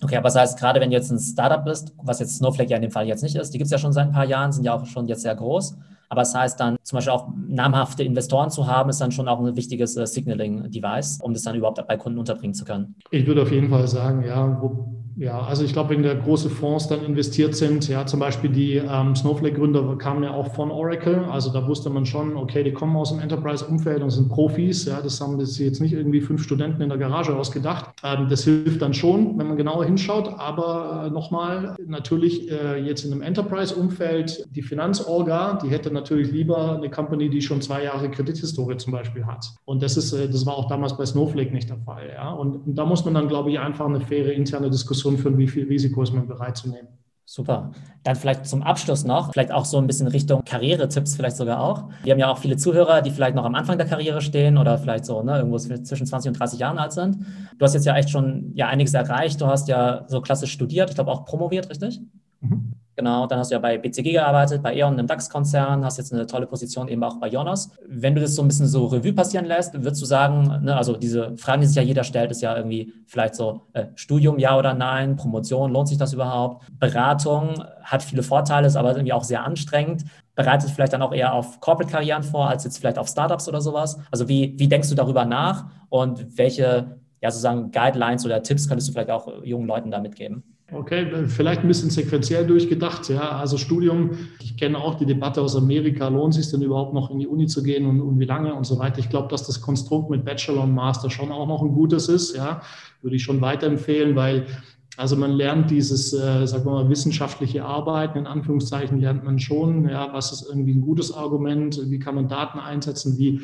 Okay, 0.02 0.18
aber 0.18 0.24
das 0.24 0.36
heißt, 0.36 0.60
gerade 0.60 0.82
wenn 0.82 0.90
du 0.90 0.98
jetzt 0.98 1.12
ein 1.12 1.20
Startup 1.20 1.64
bist, 1.64 1.94
was 2.02 2.20
jetzt 2.20 2.38
Snowflake 2.38 2.72
ja 2.72 2.78
in 2.78 2.82
dem 2.82 2.92
Fall 2.92 3.08
jetzt 3.08 3.22
nicht 3.22 3.36
ist, 3.36 3.54
die 3.54 3.60
gibt 3.60 3.68
es 3.68 3.72
ja 3.72 3.78
schon 3.78 3.94
seit 3.94 4.08
ein 4.08 4.12
paar 4.12 4.26
Jahren, 4.26 4.52
sind 4.52 4.64
ja 4.66 4.74
auch 4.74 4.86
schon 4.86 5.08
jetzt 5.08 5.22
sehr 5.22 5.36
groß. 5.36 5.78
Aber 6.10 6.22
das 6.22 6.36
heißt 6.36 6.60
dann 6.60 6.78
zum 6.84 6.98
Beispiel 6.98 7.14
auch 7.14 7.28
namhafte 7.48 8.04
Investoren 8.04 8.50
zu 8.50 8.68
haben, 8.68 8.90
ist 8.90 9.02
dann 9.02 9.12
schon 9.12 9.28
auch 9.28 9.40
ein 9.40 9.56
wichtiges 9.56 9.96
äh, 9.98 10.06
Signaling-Device, 10.06 11.20
um 11.22 11.34
das 11.34 11.44
dann 11.44 11.56
überhaupt 11.56 11.86
bei 11.88 11.98
Kunden 11.98 12.20
unterbringen 12.20 12.54
zu 12.54 12.66
können. 12.66 12.96
Ich 13.12 13.26
würde 13.26 13.44
auf 13.44 13.52
jeden 13.52 13.70
Fall 13.70 13.88
sagen, 13.88 14.24
ja, 14.24 14.62
wo, 14.62 15.03
ja, 15.16 15.42
also 15.42 15.64
ich 15.64 15.74
glaube, 15.74 15.92
wenn 15.92 16.02
da 16.02 16.14
große 16.14 16.50
Fonds 16.50 16.88
dann 16.88 17.04
investiert 17.06 17.56
sind, 17.56 17.88
ja, 17.88 18.06
zum 18.06 18.20
Beispiel 18.20 18.50
die 18.50 18.76
ähm, 18.78 19.16
Snowflake-Gründer 19.16 19.96
kamen 19.98 20.24
ja 20.24 20.32
auch 20.32 20.56
von 20.56 20.72
Oracle, 20.72 21.26
also 21.30 21.52
da 21.52 21.68
wusste 21.68 21.92
man 21.92 22.06
schon, 22.06 22.36
okay, 22.36 22.64
die 22.64 22.74
kommen 22.74 22.96
aus 22.96 23.12
dem 23.12 23.20
Enterprise-Umfeld 23.20 24.02
und 24.02 24.10
sind 24.10 24.30
Profis, 24.30 24.86
ja, 24.86 25.02
das 25.02 25.22
haben 25.22 25.38
das 25.38 25.60
jetzt 25.60 25.82
nicht 25.82 25.94
irgendwie 25.94 26.22
fünf 26.22 26.44
Studenten 26.44 26.82
in 26.82 26.90
der 26.90 26.98
Garage 26.98 27.36
ausgedacht. 27.36 27.94
Ähm, 28.04 28.28
das 28.28 28.44
hilft 28.44 28.82
dann 28.82 28.96
schon, 28.96 29.38
wenn 29.38 29.48
man 29.48 29.58
genauer 29.58 29.86
hinschaut, 29.86 30.34
aber 30.38 31.06
äh, 31.06 31.10
nochmal, 31.12 31.76
natürlich 31.86 32.50
äh, 32.52 32.80
jetzt 32.80 33.06
in 33.06 33.12
einem 33.12 33.22
Enterprise-Umfeld, 33.22 34.48
die 34.56 34.64
Finanzorga, 34.64 35.60
die 35.64 35.70
hätte 35.70 35.92
natürlich 35.92 36.32
lieber 36.32 36.76
eine 36.76 36.90
Company, 36.90 37.30
die 37.30 37.42
schon 37.42 37.62
zwei 37.62 37.84
Jahre 37.84 38.10
Kredithistorie 38.10 38.78
zum 38.78 38.94
Beispiel 38.94 39.26
hat. 39.26 39.46
Und 39.66 39.84
das 39.84 39.96
ist, 39.96 40.12
äh, 40.14 40.28
das 40.28 40.46
war 40.48 40.58
auch 40.58 40.68
damals 40.68 40.98
bei 40.98 41.06
Snowflake 41.06 41.54
nicht 41.54 41.70
der 41.70 41.78
Fall, 41.78 42.10
ja, 42.16 42.32
und, 42.32 42.66
und 42.66 42.76
da 42.76 42.86
muss 42.86 43.06
man 43.06 43.14
dann, 43.14 43.28
glaube 43.28 43.52
ich, 43.52 43.60
einfach 43.60 43.86
eine 43.86 44.00
faire 44.00 44.34
interne 44.34 44.72
Diskussion 44.72 45.03
Diskussion 45.04 45.18
führen, 45.18 45.38
wie 45.38 45.48
viel 45.48 45.68
Risiko 45.68 46.02
ist 46.04 46.14
man 46.14 46.28
bereit 46.28 46.58
zu 46.58 46.70
nehmen. 46.70 46.88
Super. 47.26 47.72
Dann 48.04 48.18
vielleicht 48.18 48.46
zum 48.46 48.64
Abschluss 48.64 49.06
noch, 49.06 49.32
vielleicht 49.32 49.52
auch 49.52 49.64
so 49.64 49.78
ein 49.78 49.88
bisschen 49.88 50.08
Richtung 50.08 50.44
Karrieretipps 50.44 51.16
vielleicht 51.16 51.38
sogar 51.38 51.62
auch. 51.62 51.90
Wir 52.04 52.12
haben 52.12 52.20
ja 52.20 52.30
auch 52.30 52.38
viele 52.38 52.58
Zuhörer, 52.58 53.02
die 53.02 53.12
vielleicht 53.12 53.36
noch 53.36 53.46
am 53.46 53.56
Anfang 53.56 53.78
der 53.78 53.88
Karriere 53.88 54.22
stehen 54.22 54.58
oder 54.58 54.78
vielleicht 54.78 55.06
so 55.06 55.24
ne, 55.24 55.38
irgendwo 55.38 55.58
zwischen 55.58 56.06
20 56.06 56.30
und 56.30 56.40
30 56.40 56.60
Jahren 56.60 56.78
alt 56.78 56.92
sind. 56.92 57.26
Du 57.58 57.64
hast 57.64 57.76
jetzt 57.76 57.86
ja 57.86 57.96
echt 57.96 58.10
schon 58.10 58.52
ja 58.56 58.68
einiges 58.68 58.94
erreicht. 58.94 59.40
Du 59.40 59.48
hast 59.48 59.70
ja 59.70 60.06
so 60.08 60.20
klassisch 60.20 60.52
studiert, 60.52 60.90
ich 60.90 60.96
glaube 60.96 61.12
auch 61.12 61.24
promoviert, 61.24 61.70
richtig? 61.70 62.02
Mhm. 62.42 62.74
Genau, 62.96 63.26
dann 63.26 63.40
hast 63.40 63.50
du 63.50 63.56
ja 63.56 63.60
bei 63.60 63.80
BCG 63.80 64.12
gearbeitet, 64.12 64.62
bei 64.62 64.76
E.ON, 64.76 64.94
einem 64.94 65.08
DAX-Konzern, 65.08 65.84
hast 65.84 65.98
jetzt 65.98 66.14
eine 66.14 66.28
tolle 66.28 66.46
Position 66.46 66.88
eben 66.88 67.04
auch 67.04 67.16
bei 67.18 67.28
Jonas. 67.28 67.72
Wenn 67.88 68.14
du 68.14 68.22
das 68.22 68.36
so 68.36 68.44
ein 68.44 68.48
bisschen 68.48 68.68
so 68.68 68.86
Revue 68.86 69.14
passieren 69.14 69.46
lässt, 69.46 69.74
würdest 69.74 70.02
du 70.02 70.06
sagen, 70.06 70.64
ne, 70.64 70.78
also 70.78 70.96
diese 70.96 71.36
Fragen, 71.38 71.62
die 71.62 71.68
sich 71.68 71.76
ja 71.76 71.82
jeder 71.82 72.04
stellt, 72.04 72.30
ist 72.30 72.44
ja 72.44 72.56
irgendwie 72.56 72.94
vielleicht 73.08 73.34
so 73.34 73.62
äh, 73.74 73.88
Studium, 73.96 74.38
ja 74.38 74.56
oder 74.56 74.76
nein, 74.76 75.16
Promotion, 75.16 75.72
lohnt 75.72 75.88
sich 75.88 75.98
das 75.98 76.14
überhaupt? 76.14 76.68
Beratung 76.78 77.64
hat 77.82 78.04
viele 78.04 78.22
Vorteile, 78.22 78.68
ist 78.68 78.76
aber 78.76 78.92
irgendwie 78.92 79.14
auch 79.14 79.24
sehr 79.24 79.44
anstrengend. 79.44 80.04
Bereitet 80.36 80.70
vielleicht 80.70 80.94
dann 80.94 81.02
auch 81.02 81.14
eher 81.14 81.34
auf 81.34 81.60
Corporate-Karrieren 81.62 82.22
vor, 82.22 82.48
als 82.48 82.64
jetzt 82.64 82.78
vielleicht 82.78 83.00
auf 83.00 83.08
Startups 83.08 83.50
oder 83.50 83.62
sowas? 83.62 83.98
Also 84.12 84.28
wie, 84.28 84.54
wie 84.60 84.68
denkst 84.68 84.90
du 84.90 84.96
darüber 84.96 85.26
nach 85.26 85.66
und 85.90 86.38
welche 86.38 87.00
ja, 87.22 87.32
sozusagen 87.32 87.72
Guidelines 87.72 88.24
oder 88.24 88.44
Tipps 88.44 88.68
könntest 88.68 88.90
du 88.90 88.94
vielleicht 88.94 89.10
auch 89.10 89.44
jungen 89.44 89.66
Leuten 89.66 89.90
da 89.90 90.00
mitgeben? 90.00 90.44
Okay, 90.74 91.28
vielleicht 91.28 91.62
ein 91.62 91.68
bisschen 91.68 91.90
sequenziell 91.90 92.48
durchgedacht. 92.48 93.08
Ja, 93.10 93.38
also 93.38 93.58
Studium, 93.58 94.12
ich 94.42 94.58
kenne 94.58 94.78
auch 94.78 94.96
die 94.96 95.06
Debatte 95.06 95.42
aus 95.42 95.56
Amerika, 95.56 96.08
lohnt 96.08 96.36
es 96.36 96.44
sich 96.44 96.52
denn 96.52 96.62
überhaupt 96.62 96.94
noch 96.94 97.12
in 97.12 97.20
die 97.20 97.28
Uni 97.28 97.48
zu 97.48 97.64
gehen 97.64 97.86
und, 97.86 98.02
und 98.02 98.20
wie 98.20 98.26
lange 98.26 98.54
und 98.54 98.66
so 98.66 98.80
weiter. 98.80 99.00
Ich 99.00 99.10
glaube, 99.10 99.28
dass 99.28 99.46
das 99.46 99.62
Konstrukt 99.62 100.10
mit 100.10 100.26
Bachelor 100.26 100.64
und 100.64 100.74
Master 100.74 101.10
schon 101.10 101.32
auch 101.32 101.48
noch 101.48 101.62
ein 101.62 101.74
gutes 101.74 102.10
ist. 102.10 102.36
Ja, 102.36 102.62
würde 103.02 103.16
ich 103.16 103.24
schon 103.24 103.42
weiterempfehlen, 103.42 104.16
weil 104.16 104.48
also 104.96 105.16
man 105.16 105.32
lernt 105.32 105.72
dieses, 105.72 106.14
äh, 106.14 106.46
sagen 106.46 106.66
wir 106.66 106.72
mal, 106.72 106.90
wissenschaftliche 106.90 107.66
Arbeiten, 107.66 108.20
in 108.20 108.28
Anführungszeichen 108.28 109.00
lernt 109.00 109.24
man 109.24 109.40
schon, 109.40 109.90
ja, 109.90 110.14
was 110.14 110.32
ist 110.32 110.48
irgendwie 110.48 110.74
ein 110.74 110.82
gutes 110.82 111.12
Argument, 111.12 111.80
wie 111.90 111.98
kann 111.98 112.14
man 112.16 112.28
Daten 112.28 112.60
einsetzen, 112.60 113.18
wie 113.18 113.42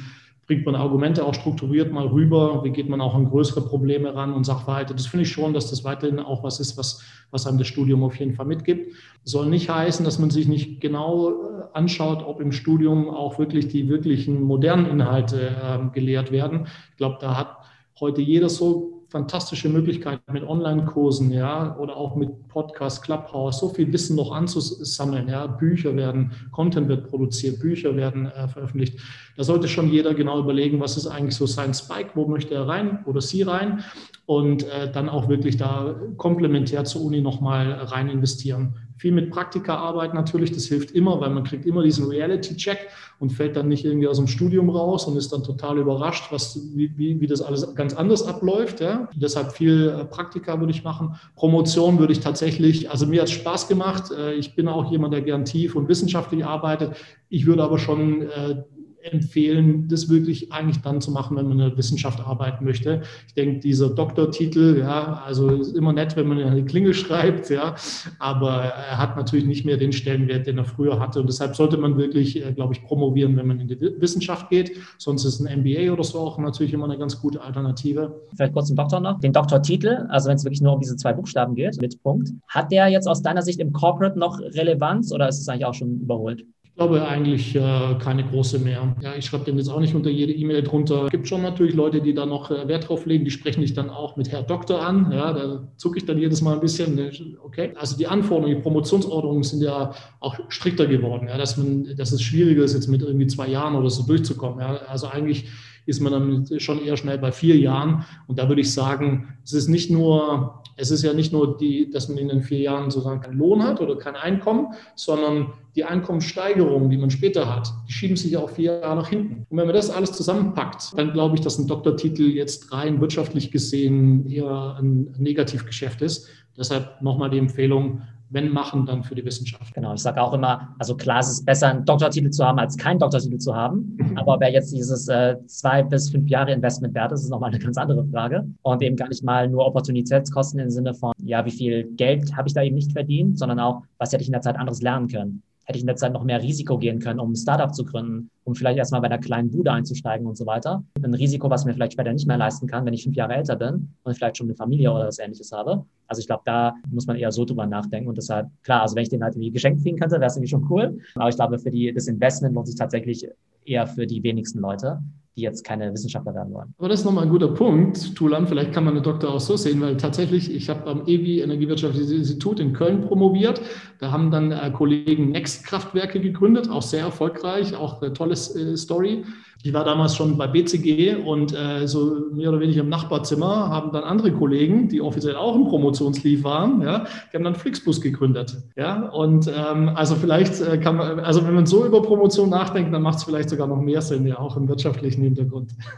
bringt 0.49 0.65
man 0.65 0.73
Argumente 0.73 1.23
auch 1.23 1.35
strukturiert 1.35 1.93
mal 1.93 2.07
rüber, 2.07 2.63
wie 2.63 2.71
geht 2.71 2.89
man 2.89 3.01
auch 3.01 3.13
an 3.13 3.29
größere 3.29 3.61
Probleme 3.61 4.15
ran 4.15 4.33
und 4.33 4.45
Sachverhalte. 4.45 4.95
Das 4.95 5.05
finde 5.05 5.21
ich 5.21 5.31
schon, 5.31 5.53
dass 5.53 5.69
das 5.69 5.83
weiterhin 5.83 6.17
auch 6.17 6.41
was 6.43 6.59
ist, 6.59 6.75
was, 6.75 7.03
was 7.29 7.45
einem 7.45 7.59
das 7.59 7.67
Studium 7.67 8.01
auf 8.01 8.15
jeden 8.15 8.33
Fall 8.33 8.47
mitgibt. 8.47 8.95
Soll 9.23 9.45
nicht 9.45 9.69
heißen, 9.69 10.03
dass 10.03 10.17
man 10.17 10.31
sich 10.31 10.47
nicht 10.47 10.81
genau 10.81 11.29
äh, 11.29 11.33
anschaut, 11.73 12.23
ob 12.25 12.41
im 12.41 12.51
Studium 12.51 13.11
auch 13.11 13.37
wirklich 13.37 13.67
die 13.67 13.89
wirklichen 13.89 14.41
modernen 14.41 14.87
Inhalte 14.87 15.49
äh, 15.49 15.93
gelehrt 15.93 16.31
werden. 16.31 16.65
Ich 16.89 16.97
glaube, 16.97 17.19
da 17.21 17.37
hat 17.37 17.55
heute 17.99 18.23
jeder 18.23 18.49
so 18.49 18.98
fantastische 19.09 19.69
Möglichkeiten 19.69 20.31
mit 20.31 20.43
Online-Kursen, 20.43 21.31
ja, 21.31 21.75
oder 21.77 21.97
auch 21.97 22.15
mit 22.15 22.47
Podcast, 22.47 23.01
Clubhouse, 23.01 23.59
so 23.59 23.69
viel 23.69 23.91
Wissen 23.91 24.15
noch 24.15 24.31
anzusammeln, 24.31 25.27
ja. 25.27 25.47
Bücher 25.47 25.95
werden, 25.95 26.31
Content 26.51 26.87
wird 26.87 27.09
produziert, 27.09 27.59
Bücher 27.59 27.95
werden 27.95 28.27
äh, 28.27 28.47
veröffentlicht. 28.47 28.99
Da 29.35 29.43
sollte 29.43 29.67
schon 29.67 29.89
jeder 29.89 30.13
genau 30.13 30.39
überlegen, 30.39 30.79
was 30.79 30.95
ist 30.95 31.07
eigentlich 31.07 31.35
so 31.35 31.47
sein 31.47 31.73
Spike, 31.73 32.11
wo 32.13 32.27
möchte 32.27 32.53
er 32.53 32.67
rein 32.67 33.03
oder 33.05 33.21
sie 33.21 33.41
rein 33.41 33.83
und 34.25 34.63
äh, 34.63 34.91
dann 34.91 35.09
auch 35.09 35.27
wirklich 35.27 35.57
da 35.57 35.95
komplementär 36.17 36.83
zur 36.83 37.01
Uni 37.01 37.21
nochmal 37.21 37.71
rein 37.71 38.09
investieren. 38.09 38.75
Viel 38.99 39.13
mit 39.13 39.31
Praktikaarbeit 39.31 40.13
natürlich, 40.13 40.51
das 40.51 40.65
hilft 40.65 40.91
immer, 40.91 41.21
weil 41.21 41.29
man 41.29 41.45
kriegt 41.45 41.65
immer 41.65 41.83
diesen 41.83 42.09
Reality-Check 42.09 42.89
und 43.19 43.31
fällt 43.31 43.55
dann 43.55 43.69
nicht 43.69 43.85
irgendwie 43.85 44.09
aus 44.09 44.17
dem 44.17 44.27
Studium 44.27 44.69
raus 44.69 45.05
und 45.05 45.15
ist 45.15 45.31
dann 45.31 45.41
total 45.41 45.77
überrascht, 45.77 46.25
was, 46.31 46.59
wie, 46.75 46.91
wie, 46.97 47.21
wie 47.21 47.25
das 47.25 47.41
alles 47.41 47.73
ganz 47.75 47.93
anders 47.93 48.23
abläuft. 48.23 48.81
Ja. 48.81 49.07
Deshalb 49.15 49.53
viel 49.53 49.87
äh, 49.87 50.03
Praktika 50.03 50.59
würde 50.59 50.73
ich 50.73 50.83
machen. 50.83 51.15
Promotion 51.37 51.97
würde 51.97 52.11
ich 52.11 52.19
tatsächlich, 52.19 52.91
also 52.91 53.07
mir 53.07 53.21
hat 53.21 53.29
es 53.29 53.35
Spaß 53.35 53.69
gemacht. 53.69 54.11
Äh, 54.11 54.33
ich 54.33 54.53
bin 54.53 54.67
auch 54.67 54.91
jemand, 54.91 55.13
der 55.13 55.21
gern 55.21 55.45
tief 55.45 55.75
und 55.75 55.87
wissenschaftlich 55.87 56.45
arbeitet. 56.45 56.97
Ich 57.29 57.45
würde 57.45 57.63
aber 57.63 57.79
schon 57.79 58.23
äh, 58.23 58.63
empfehlen, 59.03 59.87
das 59.87 60.09
wirklich 60.09 60.51
eigentlich 60.51 60.81
dann 60.81 61.01
zu 61.01 61.11
machen, 61.11 61.37
wenn 61.37 61.47
man 61.47 61.59
in 61.59 61.69
der 61.69 61.77
Wissenschaft 61.77 62.19
arbeiten 62.19 62.65
möchte. 62.65 63.01
Ich 63.27 63.33
denke, 63.33 63.59
dieser 63.59 63.89
Doktortitel, 63.89 64.79
ja, 64.79 65.21
also 65.25 65.49
ist 65.49 65.75
immer 65.75 65.93
nett, 65.93 66.15
wenn 66.15 66.27
man 66.27 66.39
eine 66.39 66.65
Klingel 66.65 66.93
schreibt, 66.93 67.49
ja, 67.49 67.75
aber 68.19 68.63
er 68.63 68.97
hat 68.97 69.15
natürlich 69.15 69.45
nicht 69.45 69.65
mehr 69.65 69.77
den 69.77 69.91
Stellenwert, 69.91 70.47
den 70.47 70.57
er 70.57 70.65
früher 70.65 70.99
hatte. 70.99 71.21
Und 71.21 71.27
deshalb 71.27 71.55
sollte 71.55 71.77
man 71.77 71.97
wirklich, 71.97 72.45
äh, 72.45 72.51
glaube 72.53 72.73
ich, 72.73 72.83
promovieren, 72.83 73.35
wenn 73.37 73.47
man 73.47 73.59
in 73.59 73.67
die 73.67 73.79
Wissenschaft 73.79 74.49
geht. 74.49 74.71
Sonst 74.97 75.25
ist 75.25 75.39
ein 75.39 75.61
MBA 75.61 75.91
oder 75.91 76.03
so 76.03 76.19
auch 76.19 76.37
natürlich 76.37 76.73
immer 76.73 76.85
eine 76.85 76.97
ganz 76.97 77.19
gute 77.19 77.41
Alternative. 77.41 78.21
Vielleicht 78.35 78.53
kurz 78.53 78.67
zum 78.67 78.75
Doktor 78.75 78.99
noch. 78.99 79.19
Den 79.19 79.33
Doktortitel, 79.33 80.07
also 80.09 80.29
wenn 80.29 80.35
es 80.35 80.43
wirklich 80.43 80.61
nur 80.61 80.73
um 80.73 80.79
diese 80.79 80.95
zwei 80.95 81.13
Buchstaben 81.13 81.55
geht, 81.55 81.79
mit 81.81 82.01
Punkt, 82.03 82.29
hat 82.47 82.71
der 82.71 82.87
jetzt 82.87 83.07
aus 83.07 83.21
deiner 83.21 83.41
Sicht 83.41 83.59
im 83.59 83.71
Corporate 83.73 84.17
noch 84.17 84.39
Relevanz 84.39 85.11
oder 85.11 85.27
ist 85.27 85.39
es 85.39 85.47
eigentlich 85.47 85.65
auch 85.65 85.73
schon 85.73 86.01
überholt? 86.01 86.45
Ich 86.79 86.85
glaube 86.85 87.05
eigentlich 87.05 87.57
äh, 87.57 87.95
keine 87.99 88.23
große 88.23 88.57
mehr. 88.57 88.95
Ja, 89.01 89.13
ich 89.13 89.25
schreibe 89.25 89.43
den 89.43 89.57
jetzt 89.57 89.67
auch 89.67 89.81
nicht 89.81 89.95
unter 89.95 90.09
jede 90.09 90.31
E-Mail 90.31 90.63
drunter. 90.63 91.03
Es 91.07 91.11
gibt 91.11 91.27
schon 91.27 91.41
natürlich 91.41 91.75
Leute, 91.75 91.99
die 91.99 92.13
da 92.13 92.25
noch 92.25 92.51
äh, 92.51 92.69
Wert 92.69 92.87
drauf 92.87 93.05
legen, 93.05 93.25
die 93.25 93.31
sprechen 93.31 93.59
dich 93.59 93.73
dann 93.73 93.89
auch 93.89 94.15
mit 94.15 94.31
Herr 94.31 94.43
Doktor 94.43 94.81
an. 94.81 95.11
Ja, 95.11 95.33
da 95.33 95.67
zucke 95.75 95.97
ich 95.97 96.05
dann 96.05 96.17
jedes 96.17 96.41
Mal 96.41 96.53
ein 96.53 96.61
bisschen. 96.61 96.95
Ne, 96.95 97.11
okay. 97.43 97.73
Also 97.75 97.97
die 97.97 98.07
Anforderungen, 98.07 98.55
die 98.55 98.61
Promotionsordnungen 98.61 99.43
sind 99.43 99.61
ja 99.61 99.91
auch 100.21 100.39
strikter 100.47 100.87
geworden. 100.87 101.27
Ja, 101.27 101.37
dass 101.37 101.57
man, 101.57 101.97
dass 101.97 102.13
es 102.13 102.21
schwieriger 102.21 102.63
ist, 102.63 102.75
jetzt 102.75 102.87
mit 102.87 103.01
irgendwie 103.01 103.27
zwei 103.27 103.49
Jahren 103.49 103.75
oder 103.75 103.89
so 103.89 104.03
durchzukommen. 104.03 104.61
Ja, 104.61 104.77
also 104.87 105.07
eigentlich 105.07 105.49
ist 105.85 105.99
man 105.99 106.13
dann 106.13 106.59
schon 106.59 106.81
eher 106.81 106.95
schnell 106.95 107.17
bei 107.17 107.33
vier 107.33 107.57
Jahren. 107.57 108.05
Und 108.27 108.39
da 108.39 108.47
würde 108.47 108.61
ich 108.61 108.71
sagen, 108.71 109.35
es 109.43 109.51
ist 109.51 109.67
nicht 109.67 109.91
nur, 109.91 110.63
es 110.79 110.91
ist 110.91 111.03
ja 111.03 111.13
nicht 111.13 111.33
nur 111.33 111.57
die, 111.57 111.89
dass 111.91 112.07
man 112.07 112.17
in 112.17 112.29
den 112.29 112.41
vier 112.41 112.59
Jahren 112.59 112.89
sozusagen 112.89 113.19
keinen 113.21 113.37
Lohn 113.37 113.63
hat 113.63 113.81
oder 113.81 113.97
kein 113.97 114.15
Einkommen, 114.15 114.73
sondern 114.95 115.53
die 115.75 115.83
Einkommenssteigerungen, 115.83 116.89
die 116.89 116.97
man 116.97 117.11
später 117.11 117.53
hat, 117.53 117.71
die 117.87 117.91
schieben 117.91 118.15
sich 118.15 118.31
ja 118.31 118.39
auch 118.39 118.49
vier 118.49 118.79
Jahre 118.79 118.95
nach 118.95 119.09
hinten. 119.09 119.45
Und 119.49 119.57
wenn 119.57 119.65
man 119.65 119.75
das 119.75 119.89
alles 119.89 120.13
zusammenpackt, 120.13 120.97
dann 120.97 121.11
glaube 121.11 121.35
ich, 121.35 121.41
dass 121.41 121.59
ein 121.59 121.67
Doktortitel 121.67 122.23
jetzt 122.23 122.71
rein 122.71 123.01
wirtschaftlich 123.01 123.51
gesehen 123.51 124.29
eher 124.29 124.77
ein 124.79 125.13
Negativgeschäft 125.17 126.01
ist. 126.01 126.29
Deshalb 126.57 127.01
nochmal 127.01 127.29
die 127.29 127.37
Empfehlung, 127.37 128.01
wenn 128.29 128.49
machen, 128.49 128.85
dann 128.85 129.03
für 129.03 129.15
die 129.15 129.25
Wissenschaft. 129.25 129.73
Genau, 129.73 129.93
ich 129.93 130.01
sage 130.01 130.21
auch 130.21 130.33
immer, 130.33 130.75
also 130.77 130.95
klar, 130.95 131.19
es 131.19 131.29
ist 131.29 131.45
besser, 131.45 131.67
einen 131.67 131.85
Doktortitel 131.85 132.29
zu 132.29 132.45
haben, 132.45 132.59
als 132.59 132.77
keinen 132.77 132.99
Doktortitel 132.99 133.37
zu 133.37 133.55
haben. 133.55 133.97
Mhm. 133.97 134.17
Aber 134.17 134.39
wer 134.39 134.51
jetzt 134.51 134.71
dieses 134.73 135.07
äh, 135.07 135.35
zwei 135.47 135.83
bis 135.83 136.09
fünf 136.09 136.29
Jahre 136.29 136.51
Investment 136.51 136.93
wert 136.93 137.11
ist, 137.11 137.23
ist 137.23 137.29
nochmal 137.29 137.49
eine 137.49 137.59
ganz 137.59 137.77
andere 137.77 138.05
Frage. 138.05 138.47
Und 138.61 138.81
eben 138.81 138.95
gar 138.95 139.09
nicht 139.09 139.23
mal 139.23 139.47
nur 139.47 139.65
Opportunitätskosten 139.65 140.59
im 140.59 140.69
Sinne 140.69 140.93
von, 140.93 141.13
ja, 141.23 141.45
wie 141.45 141.51
viel 141.51 141.85
Geld 141.95 142.35
habe 142.35 142.47
ich 142.47 142.53
da 142.53 142.61
eben 142.61 142.75
nicht 142.75 142.91
verdient, 142.91 143.39
sondern 143.39 143.59
auch, 143.59 143.81
was 143.97 144.11
hätte 144.11 144.21
ich 144.21 144.27
in 144.27 144.33
der 144.33 144.41
Zeit 144.41 144.57
anderes 144.57 144.81
lernen 144.81 145.07
können 145.07 145.43
hätte 145.69 145.77
ich 145.77 145.83
in 145.83 145.87
der 145.87 145.97
Zeit 145.97 146.13
noch 146.13 146.23
mehr 146.23 146.41
Risiko 146.41 146.79
gehen 146.79 146.97
können, 146.99 147.19
um 147.19 147.31
ein 147.31 147.35
Startup 147.35 147.71
zu 147.71 147.85
gründen, 147.85 148.31
um 148.43 148.55
vielleicht 148.55 148.79
erstmal 148.79 149.01
bei 149.01 149.05
einer 149.05 149.19
kleinen 149.19 149.51
Bude 149.51 149.71
einzusteigen 149.71 150.25
und 150.25 150.35
so 150.35 150.47
weiter. 150.47 150.83
Ein 150.99 151.13
Risiko, 151.13 151.47
was 151.47 151.63
mir 151.63 151.75
vielleicht 151.75 151.93
später 151.93 152.11
nicht 152.11 152.27
mehr 152.27 152.37
leisten 152.37 152.65
kann, 152.65 152.87
wenn 152.87 152.93
ich 152.95 153.03
fünf 153.03 153.15
Jahre 153.15 153.35
älter 153.35 153.55
bin 153.55 153.93
und 154.01 154.15
vielleicht 154.15 154.37
schon 154.37 154.47
eine 154.47 154.55
Familie 154.55 154.91
oder 154.91 155.05
was 155.05 155.19
ähnliches 155.19 155.51
habe. 155.51 155.85
Also 156.07 156.21
ich 156.21 156.25
glaube, 156.25 156.41
da 156.45 156.73
muss 156.89 157.05
man 157.05 157.17
eher 157.17 157.31
so 157.31 157.45
drüber 157.45 157.67
nachdenken 157.67 158.09
und 158.09 158.17
deshalb, 158.17 158.47
klar, 158.63 158.81
also 158.81 158.95
wenn 158.95 159.03
ich 159.03 159.09
den 159.09 159.21
halt 159.21 159.35
irgendwie 159.35 159.51
geschenkt 159.51 159.83
kriegen 159.83 159.99
könnte, 159.99 160.15
wäre 160.15 160.25
es 160.25 160.35
irgendwie 160.35 160.49
schon 160.49 160.65
cool. 160.71 160.97
Aber 161.13 161.29
ich 161.29 161.35
glaube, 161.35 161.59
für 161.59 161.69
die, 161.69 161.93
das 161.93 162.07
Investment 162.07 162.55
lohnt 162.55 162.65
sich 162.65 162.75
tatsächlich 162.75 163.27
eher 163.63 163.85
für 163.85 164.07
die 164.07 164.23
wenigsten 164.23 164.59
Leute 164.59 164.99
die 165.39 165.43
jetzt 165.43 165.63
keine 165.63 165.91
Wissenschaftler 165.93 166.35
werden 166.35 166.53
wollen. 166.53 166.73
Aber 166.77 166.89
das 166.89 166.99
ist 166.99 167.05
nochmal 167.05 167.23
ein 167.23 167.29
guter 167.29 167.47
Punkt, 167.47 168.15
Tulan. 168.15 168.47
Vielleicht 168.47 168.73
kann 168.73 168.83
man 168.83 168.93
eine 168.93 169.01
Doktor 169.01 169.33
auch 169.33 169.39
so 169.39 169.55
sehen, 169.55 169.79
weil 169.81 169.97
tatsächlich, 169.97 170.53
ich 170.53 170.69
habe 170.69 170.89
am 170.89 171.03
EWI 171.07 171.41
Energiewirtschaftliches 171.41 172.11
Institut 172.11 172.59
in 172.59 172.73
Köln 172.73 173.01
promoviert. 173.01 173.61
Da 173.99 174.11
haben 174.11 174.31
dann 174.31 174.51
äh, 174.51 174.71
Kollegen 174.71 175.31
Next-Kraftwerke 175.31 176.19
gegründet, 176.19 176.69
auch 176.69 176.81
sehr 176.81 177.01
erfolgreich, 177.01 177.75
auch 177.75 178.01
eine 178.01 178.13
tolle 178.13 178.33
äh, 178.33 178.75
Story. 178.77 179.23
Ich 179.61 179.73
war 179.73 179.83
damals 179.83 180.15
schon 180.15 180.37
bei 180.37 180.47
BCG 180.47 181.15
und 181.15 181.53
äh, 181.53 181.85
so 181.85 182.27
mehr 182.31 182.47
oder 182.49 182.61
weniger 182.61 182.79
im 182.79 182.87
Nachbarzimmer 182.87 183.69
haben 183.69 183.91
dann 183.91 184.05
andere 184.05 184.31
Kollegen, 184.31 184.87
die 184.87 185.01
offiziell 185.01 185.35
auch 185.35 185.53
im 185.53 185.65
Promotionslief 185.65 186.45
waren, 186.45 186.81
ja, 186.81 187.05
die 187.31 187.35
haben 187.35 187.43
dann 187.43 187.55
Flixbus 187.55 187.99
gegründet. 187.99 188.55
Ja, 188.77 189.09
und 189.09 189.47
ähm, 189.53 189.89
also 189.89 190.15
vielleicht 190.15 190.61
äh, 190.61 190.77
kann 190.77 190.95
man, 190.95 191.19
also 191.19 191.45
wenn 191.45 191.55
man 191.55 191.65
so 191.65 191.85
über 191.85 192.01
Promotion 192.01 192.49
nachdenkt, 192.49 192.93
dann 192.93 193.01
macht 193.01 193.17
es 193.17 193.25
vielleicht 193.25 193.49
sogar 193.49 193.67
noch 193.67 193.81
mehr 193.81 194.01
Sinn, 194.01 194.25
ja, 194.25 194.39
auch 194.39 194.55
im 194.55 194.69
wirtschaftlichen 194.69 195.23
Hintergrund. 195.23 195.71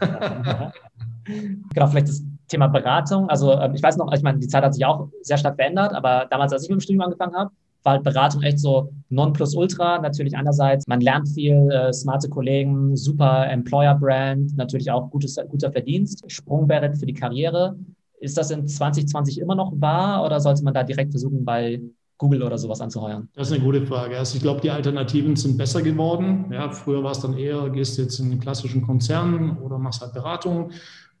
genau, 1.72 1.86
vielleicht 1.86 2.08
das 2.08 2.24
Thema 2.48 2.66
Beratung. 2.66 3.28
Also 3.30 3.52
ähm, 3.52 3.74
ich 3.76 3.82
weiß 3.82 3.96
noch, 3.96 4.12
ich 4.12 4.22
meine, 4.22 4.40
die 4.40 4.48
Zeit 4.48 4.64
hat 4.64 4.74
sich 4.74 4.84
auch 4.84 5.08
sehr 5.22 5.38
stark 5.38 5.54
verändert, 5.54 5.94
aber 5.94 6.26
damals, 6.28 6.52
als 6.52 6.64
ich 6.64 6.68
mit 6.68 6.80
dem 6.80 6.80
Studium 6.80 7.02
angefangen 7.02 7.36
habe, 7.36 7.52
war 7.82 7.94
halt 7.94 8.04
Beratung 8.04 8.42
echt 8.42 8.58
so 8.60 8.92
Nonplusultra. 9.08 9.98
Natürlich 9.98 10.36
einerseits, 10.36 10.86
man 10.86 11.00
lernt 11.00 11.28
viel, 11.28 11.70
äh, 11.70 11.92
smarte 11.92 12.28
Kollegen, 12.28 12.96
super 12.96 13.48
Employer-Brand, 13.48 14.56
natürlich 14.56 14.90
auch 14.90 15.10
gutes, 15.10 15.38
guter 15.48 15.72
Verdienst, 15.72 16.24
Sprungbrett 16.30 16.98
für 16.98 17.06
die 17.06 17.14
Karriere. 17.14 17.76
Ist 18.20 18.38
das 18.38 18.50
in 18.50 18.66
2020 18.68 19.40
immer 19.40 19.54
noch 19.54 19.72
wahr 19.76 20.24
oder 20.24 20.40
sollte 20.40 20.62
man 20.62 20.74
da 20.74 20.84
direkt 20.84 21.10
versuchen, 21.10 21.44
bei 21.44 21.80
Google 22.18 22.44
oder 22.44 22.56
sowas 22.56 22.80
anzuheuern? 22.80 23.28
Das 23.34 23.48
ist 23.48 23.54
eine 23.54 23.64
gute 23.64 23.84
Frage. 23.84 24.16
Also 24.16 24.36
ich 24.36 24.42
glaube, 24.42 24.60
die 24.60 24.70
Alternativen 24.70 25.34
sind 25.34 25.56
besser 25.56 25.82
geworden. 25.82 26.46
Ja, 26.52 26.70
früher 26.70 27.02
war 27.02 27.10
es 27.10 27.18
dann 27.18 27.36
eher, 27.36 27.68
gehst 27.70 27.98
jetzt 27.98 28.20
in 28.20 28.30
einen 28.30 28.38
klassischen 28.38 28.82
Konzern 28.82 29.58
oder 29.58 29.76
machst 29.76 30.02
halt 30.02 30.12
Beratung 30.12 30.70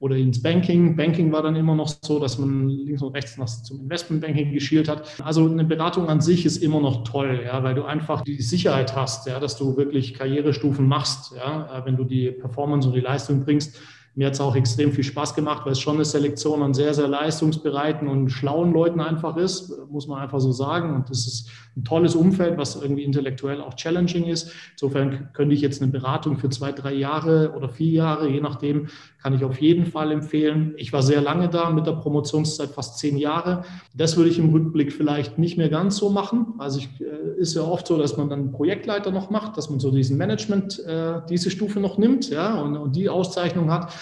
oder 0.02 0.16
ins 0.16 0.42
Banking. 0.42 0.96
Banking 0.96 1.30
war 1.30 1.42
dann 1.42 1.54
immer 1.54 1.76
noch 1.76 1.86
so, 2.02 2.18
dass 2.18 2.36
man 2.36 2.68
links 2.68 3.02
und 3.02 3.14
rechts 3.14 3.38
nach, 3.38 3.46
zum 3.46 3.82
Investmentbanking 3.82 4.52
geschielt 4.52 4.88
hat. 4.88 5.22
Also 5.22 5.48
eine 5.48 5.62
Beratung 5.62 6.08
an 6.08 6.20
sich 6.20 6.44
ist 6.44 6.56
immer 6.56 6.80
noch 6.80 7.04
toll, 7.04 7.42
ja, 7.46 7.62
weil 7.62 7.76
du 7.76 7.84
einfach 7.84 8.22
die 8.22 8.42
Sicherheit 8.42 8.96
hast, 8.96 9.28
ja, 9.28 9.38
dass 9.38 9.56
du 9.56 9.76
wirklich 9.76 10.14
Karrierestufen 10.14 10.88
machst, 10.88 11.36
ja, 11.36 11.82
wenn 11.84 11.96
du 11.96 12.02
die 12.02 12.32
Performance 12.32 12.88
und 12.88 12.94
die 12.94 13.00
Leistung 13.00 13.44
bringst 13.44 13.78
mir 14.14 14.26
hat 14.26 14.34
es 14.34 14.40
auch 14.40 14.54
extrem 14.54 14.92
viel 14.92 15.04
Spaß 15.04 15.34
gemacht, 15.34 15.64
weil 15.64 15.72
es 15.72 15.80
schon 15.80 15.94
eine 15.94 16.04
Selektion 16.04 16.62
an 16.62 16.74
sehr, 16.74 16.92
sehr 16.92 17.08
leistungsbereiten 17.08 18.08
und 18.08 18.28
schlauen 18.28 18.72
Leuten 18.72 19.00
einfach 19.00 19.38
ist, 19.38 19.72
muss 19.90 20.06
man 20.06 20.20
einfach 20.20 20.40
so 20.40 20.52
sagen. 20.52 20.94
Und 20.94 21.08
das 21.08 21.26
ist 21.26 21.50
ein 21.76 21.84
tolles 21.84 22.14
Umfeld, 22.14 22.58
was 22.58 22.76
irgendwie 22.76 23.04
intellektuell 23.04 23.62
auch 23.62 23.74
challenging 23.74 24.24
ist. 24.24 24.52
Insofern 24.72 25.30
könnte 25.32 25.54
ich 25.54 25.62
jetzt 25.62 25.80
eine 25.80 25.90
Beratung 25.90 26.36
für 26.36 26.50
zwei, 26.50 26.72
drei 26.72 26.92
Jahre 26.92 27.54
oder 27.56 27.70
vier 27.70 27.92
Jahre, 27.92 28.28
je 28.28 28.42
nachdem, 28.42 28.88
kann 29.22 29.34
ich 29.34 29.44
auf 29.44 29.60
jeden 29.60 29.86
Fall 29.86 30.10
empfehlen. 30.10 30.74
Ich 30.76 30.92
war 30.92 31.02
sehr 31.02 31.22
lange 31.22 31.48
da 31.48 31.70
mit 31.70 31.86
der 31.86 31.92
Promotionszeit, 31.92 32.70
fast 32.70 32.98
zehn 32.98 33.16
Jahre. 33.16 33.64
Das 33.94 34.16
würde 34.16 34.28
ich 34.28 34.38
im 34.38 34.50
Rückblick 34.50 34.92
vielleicht 34.92 35.38
nicht 35.38 35.56
mehr 35.56 35.68
ganz 35.70 35.96
so 35.96 36.10
machen. 36.10 36.54
Also 36.58 36.80
ich, 36.80 36.88
äh, 37.00 37.38
ist 37.38 37.54
ja 37.54 37.62
oft 37.62 37.86
so, 37.86 37.96
dass 37.96 38.16
man 38.16 38.28
dann 38.28 38.52
Projektleiter 38.52 39.10
noch 39.10 39.30
macht, 39.30 39.56
dass 39.56 39.70
man 39.70 39.80
so 39.80 39.90
diesen 39.90 40.18
Management, 40.18 40.84
äh, 40.86 41.20
diese 41.30 41.50
Stufe 41.50 41.80
noch 41.80 41.98
nimmt 41.98 42.28
ja, 42.30 42.60
und, 42.60 42.76
und 42.76 42.96
die 42.96 43.08
Auszeichnung 43.08 43.70
hat 43.70 43.92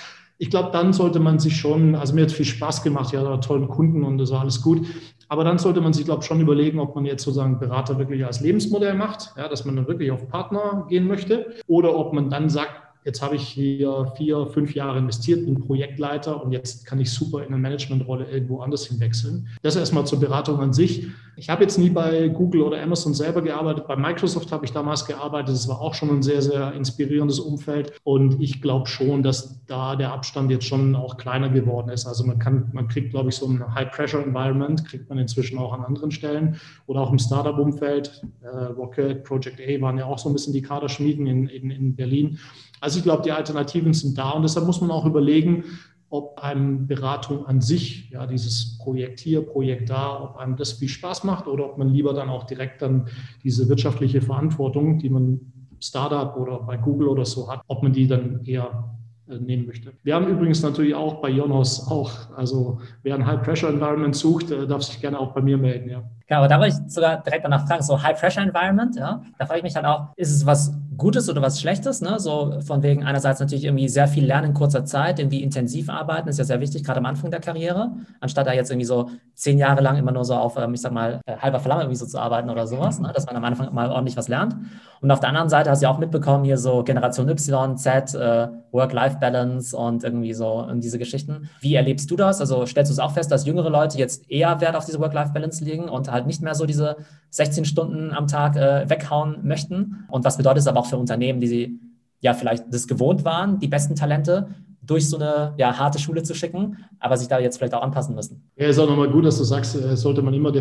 ich 0.41 0.49
glaube, 0.49 0.71
dann 0.73 0.95
sollte 0.95 1.21
man 1.21 1.39
sich 1.39 1.55
schon, 1.55 1.95
also 1.95 2.15
mir 2.15 2.23
hat 2.23 2.33
viel 2.33 2.47
Spaß 2.47 2.83
gemacht, 2.83 3.13
ja, 3.13 3.23
da 3.23 3.37
tollen 3.37 3.69
Kunden 3.69 4.05
und 4.05 4.17
das 4.17 4.31
war 4.31 4.41
alles 4.41 4.63
gut. 4.63 4.87
Aber 5.29 5.45
dann 5.45 5.59
sollte 5.59 5.83
man 5.83 5.93
sich, 5.93 6.07
glaube 6.07 6.23
ich, 6.23 6.27
schon 6.27 6.41
überlegen, 6.41 6.81
ob 6.81 6.95
man 6.95 7.05
jetzt 7.05 7.25
sozusagen 7.25 7.59
Berater 7.59 7.99
wirklich 7.99 8.25
als 8.25 8.41
Lebensmodell 8.41 8.95
macht, 8.95 9.35
ja, 9.37 9.49
dass 9.49 9.67
man 9.67 9.77
dann 9.77 9.87
wirklich 9.87 10.11
auf 10.11 10.29
Partner 10.29 10.87
gehen 10.89 11.07
möchte, 11.07 11.55
oder 11.67 11.95
ob 11.95 12.15
man 12.15 12.31
dann 12.31 12.49
sagt, 12.49 12.71
jetzt 13.05 13.23
habe 13.23 13.37
ich 13.37 13.43
hier 13.43 14.13
vier, 14.17 14.47
fünf 14.47 14.75
Jahre 14.75 14.99
investiert, 14.99 15.45
bin 15.45 15.61
Projektleiter 15.61 16.43
und 16.43 16.53
jetzt 16.53 16.87
kann 16.87 17.01
ich 17.01 17.11
super 17.11 17.41
in 17.41 17.49
eine 17.49 17.59
Managementrolle 17.59 18.31
irgendwo 18.31 18.61
anders 18.61 18.87
hinwechseln. 18.87 19.49
Das 19.63 19.77
erstmal 19.77 20.07
zur 20.07 20.21
Beratung 20.21 20.61
an 20.61 20.73
sich. 20.73 21.07
Ich 21.37 21.49
habe 21.49 21.63
jetzt 21.63 21.79
nie 21.79 21.89
bei 21.89 22.29
Google 22.29 22.61
oder 22.61 22.83
Amazon 22.83 23.15
selber 23.15 23.41
gearbeitet. 23.41 23.87
Bei 23.87 23.97
Microsoft 23.97 24.53
habe 24.53 24.67
ich 24.67 24.73
damals 24.73 25.07
gearbeitet. 25.07 25.55
Das 25.55 25.69
war 25.69 25.81
auch 25.81 25.95
schon 25.95 26.11
ein 26.11 26.23
sehr, 26.23 26.43
sehr 26.43 26.75
inspirierendes 26.75 27.41
Umfeld. 27.41 27.99
Und 28.05 28.43
ich 28.43 28.61
glaube 28.61 28.87
schon, 28.89 29.23
dass 29.23 29.65
da 29.65 29.97
der 29.97 30.13
Abstand 30.13 30.51
jetzt 30.51 30.67
schon 30.67 30.95
auch 30.95 31.17
kleiner 31.17 31.49
geworden 31.49 31.89
ist. 31.89 32.07
Also 32.07 32.27
man 32.27 32.39
kann, 32.39 32.69
man 32.75 32.89
kriegt, 32.89 33.11
glaube 33.11 33.31
ich, 33.31 33.37
so 33.37 33.47
ein 33.47 33.75
High-Pressure-Environment, 33.75 34.85
kriegt 34.85 35.09
man 35.09 35.17
inzwischen 35.17 35.57
auch 35.57 35.73
an 35.73 35.83
anderen 35.83 36.11
Stellen 36.11 36.57
oder 36.87 37.01
auch 37.01 37.11
im 37.11 37.19
Startup-Umfeld. 37.19 38.23
Äh, 38.43 38.49
Rocket, 38.49 39.25
Project 39.25 39.61
A 39.61 39.81
waren 39.81 39.97
ja 39.97 40.05
auch 40.05 40.19
so 40.19 40.29
ein 40.29 40.35
bisschen 40.35 40.53
die 40.53 40.63
Kaderschmieden 40.63 41.27
in, 41.27 41.49
in, 41.49 41.71
in 41.71 41.97
Berlin. 41.97 42.39
Also 42.81 42.99
ich 42.99 43.05
glaube, 43.05 43.23
die 43.23 43.33
Alternativen 43.33 43.93
sind 43.93 44.17
da 44.19 44.31
und 44.31 44.43
deshalb 44.43 44.67
muss 44.67 44.81
man 44.81 44.91
auch 44.91 45.05
überlegen, 45.05 45.65
ob 46.11 46.43
einem 46.43 46.89
Beratung 46.89 47.47
an 47.47 47.61
sich, 47.61 48.11
ja, 48.11 48.27
dieses 48.27 48.79
Projekt 48.79 49.21
hier, 49.21 49.47
Projekt 49.47 49.91
da, 49.91 50.21
ob 50.21 50.37
einem 50.37 50.57
das 50.57 50.73
viel 50.73 50.89
Spaß 50.89 51.23
macht 51.25 51.47
oder 51.47 51.67
ob 51.67 51.79
man 51.79 51.89
lieber 51.89 52.13
dann 52.13 52.29
auch 52.29 52.45
direkt 52.45 52.83
dann 52.83 53.07
diese 53.45 53.69
wirtschaftliche 53.69 54.21
Verantwortung, 54.21 54.99
die 54.99 55.09
man 55.09 55.41
Startup 55.79 56.37
oder 56.37 56.59
bei 56.61 56.77
Google 56.77 57.09
oder 57.09 57.25
so 57.25 57.51
hat, 57.51 57.63
ob 57.69 57.83
man 57.83 57.93
die 57.93 58.09
dann 58.09 58.45
eher 58.45 58.91
äh, 59.29 59.39
nehmen 59.39 59.67
möchte. 59.67 59.93
Wir 60.03 60.15
haben 60.17 60.27
übrigens 60.27 60.63
natürlich 60.63 60.95
auch 60.95 61.23
bei 61.23 61.31
Jonos 61.31 61.89
auch, 61.89 62.11
also 62.37 62.81
wer 63.03 63.15
ein 63.15 63.25
High-Pressure-Environment 63.25 64.15
sucht, 64.15 64.51
äh, 64.51 64.67
darf 64.67 64.83
sich 64.83 65.01
gerne 65.01 65.19
auch 65.19 65.33
bei 65.33 65.41
mir 65.41 65.57
melden, 65.57 65.89
ja. 65.89 66.03
Genau, 66.27 66.41
aber 66.41 66.49
da 66.49 66.59
wollte 66.59 66.77
ich 66.77 66.93
sogar 66.93 67.23
direkt 67.23 67.45
danach 67.45 67.67
fragen, 67.67 67.83
so 67.83 68.03
High-Pressure-Environment, 68.03 68.97
ja, 68.97 69.23
da 69.39 69.47
frage 69.47 69.59
ich 69.59 69.65
mich 69.65 69.75
dann 69.75 69.87
auch, 69.87 70.09
ist 70.17 70.33
es 70.33 70.45
was 70.45 70.73
Gutes 71.01 71.29
oder 71.29 71.43
was 71.43 71.61
Schlechtes, 71.61 72.01
ne? 72.01 72.21
So 72.21 72.61
von 72.61 72.83
wegen 72.83 73.03
einerseits 73.03 73.41
natürlich 73.41 73.65
irgendwie 73.65 73.89
sehr 73.89 74.07
viel 74.07 74.25
lernen 74.25 74.51
in 74.51 74.55
kurzer 74.55 74.85
Zeit, 74.85 75.19
irgendwie 75.19 75.43
intensiv 75.43 75.89
arbeiten, 75.89 76.29
ist 76.29 76.39
ja 76.39 76.45
sehr 76.45 76.61
wichtig, 76.61 76.85
gerade 76.85 76.99
am 76.99 77.07
Anfang 77.07 77.31
der 77.31 77.41
Karriere, 77.41 77.91
anstatt 78.21 78.47
da 78.47 78.53
jetzt 78.53 78.71
irgendwie 78.71 78.87
so 78.87 79.11
zehn 79.35 79.59
Jahre 79.59 79.81
lang 79.81 79.97
immer 79.97 80.13
nur 80.13 80.25
so 80.25 80.35
auf, 80.35 80.57
ähm, 80.57 80.75
ich 80.75 80.81
sag 80.81 80.93
mal, 80.93 81.21
äh, 81.27 81.37
halber 81.39 81.59
Flamme 81.59 81.83
irgendwie 81.83 81.97
so 81.97 82.07
zu 82.07 82.19
arbeiten 82.19 82.51
oder 82.51 82.67
sowas, 82.67 83.01
ne? 83.01 83.11
dass 83.13 83.27
man 83.27 83.35
am 83.35 83.45
Anfang 83.45 83.75
mal 83.75 83.91
ordentlich 83.91 84.17
was 84.17 84.29
lernt. 84.29 84.55
Und 85.01 85.11
auf 85.11 85.21
der 85.21 85.31
anderen 85.31 85.49
Seite 85.49 85.71
hast 85.71 85.81
du 85.81 85.85
ja 85.85 85.91
auch 85.91 85.99
mitbekommen, 85.99 86.45
hier 86.45 86.59
so 86.59 86.83
Generation 86.85 87.29
Y, 87.29 87.77
Z, 87.77 88.15
äh, 88.15 88.49
Work-Life-Balance 88.71 89.75
und 89.77 90.05
irgendwie 90.05 90.35
so 90.35 90.63
und 90.63 90.85
diese 90.85 90.99
Geschichten. 90.99 91.49
Wie 91.61 91.75
erlebst 91.75 92.11
du 92.11 92.17
das? 92.17 92.41
Also 92.41 92.67
stellst 92.67 92.91
du 92.91 92.93
es 92.93 92.99
auch 92.99 93.13
fest, 93.13 93.33
dass 93.33 93.47
jüngere 93.47 93.71
Leute 93.71 93.99
jetzt 93.99 94.31
eher 94.31 94.61
Wert 94.61 94.77
auf 94.77 94.85
diese 94.85 95.01
Work-Life-Balance 95.01 95.65
legen 95.65 95.89
und 95.89 96.11
halt 96.11 96.27
nicht 96.27 96.43
mehr 96.43 96.55
so 96.55 96.67
diese 96.67 96.97
16 97.31 97.65
Stunden 97.65 98.13
am 98.13 98.27
Tag 98.27 98.57
äh, 98.57 98.91
weghauen 98.91 99.39
möchten? 99.43 100.05
Und 100.09 100.25
was 100.25 100.37
bedeutet 100.37 100.61
es 100.61 100.67
aber 100.67 100.81
auch 100.81 100.87
für 100.87 100.99
Unternehmen, 100.99 101.41
die 101.41 101.49
sie 101.49 101.81
ja 102.21 102.35
vielleicht 102.35 102.65
das 102.71 102.87
gewohnt 102.87 103.25
waren, 103.25 103.59
die 103.59 103.69
besten 103.69 103.97
Talente 103.97 104.49
durch 104.83 105.09
so 105.09 105.17
eine 105.17 105.55
ja, 105.57 105.79
harte 105.79 105.99
Schule 105.99 106.23
zu 106.23 106.35
schicken, 106.35 106.79
aber 106.99 107.17
sich 107.17 107.29
da 107.29 107.39
jetzt 107.39 107.57
vielleicht 107.57 107.75
auch 107.75 107.83
anpassen 107.83 108.15
müssen. 108.15 108.51
Ja, 108.57 108.67
ist 108.67 108.79
auch 108.79 108.89
nochmal 108.89 109.09
gut, 109.09 109.25
dass 109.25 109.39
du 109.39 109.45
sagst, 109.45 109.77
äh, 109.77 109.97
sollte 109.97 110.21
man 110.21 110.35
immer 110.35 110.53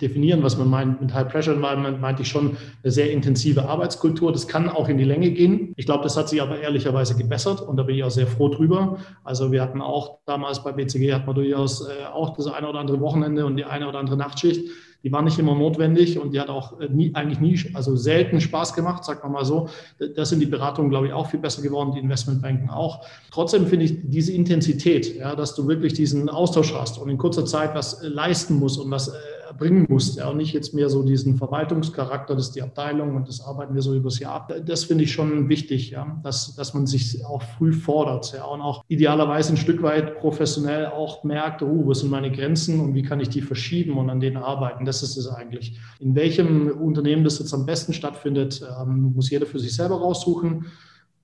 definieren, 0.00 0.42
was 0.42 0.56
man 0.56 0.68
meint. 0.68 1.00
Mit 1.00 1.14
High-Pressure-Environment 1.14 2.00
meinte 2.00 2.22
ich 2.22 2.28
schon 2.28 2.56
eine 2.82 2.90
sehr 2.90 3.12
intensive 3.12 3.68
Arbeitskultur. 3.68 4.32
Das 4.32 4.48
kann 4.48 4.68
auch 4.68 4.88
in 4.88 4.98
die 4.98 5.04
Länge 5.04 5.30
gehen. 5.30 5.72
Ich 5.76 5.86
glaube, 5.86 6.02
das 6.02 6.16
hat 6.16 6.28
sich 6.28 6.40
aber 6.42 6.60
ehrlicherweise 6.60 7.16
gebessert 7.16 7.60
und 7.60 7.76
da 7.76 7.82
bin 7.82 7.96
ich 7.96 8.04
auch 8.04 8.10
sehr 8.10 8.26
froh 8.26 8.48
drüber. 8.48 8.98
Also 9.24 9.52
wir 9.52 9.62
hatten 9.62 9.80
auch 9.80 10.18
damals 10.26 10.62
bei 10.62 10.72
BCG, 10.72 11.12
hat 11.12 11.26
man 11.26 11.34
durchaus 11.34 11.86
äh, 11.86 12.06
auch 12.12 12.36
das 12.36 12.46
eine 12.46 12.68
oder 12.68 12.80
andere 12.80 13.00
Wochenende 13.00 13.46
und 13.46 13.56
die 13.56 13.64
eine 13.64 13.88
oder 13.88 13.98
andere 13.98 14.16
Nachtschicht 14.16 14.64
die 15.02 15.12
war 15.12 15.22
nicht 15.22 15.38
immer 15.38 15.54
notwendig 15.54 16.18
und 16.18 16.32
die 16.32 16.40
hat 16.40 16.48
auch 16.48 16.78
äh, 16.80 16.88
nie, 16.88 17.14
eigentlich 17.14 17.40
nie, 17.40 17.74
also 17.74 17.96
selten 17.96 18.40
Spaß 18.40 18.74
gemacht, 18.74 19.04
sagt 19.04 19.22
man 19.22 19.32
mal 19.32 19.44
so. 19.44 19.68
Das 20.16 20.28
sind 20.28 20.40
die 20.40 20.46
Beratungen, 20.46 20.90
glaube 20.90 21.06
ich, 21.06 21.12
auch 21.12 21.28
viel 21.30 21.40
besser 21.40 21.62
geworden, 21.62 21.92
die 21.94 22.00
Investmentbanken 22.00 22.70
auch. 22.70 23.06
Trotzdem 23.30 23.66
finde 23.66 23.86
ich 23.86 23.98
diese 24.02 24.32
Intensität, 24.32 25.16
ja, 25.16 25.34
dass 25.34 25.54
du 25.54 25.66
wirklich 25.68 25.94
diesen 25.94 26.28
Austausch 26.28 26.74
hast 26.74 26.98
und 26.98 27.08
in 27.08 27.18
kurzer 27.18 27.46
Zeit 27.46 27.74
was 27.74 28.02
äh, 28.02 28.08
leisten 28.08 28.58
musst 28.58 28.78
und 28.78 28.90
was 28.90 29.08
äh, 29.08 29.12
erbringen 29.50 29.86
musst. 29.88 30.16
Ja, 30.16 30.28
und 30.28 30.36
nicht 30.36 30.52
jetzt 30.52 30.74
mehr 30.74 30.88
so 30.88 31.02
diesen 31.02 31.36
Verwaltungscharakter, 31.36 32.36
das 32.36 32.46
ist 32.46 32.56
die 32.56 32.62
Abteilung 32.62 33.16
und 33.16 33.28
das 33.28 33.40
arbeiten 33.40 33.74
wir 33.74 33.82
so 33.82 33.94
übers 33.94 34.20
Jahr 34.20 34.34
ab. 34.34 34.54
Das 34.64 34.84
finde 34.84 35.04
ich 35.04 35.12
schon 35.12 35.48
wichtig, 35.48 35.90
ja, 35.90 36.20
dass, 36.22 36.54
dass 36.54 36.72
man 36.72 36.86
sich 36.86 37.24
auch 37.26 37.42
früh 37.42 37.72
fordert 37.72 38.32
ja, 38.32 38.44
und 38.44 38.60
auch 38.60 38.84
idealerweise 38.88 39.52
ein 39.52 39.56
Stück 39.56 39.82
weit 39.82 40.18
professionell 40.18 40.86
auch 40.86 41.24
merkt, 41.24 41.62
oh, 41.62 41.84
wo 41.84 41.92
sind 41.92 42.10
meine 42.10 42.30
Grenzen 42.30 42.80
und 42.80 42.94
wie 42.94 43.02
kann 43.02 43.20
ich 43.20 43.28
die 43.28 43.42
verschieben 43.42 43.98
und 43.98 44.08
an 44.08 44.20
denen 44.20 44.36
arbeiten. 44.36 44.84
Das 44.84 45.02
ist 45.02 45.16
es 45.16 45.26
eigentlich. 45.26 45.78
In 45.98 46.14
welchem 46.14 46.70
Unternehmen 46.70 47.24
das 47.24 47.40
jetzt 47.40 47.52
am 47.52 47.66
besten 47.66 47.92
stattfindet, 47.92 48.62
ähm, 48.80 49.12
muss 49.14 49.30
jeder 49.30 49.46
für 49.46 49.58
sich 49.58 49.74
selber 49.74 49.96
raussuchen. 49.96 50.66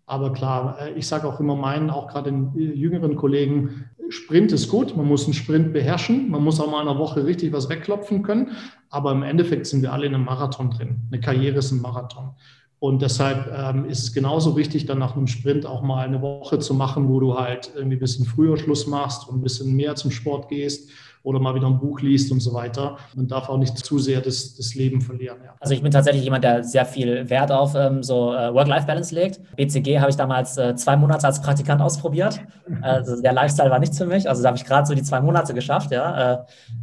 Aber 0.07 0.33
klar, 0.33 0.79
äh, 0.81 0.93
ich 0.93 1.07
sage 1.07 1.27
auch 1.29 1.41
immer 1.41 1.57
meinen, 1.57 1.91
auch 1.91 2.07
gerade 2.07 2.31
den 2.31 2.57
äh, 2.57 2.75
jüngeren 2.75 3.17
Kollegen, 3.17 3.91
Sprint 4.09 4.53
ist 4.53 4.69
gut, 4.69 4.97
man 4.97 5.07
muss 5.07 5.25
einen 5.25 5.35
Sprint 5.35 5.73
beherrschen, 5.73 6.31
man 6.31 6.43
muss 6.43 6.61
auch 6.61 6.71
mal 6.71 6.83
in 6.83 6.89
einer 6.89 6.99
Woche 6.99 7.25
richtig 7.25 7.53
was 7.53 7.69
wegklopfen 7.69 8.23
können, 8.23 8.53
aber 8.91 9.13
im 9.13 9.23
Endeffekt 9.23 9.67
sind 9.67 9.83
wir 9.83 9.93
alle 9.93 10.07
in 10.07 10.15
einem 10.15 10.25
Marathon 10.25 10.71
drin. 10.71 10.97
Eine 11.11 11.21
Karriere 11.21 11.59
ist 11.59 11.73
ein 11.73 11.81
Marathon. 11.81 12.31
Und 12.79 13.01
deshalb 13.01 13.51
ähm, 13.57 13.87
ist 13.87 14.03
es 14.03 14.13
genauso 14.13 14.57
wichtig, 14.57 14.85
dann 14.85 14.99
nach 14.99 15.17
einem 15.17 15.27
Sprint 15.27 15.65
auch 15.65 15.83
mal 15.83 16.05
eine 16.05 16.21
Woche 16.21 16.59
zu 16.59 16.75
machen, 16.75 17.09
wo 17.09 17.21
du 17.21 17.39
halt 17.39 17.73
irgendwie 17.75 17.97
ein 17.97 18.01
bisschen 18.01 18.27
früher 18.27 18.59
Schluss 18.59 18.87
machst 18.87 19.29
und 19.29 19.39
ein 19.39 19.43
bisschen 19.43 19.75
mehr 19.75 19.95
zum 19.95 20.11
Sport 20.11 20.49
gehst 20.49 20.91
oder 21.27 21.41
mal 21.41 21.57
wieder 21.57 21.67
ein 21.67 21.81
Buch 21.81 22.01
liest 22.01 22.31
und 22.31 22.39
so 22.39 22.55
weiter. 22.55 22.99
Man 23.17 23.27
darf 23.27 23.49
auch 23.49 23.59
nicht 23.59 23.77
zu 23.77 23.99
sehr 23.99 24.21
das, 24.21 24.55
das 24.55 24.77
Leben 24.77 25.01
verlieren. 25.01 25.39
Ja. 25.45 25.57
Also 25.59 25.75
ich 25.75 25.83
bin 25.83 25.91
tatsächlich 25.91 26.23
jemand, 26.23 26.45
der 26.45 26.63
sehr 26.63 26.87
viel 26.87 27.29
Wert 27.29 27.51
auf 27.51 27.75
ähm, 27.75 28.05
so 28.05 28.33
äh, 28.33 28.55
Work-Life-Balance 28.55 29.13
legt. 29.13 29.41
BCG 29.57 29.99
habe 29.99 30.11
ich 30.11 30.17
damals 30.17 30.57
äh, 30.57 30.77
zwei 30.77 30.97
Monate 30.97 31.27
als 31.27 31.43
Praktikant 31.43 31.83
ausprobiert. 31.83 32.41
Also 32.83 33.21
der 33.23 33.33
Lifestyle 33.33 33.71
war 33.71 33.79
nichts 33.79 33.97
für 33.97 34.07
mich. 34.07 34.29
Also 34.29 34.43
da 34.43 34.49
habe 34.49 34.59
ich 34.59 34.65
gerade 34.65 34.87
so 34.87 34.95
die 34.95 35.03
zwei 35.03 35.21
Monate 35.21 35.55
geschafft, 35.55 35.93
ja. 35.93 36.35
Äh, 36.35 36.39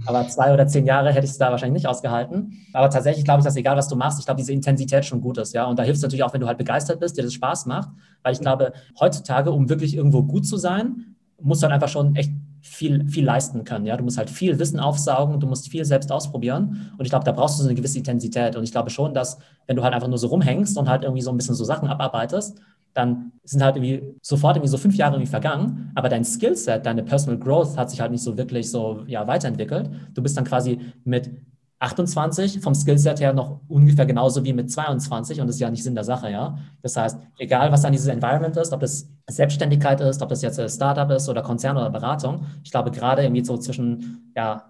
aber 0.06 0.28
zwei 0.28 0.54
oder 0.54 0.66
zehn 0.66 0.86
Jahre 0.86 1.12
hätte 1.12 1.26
ich 1.26 1.32
es 1.32 1.38
da 1.38 1.52
wahrscheinlich 1.52 1.84
nicht 1.84 1.88
ausgehalten. 1.88 2.66
Aber 2.74 2.90
tatsächlich 2.90 3.24
glaube 3.24 3.40
ich, 3.40 3.46
dass 3.46 3.56
egal 3.56 3.78
was 3.78 3.88
du 3.88 3.96
machst, 3.96 4.20
ich 4.20 4.26
glaube, 4.26 4.40
diese 4.40 4.54
Intensität 4.54 5.06
schon 5.06 5.22
gut 5.22 5.38
ist, 5.38 5.54
ja. 5.54 5.66
Und 5.66 5.78
da 5.78 5.84
hilft 5.84 5.98
es 5.98 6.02
natürlich 6.02 6.24
auch, 6.24 6.34
wenn 6.34 6.42
du 6.42 6.48
halt 6.48 6.58
begeistert 6.58 7.00
bist, 7.00 7.18
dir 7.18 7.24
das 7.24 7.34
Spaß 7.34 7.66
macht. 7.68 7.90
Weil 8.24 8.34
ich 8.34 8.40
glaube, 8.40 8.74
heutzutage, 9.00 9.52
um 9.52 9.70
wirklich 9.70 9.96
irgendwo 9.96 10.24
gut 10.24 10.48
zu 10.48 10.58
sein, 10.58 11.16
musst 11.42 11.62
du 11.62 11.66
halt 11.66 11.74
einfach 11.74 11.90
schon 11.90 12.16
echt 12.16 12.32
viel, 12.64 13.08
viel 13.10 13.26
leisten 13.26 13.66
können. 13.66 13.86
Ja? 13.86 13.98
Du 13.98 14.04
musst 14.04 14.18
halt 14.18 14.30
viel 14.30 14.58
Wissen 14.58 14.80
aufsaugen, 14.80 15.40
du 15.40 15.48
musst 15.48 15.70
viel 15.70 15.86
selbst 15.86 16.12
ausprobieren. 16.12 16.92
Und 16.98 17.06
ich 17.06 17.10
glaube, 17.10 17.26
da 17.26 17.32
brauchst 17.32 17.60
du 17.60 17.64
so 17.64 17.70
eine 17.70 17.76
gewisse 17.76 18.00
Intensität. 18.00 18.56
Und 18.56 18.64
ich 18.64 18.72
glaube 18.72 18.90
schon, 18.90 19.14
dass 19.14 19.38
wenn 19.68 19.76
du 19.76 19.84
halt 19.84 19.94
einfach 19.94 20.08
nur 20.08 20.18
so 20.18 20.28
rumhängst 20.28 20.78
und 20.78 20.90
halt 20.90 21.04
irgendwie 21.04 21.22
so 21.22 21.30
ein 21.30 21.38
bisschen 21.38 21.56
so 21.56 21.66
Sachen 21.66 21.88
abarbeitest, 21.88 22.60
dann 22.94 23.32
sind 23.44 23.64
halt 23.64 23.76
irgendwie 23.76 24.16
sofort 24.22 24.56
irgendwie 24.56 24.70
so 24.70 24.78
fünf 24.78 24.96
Jahre 24.96 25.16
irgendwie 25.16 25.30
vergangen, 25.30 25.92
aber 25.96 26.10
dein 26.10 26.24
Skillset, 26.24 26.86
deine 26.86 27.04
Personal 27.04 27.40
Growth 27.40 27.76
hat 27.76 27.90
sich 27.90 28.00
halt 28.00 28.12
nicht 28.12 28.24
so 28.24 28.38
wirklich 28.38 28.70
so 28.70 29.04
ja, 29.08 29.28
weiterentwickelt. 29.28 29.90
Du 30.14 30.22
bist 30.22 30.38
dann 30.38 30.46
quasi 30.46 30.80
mit 31.04 31.32
28 31.84 32.62
vom 32.62 32.74
Skillset 32.74 33.20
her 33.20 33.34
noch 33.34 33.60
ungefähr 33.68 34.06
genauso 34.06 34.44
wie 34.44 34.54
mit 34.54 34.72
22 34.72 35.42
und 35.42 35.48
das 35.48 35.58
ist 35.58 35.60
ja 35.60 35.70
nicht 35.70 35.84
Sinn 35.84 35.96
der 35.96 36.06
Sache, 36.06 36.32
ja. 36.32 36.58
Das 36.82 36.96
heißt, 36.96 37.20
egal 37.38 37.72
was 37.72 37.82
dann 37.82 37.92
dieses 37.92 38.08
Environment 38.08 38.56
ist, 38.56 38.72
ob 38.72 38.80
das 38.80 39.10
Selbstständigkeit 39.30 40.00
ist, 40.00 40.22
ob 40.22 40.30
das 40.30 40.42
jetzt 40.42 40.60
ein 40.60 40.70
Startup 40.70 41.10
ist 41.12 41.28
oder 41.28 41.42
Konzern 41.42 41.76
oder 41.76 41.90
Beratung, 41.90 42.46
ich 42.64 42.72
glaube 42.72 42.92
gerade 42.92 43.24
irgendwie 43.24 43.44
so 43.44 43.58
zwischen 43.58 44.32
ja, 44.36 44.66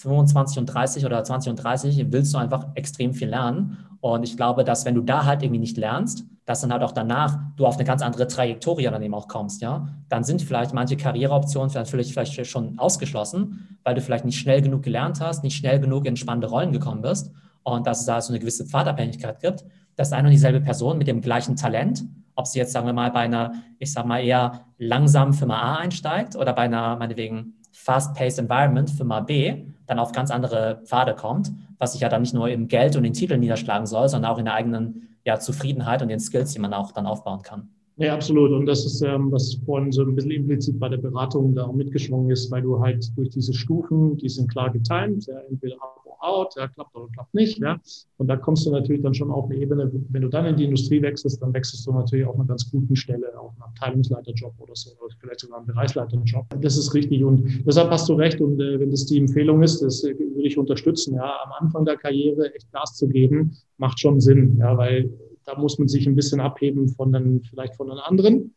25 0.00 0.58
und 0.58 0.66
30 0.66 1.06
oder 1.06 1.24
20 1.24 1.50
und 1.50 1.56
30 1.56 2.12
willst 2.12 2.34
du 2.34 2.38
einfach 2.38 2.66
extrem 2.74 3.14
viel 3.14 3.28
lernen 3.28 3.87
und 4.00 4.22
ich 4.22 4.36
glaube, 4.36 4.64
dass 4.64 4.84
wenn 4.84 4.94
du 4.94 5.02
da 5.02 5.24
halt 5.24 5.42
irgendwie 5.42 5.60
nicht 5.60 5.76
lernst, 5.76 6.24
dass 6.44 6.60
dann 6.60 6.72
halt 6.72 6.82
auch 6.82 6.92
danach 6.92 7.38
du 7.56 7.66
auf 7.66 7.74
eine 7.74 7.84
ganz 7.84 8.00
andere 8.00 8.26
Trajektorie 8.26 8.84
dann 8.84 9.02
eben 9.02 9.14
auch 9.14 9.28
kommst, 9.28 9.60
ja, 9.60 9.88
dann 10.08 10.24
sind 10.24 10.40
vielleicht 10.40 10.72
manche 10.72 10.96
Karriereoptionen 10.96 11.70
vielleicht, 11.84 12.12
vielleicht 12.12 12.46
schon 12.46 12.78
ausgeschlossen, 12.78 13.78
weil 13.84 13.94
du 13.94 14.00
vielleicht 14.00 14.24
nicht 14.24 14.38
schnell 14.38 14.62
genug 14.62 14.82
gelernt 14.82 15.20
hast, 15.20 15.42
nicht 15.42 15.56
schnell 15.56 15.80
genug 15.80 16.06
in 16.06 16.16
spannende 16.16 16.48
Rollen 16.48 16.72
gekommen 16.72 17.02
bist 17.02 17.32
und 17.64 17.86
dass 17.86 18.00
es 18.00 18.06
da 18.06 18.20
so 18.20 18.32
eine 18.32 18.40
gewisse 18.40 18.64
Pfadabhängigkeit 18.64 19.40
gibt, 19.40 19.64
dass 19.96 20.12
eine 20.12 20.28
und 20.28 20.32
dieselbe 20.32 20.60
Person 20.60 20.96
mit 20.96 21.08
dem 21.08 21.20
gleichen 21.20 21.56
Talent, 21.56 22.04
ob 22.34 22.46
sie 22.46 22.60
jetzt, 22.60 22.72
sagen 22.72 22.86
wir 22.86 22.92
mal, 22.92 23.10
bei 23.10 23.20
einer, 23.20 23.52
ich 23.78 23.92
sag 23.92 24.06
mal, 24.06 24.20
eher 24.20 24.64
langsamen 24.78 25.34
Firma 25.34 25.60
A 25.60 25.76
einsteigt 25.78 26.36
oder 26.36 26.52
bei 26.52 26.62
einer, 26.62 26.96
meinetwegen, 26.96 27.54
fast-paced 27.88 28.38
Environment, 28.38 28.90
Firma 28.90 29.20
B, 29.20 29.64
dann 29.86 29.98
auf 29.98 30.12
ganz 30.12 30.30
andere 30.30 30.82
Pfade 30.84 31.14
kommt, 31.14 31.50
was 31.78 31.92
sich 31.92 32.02
ja 32.02 32.10
dann 32.10 32.20
nicht 32.20 32.34
nur 32.34 32.50
im 32.50 32.68
Geld 32.68 32.96
und 32.96 33.02
den 33.02 33.14
Titeln 33.14 33.40
niederschlagen 33.40 33.86
soll, 33.86 34.10
sondern 34.10 34.30
auch 34.30 34.36
in 34.36 34.44
der 34.44 34.52
eigenen 34.52 35.08
ja, 35.24 35.38
Zufriedenheit 35.38 36.02
und 36.02 36.08
den 36.08 36.20
Skills, 36.20 36.52
die 36.52 36.58
man 36.58 36.74
auch 36.74 36.92
dann 36.92 37.06
aufbauen 37.06 37.40
kann. 37.40 37.70
Ja, 37.96 38.12
absolut. 38.12 38.52
Und 38.52 38.66
das 38.66 38.84
ist, 38.84 39.00
ähm, 39.00 39.32
was 39.32 39.54
vorhin 39.64 39.90
so 39.90 40.02
ein 40.02 40.14
bisschen 40.14 40.32
implizit 40.32 40.78
bei 40.78 40.90
der 40.90 40.98
Beratung 40.98 41.54
da 41.54 41.64
auch 41.64 41.72
mitgeschwungen 41.72 42.30
ist, 42.30 42.50
weil 42.50 42.60
du 42.60 42.78
halt 42.78 43.10
durch 43.16 43.30
diese 43.30 43.54
Stufen, 43.54 44.18
die 44.18 44.28
sind 44.28 44.50
klar 44.50 44.70
getimt, 44.70 45.26
ja, 45.26 45.38
entweder 45.48 45.76
or 45.76 46.07
out, 46.20 46.54
ja, 46.56 46.68
klappt 46.68 46.94
oder 46.94 47.08
klappt 47.12 47.34
nicht, 47.34 47.58
ja. 47.58 47.80
Und 48.16 48.28
da 48.28 48.36
kommst 48.36 48.66
du 48.66 48.70
natürlich 48.70 49.02
dann 49.02 49.14
schon 49.14 49.30
auf 49.30 49.46
eine 49.46 49.56
Ebene, 49.56 49.90
wenn 50.08 50.22
du 50.22 50.28
dann 50.28 50.46
in 50.46 50.56
die 50.56 50.64
Industrie 50.64 51.00
wechselst, 51.02 51.40
dann 51.42 51.52
wechselst 51.52 51.86
du 51.86 51.92
natürlich 51.92 52.26
auf 52.26 52.34
einer 52.34 52.46
ganz 52.46 52.70
guten 52.70 52.96
Stelle, 52.96 53.38
auf 53.38 53.52
einen 53.52 53.62
Abteilungsleiterjob 53.62 54.54
oder 54.58 54.74
so, 54.74 54.90
oder 55.00 55.14
vielleicht 55.20 55.40
sogar 55.40 55.58
einen 55.58 55.66
Bereichsleiterjob. 55.66 56.46
Das 56.60 56.76
ist 56.76 56.94
richtig. 56.94 57.24
Und 57.24 57.66
deshalb 57.66 57.90
hast 57.90 58.08
du 58.08 58.14
recht. 58.14 58.40
Und 58.40 58.60
äh, 58.60 58.80
wenn 58.80 58.90
das 58.90 59.06
die 59.06 59.18
Empfehlung 59.18 59.62
ist, 59.62 59.80
das 59.80 60.04
äh, 60.04 60.18
würde 60.18 60.46
ich 60.46 60.58
unterstützen, 60.58 61.14
ja, 61.14 61.36
am 61.44 61.52
Anfang 61.58 61.84
der 61.84 61.96
Karriere 61.96 62.54
echt 62.54 62.70
Gas 62.72 62.96
zu 62.96 63.08
geben, 63.08 63.56
macht 63.76 64.00
schon 64.00 64.20
Sinn, 64.20 64.56
ja, 64.58 64.76
weil 64.76 65.10
da 65.44 65.58
muss 65.58 65.78
man 65.78 65.88
sich 65.88 66.06
ein 66.06 66.14
bisschen 66.14 66.40
abheben 66.40 66.88
von 66.88 67.12
den, 67.12 67.42
vielleicht 67.42 67.74
von 67.76 67.88
den 67.88 67.98
anderen. 67.98 68.54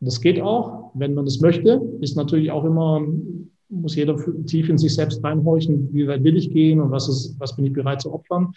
Das 0.00 0.20
geht 0.20 0.40
auch, 0.40 0.90
wenn 0.94 1.14
man 1.14 1.24
das 1.24 1.40
möchte. 1.40 1.80
Ist 2.00 2.16
natürlich 2.16 2.50
auch 2.50 2.64
immer, 2.64 3.02
muss 3.72 3.96
jeder 3.96 4.16
tief 4.46 4.68
in 4.68 4.78
sich 4.78 4.94
selbst 4.94 5.24
reinhorchen, 5.24 5.88
wie 5.92 6.06
weit 6.06 6.22
will 6.22 6.36
ich 6.36 6.50
gehen 6.50 6.80
und 6.80 6.90
was, 6.90 7.08
ist, 7.08 7.34
was 7.38 7.56
bin 7.56 7.64
ich 7.64 7.72
bereit 7.72 8.02
zu 8.02 8.12
opfern? 8.12 8.52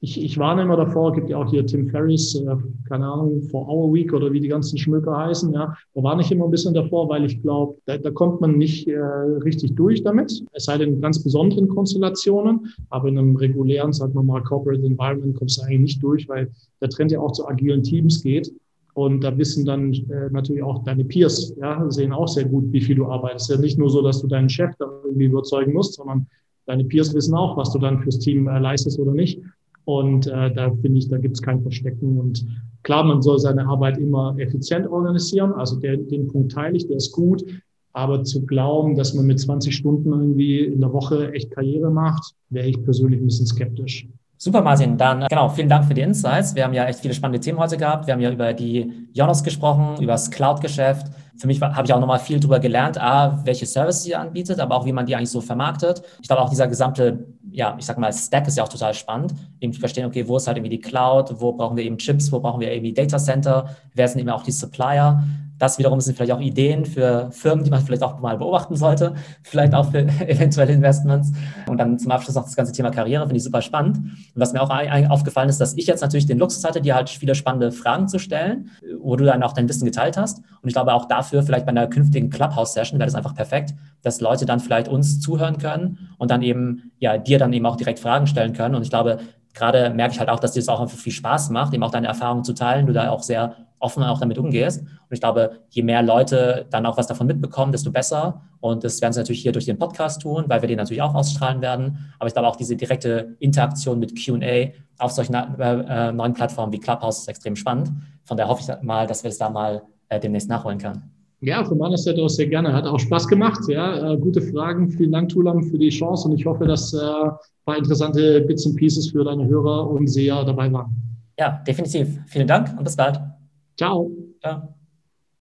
Ich, 0.00 0.22
ich 0.22 0.36
warne 0.36 0.62
immer 0.62 0.76
davor, 0.76 1.14
gibt 1.14 1.30
ja 1.30 1.38
auch 1.38 1.48
hier 1.48 1.64
Tim 1.64 1.88
Ferriss, 1.88 2.34
äh, 2.34 2.56
keine 2.88 3.06
Ahnung, 3.06 3.42
For 3.44 3.66
Our 3.66 3.92
Week 3.94 4.12
oder 4.12 4.30
wie 4.32 4.40
die 4.40 4.48
ganzen 4.48 4.76
Schmöker 4.76 5.16
heißen, 5.16 5.50
ja, 5.54 5.74
da 5.94 6.02
warne 6.02 6.20
ich 6.20 6.30
immer 6.30 6.44
ein 6.44 6.50
bisschen 6.50 6.74
davor, 6.74 7.08
weil 7.08 7.24
ich 7.24 7.40
glaube, 7.40 7.76
da, 7.86 7.96
da 7.96 8.10
kommt 8.10 8.42
man 8.42 8.58
nicht 8.58 8.86
äh, 8.86 8.98
richtig 8.98 9.74
durch 9.76 10.02
damit, 10.02 10.44
es 10.52 10.64
sei 10.66 10.76
denn 10.76 10.94
in 10.94 11.00
ganz 11.00 11.22
besonderen 11.22 11.68
Konstellationen, 11.68 12.74
aber 12.90 13.08
in 13.08 13.18
einem 13.18 13.36
regulären, 13.36 13.94
sagen 13.94 14.14
wir 14.14 14.22
mal, 14.22 14.42
Corporate 14.42 14.84
Environment 14.84 15.34
kommst 15.36 15.58
du 15.58 15.62
eigentlich 15.62 15.80
nicht 15.80 16.02
durch, 16.02 16.28
weil 16.28 16.50
der 16.82 16.90
Trend 16.90 17.10
ja 17.10 17.20
auch 17.20 17.32
zu 17.32 17.48
agilen 17.48 17.82
Teams 17.82 18.22
geht. 18.22 18.52
Und 18.94 19.24
da 19.24 19.36
wissen 19.36 19.64
dann 19.64 19.92
äh, 19.92 20.30
natürlich 20.30 20.62
auch 20.62 20.84
deine 20.84 21.04
Peers, 21.04 21.52
ja, 21.60 21.84
sehen 21.90 22.12
auch 22.12 22.28
sehr 22.28 22.44
gut, 22.44 22.72
wie 22.72 22.80
viel 22.80 22.96
du 22.96 23.06
arbeitest. 23.06 23.50
Ja 23.50 23.58
nicht 23.58 23.76
nur 23.76 23.90
so, 23.90 24.02
dass 24.02 24.20
du 24.20 24.28
deinen 24.28 24.48
Chef 24.48 24.70
da 24.78 24.86
irgendwie 25.04 25.26
überzeugen 25.26 25.72
musst, 25.72 25.94
sondern 25.94 26.26
deine 26.66 26.84
Peers 26.84 27.12
wissen 27.12 27.34
auch, 27.34 27.56
was 27.56 27.72
du 27.72 27.78
dann 27.80 27.98
fürs 28.00 28.20
Team 28.20 28.46
äh, 28.46 28.58
leistest 28.58 28.98
oder 29.00 29.12
nicht. 29.12 29.40
Und 29.84 30.28
äh, 30.28 30.52
da 30.54 30.70
finde 30.80 30.98
ich, 30.98 31.08
da 31.08 31.18
gibt 31.18 31.34
es 31.34 31.42
kein 31.42 31.60
Verstecken. 31.60 32.18
Und 32.18 32.46
klar, 32.84 33.04
man 33.04 33.20
soll 33.20 33.38
seine 33.38 33.66
Arbeit 33.66 33.98
immer 33.98 34.34
effizient 34.38 34.86
organisieren. 34.86 35.52
Also 35.52 35.76
der, 35.76 35.96
den 35.96 36.28
Punkt 36.28 36.52
teile 36.52 36.76
ich, 36.76 36.86
der 36.86 36.96
ist 36.96 37.12
gut. 37.12 37.44
Aber 37.92 38.24
zu 38.24 38.44
glauben, 38.46 38.96
dass 38.96 39.14
man 39.14 39.26
mit 39.26 39.38
20 39.38 39.74
Stunden 39.74 40.12
irgendwie 40.12 40.60
in 40.60 40.80
der 40.80 40.92
Woche 40.92 41.32
echt 41.32 41.50
Karriere 41.50 41.90
macht, 41.90 42.34
wäre 42.50 42.68
ich 42.68 42.82
persönlich 42.82 43.20
ein 43.20 43.26
bisschen 43.26 43.46
skeptisch. 43.46 44.08
Super, 44.36 44.62
Martin. 44.62 44.98
Dann 44.98 45.26
genau, 45.28 45.48
vielen 45.48 45.68
Dank 45.68 45.86
für 45.86 45.94
die 45.94 46.02
Insights. 46.02 46.54
Wir 46.54 46.64
haben 46.64 46.74
ja 46.74 46.84
echt 46.86 47.00
viele 47.00 47.14
spannende 47.14 47.40
Themen 47.40 47.58
heute 47.58 47.76
gehabt. 47.76 48.06
Wir 48.06 48.14
haben 48.14 48.20
ja 48.20 48.30
über 48.30 48.52
die 48.52 49.08
Jonas 49.12 49.42
gesprochen, 49.42 50.02
über 50.02 50.12
das 50.12 50.30
Cloud-Geschäft. 50.30 51.06
Für 51.36 51.46
mich 51.46 51.60
habe 51.60 51.84
ich 51.84 51.92
auch 51.92 52.00
nochmal 52.00 52.18
viel 52.18 52.38
darüber 52.38 52.60
gelernt, 52.60 53.00
A, 53.00 53.40
welche 53.44 53.66
Services 53.66 54.04
sie 54.04 54.14
anbietet, 54.14 54.60
aber 54.60 54.76
auch 54.76 54.86
wie 54.86 54.92
man 54.92 55.06
die 55.06 55.16
eigentlich 55.16 55.30
so 55.30 55.40
vermarktet. 55.40 56.02
Ich 56.20 56.28
glaube 56.28 56.42
auch 56.42 56.50
dieser 56.50 56.68
gesamte 56.68 57.26
ja, 57.54 57.76
ich 57.78 57.86
sag 57.86 57.98
mal, 57.98 58.12
Stack 58.12 58.48
ist 58.48 58.56
ja 58.56 58.64
auch 58.64 58.68
total 58.68 58.94
spannend, 58.94 59.32
eben 59.60 59.72
zu 59.72 59.78
verstehen, 59.78 60.06
okay, 60.06 60.26
wo 60.26 60.36
ist 60.36 60.48
halt 60.48 60.56
irgendwie 60.56 60.76
die 60.76 60.80
Cloud, 60.80 61.40
wo 61.40 61.52
brauchen 61.52 61.76
wir 61.76 61.84
eben 61.84 61.98
Chips, 61.98 62.32
wo 62.32 62.40
brauchen 62.40 62.60
wir 62.60 62.72
irgendwie 62.72 62.92
Data 62.92 63.16
Center, 63.16 63.68
wer 63.94 64.08
sind 64.08 64.20
eben 64.20 64.30
auch 64.30 64.42
die 64.42 64.50
Supplier. 64.50 65.22
Das 65.64 65.78
wiederum 65.78 65.98
sind 65.98 66.14
vielleicht 66.14 66.32
auch 66.32 66.42
Ideen 66.42 66.84
für 66.84 67.30
Firmen, 67.30 67.64
die 67.64 67.70
man 67.70 67.80
vielleicht 67.80 68.02
auch 68.02 68.20
mal 68.20 68.36
beobachten 68.36 68.76
sollte, 68.76 69.14
vielleicht 69.42 69.72
auch 69.74 69.90
für 69.90 70.00
eventuelle 70.28 70.74
Investments. 70.74 71.32
Und 71.66 71.78
dann 71.78 71.98
zum 71.98 72.10
Abschluss 72.10 72.34
noch 72.34 72.44
das 72.44 72.54
ganze 72.54 72.72
Thema 72.72 72.90
Karriere, 72.90 73.22
finde 73.22 73.38
ich 73.38 73.44
super 73.44 73.62
spannend. 73.62 73.96
Und 73.96 74.12
was 74.34 74.52
mir 74.52 74.60
auch 74.60 74.68
aufgefallen 75.08 75.48
ist, 75.48 75.62
dass 75.62 75.72
ich 75.72 75.86
jetzt 75.86 76.02
natürlich 76.02 76.26
den 76.26 76.38
Luxus 76.38 76.64
hatte, 76.64 76.82
dir 76.82 76.94
halt 76.94 77.08
viele 77.08 77.34
spannende 77.34 77.72
Fragen 77.72 78.08
zu 78.08 78.18
stellen, 78.18 78.68
wo 79.00 79.16
du 79.16 79.24
dann 79.24 79.42
auch 79.42 79.54
dein 79.54 79.66
Wissen 79.66 79.86
geteilt 79.86 80.18
hast. 80.18 80.40
Und 80.60 80.68
ich 80.68 80.74
glaube 80.74 80.92
auch 80.92 81.06
dafür, 81.06 81.42
vielleicht 81.42 81.64
bei 81.64 81.70
einer 81.70 81.86
künftigen 81.86 82.28
Clubhouse-Session 82.28 82.98
wäre 82.98 83.06
das 83.06 83.14
einfach 83.14 83.34
perfekt, 83.34 83.72
dass 84.02 84.20
Leute 84.20 84.44
dann 84.44 84.60
vielleicht 84.60 84.88
uns 84.88 85.18
zuhören 85.18 85.56
können 85.56 86.10
und 86.18 86.30
dann 86.30 86.42
eben 86.42 86.92
ja 86.98 87.16
dir 87.16 87.38
dann 87.38 87.54
eben 87.54 87.64
auch 87.64 87.76
direkt 87.76 88.00
Fragen 88.00 88.26
stellen 88.26 88.52
können. 88.52 88.74
Und 88.74 88.82
ich 88.82 88.90
glaube, 88.90 89.18
gerade 89.54 89.88
merke 89.88 90.12
ich 90.12 90.20
halt 90.20 90.28
auch, 90.28 90.40
dass 90.40 90.52
dir 90.52 90.60
das 90.60 90.68
auch 90.68 90.80
einfach 90.80 90.98
viel 90.98 91.12
Spaß 91.12 91.48
macht, 91.48 91.72
eben 91.72 91.82
auch 91.82 91.90
deine 91.90 92.08
Erfahrungen 92.08 92.44
zu 92.44 92.52
teilen, 92.52 92.84
du 92.84 92.92
da 92.92 93.08
auch 93.08 93.22
sehr 93.22 93.56
offen 93.78 94.02
auch 94.02 94.20
damit 94.20 94.38
umgehst. 94.38 94.80
Und 94.80 94.88
ich 95.10 95.20
glaube, 95.20 95.58
je 95.70 95.82
mehr 95.82 96.02
Leute 96.02 96.66
dann 96.70 96.86
auch 96.86 96.96
was 96.96 97.06
davon 97.06 97.26
mitbekommen, 97.26 97.72
desto 97.72 97.90
besser. 97.90 98.42
Und 98.60 98.84
das 98.84 99.00
werden 99.02 99.12
sie 99.12 99.20
natürlich 99.20 99.42
hier 99.42 99.52
durch 99.52 99.66
den 99.66 99.78
Podcast 99.78 100.22
tun, 100.22 100.44
weil 100.48 100.62
wir 100.62 100.68
den 100.68 100.78
natürlich 100.78 101.02
auch 101.02 101.14
ausstrahlen 101.14 101.60
werden. 101.60 101.98
Aber 102.18 102.26
ich 102.26 102.32
glaube 102.32 102.48
auch 102.48 102.56
diese 102.56 102.76
direkte 102.76 103.36
Interaktion 103.38 103.98
mit 103.98 104.14
QA 104.16 104.72
auf 104.98 105.10
solchen 105.12 105.34
äh, 105.34 106.12
neuen 106.12 106.32
Plattformen 106.32 106.72
wie 106.72 106.80
Clubhouse 106.80 107.20
ist 107.20 107.28
extrem 107.28 107.56
spannend. 107.56 107.90
Von 108.24 108.36
daher 108.36 108.50
hoffe 108.50 108.62
ich 108.62 108.82
mal, 108.82 109.06
dass 109.06 109.22
wir 109.22 109.28
es 109.28 109.38
da 109.38 109.50
mal 109.50 109.82
äh, 110.08 110.18
demnächst 110.18 110.48
nachholen 110.48 110.78
können. 110.78 111.10
Ja, 111.40 111.62
von 111.62 111.76
meiner 111.76 111.98
Seite 111.98 112.22
aus 112.22 112.36
sehr 112.36 112.46
gerne. 112.46 112.72
Hat 112.72 112.86
auch 112.86 112.98
Spaß 112.98 113.28
gemacht. 113.28 113.60
Ja, 113.68 114.12
äh, 114.12 114.16
gute 114.16 114.40
Fragen. 114.40 114.88
Vielen 114.88 115.12
Dank, 115.12 115.28
Tulam, 115.28 115.62
für 115.62 115.78
die 115.78 115.90
Chance. 115.90 116.28
Und 116.28 116.34
ich 116.38 116.46
hoffe, 116.46 116.64
dass 116.66 116.94
äh, 116.94 116.98
ein 116.98 117.32
paar 117.66 117.76
interessante 117.76 118.40
Bits 118.42 118.64
und 118.64 118.76
Pieces 118.76 119.10
für 119.10 119.24
deine 119.24 119.46
Hörer 119.46 119.90
und 119.90 120.06
Seher 120.06 120.42
dabei 120.44 120.72
waren. 120.72 120.96
Ja, 121.38 121.62
definitiv. 121.66 122.18
Vielen 122.26 122.46
Dank 122.46 122.74
und 122.78 122.84
bis 122.84 122.96
bald. 122.96 123.33
Ciao. 123.76 124.10
Ciao. 124.42 124.74